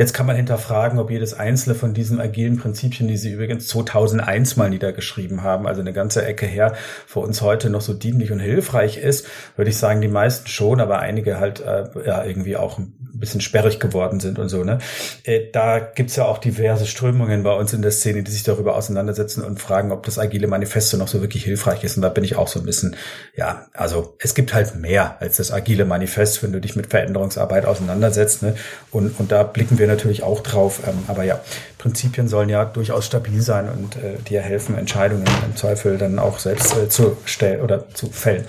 Jetzt 0.00 0.14
kann 0.14 0.24
man 0.24 0.34
hinterfragen, 0.34 0.98
ob 0.98 1.10
jedes 1.10 1.34
einzelne 1.34 1.74
von 1.74 1.92
diesen 1.92 2.22
agilen 2.22 2.56
Prinzipien, 2.56 3.06
die 3.06 3.18
sie 3.18 3.32
übrigens 3.32 3.68
2001 3.68 4.56
mal 4.56 4.70
niedergeschrieben 4.70 5.42
haben, 5.42 5.66
also 5.66 5.82
eine 5.82 5.92
ganze 5.92 6.24
Ecke 6.24 6.46
her, 6.46 6.72
für 7.06 7.20
uns 7.20 7.42
heute 7.42 7.68
noch 7.68 7.82
so 7.82 7.92
dienlich 7.92 8.32
und 8.32 8.40
hilfreich 8.40 8.96
ist, 8.96 9.26
würde 9.56 9.70
ich 9.70 9.76
sagen, 9.76 10.00
die 10.00 10.08
meisten 10.08 10.46
schon, 10.46 10.80
aber 10.80 11.00
einige 11.00 11.38
halt 11.38 11.60
äh, 11.60 11.84
ja 12.06 12.24
irgendwie 12.24 12.56
auch 12.56 12.78
ein 12.78 12.94
bisschen 13.12 13.42
sperrig 13.42 13.78
geworden 13.78 14.20
sind 14.20 14.38
und 14.38 14.48
so. 14.48 14.64
Ne? 14.64 14.78
Äh, 15.24 15.50
da 15.52 15.78
gibt's 15.78 16.16
ja 16.16 16.24
auch 16.24 16.38
diverse 16.38 16.86
Strömungen 16.86 17.42
bei 17.42 17.52
uns 17.52 17.74
in 17.74 17.82
der 17.82 17.90
Szene, 17.90 18.22
die 18.22 18.30
sich 18.30 18.42
darüber 18.42 18.76
auseinandersetzen 18.76 19.44
und 19.44 19.60
fragen, 19.60 19.92
ob 19.92 20.06
das 20.06 20.18
agile 20.18 20.46
Manifesto 20.46 20.96
noch 20.96 21.08
so 21.08 21.20
wirklich 21.20 21.44
hilfreich 21.44 21.84
ist. 21.84 21.96
Und 21.96 22.02
da 22.02 22.08
bin 22.08 22.24
ich 22.24 22.36
auch 22.36 22.48
so 22.48 22.58
ein 22.58 22.64
bisschen, 22.64 22.96
ja, 23.36 23.66
also 23.74 24.16
es 24.18 24.34
gibt 24.34 24.54
halt 24.54 24.76
mehr 24.76 25.20
als 25.20 25.36
das 25.36 25.52
agile 25.52 25.84
Manifest, 25.84 26.42
wenn 26.42 26.52
du 26.52 26.60
dich 26.60 26.74
mit 26.74 26.86
Veränderungsarbeit 26.86 27.66
auseinandersetzt. 27.66 28.42
Ne? 28.42 28.54
Und, 28.90 29.20
und 29.20 29.30
da 29.30 29.42
blicken 29.42 29.78
wir 29.78 29.89
natürlich 29.90 30.22
auch 30.22 30.40
drauf. 30.40 30.80
Ähm, 30.86 30.98
aber 31.08 31.24
ja, 31.24 31.40
Prinzipien 31.78 32.28
sollen 32.28 32.48
ja 32.48 32.64
durchaus 32.64 33.06
stabil 33.06 33.40
sein 33.42 33.68
und 33.68 33.96
äh, 33.96 34.16
dir 34.28 34.40
helfen, 34.40 34.76
Entscheidungen 34.76 35.24
im 35.44 35.56
Zweifel 35.56 35.98
dann 35.98 36.18
auch 36.18 36.38
selbst 36.38 36.76
äh, 36.76 36.88
zu 36.88 37.16
stellen 37.24 37.60
oder 37.60 37.88
zu 37.90 38.08
fällen. 38.08 38.46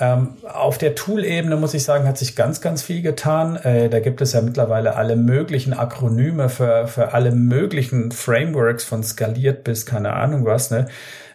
Ähm, 0.00 0.34
auf 0.42 0.76
der 0.76 0.96
Tool-Ebene 0.96 1.54
muss 1.56 1.72
ich 1.72 1.84
sagen, 1.84 2.08
hat 2.08 2.18
sich 2.18 2.34
ganz, 2.34 2.60
ganz 2.60 2.82
viel 2.82 3.00
getan. 3.00 3.56
Äh, 3.56 3.88
da 3.88 4.00
gibt 4.00 4.20
es 4.20 4.32
ja 4.32 4.40
mittlerweile 4.40 4.96
alle 4.96 5.14
möglichen 5.14 5.72
Akronyme 5.72 6.48
für, 6.48 6.88
für 6.88 7.14
alle 7.14 7.30
möglichen 7.30 8.10
Frameworks 8.10 8.84
von 8.84 9.04
skaliert 9.04 9.62
bis 9.62 9.86
keine 9.86 10.14
Ahnung 10.14 10.44
was. 10.44 10.70
Ne? 10.70 10.86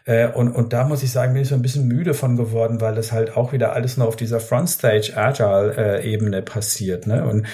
Äh, 0.05 0.27
und, 0.27 0.51
und 0.51 0.73
da 0.73 0.85
muss 0.85 1.03
ich 1.03 1.11
sagen, 1.11 1.33
bin 1.33 1.43
ich 1.43 1.49
so 1.49 1.55
ein 1.55 1.61
bisschen 1.61 1.87
müde 1.87 2.13
von 2.13 2.37
geworden, 2.37 2.81
weil 2.81 2.95
das 2.95 3.11
halt 3.11 3.35
auch 3.35 3.53
wieder 3.53 3.73
alles 3.73 3.97
nur 3.97 4.07
auf 4.07 4.15
dieser 4.15 4.39
Frontstage 4.39 5.13
Agile 5.15 6.03
Ebene 6.03 6.41
passiert. 6.41 7.07
Ne? 7.07 7.25
Und 7.25 7.45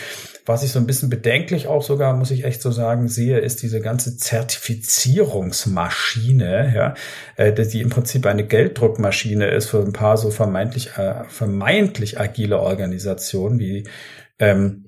was 0.45 0.63
ich 0.63 0.71
so 0.71 0.79
ein 0.79 0.85
bisschen 0.85 1.09
bedenklich 1.09 1.67
auch 1.67 1.81
sogar, 1.81 2.15
muss 2.15 2.29
ich 2.29 2.45
echt 2.45 2.61
so 2.61 2.69
sagen, 2.71 3.07
sehe, 3.07 3.39
ist 3.39 3.63
diese 3.63 3.81
ganze 3.81 4.15
Zertifizierungsmaschine, 4.15 6.71
ja, 6.75 6.93
äh, 7.35 7.51
die 7.51 7.81
im 7.81 7.89
Prinzip 7.89 8.27
eine 8.27 8.45
Gelddruckmaschine 8.45 9.47
ist 9.47 9.69
für 9.69 9.81
ein 9.81 9.93
paar 9.93 10.17
so 10.17 10.29
vermeintlich, 10.29 10.97
äh, 10.97 11.23
vermeintlich 11.27 12.19
agile 12.19 12.59
Organisationen 12.59 13.57
wie 13.57 13.85
ähm, 14.37 14.84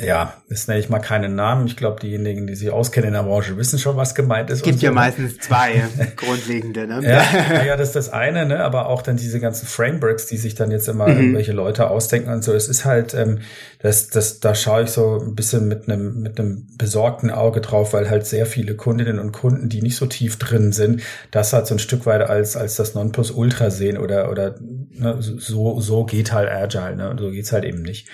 ja, 0.00 0.34
jetzt 0.48 0.68
nenne 0.68 0.78
ich 0.78 0.88
mal 0.88 1.00
keinen 1.00 1.34
Namen. 1.34 1.66
Ich 1.66 1.76
glaube, 1.76 1.98
diejenigen, 2.00 2.46
die 2.46 2.54
sich 2.54 2.70
auskennen 2.70 3.08
in 3.08 3.14
der 3.14 3.24
Branche, 3.24 3.56
wissen 3.56 3.80
schon, 3.80 3.96
was 3.96 4.14
gemeint 4.14 4.48
ist. 4.48 4.58
Es 4.58 4.62
gibt 4.62 4.80
ja 4.80 4.90
so. 4.90 4.94
meistens 4.94 5.38
zwei 5.38 5.82
grundlegende. 6.16 6.86
Ne? 6.86 7.00
Ja, 7.02 7.64
ja, 7.64 7.76
das 7.76 7.88
ist 7.88 7.96
das 7.96 8.12
eine, 8.12 8.46
ne? 8.46 8.62
aber 8.62 8.86
auch 8.86 9.02
dann 9.02 9.16
diese 9.16 9.40
ganzen 9.40 9.66
Frameworks, 9.66 10.26
die 10.26 10.36
sich 10.36 10.54
dann 10.54 10.70
jetzt 10.70 10.86
immer 10.86 11.08
mhm. 11.08 11.16
irgendwelche 11.16 11.50
Leute 11.50 11.90
ausdenken 11.90 12.30
und 12.30 12.44
so. 12.44 12.52
Es 12.52 12.68
ist 12.68 12.84
halt, 12.84 13.12
ähm, 13.14 13.40
das, 13.80 14.08
das, 14.08 14.38
da 14.38 14.54
schaue 14.54 14.84
ich 14.84 14.90
so 14.90 15.18
ein 15.18 15.34
bisschen 15.34 15.66
mit 15.66 15.88
einem 15.88 16.22
mit 16.22 16.38
einem 16.38 16.68
besorgten 16.78 17.32
Auge 17.32 17.60
drauf, 17.60 17.92
weil 17.92 18.08
halt 18.08 18.24
sehr 18.24 18.46
viele 18.46 18.76
Kundinnen 18.76 19.18
und 19.18 19.32
Kunden, 19.32 19.68
die 19.68 19.82
nicht 19.82 19.96
so 19.96 20.06
tief 20.06 20.38
drin 20.38 20.70
sind, 20.70 21.02
das 21.32 21.52
halt 21.52 21.66
so 21.66 21.74
ein 21.74 21.80
Stück 21.80 22.06
weit 22.06 22.22
als 22.22 22.56
als 22.56 22.76
das 22.76 22.94
Nonplusultra 22.94 23.70
sehen 23.70 23.98
oder 23.98 24.30
oder 24.30 24.54
ne, 24.60 25.16
so 25.18 25.80
so 25.80 26.04
geht 26.04 26.32
halt 26.32 26.48
Agile, 26.48 26.94
ne? 26.94 27.16
So 27.18 27.32
geht's 27.32 27.50
halt 27.50 27.64
eben 27.64 27.82
nicht. 27.82 28.06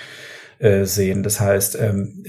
Äh, 0.59 0.85
sehen. 0.85 1.23
Das 1.23 1.41
heißt, 1.41 1.77
ähm, 1.81 2.25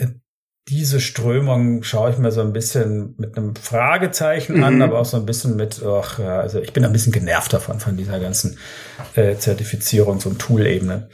diese 0.67 0.99
Strömung 0.99 1.83
schaue 1.83 2.09
ich 2.09 2.17
mir 2.17 2.31
so 2.31 2.41
ein 2.41 2.53
bisschen 2.53 3.13
mit 3.17 3.37
einem 3.37 3.55
Fragezeichen 3.55 4.63
an, 4.63 4.75
mhm. 4.75 4.81
aber 4.81 4.99
auch 4.99 5.05
so 5.05 5.17
ein 5.17 5.25
bisschen 5.25 5.55
mit, 5.55 5.83
ach, 5.85 6.17
ja, 6.17 6.39
also 6.39 6.59
ich 6.59 6.73
bin 6.73 6.83
ein 6.83 6.91
bisschen 6.91 7.11
genervt 7.11 7.53
davon, 7.53 7.79
von 7.79 7.97
dieser 7.97 8.19
ganzen 8.19 8.57
äh, 9.13 9.35
Zertifizierungs- 9.35 10.25
und 10.25 10.39
Tool-Ebene. 10.39 11.09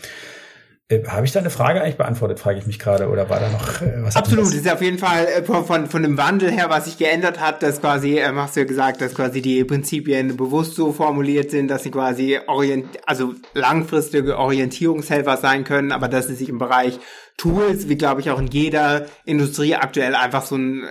Äh, 0.91 1.03
Habe 1.07 1.25
ich 1.25 1.31
da 1.31 1.39
eine 1.39 1.49
Frage 1.49 1.81
eigentlich 1.81 1.97
beantwortet, 1.97 2.39
frage 2.39 2.59
ich 2.59 2.67
mich 2.67 2.79
gerade, 2.79 3.07
oder 3.09 3.29
war 3.29 3.39
da 3.39 3.49
noch 3.49 3.81
äh, 3.81 4.03
was? 4.03 4.15
Absolut, 4.15 4.45
das 4.45 4.53
ist 4.53 4.71
auf 4.71 4.81
jeden 4.81 4.97
Fall 4.97 5.25
äh, 5.25 5.43
von, 5.43 5.87
von 5.87 6.03
dem 6.03 6.17
Wandel 6.17 6.51
her, 6.51 6.65
was 6.69 6.85
sich 6.85 6.97
geändert 6.97 7.39
hat, 7.39 7.63
dass 7.63 7.81
quasi, 7.81 8.19
äh, 8.19 8.31
hast 8.35 8.55
du 8.55 8.61
ja 8.61 8.65
gesagt, 8.65 9.01
dass 9.01 9.15
quasi 9.15 9.41
die 9.41 9.63
Prinzipien 9.63 10.35
bewusst 10.35 10.75
so 10.75 10.91
formuliert 10.91 11.51
sind, 11.51 11.69
dass 11.69 11.83
sie 11.83 11.91
quasi 11.91 12.39
orient, 12.47 12.99
also 13.05 13.33
langfristige 13.53 14.37
Orientierungshelfer 14.37 15.37
sein 15.37 15.63
können, 15.63 15.91
aber 15.91 16.07
dass 16.07 16.27
sie 16.27 16.35
sich 16.35 16.49
im 16.49 16.57
Bereich 16.57 16.99
Tools, 17.37 17.87
wie 17.89 17.95
glaube 17.95 18.21
ich 18.21 18.29
auch 18.29 18.39
in 18.39 18.47
jeder 18.47 19.05
Industrie 19.25 19.75
aktuell 19.75 20.15
einfach 20.15 20.43
so 20.43 20.55
ein 20.55 20.89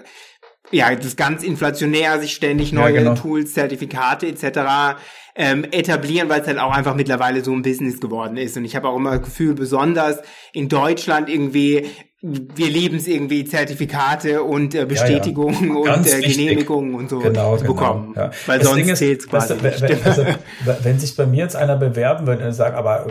ja, 0.72 0.94
das 0.94 1.04
ist 1.04 1.16
ganz 1.16 1.42
inflationär, 1.42 2.20
sich 2.20 2.32
ständig 2.32 2.72
neue 2.72 2.94
ja, 2.94 3.00
genau. 3.00 3.14
Tools, 3.16 3.54
Zertifikate 3.54 4.28
etc 4.28 5.00
ähm, 5.40 5.64
etablieren, 5.64 6.28
weil 6.28 6.42
es 6.42 6.46
halt 6.46 6.58
auch 6.58 6.70
einfach 6.70 6.94
mittlerweile 6.94 7.42
so 7.42 7.50
ein 7.52 7.62
Business 7.62 7.98
geworden 7.98 8.36
ist. 8.36 8.58
Und 8.58 8.66
ich 8.66 8.76
habe 8.76 8.88
auch 8.88 8.96
immer 8.96 9.12
das 9.12 9.22
Gefühl, 9.22 9.54
besonders 9.54 10.20
in 10.52 10.68
Deutschland 10.68 11.30
irgendwie 11.30 11.88
wir 12.22 12.68
lieben 12.68 12.98
es 12.98 13.06
irgendwie, 13.06 13.46
Zertifikate 13.46 14.42
und 14.42 14.74
äh, 14.74 14.84
Bestätigungen 14.84 15.68
ja, 15.68 15.86
ja. 15.86 15.94
und 15.94 16.06
äh, 16.06 16.20
Genehmigungen 16.20 16.94
und 16.94 17.08
so 17.08 17.18
genau, 17.18 17.56
zu 17.56 17.62
genau, 17.62 17.74
bekommen. 17.74 18.14
Ja. 18.14 18.30
Weil 18.44 18.58
das 18.58 18.68
sonst 18.68 18.96
zählt 18.96 19.26
quasi 19.26 19.54
weißt 19.54 19.80
du, 19.80 19.88
wenn, 19.88 20.02
also, 20.04 20.26
wenn 20.82 20.98
sich 20.98 21.16
bei 21.16 21.24
mir 21.24 21.44
jetzt 21.44 21.56
einer 21.56 21.76
bewerben 21.76 22.26
würde 22.26 22.46
und 22.46 22.52
sagt, 22.52 22.76
aber 22.76 23.06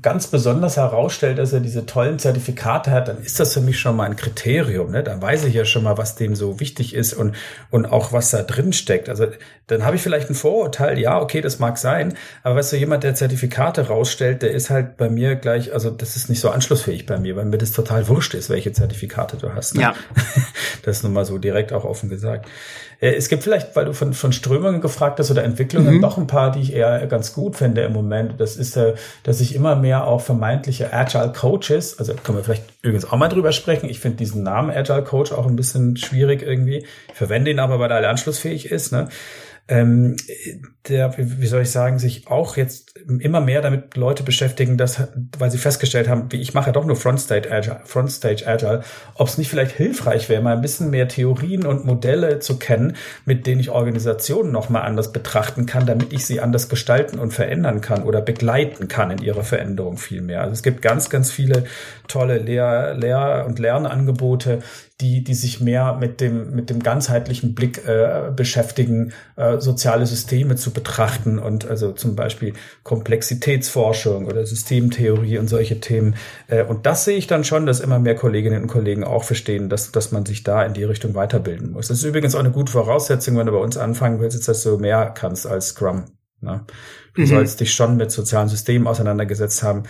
ganz 0.00 0.28
besonders 0.28 0.78
herausstellt, 0.78 1.36
dass 1.38 1.52
er 1.52 1.60
diese 1.60 1.84
tollen 1.84 2.18
Zertifikate 2.18 2.90
hat, 2.90 3.08
dann 3.08 3.22
ist 3.22 3.38
das 3.38 3.52
für 3.52 3.60
mich 3.60 3.78
schon 3.78 3.96
mal 3.96 4.04
ein 4.04 4.16
Kriterium. 4.16 4.92
Ne? 4.92 5.02
Dann 5.02 5.20
weiß 5.20 5.44
ich 5.44 5.52
ja 5.52 5.66
schon 5.66 5.82
mal, 5.82 5.98
was 5.98 6.14
dem 6.14 6.34
so 6.34 6.58
wichtig 6.58 6.94
ist 6.94 7.12
und, 7.12 7.36
und 7.70 7.84
auch 7.84 8.14
was 8.14 8.30
da 8.30 8.42
drin 8.42 8.72
steckt. 8.72 9.10
Also 9.10 9.26
dann 9.66 9.84
habe 9.84 9.96
ich 9.96 10.02
vielleicht 10.02 10.30
ein 10.30 10.34
Vorurteil, 10.34 10.98
ja, 10.98 11.20
okay, 11.20 11.42
das 11.42 11.58
mag 11.58 11.76
sein, 11.76 12.14
aber 12.42 12.56
weißt 12.56 12.72
du, 12.72 12.76
jemand, 12.76 13.04
der 13.04 13.14
Zertifikate 13.14 13.88
rausstellt, 13.88 14.40
der 14.40 14.52
ist 14.52 14.70
halt 14.70 14.96
bei 14.96 15.10
mir 15.10 15.36
gleich, 15.36 15.72
also 15.72 15.90
das 15.90 16.16
ist 16.16 16.30
nicht 16.30 16.40
so 16.40 16.48
anschlussfähig 16.48 17.04
bei 17.04 17.18
mir, 17.18 17.36
weil 17.36 17.44
mir 17.44 17.58
das 17.58 17.72
total 17.72 18.08
wurscht 18.08 18.32
ist, 18.34 18.50
welche 18.54 18.72
Zertifikate 18.72 19.36
du 19.36 19.52
hast. 19.52 19.74
Ne? 19.74 19.82
Ja. 19.82 19.94
Das 20.82 20.98
ist 20.98 21.02
nun 21.02 21.14
mal 21.14 21.24
so 21.24 21.38
direkt 21.38 21.72
auch 21.72 21.84
offen 21.84 22.10
gesagt. 22.10 22.46
Äh, 23.00 23.14
es 23.14 23.28
gibt 23.30 23.42
vielleicht, 23.42 23.74
weil 23.74 23.86
du 23.86 23.94
von, 23.94 24.12
von 24.12 24.32
Strömungen 24.32 24.82
gefragt 24.82 25.18
hast 25.18 25.30
oder 25.30 25.42
Entwicklungen, 25.42 25.96
mhm. 25.96 26.00
doch 26.02 26.18
ein 26.18 26.26
paar, 26.26 26.52
die 26.52 26.60
ich 26.60 26.74
eher 26.74 27.06
ganz 27.06 27.32
gut 27.32 27.56
finde 27.56 27.82
im 27.82 27.92
Moment. 27.92 28.34
Das 28.38 28.56
ist, 28.56 28.76
äh, 28.76 28.94
dass 29.22 29.40
ich 29.40 29.54
immer 29.54 29.76
mehr 29.76 30.06
auch 30.06 30.20
vermeintliche 30.20 30.92
Agile 30.92 31.32
Coaches, 31.32 31.98
also 31.98 32.14
können 32.14 32.38
wir 32.38 32.44
vielleicht 32.44 32.64
übrigens 32.82 33.10
auch 33.10 33.16
mal 33.16 33.28
drüber 33.28 33.52
sprechen. 33.52 33.88
Ich 33.88 34.00
finde 34.00 34.18
diesen 34.18 34.42
Namen 34.42 34.70
Agile 34.70 35.04
Coach 35.04 35.32
auch 35.32 35.46
ein 35.46 35.56
bisschen 35.56 35.96
schwierig 35.96 36.42
irgendwie. 36.42 36.84
Ich 37.08 37.14
verwende 37.14 37.50
ihn 37.50 37.58
aber, 37.58 37.78
weil 37.78 37.90
er 37.90 38.08
anschlussfähig 38.08 38.70
ist. 38.70 38.92
Ne? 38.92 39.08
Ähm, 39.66 40.16
der, 40.88 41.14
wie 41.16 41.46
soll 41.46 41.62
ich 41.62 41.70
sagen, 41.70 41.98
sich 41.98 42.28
auch 42.28 42.58
jetzt 42.58 42.98
immer 42.98 43.40
mehr 43.40 43.62
damit 43.62 43.96
Leute 43.96 44.22
beschäftigen, 44.22 44.76
dass, 44.76 45.08
weil 45.38 45.50
sie 45.50 45.56
festgestellt 45.56 46.06
haben, 46.06 46.30
wie 46.30 46.42
ich 46.42 46.52
mache 46.52 46.66
ja 46.66 46.72
doch 46.72 46.84
nur 46.84 46.96
Frontstage 46.96 47.50
Agile, 47.50 47.80
Frontstage 47.86 48.46
Agile, 48.46 48.82
ob 49.14 49.28
es 49.28 49.38
nicht 49.38 49.48
vielleicht 49.48 49.74
hilfreich 49.74 50.28
wäre, 50.28 50.42
mal 50.42 50.54
ein 50.54 50.60
bisschen 50.60 50.90
mehr 50.90 51.08
Theorien 51.08 51.64
und 51.64 51.86
Modelle 51.86 52.40
zu 52.40 52.58
kennen, 52.58 52.96
mit 53.24 53.46
denen 53.46 53.60
ich 53.60 53.70
Organisationen 53.70 54.52
nochmal 54.52 54.82
anders 54.82 55.12
betrachten 55.12 55.64
kann, 55.64 55.86
damit 55.86 56.12
ich 56.12 56.26
sie 56.26 56.40
anders 56.40 56.68
gestalten 56.68 57.18
und 57.18 57.32
verändern 57.32 57.80
kann 57.80 58.02
oder 58.02 58.20
begleiten 58.20 58.88
kann 58.88 59.10
in 59.10 59.22
ihrer 59.22 59.44
Veränderung 59.44 59.96
viel 59.96 60.20
mehr. 60.20 60.42
Also 60.42 60.52
es 60.52 60.62
gibt 60.62 60.82
ganz, 60.82 61.08
ganz 61.08 61.30
viele 61.30 61.64
tolle 62.06 62.36
Lehr-, 62.36 62.94
Lehr 62.94 63.44
und 63.46 63.58
Lernangebote, 63.58 64.58
die, 65.00 65.24
die 65.24 65.34
sich 65.34 65.60
mehr 65.60 65.96
mit 65.98 66.20
dem, 66.20 66.54
mit 66.54 66.70
dem 66.70 66.80
ganzheitlichen 66.80 67.54
Blick 67.54 67.84
äh, 67.86 68.30
beschäftigen, 68.34 69.12
äh, 69.34 69.58
soziale 69.58 70.06
Systeme 70.06 70.54
zu 70.54 70.70
betrachten 70.70 71.40
und 71.40 71.66
also 71.66 71.90
zum 71.92 72.14
Beispiel 72.14 72.52
Komplexitätsforschung 72.84 74.26
oder 74.26 74.46
Systemtheorie 74.46 75.38
und 75.38 75.48
solche 75.48 75.80
Themen. 75.80 76.14
Äh, 76.46 76.62
und 76.62 76.86
das 76.86 77.04
sehe 77.04 77.16
ich 77.16 77.26
dann 77.26 77.42
schon, 77.42 77.66
dass 77.66 77.80
immer 77.80 77.98
mehr 77.98 78.14
Kolleginnen 78.14 78.62
und 78.62 78.68
Kollegen 78.68 79.02
auch 79.02 79.24
verstehen, 79.24 79.68
dass, 79.68 79.90
dass 79.90 80.12
man 80.12 80.24
sich 80.26 80.44
da 80.44 80.64
in 80.64 80.74
die 80.74 80.84
Richtung 80.84 81.16
weiterbilden 81.16 81.72
muss. 81.72 81.88
Das 81.88 81.98
ist 81.98 82.04
übrigens 82.04 82.36
auch 82.36 82.40
eine 82.40 82.52
gute 82.52 82.70
Voraussetzung, 82.70 83.36
wenn 83.36 83.46
du 83.46 83.52
bei 83.52 83.58
uns 83.58 83.76
anfangen 83.76 84.20
willst, 84.20 84.46
dass 84.46 84.62
du 84.62 84.78
mehr 84.78 85.10
kannst 85.10 85.44
als 85.44 85.70
Scrum. 85.70 86.04
Ne? 86.40 86.64
Du 87.14 87.22
mhm. 87.22 87.26
sollst 87.26 87.58
dich 87.58 87.72
schon 87.72 87.96
mit 87.96 88.12
sozialen 88.12 88.48
Systemen 88.48 88.86
auseinandergesetzt 88.86 89.64
haben 89.64 89.84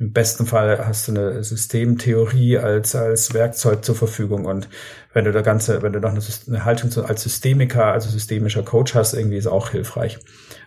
im 0.00 0.12
besten 0.12 0.46
Fall 0.46 0.86
hast 0.86 1.06
du 1.06 1.12
eine 1.12 1.44
Systemtheorie 1.44 2.56
als, 2.56 2.94
als 2.96 3.34
Werkzeug 3.34 3.84
zur 3.84 3.94
Verfügung 3.94 4.46
und 4.46 4.66
wenn 5.12 5.26
du 5.26 5.32
da 5.32 5.42
ganze, 5.42 5.82
wenn 5.82 5.92
du 5.92 6.00
noch 6.00 6.10
eine, 6.10 6.22
eine 6.46 6.64
Haltung 6.64 6.90
als 7.04 7.22
Systemiker, 7.22 7.84
also 7.84 8.08
systemischer 8.08 8.62
Coach 8.62 8.94
hast, 8.94 9.12
irgendwie 9.12 9.36
ist 9.36 9.46
auch 9.46 9.70
hilfreich. 9.70 10.18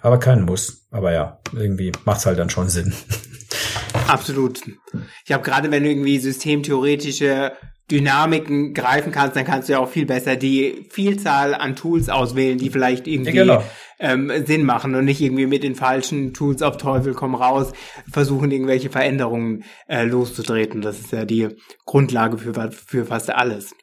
Aber 0.02 0.20
kein 0.20 0.44
Muss. 0.44 0.86
Aber 0.92 1.14
ja, 1.14 1.40
irgendwie 1.54 1.92
macht's 2.06 2.26
halt 2.26 2.38
dann 2.38 2.50
schon 2.50 2.70
Sinn. 2.70 2.94
Absolut. 4.08 4.62
Ich 5.26 5.32
habe 5.32 5.44
gerade, 5.44 5.72
wenn 5.72 5.84
du 5.84 5.90
irgendwie 5.90 6.20
systemtheoretische 6.20 7.54
Dynamiken 7.94 8.74
greifen 8.74 9.12
kannst, 9.12 9.36
dann 9.36 9.46
kannst 9.46 9.70
du 9.70 9.74
ja 9.74 9.80
auch 9.80 9.88
viel 9.88 10.08
besser 10.08 10.36
die 10.36 10.88
Vielzahl 10.90 11.54
an 11.54 11.76
Tools 11.76 12.10
auswählen, 12.10 12.58
die 12.58 12.72
vielleicht 12.72 13.08
irgendwie 13.08 13.36
ja, 13.36 13.44
genau. 13.44 13.64
ähm, 14.00 14.32
Sinn 14.48 14.66
machen 14.66 14.96
und 14.96 15.06
nicht 15.06 15.22
irgendwie 15.22 15.46
mit 15.46 15.62
den 15.62 15.76
falschen 15.76 16.34
Tools 16.34 16.64
auf 16.64 16.78
Teufel 16.78 17.14
komm 17.14 17.36
raus 17.36 17.72
versuchen, 18.12 18.50
irgendwelche 18.50 18.90
Veränderungen 18.90 19.64
äh, 19.88 20.06
loszutreten. 20.06 20.82
Das 20.82 21.00
ist 21.00 21.12
ja 21.12 21.24
die 21.24 21.50
Grundlage 21.86 22.40
für, 22.40 22.72
für 22.72 23.06
fast 23.06 23.30
alles. 23.30 23.76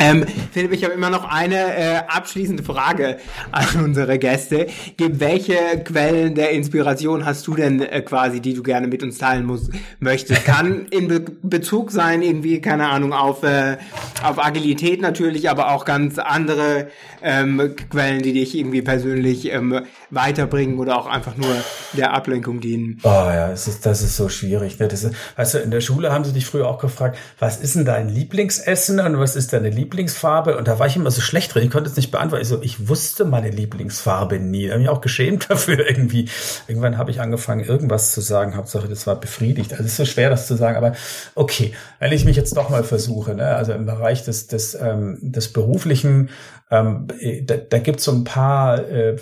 Ähm, 0.00 0.24
Philipp, 0.52 0.72
ich 0.72 0.82
habe 0.82 0.94
immer 0.94 1.10
noch 1.10 1.24
eine 1.24 1.76
äh, 1.76 1.96
abschließende 2.08 2.62
Frage 2.62 3.18
an 3.52 3.66
unsere 3.84 4.18
Gäste. 4.18 4.66
Welche 4.98 5.56
Quellen 5.84 6.34
der 6.34 6.52
Inspiration 6.52 7.26
hast 7.26 7.46
du 7.46 7.54
denn 7.54 7.82
äh, 7.82 8.00
quasi, 8.00 8.40
die 8.40 8.54
du 8.54 8.62
gerne 8.62 8.86
mit 8.86 9.02
uns 9.02 9.18
teilen 9.18 9.44
musst, 9.44 9.70
möchtest? 9.98 10.46
Kann 10.46 10.86
in 10.90 11.08
Be 11.08 11.20
Bezug 11.42 11.90
sein, 11.90 12.22
irgendwie, 12.22 12.62
keine 12.62 12.88
Ahnung, 12.88 13.12
auf, 13.12 13.42
äh, 13.42 13.76
auf 14.22 14.42
Agilität 14.42 15.02
natürlich, 15.02 15.50
aber 15.50 15.72
auch 15.72 15.84
ganz 15.84 16.18
andere 16.18 16.88
ähm, 17.22 17.74
Quellen, 17.90 18.22
die 18.22 18.32
dich 18.32 18.56
irgendwie 18.56 18.80
persönlich 18.80 19.52
ähm, 19.52 19.82
weiterbringen 20.10 20.78
oder 20.78 20.98
auch 20.98 21.06
einfach 21.06 21.36
nur 21.36 21.54
der 21.92 22.12
Ablenkung 22.12 22.60
dienen. 22.60 22.98
Oh 23.02 23.08
ja, 23.08 23.48
das 23.48 23.68
ist, 23.68 23.86
das 23.86 24.02
ist 24.02 24.16
so 24.16 24.28
schwierig. 24.28 24.78
Ne? 24.78 24.88
Das 24.88 25.04
ist, 25.04 25.14
weißt 25.36 25.54
du, 25.54 25.58
in 25.58 25.70
der 25.70 25.80
Schule 25.80 26.12
haben 26.12 26.24
sie 26.24 26.32
dich 26.32 26.46
früher 26.46 26.68
auch 26.68 26.78
gefragt, 26.78 27.18
was 27.38 27.58
ist 27.58 27.74
denn 27.74 27.84
dein 27.84 28.08
Lieblingsessen 28.08 29.00
und 29.00 29.18
was 29.18 29.36
ist 29.36 29.52
deine 29.52 29.70
Lieblings 29.70 29.90
Lieblingsfarbe 30.00 30.56
und 30.56 30.68
da 30.68 30.78
war 30.78 30.86
ich 30.86 30.96
immer 30.96 31.10
so 31.10 31.20
schlecht 31.20 31.54
drin. 31.54 31.64
Ich 31.64 31.70
konnte 31.70 31.90
es 31.90 31.96
nicht 31.96 32.10
beantworten. 32.10 32.42
Ich 32.42 32.48
so, 32.48 32.62
ich 32.62 32.88
wusste 32.88 33.24
meine 33.24 33.50
Lieblingsfarbe 33.50 34.38
nie. 34.38 34.66
Da 34.66 34.72
habe 34.72 34.80
mich 34.80 34.88
auch 34.88 35.00
geschämt 35.00 35.46
dafür 35.50 35.88
irgendwie. 35.88 36.28
Irgendwann 36.68 36.98
habe 36.98 37.10
ich 37.10 37.20
angefangen, 37.20 37.64
irgendwas 37.64 38.12
zu 38.12 38.20
sagen. 38.20 38.56
Hauptsache, 38.56 38.88
das 38.88 39.06
war 39.06 39.18
befriedigt. 39.18 39.72
Also 39.72 39.84
es 39.84 39.90
ist 39.90 39.96
so 39.96 40.04
schwer, 40.04 40.30
das 40.30 40.46
zu 40.46 40.56
sagen. 40.56 40.76
Aber 40.76 40.92
okay, 41.34 41.72
wenn 41.98 42.12
ich 42.12 42.24
mich 42.24 42.36
jetzt 42.36 42.56
doch 42.56 42.70
mal 42.70 42.84
versuche, 42.84 43.34
ne? 43.34 43.54
also 43.56 43.72
im 43.72 43.86
Bereich 43.86 44.24
des, 44.24 44.46
des, 44.46 44.74
ähm, 44.74 45.18
des 45.20 45.52
Beruflichen, 45.52 46.30
ähm, 46.70 47.08
da, 47.44 47.56
da 47.56 47.78
gibt 47.78 47.98
es 47.98 48.04
so 48.04 48.12
ein 48.12 48.24
paar 48.24 48.86
äh, 48.88 49.16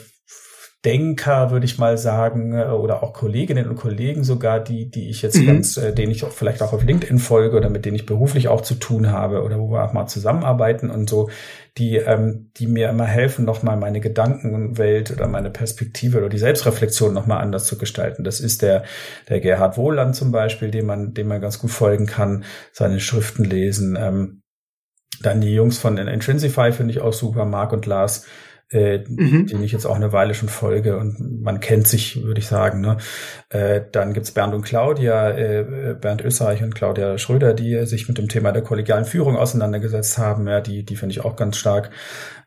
Denker, 0.84 1.50
würde 1.50 1.66
ich 1.66 1.78
mal 1.78 1.98
sagen, 1.98 2.52
äh, 2.52 2.66
oder 2.66 3.02
auch 3.02 3.12
Kolleginnen 3.12 3.68
und 3.68 3.74
Kollegen 3.74 4.22
sogar, 4.22 4.60
die, 4.60 4.88
die 4.88 5.10
ich 5.10 5.22
jetzt 5.22 5.36
mhm. 5.38 5.46
ganz, 5.46 5.76
äh, 5.76 5.92
denen 5.92 6.12
ich 6.12 6.24
auch 6.24 6.30
vielleicht 6.30 6.62
auch 6.62 6.72
auf 6.72 6.84
LinkedIn 6.84 7.18
folge 7.18 7.56
oder 7.56 7.68
mit 7.68 7.84
denen 7.84 7.96
ich 7.96 8.06
beruflich 8.06 8.46
auch 8.46 8.60
zu 8.60 8.76
tun 8.76 9.10
habe 9.10 9.42
oder 9.42 9.58
wo 9.58 9.72
wir 9.72 9.82
auch 9.82 9.92
mal 9.92 10.06
zusammenarbeiten 10.06 10.88
und 10.88 11.10
so, 11.10 11.30
die, 11.78 11.96
ähm, 11.96 12.52
die 12.56 12.68
mir 12.68 12.90
immer 12.90 13.06
helfen, 13.06 13.44
nochmal 13.44 13.76
meine 13.76 13.98
Gedankenwelt 14.00 15.10
oder 15.10 15.26
meine 15.26 15.50
Perspektive 15.50 16.18
oder 16.18 16.28
die 16.28 16.38
Selbstreflexion 16.38 17.12
nochmal 17.12 17.40
anders 17.40 17.64
zu 17.64 17.76
gestalten. 17.76 18.22
Das 18.22 18.38
ist 18.38 18.62
der, 18.62 18.84
der 19.28 19.40
Gerhard 19.40 19.78
Wohland 19.78 20.14
zum 20.14 20.30
Beispiel, 20.30 20.70
dem 20.70 20.86
man, 20.86 21.12
dem 21.12 21.26
man 21.26 21.40
ganz 21.40 21.58
gut 21.58 21.72
folgen 21.72 22.06
kann, 22.06 22.44
seine 22.70 23.00
Schriften 23.00 23.42
lesen. 23.42 23.98
Ähm, 24.00 24.42
dann 25.22 25.40
die 25.40 25.52
Jungs 25.54 25.78
von 25.78 25.96
Intrinsify 25.96 26.70
finde 26.70 26.92
ich 26.92 27.00
auch 27.00 27.12
super, 27.12 27.44
Marc 27.44 27.72
und 27.72 27.86
Lars, 27.86 28.26
äh, 28.70 28.98
mhm. 28.98 29.46
den 29.46 29.62
ich 29.62 29.72
jetzt 29.72 29.86
auch 29.86 29.96
eine 29.96 30.12
Weile 30.12 30.34
schon 30.34 30.48
folge 30.48 30.98
und 30.98 31.42
man 31.42 31.60
kennt 31.60 31.86
sich, 31.86 32.22
würde 32.22 32.40
ich 32.40 32.46
sagen. 32.46 32.80
Ne? 32.80 32.98
Äh, 33.48 33.82
dann 33.92 34.12
gibt's 34.12 34.32
Bernd 34.32 34.54
und 34.54 34.62
Claudia, 34.62 35.30
äh, 35.30 35.96
Bernd 35.98 36.22
Österreich 36.22 36.62
und 36.62 36.74
Claudia 36.74 37.16
Schröder, 37.18 37.54
die 37.54 37.86
sich 37.86 38.08
mit 38.08 38.18
dem 38.18 38.28
Thema 38.28 38.52
der 38.52 38.62
kollegialen 38.62 39.04
Führung 39.04 39.36
auseinandergesetzt 39.36 40.18
haben. 40.18 40.46
Ja, 40.46 40.60
die, 40.60 40.84
die 40.84 40.96
finde 40.96 41.12
ich 41.12 41.24
auch 41.24 41.36
ganz 41.36 41.56
stark. 41.56 41.90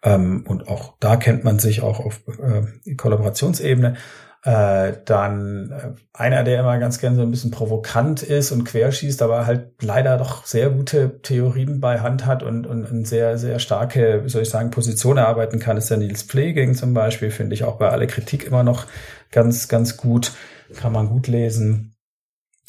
Ähm, 0.03 0.45
und 0.47 0.67
auch 0.67 0.93
da 0.99 1.15
kennt 1.15 1.43
man 1.43 1.59
sich 1.59 1.81
auch 1.81 1.99
auf 1.99 2.21
äh, 2.27 2.95
Kollaborationsebene. 2.95 3.95
Äh, 4.43 4.93
dann 5.05 5.71
äh, 5.71 5.91
einer, 6.13 6.43
der 6.43 6.61
immer 6.61 6.79
ganz 6.79 6.99
gern 6.99 7.15
so 7.15 7.21
ein 7.21 7.29
bisschen 7.29 7.51
provokant 7.51 8.23
ist 8.23 8.51
und 8.51 8.63
querschießt, 8.63 9.21
aber 9.21 9.45
halt 9.45 9.83
leider 9.83 10.17
doch 10.17 10.45
sehr 10.45 10.71
gute 10.71 11.21
Theorien 11.21 11.79
bei 11.79 11.99
Hand 11.99 12.25
hat 12.25 12.41
und, 12.41 12.65
und, 12.65 12.89
und 12.89 13.07
sehr, 13.07 13.37
sehr 13.37 13.59
starke, 13.59 14.23
wie 14.23 14.29
soll 14.29 14.41
ich 14.41 14.49
sagen, 14.49 14.71
Position 14.71 15.17
erarbeiten 15.17 15.59
kann, 15.59 15.77
ist 15.77 15.91
der 15.91 15.97
Nils 15.97 16.23
Pfleging 16.23 16.73
zum 16.73 16.95
Beispiel, 16.95 17.29
finde 17.29 17.53
ich 17.53 17.65
auch 17.65 17.75
bei 17.77 17.89
aller 17.89 18.07
Kritik 18.07 18.43
immer 18.43 18.63
noch 18.63 18.87
ganz, 19.29 19.67
ganz 19.67 19.95
gut, 19.95 20.31
kann 20.75 20.91
man 20.91 21.09
gut 21.09 21.27
lesen. 21.27 21.93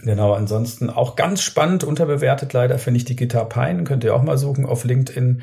Genau, 0.03 0.35
ansonsten 0.35 0.91
auch 0.91 1.17
ganz 1.17 1.41
spannend, 1.41 1.85
unterbewertet 1.85 2.53
leider, 2.53 2.79
finde 2.79 2.99
ich 2.99 3.07
die 3.07 3.17
Gitar 3.17 3.49
Pine, 3.49 3.85
könnt 3.85 4.05
ihr 4.05 4.15
auch 4.15 4.23
mal 4.23 4.37
suchen 4.37 4.67
auf 4.67 4.85
LinkedIn 4.85 5.41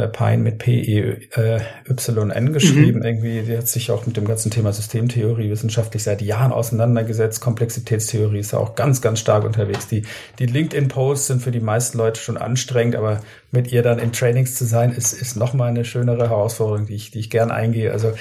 äh, 0.00 0.08
Pine 0.08 0.38
mit 0.38 0.58
P-E-Y-N 0.58 2.52
geschrieben. 2.52 2.98
Mhm. 3.00 3.04
Irgendwie, 3.04 3.42
die 3.42 3.56
hat 3.56 3.68
sich 3.68 3.90
auch 3.90 4.06
mit 4.06 4.16
dem 4.16 4.24
ganzen 4.26 4.50
Thema 4.50 4.72
Systemtheorie 4.72 5.50
wissenschaftlich 5.50 6.02
seit 6.02 6.22
Jahren 6.22 6.52
auseinandergesetzt. 6.52 7.40
Komplexitätstheorie 7.40 8.38
ist 8.38 8.54
auch 8.54 8.74
ganz, 8.74 9.00
ganz 9.00 9.20
stark 9.20 9.44
unterwegs. 9.44 9.88
Die, 9.88 10.02
die 10.38 10.46
LinkedIn-Posts 10.46 11.26
sind 11.26 11.42
für 11.42 11.50
die 11.50 11.60
meisten 11.60 11.98
Leute 11.98 12.20
schon 12.20 12.36
anstrengend, 12.36 12.96
aber 12.96 13.20
mit 13.50 13.72
ihr 13.72 13.82
dann 13.82 13.98
in 13.98 14.12
Trainings 14.12 14.54
zu 14.54 14.64
sein, 14.64 14.92
ist, 14.92 15.12
ist 15.12 15.36
nochmal 15.36 15.68
eine 15.68 15.84
schönere 15.84 16.28
Herausforderung, 16.30 16.86
die 16.86 16.94
ich, 16.94 17.10
die 17.10 17.20
ich 17.20 17.30
gern 17.30 17.50
eingehe. 17.50 17.92
Also 17.92 18.12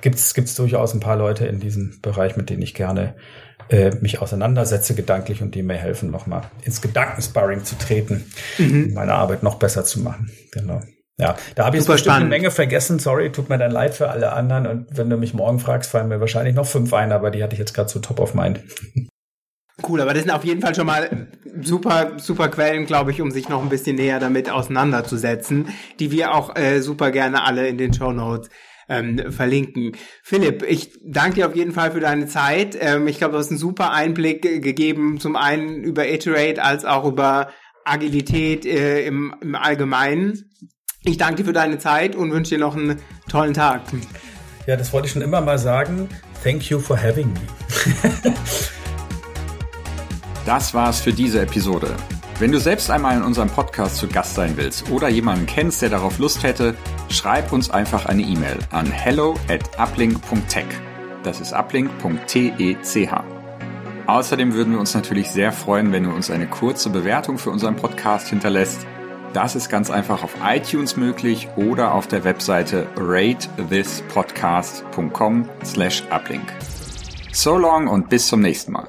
gibt's 0.00 0.34
gibt's 0.34 0.54
durchaus 0.54 0.94
ein 0.94 1.00
paar 1.00 1.16
Leute 1.16 1.46
in 1.46 1.60
diesem 1.60 2.00
Bereich, 2.02 2.36
mit 2.36 2.50
denen 2.50 2.62
ich 2.62 2.74
gerne 2.74 3.14
äh, 3.68 3.94
mich 4.00 4.20
auseinandersetze 4.20 4.94
gedanklich 4.94 5.40
und 5.40 5.54
die 5.54 5.62
mir 5.62 5.74
helfen, 5.74 6.10
nochmal 6.10 6.42
ins 6.64 6.82
Gedankensparring 6.82 7.64
zu 7.64 7.76
treten, 7.78 8.26
mhm. 8.58 8.92
meine 8.94 9.14
Arbeit 9.14 9.42
noch 9.42 9.54
besser 9.54 9.84
zu 9.84 10.00
machen. 10.00 10.30
Genau. 10.50 10.82
Ja, 11.18 11.36
da 11.54 11.66
habe 11.66 11.76
ich 11.76 11.82
jetzt 11.82 11.88
bestimmt 11.88 12.16
eine 12.16 12.24
Menge 12.24 12.50
vergessen. 12.50 12.98
Sorry, 12.98 13.30
tut 13.30 13.48
mir 13.48 13.58
dann 13.58 13.70
leid 13.70 13.94
für 13.94 14.08
alle 14.08 14.32
anderen. 14.32 14.66
Und 14.66 14.96
wenn 14.96 15.10
du 15.10 15.16
mich 15.16 15.34
morgen 15.34 15.58
fragst, 15.58 15.90
fallen 15.90 16.08
mir 16.08 16.20
wahrscheinlich 16.20 16.54
noch 16.54 16.66
fünf 16.66 16.92
ein, 16.94 17.12
aber 17.12 17.30
die 17.30 17.42
hatte 17.42 17.52
ich 17.52 17.58
jetzt 17.58 17.74
gerade 17.74 17.88
so 17.88 18.00
top 18.00 18.20
of 18.20 18.34
mind. 18.34 18.60
Cool, 19.88 20.00
aber 20.00 20.12
das 20.12 20.22
sind 20.22 20.30
auf 20.30 20.44
jeden 20.44 20.60
Fall 20.60 20.74
schon 20.74 20.86
mal 20.86 21.28
super, 21.60 22.12
super 22.18 22.48
Quellen, 22.48 22.84
glaube 22.86 23.10
ich, 23.10 23.20
um 23.20 23.30
sich 23.30 23.48
noch 23.48 23.62
ein 23.62 23.68
bisschen 23.68 23.96
näher 23.96 24.20
damit 24.20 24.50
auseinanderzusetzen, 24.50 25.68
die 25.98 26.10
wir 26.10 26.34
auch 26.34 26.54
äh, 26.54 26.80
super 26.82 27.10
gerne 27.10 27.42
alle 27.42 27.66
in 27.66 27.78
den 27.78 27.92
Show 27.92 28.12
Notes 28.12 28.50
ähm, 28.88 29.32
verlinken. 29.32 29.92
Philipp, 30.22 30.62
ich 30.62 30.92
danke 31.04 31.36
dir 31.36 31.48
auf 31.48 31.56
jeden 31.56 31.72
Fall 31.72 31.90
für 31.92 32.00
deine 32.00 32.26
Zeit. 32.26 32.76
Ähm, 32.78 33.08
ich 33.08 33.18
glaube, 33.18 33.32
du 33.32 33.38
hast 33.38 33.50
einen 33.50 33.58
super 33.58 33.92
Einblick 33.92 34.42
gegeben, 34.42 35.18
zum 35.18 35.36
einen 35.36 35.82
über 35.82 36.06
Iterate 36.06 36.62
als 36.62 36.84
auch 36.84 37.04
über 37.04 37.50
Agilität 37.84 38.66
äh, 38.66 39.04
im, 39.06 39.34
im 39.40 39.54
Allgemeinen. 39.54 40.50
Ich 41.04 41.16
danke 41.18 41.42
dir 41.42 41.46
für 41.46 41.52
deine 41.52 41.78
Zeit 41.78 42.14
und 42.14 42.30
wünsche 42.30 42.54
dir 42.54 42.60
noch 42.60 42.76
einen 42.76 43.00
tollen 43.28 43.54
Tag. 43.54 43.82
Ja, 44.66 44.76
das 44.76 44.92
wollte 44.92 45.06
ich 45.06 45.12
schon 45.12 45.22
immer 45.22 45.40
mal 45.40 45.58
sagen. 45.58 46.08
Thank 46.44 46.70
you 46.70 46.78
for 46.78 46.96
having 46.96 47.32
me. 47.32 47.40
das 50.46 50.72
war's 50.74 51.00
für 51.00 51.12
diese 51.12 51.40
Episode. 51.40 51.96
Wenn 52.38 52.52
du 52.52 52.60
selbst 52.60 52.88
einmal 52.88 53.16
in 53.16 53.22
unserem 53.24 53.48
Podcast 53.48 53.96
zu 53.96 54.06
Gast 54.06 54.36
sein 54.36 54.56
willst 54.56 54.90
oder 54.90 55.08
jemanden 55.08 55.46
kennst, 55.46 55.82
der 55.82 55.90
darauf 55.90 56.18
Lust 56.18 56.44
hätte, 56.44 56.76
schreib 57.08 57.52
uns 57.52 57.70
einfach 57.70 58.06
eine 58.06 58.22
E-Mail 58.22 58.58
an 58.70 58.86
hello 58.86 59.34
at 59.48 59.62
uplink.tech. 59.78 60.66
Das 61.24 61.40
ist 61.40 61.52
uplink.tech. 61.52 63.08
Außerdem 64.06 64.54
würden 64.54 64.72
wir 64.72 64.80
uns 64.80 64.94
natürlich 64.94 65.30
sehr 65.30 65.52
freuen, 65.52 65.90
wenn 65.92 66.04
du 66.04 66.10
uns 66.10 66.30
eine 66.30 66.46
kurze 66.46 66.90
Bewertung 66.90 67.38
für 67.38 67.50
unseren 67.50 67.74
Podcast 67.74 68.28
hinterlässt. 68.28 68.86
Das 69.32 69.56
ist 69.56 69.70
ganz 69.70 69.90
einfach 69.90 70.22
auf 70.22 70.36
iTunes 70.44 70.96
möglich 70.96 71.48
oder 71.56 71.94
auf 71.94 72.06
der 72.06 72.22
Webseite 72.24 72.86
ratethispodcast.com 72.96 75.48
slash 75.64 76.02
uplink. 76.10 76.52
So 77.32 77.56
long 77.56 77.88
und 77.88 78.10
bis 78.10 78.26
zum 78.26 78.40
nächsten 78.40 78.72
Mal. 78.72 78.88